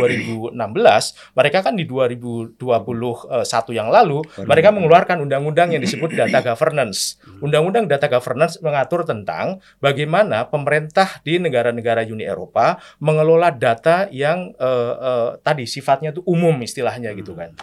2016, 0.51 0.57
mereka 1.37 1.59
kan 1.63 1.79
di 1.79 1.87
2000 1.87 2.56
2021 2.57 3.77
yang 3.77 3.89
lalu 3.93 4.25
mereka 4.43 4.73
mengeluarkan 4.73 5.23
undang-undang 5.23 5.71
yang 5.73 5.81
disebut 5.81 6.13
data 6.17 6.41
governance. 6.41 7.21
Undang-undang 7.39 7.85
data 7.85 8.09
governance 8.09 8.57
mengatur 8.59 9.05
tentang 9.05 9.61
bagaimana 9.77 10.49
pemerintah 10.49 11.21
di 11.21 11.37
negara-negara 11.37 12.03
Uni 12.09 12.25
Eropa 12.25 12.81
mengelola 12.97 13.53
data 13.53 14.09
yang 14.09 14.51
uh, 14.57 14.93
uh, 14.97 15.29
tadi 15.41 15.69
sifatnya 15.69 16.11
itu 16.11 16.25
umum 16.25 16.57
istilahnya 16.59 17.13
gitu 17.13 17.37
kan. 17.37 17.53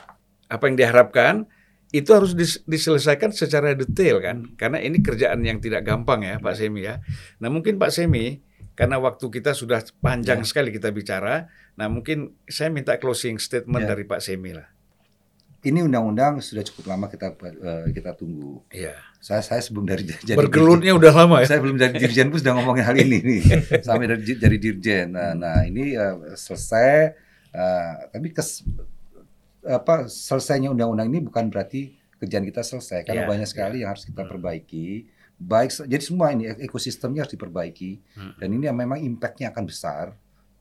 Apa 0.47 0.71
yang 0.71 0.79
diharapkan 0.79 1.51
itu 1.95 2.11
harus 2.11 2.35
diselesaikan 2.67 3.31
secara 3.31 3.71
detail 3.79 4.19
kan 4.19 4.51
karena 4.59 4.83
ini 4.83 4.99
kerjaan 4.99 5.47
yang 5.47 5.63
tidak 5.63 5.87
gampang 5.87 6.27
ya 6.27 6.43
Pak 6.43 6.55
Semi 6.59 6.83
ya. 6.83 6.99
Nah, 7.39 7.55
mungkin 7.55 7.79
Pak 7.79 7.95
Semi 7.95 8.43
karena 8.75 8.99
waktu 8.99 9.31
kita 9.31 9.55
sudah 9.55 9.87
panjang 10.03 10.43
ya. 10.43 10.47
sekali 10.47 10.75
kita 10.75 10.91
bicara, 10.91 11.47
nah 11.79 11.87
mungkin 11.87 12.35
saya 12.51 12.75
minta 12.75 12.99
closing 12.99 13.39
statement 13.39 13.87
ya. 13.87 13.95
dari 13.95 14.03
Pak 14.03 14.19
Semi 14.19 14.51
lah 14.51 14.75
ini 15.65 15.81
undang-undang 15.81 16.45
sudah 16.45 16.61
cukup 16.61 16.93
lama 16.93 17.09
kita 17.09 17.33
uh, 17.33 17.89
kita 17.89 18.13
tunggu. 18.13 18.61
Iya. 18.69 18.93
Saya 19.17 19.41
saya 19.41 19.65
sebelum 19.65 19.89
dari 19.89 20.05
jadi 20.29 20.37
bergelutnya 20.37 20.93
udah 20.93 21.13
lama 21.25 21.41
ya. 21.41 21.57
Saya 21.57 21.65
belum 21.65 21.81
jadi 21.81 21.97
dirjen 21.97 22.29
pun 22.29 22.39
sudah 22.39 22.53
ngomongin 22.61 22.85
hal 22.85 22.97
ini 23.01 23.19
nih. 23.25 23.41
Sampai 23.87 24.13
dari 24.13 24.23
jadi 24.23 24.57
dirjen. 24.61 25.17
Nah, 25.17 25.33
nah 25.33 25.65
ini 25.65 25.97
uh, 25.97 26.37
selesai 26.37 27.17
uh, 27.57 27.93
tapi 28.13 28.37
kes 28.37 28.63
apa 29.65 30.05
selesainya 30.13 30.69
undang-undang 30.69 31.09
ini 31.09 31.25
bukan 31.25 31.49
berarti 31.49 31.97
kerjaan 32.21 32.45
kita 32.45 32.61
selesai 32.61 33.09
karena 33.09 33.25
yeah, 33.25 33.31
banyak 33.33 33.49
sekali 33.49 33.81
yeah. 33.81 33.89
yang 33.89 33.91
harus 33.97 34.05
kita 34.05 34.23
hmm. 34.23 34.31
perbaiki. 34.31 34.89
Baik 35.35 35.75
jadi 35.89 36.05
semua 36.05 36.31
ini 36.31 36.47
ekosistemnya 36.63 37.25
harus 37.25 37.35
diperbaiki 37.35 37.99
hmm. 38.21 38.33
dan 38.39 38.49
ini 38.53 38.69
yang 38.69 38.77
memang 38.77 39.01
impactnya 39.03 39.51
akan 39.51 39.65
besar 39.67 40.15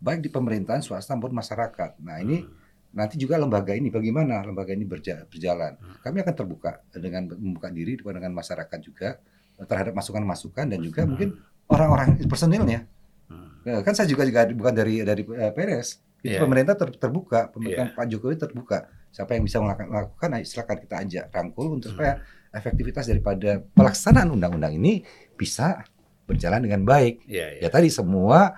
baik 0.03 0.19
di 0.19 0.31
pemerintahan 0.31 0.83
swasta 0.83 1.15
maupun 1.15 1.35
masyarakat. 1.35 1.99
Nah, 2.03 2.19
ini 2.19 2.43
hmm 2.43 2.62
nanti 2.93 3.17
juga 3.17 3.41
lembaga 3.41 3.73
ini 3.73 3.89
bagaimana 3.89 4.45
lembaga 4.45 4.71
ini 4.71 4.85
berjalan. 4.85 5.77
Kami 5.99 6.17
akan 6.21 6.33
terbuka 6.37 6.79
dengan 6.93 7.33
membuka 7.33 7.73
diri 7.73 7.97
dengan 7.97 8.31
masyarakat 8.31 8.79
juga 8.79 9.17
terhadap 9.65 9.93
masukan-masukan 9.97 10.65
dan 10.69 10.79
juga 10.81 11.05
mungkin 11.09 11.37
orang-orang 11.69 12.21
personilnya. 12.29 12.85
Hmm. 13.29 13.81
Kan 13.81 13.93
saya 13.97 14.05
juga 14.05 14.27
juga 14.29 14.45
bukan 14.49 14.73
dari 14.73 15.01
dari 15.01 15.25
uh, 15.25 15.51
Peres. 15.51 15.99
Itu 16.23 16.39
yeah. 16.39 16.41
pemerintah 16.41 16.79
ter, 16.79 16.87
terbuka, 16.95 17.51
pemerintah 17.51 17.91
yeah. 17.91 17.97
Pak 17.99 18.05
Jokowi 18.07 18.39
terbuka. 18.39 18.87
Siapa 19.11 19.35
yang 19.35 19.43
bisa 19.43 19.59
melakukan, 19.59 19.91
melakukan 19.91 20.29
ayo 20.39 20.45
silakan 20.47 20.77
kita 20.79 20.95
ajak 21.03 21.23
rangkul 21.35 21.67
untuk 21.75 21.91
hmm. 21.91 21.99
supaya 21.99 22.13
efektivitas 22.53 23.09
daripada 23.09 23.59
pelaksanaan 23.75 24.31
undang-undang 24.31 24.77
ini 24.77 25.03
bisa 25.35 25.83
berjalan 26.23 26.63
dengan 26.63 26.87
baik. 26.87 27.27
Yeah, 27.27 27.59
yeah. 27.59 27.67
Ya 27.67 27.69
tadi 27.69 27.91
semua 27.91 28.55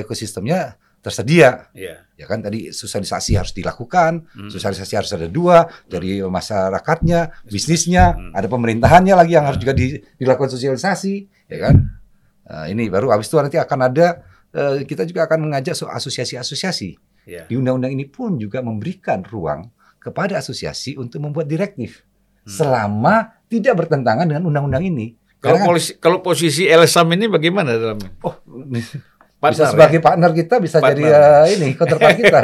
ekosistemnya 0.00 0.76
tersedia. 1.00 1.72
Yeah. 1.72 2.04
Ya 2.16 2.28
kan 2.28 2.44
tadi 2.44 2.70
sosialisasi 2.70 3.40
harus 3.40 3.52
dilakukan, 3.56 4.28
hmm. 4.28 4.50
sosialisasi 4.52 4.94
harus 4.96 5.10
ada 5.16 5.26
dua 5.26 5.68
dari 5.88 6.20
masyarakatnya, 6.20 7.48
bisnisnya, 7.48 8.16
hmm. 8.16 8.32
ada 8.36 8.46
pemerintahannya 8.46 9.14
lagi 9.16 9.32
yang 9.36 9.48
hmm. 9.48 9.50
harus 9.52 9.60
juga 9.60 9.72
di, 9.72 9.96
dilakukan 10.20 10.52
sosialisasi, 10.52 11.14
ya 11.48 11.58
kan? 11.58 11.76
Nah, 12.50 12.66
ini 12.68 12.92
baru 12.92 13.14
habis 13.14 13.32
itu 13.32 13.40
nanti 13.40 13.56
akan 13.56 13.78
ada 13.88 14.06
uh, 14.52 14.76
kita 14.84 15.08
juga 15.08 15.24
akan 15.24 15.48
mengajak 15.48 15.74
asosiasi-asosiasi. 15.80 16.90
Yeah. 17.24 17.48
Di 17.48 17.54
undang-undang 17.56 17.96
ini 17.96 18.04
pun 18.08 18.36
juga 18.36 18.60
memberikan 18.60 19.24
ruang 19.24 19.72
kepada 20.00 20.40
asosiasi 20.40 20.96
untuk 21.00 21.24
membuat 21.24 21.48
direktif 21.48 22.04
hmm. 22.44 22.52
selama 22.52 23.40
tidak 23.48 23.86
bertentangan 23.86 24.28
dengan 24.28 24.44
undang-undang 24.48 24.84
ini. 24.84 25.16
Kalau, 25.40 25.56
kan 25.56 25.66
polisi, 25.72 25.92
kalau 25.96 26.18
posisi 26.20 26.68
LSAM 26.68 27.16
ini 27.16 27.24
bagaimana 27.24 27.72
dalamnya? 27.72 28.12
Oh, 28.20 28.36
partner, 29.40 29.64
bisa 29.64 29.72
sebagai 29.72 29.98
ya? 29.98 30.04
partner 30.04 30.30
kita 30.36 30.54
bisa 30.60 30.76
partner. 30.78 30.92
jadi 30.92 31.04
uh, 31.16 31.44
ini 31.48 31.68
counterpart 31.72 32.16
kita. 32.20 32.38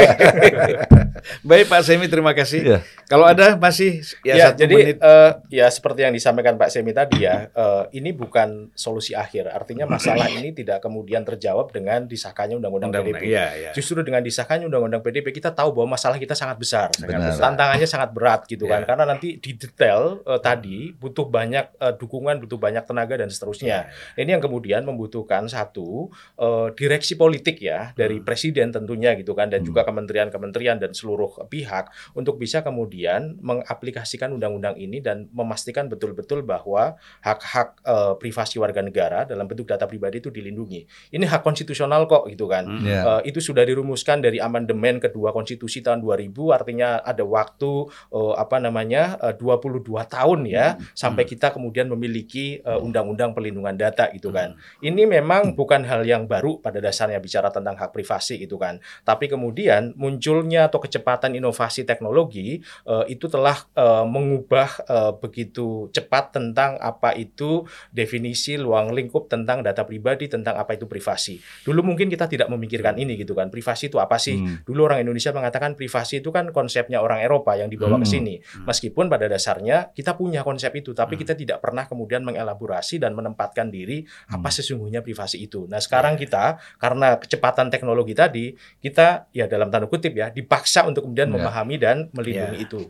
Baik 1.48 1.64
Pak 1.68 1.80
Semi 1.84 2.06
terima 2.08 2.32
kasih. 2.32 2.60
Ya. 2.64 2.78
Kalau 3.06 3.28
ada 3.28 3.54
masih 3.60 4.00
ya, 4.24 4.34
ya 4.34 4.44
satu 4.50 4.64
jadi 4.64 4.74
menit. 4.74 4.96
Uh, 4.98 5.30
ya 5.52 5.66
seperti 5.68 6.08
yang 6.08 6.14
disampaikan 6.16 6.56
Pak 6.56 6.72
Semi 6.72 6.96
tadi 6.96 7.28
ya 7.28 7.52
uh, 7.52 7.84
ini 7.92 8.16
bukan 8.16 8.72
solusi 8.72 9.12
akhir. 9.12 9.52
Artinya 9.52 9.84
masalah 9.84 10.26
ini 10.32 10.56
tidak 10.56 10.80
kemudian 10.80 11.22
terjawab 11.22 11.68
dengan 11.70 12.08
disahkannya 12.08 12.56
undang-undang 12.56 12.90
PDB. 12.90 13.28
Ya, 13.28 13.52
ya. 13.52 13.70
Justru 13.76 14.00
dengan 14.00 14.24
disahkannya 14.24 14.64
undang-undang 14.66 15.04
PDB 15.04 15.36
kita 15.36 15.52
tahu 15.52 15.76
bahwa 15.76 16.00
masalah 16.00 16.16
kita 16.16 16.32
sangat 16.32 16.56
besar. 16.56 16.88
Besar. 16.96 17.36
Tantangannya 17.36 17.88
sangat 17.88 18.10
berat 18.16 18.48
gitu 18.48 18.64
kan. 18.64 18.80
ya. 18.80 18.88
kan 18.88 18.96
karena 18.96 19.04
nanti 19.04 19.36
di 19.36 19.52
detail 19.52 20.24
uh, 20.24 20.40
tadi 20.40 20.96
butuh 20.96 21.28
banyak 21.28 21.76
uh, 21.76 21.92
dukungan, 21.92 22.40
butuh 22.40 22.56
banyak 22.56 22.88
tenaga 22.88 23.20
dan 23.20 23.28
seterusnya. 23.28 23.92
Ya. 24.16 24.24
Ini 24.24 24.40
yang 24.40 24.42
kemudian 24.42 24.82
membutuhkan 24.88 25.44
satu 25.44 26.08
uh, 26.40 26.72
direksi 26.86 27.18
politik 27.18 27.58
ya 27.58 27.90
dari 27.98 28.22
hmm. 28.22 28.26
presiden 28.26 28.70
tentunya 28.70 29.18
gitu 29.18 29.34
kan 29.34 29.50
dan 29.50 29.66
juga 29.66 29.82
hmm. 29.82 29.90
kementerian-kementerian 29.90 30.78
dan 30.78 30.94
seluruh 30.94 31.42
pihak 31.50 31.90
untuk 32.14 32.38
bisa 32.38 32.62
kemudian 32.62 33.34
mengaplikasikan 33.42 34.30
undang-undang 34.30 34.78
ini 34.78 35.02
dan 35.02 35.26
memastikan 35.34 35.90
betul-betul 35.90 36.46
bahwa 36.46 36.94
hak-hak 37.26 37.82
uh, 37.82 38.14
privasi 38.14 38.62
warga 38.62 38.86
negara 38.86 39.26
dalam 39.26 39.50
bentuk 39.50 39.66
data 39.66 39.90
pribadi 39.90 40.22
itu 40.22 40.30
dilindungi. 40.30 41.10
Ini 41.10 41.26
hak 41.26 41.42
konstitusional 41.42 42.06
kok 42.06 42.30
gitu 42.30 42.46
kan. 42.46 42.70
Yeah. 42.86 43.02
Hmm. 43.02 43.10
Uh, 43.18 43.20
itu 43.26 43.42
sudah 43.42 43.66
dirumuskan 43.66 44.22
dari 44.22 44.38
amandemen 44.38 45.02
kedua 45.02 45.34
konstitusi 45.34 45.82
tahun 45.82 46.06
2000 46.06 46.30
artinya 46.54 47.02
ada 47.02 47.26
waktu 47.26 47.90
uh, 48.14 48.38
apa 48.38 48.62
namanya 48.62 49.18
uh, 49.18 49.34
22 49.34 49.90
tahun 50.06 50.46
ya 50.46 50.78
hmm. 50.78 50.94
sampai 50.94 51.26
kita 51.26 51.50
kemudian 51.50 51.90
memiliki 51.90 52.62
undang-undang 52.62 53.32
uh, 53.32 53.34
perlindungan 53.34 53.74
data 53.74 54.06
gitu 54.14 54.30
kan. 54.30 54.54
Ini 54.78 55.02
memang 55.08 55.58
bukan 55.58 55.82
hal 55.82 56.06
yang 56.06 56.30
baru 56.30 56.62
pada 56.62 56.75
pada 56.76 56.92
dasarnya 56.92 57.24
bicara 57.24 57.48
tentang 57.48 57.72
hak 57.72 57.88
privasi 57.88 58.44
itu 58.44 58.60
kan. 58.60 58.76
Tapi 59.00 59.32
kemudian 59.32 59.96
munculnya 59.96 60.68
atau 60.68 60.76
kecepatan 60.76 61.32
inovasi 61.32 61.88
teknologi 61.88 62.60
uh, 62.84 63.08
itu 63.08 63.32
telah 63.32 63.64
uh, 63.72 64.04
mengubah 64.04 64.68
uh, 64.84 65.12
begitu 65.16 65.88
cepat 65.96 66.36
tentang 66.36 66.76
apa 66.84 67.16
itu 67.16 67.64
definisi 67.88 68.60
luang 68.60 68.92
lingkup 68.92 69.32
tentang 69.32 69.64
data 69.64 69.88
pribadi, 69.88 70.28
tentang 70.28 70.60
apa 70.60 70.76
itu 70.76 70.84
privasi. 70.84 71.40
Dulu 71.64 71.80
mungkin 71.80 72.12
kita 72.12 72.28
tidak 72.28 72.52
memikirkan 72.52 73.00
ini 73.00 73.16
gitu 73.16 73.32
kan. 73.32 73.48
Privasi 73.48 73.88
itu 73.88 73.96
apa 73.96 74.20
sih? 74.20 74.36
Hmm. 74.36 74.60
Dulu 74.68 74.84
orang 74.84 75.00
Indonesia 75.00 75.32
mengatakan 75.32 75.72
privasi 75.72 76.20
itu 76.20 76.28
kan 76.28 76.52
konsepnya 76.52 77.00
orang 77.00 77.24
Eropa 77.24 77.56
yang 77.56 77.72
dibawa 77.72 77.96
hmm. 77.96 78.04
ke 78.04 78.06
sini. 78.06 78.34
Hmm. 78.36 78.68
Meskipun 78.68 79.08
pada 79.08 79.24
dasarnya 79.32 79.96
kita 79.96 80.12
punya 80.12 80.44
konsep 80.44 80.76
itu, 80.76 80.92
tapi 80.92 81.16
hmm. 81.16 81.20
kita 81.24 81.32
tidak 81.32 81.58
pernah 81.64 81.88
kemudian 81.88 82.20
mengelaborasi 82.20 83.00
dan 83.00 83.16
menempatkan 83.16 83.72
diri 83.72 84.04
apa 84.28 84.52
hmm. 84.52 84.56
sesungguhnya 84.60 85.00
privasi 85.00 85.40
itu. 85.40 85.64
Nah, 85.70 85.80
sekarang 85.80 86.20
ya. 86.20 86.26
kita 86.26 86.44
karena 86.76 87.16
kecepatan 87.16 87.70
teknologi 87.70 88.12
tadi 88.12 88.52
kita 88.82 89.30
ya 89.30 89.46
dalam 89.46 89.70
tanda 89.70 89.86
kutip 89.86 90.12
ya 90.14 90.30
dipaksa 90.30 90.84
untuk 90.86 91.06
kemudian 91.08 91.30
ya. 91.30 91.34
memahami 91.38 91.76
dan 91.78 91.96
melindungi 92.12 92.58
ya. 92.58 92.64
itu. 92.64 92.80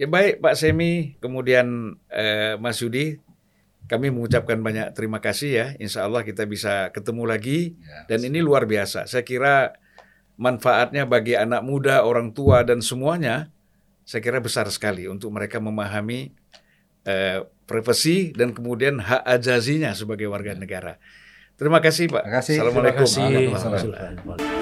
Ya 0.00 0.08
baik 0.08 0.40
Pak 0.40 0.56
Semi, 0.56 1.20
kemudian 1.20 1.96
eh, 2.08 2.56
Mas 2.56 2.80
Yudi, 2.80 3.20
kami 3.84 4.08
mengucapkan 4.08 4.56
banyak 4.56 4.96
terima 4.96 5.20
kasih 5.20 5.50
ya. 5.50 5.66
Insya 5.76 6.08
Allah 6.08 6.24
kita 6.24 6.48
bisa 6.48 6.88
ketemu 6.94 7.28
lagi 7.28 7.76
ya, 7.76 8.08
dan 8.08 8.24
ini 8.24 8.40
luar 8.40 8.64
biasa. 8.64 9.04
Saya 9.04 9.26
kira 9.26 9.76
manfaatnya 10.40 11.04
bagi 11.04 11.36
anak 11.36 11.60
muda, 11.60 12.00
orang 12.00 12.32
tua 12.32 12.64
dan 12.64 12.80
semuanya 12.80 13.52
saya 14.08 14.24
kira 14.24 14.40
besar 14.40 14.66
sekali 14.72 15.04
untuk 15.04 15.30
mereka 15.30 15.60
memahami 15.60 16.32
eh, 17.04 17.44
privasi 17.68 18.34
dan 18.34 18.50
kemudian 18.56 18.98
hak 18.98 19.22
azazinya 19.22 19.94
sebagai 19.94 20.26
warga 20.26 20.56
negara. 20.56 20.96
Terima 21.60 21.78
kasih 21.84 22.08
Pak. 22.08 22.24
Terima 22.24 22.36
kasih. 22.40 22.54
Assalamualaikum. 22.56 23.04
Terima 23.04 23.28
kasih. 23.28 23.52
warahmatullahi 23.52 24.16
wabarakatuh. 24.24 24.59